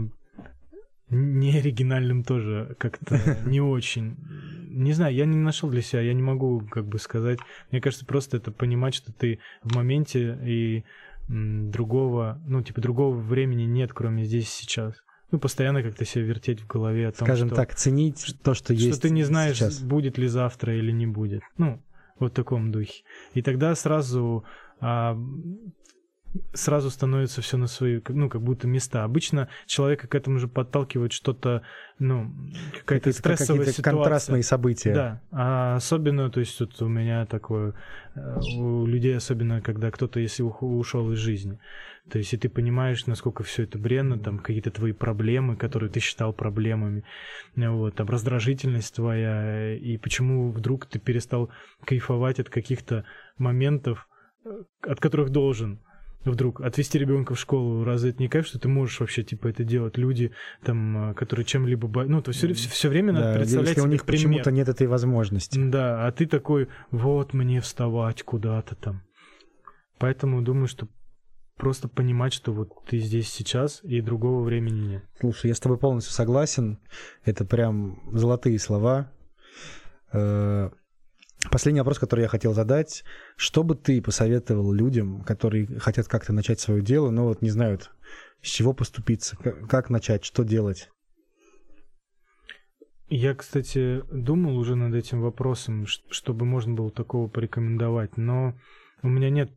не 1.11 1.57
оригинальным 1.57 2.23
тоже 2.23 2.75
как-то 2.79 3.19
не 3.45 3.61
очень. 3.61 4.15
Не 4.69 4.93
знаю, 4.93 5.13
я 5.13 5.25
не 5.25 5.37
нашел 5.37 5.69
для 5.69 5.81
себя, 5.81 6.01
я 6.01 6.13
не 6.13 6.21
могу 6.21 6.61
как 6.71 6.85
бы 6.85 6.97
сказать. 6.97 7.39
Мне 7.71 7.81
кажется, 7.81 8.05
просто 8.05 8.37
это 8.37 8.51
понимать, 8.51 8.95
что 8.95 9.11
ты 9.11 9.39
в 9.61 9.75
моменте 9.75 10.39
и 10.43 10.83
другого, 11.27 12.41
ну, 12.47 12.61
типа, 12.61 12.81
другого 12.81 13.15
времени 13.15 13.63
нет, 13.63 13.91
кроме 13.93 14.25
здесь 14.25 14.49
сейчас. 14.49 14.95
Ну, 15.31 15.39
постоянно 15.39 15.81
как-то 15.81 16.03
себе 16.03 16.25
вертеть 16.25 16.61
в 16.61 16.67
голове 16.67 17.07
о 17.07 17.11
том, 17.11 17.25
Скажем 17.25 17.47
что... 17.47 17.55
так, 17.55 17.75
ценить 17.75 18.35
то, 18.43 18.53
что, 18.53 18.65
что 18.65 18.73
есть 18.73 18.97
Что 18.97 19.01
ты 19.03 19.09
не 19.11 19.23
знаешь, 19.23 19.57
сейчас. 19.57 19.81
будет 19.81 20.17
ли 20.17 20.27
завтра 20.27 20.75
или 20.75 20.91
не 20.91 21.07
будет. 21.07 21.41
Ну, 21.57 21.81
вот 22.19 22.31
в 22.31 22.35
таком 22.35 22.71
духе. 22.71 23.03
И 23.33 23.41
тогда 23.41 23.73
сразу 23.75 24.43
а, 24.81 25.17
сразу 26.53 26.89
становится 26.89 27.41
все 27.41 27.57
на 27.57 27.67
свои, 27.67 27.99
ну, 28.07 28.29
как 28.29 28.41
будто 28.41 28.67
места. 28.67 29.03
Обычно 29.03 29.49
человека 29.65 30.07
к 30.07 30.15
этому 30.15 30.39
же 30.39 30.47
подталкивает 30.47 31.11
что-то, 31.11 31.61
ну, 31.99 32.31
какая-то 32.79 33.11
стрессовая 33.11 33.59
какие 33.59 33.73
ситуация. 33.73 33.91
контрастные 33.91 34.43
события. 34.43 34.93
Да, 34.93 35.21
а 35.31 35.75
особенно, 35.75 36.29
то 36.29 36.39
есть 36.39 36.59
вот 36.59 36.81
у 36.81 36.87
меня 36.87 37.25
такое, 37.25 37.73
э, 38.15 38.39
у 38.57 38.85
людей 38.85 39.15
особенно, 39.15 39.61
когда 39.61 39.91
кто-то, 39.91 40.19
если 40.19 40.43
ушел 40.43 41.11
из 41.11 41.17
жизни. 41.17 41.59
То 42.09 42.17
есть, 42.17 42.33
и 42.33 42.37
ты 42.37 42.49
понимаешь, 42.49 43.05
насколько 43.05 43.43
все 43.43 43.63
это 43.63 43.77
бренно, 43.77 44.17
там 44.17 44.39
какие-то 44.39 44.71
твои 44.71 44.91
проблемы, 44.91 45.55
которые 45.55 45.89
ты 45.89 45.99
считал 45.99 46.33
проблемами, 46.33 47.03
вот, 47.55 47.95
там 47.95 48.07
раздражительность 48.07 48.95
твоя, 48.95 49.75
и 49.75 49.97
почему 49.97 50.51
вдруг 50.51 50.85
ты 50.85 50.97
перестал 50.97 51.51
кайфовать 51.85 52.39
от 52.39 52.49
каких-то 52.49 53.05
моментов, 53.37 54.07
э, 54.45 54.63
от 54.81 54.99
которых 54.99 55.29
должен 55.29 55.79
вдруг 56.25 56.61
отвести 56.61 56.99
ребенка 56.99 57.33
в 57.33 57.39
школу, 57.39 57.83
разве 57.83 58.11
это 58.11 58.21
не 58.21 58.29
кайф, 58.29 58.45
что 58.45 58.59
ты 58.59 58.67
можешь 58.67 58.99
вообще 58.99 59.23
типа 59.23 59.47
это 59.47 59.63
делать? 59.63 59.97
Люди, 59.97 60.31
там, 60.63 61.13
которые 61.15 61.45
чем-либо 61.45 61.87
бо... 61.87 62.03
ну 62.05 62.21
то 62.21 62.31
все, 62.31 62.53
все, 62.53 62.69
все 62.69 62.89
время 62.89 63.13
надо 63.13 63.33
да, 63.33 63.39
представлять 63.39 63.69
если 63.69 63.81
у 63.81 63.87
них 63.87 64.05
почему-то 64.05 64.51
нет 64.51 64.69
этой 64.69 64.87
возможности. 64.87 65.59
Да, 65.59 66.05
а 66.05 66.11
ты 66.11 66.25
такой, 66.25 66.67
вот 66.91 67.33
мне 67.33 67.61
вставать 67.61 68.23
куда-то 68.23 68.75
там. 68.75 69.03
Поэтому 69.97 70.41
думаю, 70.41 70.67
что 70.67 70.87
просто 71.57 71.87
понимать, 71.87 72.33
что 72.33 72.51
вот 72.53 72.69
ты 72.87 72.97
здесь 72.97 73.29
сейчас 73.29 73.83
и 73.83 74.01
другого 74.01 74.43
времени 74.43 74.93
нет. 74.93 75.03
Слушай, 75.19 75.49
я 75.49 75.55
с 75.55 75.59
тобой 75.59 75.77
полностью 75.77 76.13
согласен. 76.13 76.79
Это 77.23 77.45
прям 77.45 78.01
золотые 78.11 78.57
слова. 78.57 79.11
Э, 80.11 80.71
Последний 81.49 81.81
вопрос, 81.81 81.97
который 81.97 82.21
я 82.21 82.27
хотел 82.27 82.53
задать. 82.53 83.03
Что 83.35 83.63
бы 83.63 83.75
ты 83.75 84.01
посоветовал 84.01 84.71
людям, 84.71 85.21
которые 85.23 85.67
хотят 85.79 86.07
как-то 86.07 86.33
начать 86.33 86.59
свое 86.59 86.81
дело, 86.81 87.09
но 87.09 87.25
вот 87.25 87.41
не 87.41 87.49
знают, 87.49 87.91
с 88.41 88.47
чего 88.47 88.73
поступиться, 88.73 89.35
как 89.37 89.89
начать, 89.89 90.23
что 90.23 90.43
делать? 90.43 90.89
Я, 93.09 93.35
кстати, 93.35 94.03
думал 94.09 94.55
уже 94.57 94.75
над 94.75 94.93
этим 94.93 95.21
вопросом, 95.21 95.85
чтобы 95.85 96.45
можно 96.45 96.73
было 96.73 96.91
такого 96.91 97.27
порекомендовать, 97.27 98.15
но 98.15 98.55
у 99.03 99.09
меня 99.09 99.29
нет 99.29 99.51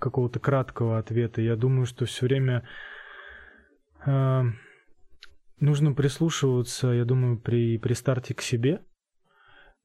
какого-то 0.00 0.40
краткого 0.40 0.98
ответа. 0.98 1.40
Я 1.40 1.54
думаю, 1.54 1.86
что 1.86 2.06
все 2.06 2.26
время 2.26 2.66
э, 4.04 4.42
нужно 5.60 5.92
прислушиваться, 5.92 6.88
я 6.88 7.04
думаю, 7.04 7.38
при, 7.38 7.78
при 7.78 7.92
старте 7.92 8.34
к 8.34 8.40
себе. 8.40 8.82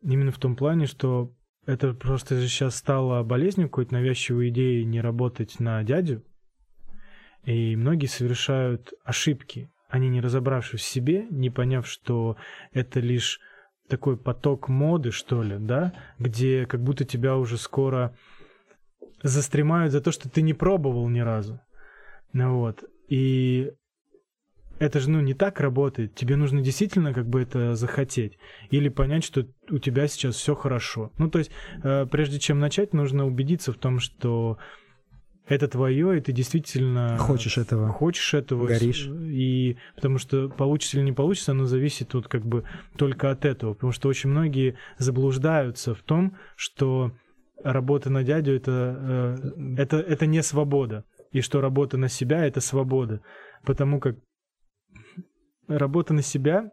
Именно 0.04 0.32
в 0.32 0.38
том 0.38 0.56
плане, 0.56 0.86
что 0.86 1.34
это 1.66 1.94
просто 1.94 2.46
сейчас 2.46 2.76
стало 2.76 3.24
болезнью 3.24 3.70
какой-то 3.70 3.94
навязчивой 3.94 4.50
идеи 4.50 4.84
не 4.84 5.02
работать 5.02 5.60
на 5.60 5.82
дядю. 5.84 6.24
И 7.46 7.76
многие 7.76 8.08
совершают 8.08 8.94
ошибки, 9.04 9.70
они 9.90 10.10
не 10.10 10.22
разобравшись 10.22 10.82
в 10.82 10.86
себе, 10.86 11.26
не 11.30 11.50
поняв, 11.50 11.88
что 11.88 12.38
это 12.72 13.00
лишь 13.00 13.40
такой 13.88 14.18
поток 14.18 14.70
моды, 14.70 15.12
что 15.12 15.44
ли, 15.44 15.58
да, 15.60 15.94
где 16.20 16.66
как 16.66 16.82
будто 16.82 17.06
тебя 17.06 17.38
уже 17.38 17.58
скоро 17.58 18.16
застремают 19.22 19.92
за 19.92 20.02
то, 20.02 20.12
что 20.12 20.30
ты 20.30 20.42
не 20.42 20.54
пробовал 20.54 21.08
ни 21.10 21.20
разу. 21.20 21.62
Ну 22.34 22.60
вот. 22.60 22.84
И 23.08 23.72
это 24.84 25.00
же, 25.00 25.10
ну, 25.10 25.22
не 25.22 25.34
так 25.34 25.62
работает. 25.62 26.14
Тебе 26.14 26.36
нужно 26.36 26.62
действительно 26.62 27.14
как 27.14 27.28
бы 27.28 27.42
это 27.42 27.76
захотеть. 27.76 28.38
Или 28.70 28.90
понять, 28.90 29.24
что 29.24 29.46
у 29.70 29.78
тебя 29.78 30.08
сейчас 30.08 30.36
все 30.36 30.56
хорошо. 30.56 31.12
Ну, 31.18 31.30
то 31.30 31.40
есть, 31.40 31.52
э, 31.84 32.06
прежде 32.12 32.38
чем 32.38 32.60
начать, 32.60 32.94
нужно 32.94 33.26
убедиться 33.26 33.72
в 33.72 33.78
том, 33.78 34.00
что 34.00 34.58
это 35.48 35.68
твое, 35.70 36.18
и 36.18 36.22
ты 36.22 36.34
действительно 36.34 37.18
хочешь 37.18 37.58
этого, 37.58 37.90
хочешь 37.90 38.34
этого, 38.34 38.66
горишь, 38.66 39.08
и 39.08 39.78
потому 39.96 40.18
что 40.18 40.50
получится 40.50 40.98
или 40.98 41.04
не 41.04 41.12
получится, 41.12 41.52
оно 41.52 41.66
зависит 41.66 42.14
вот 42.14 42.30
как 42.30 42.46
бы 42.46 42.64
только 42.98 43.30
от 43.30 43.44
этого, 43.44 43.74
потому 43.74 43.92
что 43.92 44.08
очень 44.08 44.30
многие 44.30 44.78
заблуждаются 45.00 45.96
в 45.96 46.02
том, 46.02 46.38
что 46.56 47.12
работа 47.62 48.10
на 48.10 48.24
дядю 48.24 48.54
это 48.54 49.36
э, 49.38 49.76
это 49.78 49.98
это 49.98 50.26
не 50.28 50.42
свобода, 50.44 51.04
и 51.34 51.42
что 51.42 51.60
работа 51.60 51.98
на 51.98 52.08
себя 52.08 52.46
это 52.46 52.62
свобода, 52.62 53.20
потому 53.66 54.00
как 54.00 54.16
работа 55.68 56.14
на 56.14 56.22
себя 56.22 56.72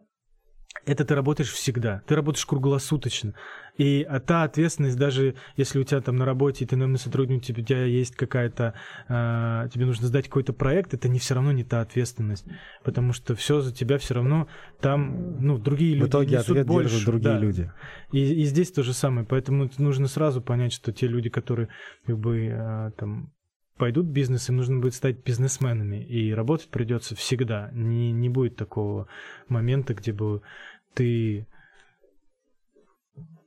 это 0.85 1.05
ты 1.05 1.15
работаешь 1.15 1.51
всегда, 1.51 2.01
ты 2.07 2.15
работаешь 2.15 2.45
круглосуточно. 2.45 3.33
И 3.77 4.05
а 4.09 4.19
та 4.19 4.43
ответственность, 4.43 4.97
даже 4.97 5.35
если 5.55 5.79
у 5.79 5.83
тебя 5.83 6.01
там 6.01 6.15
на 6.15 6.25
работе, 6.25 6.65
ты, 6.65 6.75
наверное, 6.75 6.97
сотрудник, 6.97 7.41
у 7.41 7.61
тебя 7.61 7.85
есть 7.85 8.15
какая-то, 8.15 8.73
э, 9.07 9.69
тебе 9.71 9.85
нужно 9.85 10.07
сдать 10.07 10.25
какой-то 10.25 10.53
проект, 10.53 10.93
это 10.93 11.07
не 11.07 11.19
все 11.19 11.35
равно 11.35 11.51
не 11.51 11.63
та 11.63 11.81
ответственность, 11.81 12.45
потому 12.83 13.13
что 13.13 13.35
все 13.35 13.61
за 13.61 13.73
тебя 13.73 13.97
все 13.97 14.15
равно 14.15 14.47
там, 14.79 15.39
ну, 15.39 15.57
другие 15.57 15.93
люди 15.93 16.05
В 16.05 16.09
итоге 16.09 16.37
несут 16.37 16.49
ответ 16.49 16.67
больше, 16.67 16.89
держат 16.89 17.05
другие 17.05 17.33
да. 17.33 17.39
люди. 17.39 17.71
И, 18.11 18.41
и 18.41 18.43
здесь 18.45 18.71
то 18.71 18.81
же 18.81 18.93
самое, 18.93 19.25
поэтому 19.25 19.69
нужно 19.77 20.07
сразу 20.07 20.41
понять, 20.41 20.73
что 20.73 20.91
те 20.91 21.07
люди, 21.07 21.29
которые 21.29 21.69
как 22.05 22.17
бы 22.17 22.47
э, 22.47 22.91
там 22.97 23.31
пойдут 23.77 24.07
в 24.07 24.11
бизнес, 24.11 24.49
им 24.49 24.57
нужно 24.57 24.79
будет 24.79 24.93
стать 24.93 25.23
бизнесменами, 25.23 26.03
и 26.03 26.33
работать 26.33 26.69
придется 26.69 27.15
всегда. 27.15 27.69
Не, 27.73 28.11
не 28.11 28.29
будет 28.29 28.55
такого 28.55 29.07
момента, 29.47 29.93
где 29.93 30.13
бы 30.13 30.41
ты... 30.93 31.47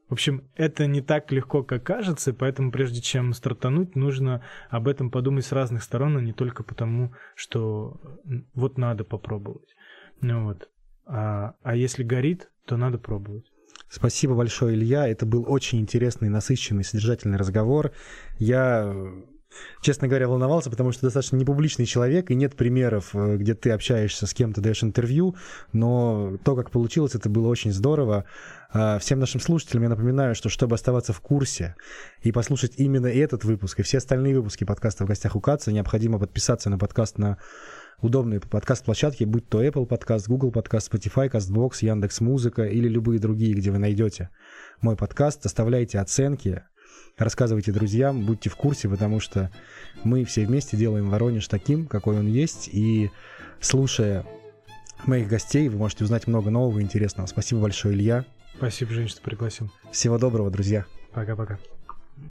В 0.09 0.12
общем, 0.12 0.44
это 0.55 0.86
не 0.86 1.01
так 1.01 1.32
легко, 1.32 1.62
как 1.62 1.82
кажется, 1.82 2.34
поэтому 2.34 2.70
прежде 2.70 3.01
чем 3.01 3.32
стартануть, 3.32 3.96
нужно 3.96 4.42
об 4.68 4.86
этом 4.86 5.10
подумать 5.10 5.46
с 5.46 5.52
разных 5.52 5.82
сторон, 5.82 6.16
а 6.16 6.20
не 6.20 6.32
только 6.32 6.62
потому, 6.62 7.14
что 7.34 8.01
вот 8.55 8.76
надо 8.76 9.05
попробовать. 9.05 9.74
Ну 10.20 10.44
вот. 10.44 10.68
А, 11.06 11.55
а 11.62 11.74
если 11.74 12.02
горит, 12.02 12.51
то 12.66 12.76
надо 12.76 12.98
пробовать. 12.98 13.44
Спасибо 13.88 14.34
большое, 14.34 14.74
Илья. 14.74 15.06
Это 15.06 15.26
был 15.26 15.44
очень 15.46 15.80
интересный, 15.80 16.28
насыщенный, 16.28 16.84
содержательный 16.84 17.38
разговор. 17.38 17.92
Я 18.38 18.94
честно 19.81 20.09
говоря, 20.09 20.28
волновался, 20.28 20.70
потому 20.70 20.93
что 20.93 21.02
достаточно 21.02 21.36
непубличный 21.36 21.86
человек, 21.86 22.31
и 22.31 22.35
нет 22.35 22.56
примеров, 22.56 23.10
э, 23.14 23.36
где 23.36 23.55
ты 23.55 23.70
общаешься 23.70 24.26
с 24.26 24.35
кем-то, 24.35 24.60
даешь 24.60 24.82
интервью, 24.82 25.36
но 25.72 26.36
то, 26.44 26.56
как 26.56 26.70
получилось, 26.70 27.14
это 27.14 27.28
было 27.28 27.48
очень 27.48 27.72
здорово. 27.72 28.24
А, 28.72 28.98
всем 28.98 29.20
нашим 29.20 29.40
слушателям 29.40 29.85
я 29.85 29.89
напоминаю, 29.89 30.35
что 30.35 30.48
чтобы 30.48 30.74
оставаться 30.74 31.12
в 31.12 31.20
курсе 31.20 31.76
и 32.22 32.32
послушать 32.32 32.74
именно 32.76 33.06
этот 33.06 33.44
выпуск 33.44 33.81
и 33.81 33.82
все 33.82 33.98
остальные 33.98 34.36
выпуски 34.36 34.64
подкаста 34.64 35.05
«В 35.05 35.09
гостях 35.09 35.36
у 35.36 35.40
Каца», 35.40 35.70
необходимо 35.70 36.18
подписаться 36.18 36.70
на 36.70 36.78
подкаст 36.78 37.18
на 37.18 37.39
удобные 38.01 38.40
подкаст-площадки, 38.40 39.24
будь 39.24 39.48
то 39.48 39.64
Apple 39.64 39.86
подкаст, 39.86 40.28
Google 40.28 40.51
подкаст, 40.51 40.93
Spotify, 40.93 41.31
CastBox, 41.31 41.78
Яндекс 41.82 42.20
Музыка 42.20 42.64
или 42.64 42.89
любые 42.89 43.20
другие, 43.20 43.55
где 43.55 43.70
вы 43.70 43.78
найдете 43.78 44.31
мой 44.81 44.97
подкаст. 44.97 45.47
Оставляйте 45.47 45.98
оценки, 45.98 46.64
рассказывайте 47.16 47.72
друзьям, 47.72 48.24
будьте 48.24 48.50
в 48.50 48.56
курсе, 48.56 48.88
потому 48.88 49.20
что 49.20 49.50
мы 50.02 50.24
все 50.24 50.46
вместе 50.46 50.76
делаем 50.76 51.10
Воронеж 51.10 51.48
таким, 51.48 51.86
какой 51.86 52.18
он 52.18 52.26
есть, 52.26 52.68
и 52.72 53.10
слушая 53.60 54.26
моих 55.06 55.28
гостей, 55.28 55.68
вы 55.68 55.78
можете 55.78 56.04
узнать 56.04 56.26
много 56.26 56.50
нового 56.50 56.78
и 56.78 56.82
интересного. 56.82 57.26
Спасибо 57.26 57.60
большое, 57.60 57.94
Илья. 57.94 58.24
Спасибо, 58.56 58.92
Жень, 58.92 59.08
что 59.08 59.20
пригласил. 59.20 59.70
Всего 59.90 60.18
доброго, 60.18 60.50
друзья. 60.50 60.84
Пока-пока. 61.12 61.58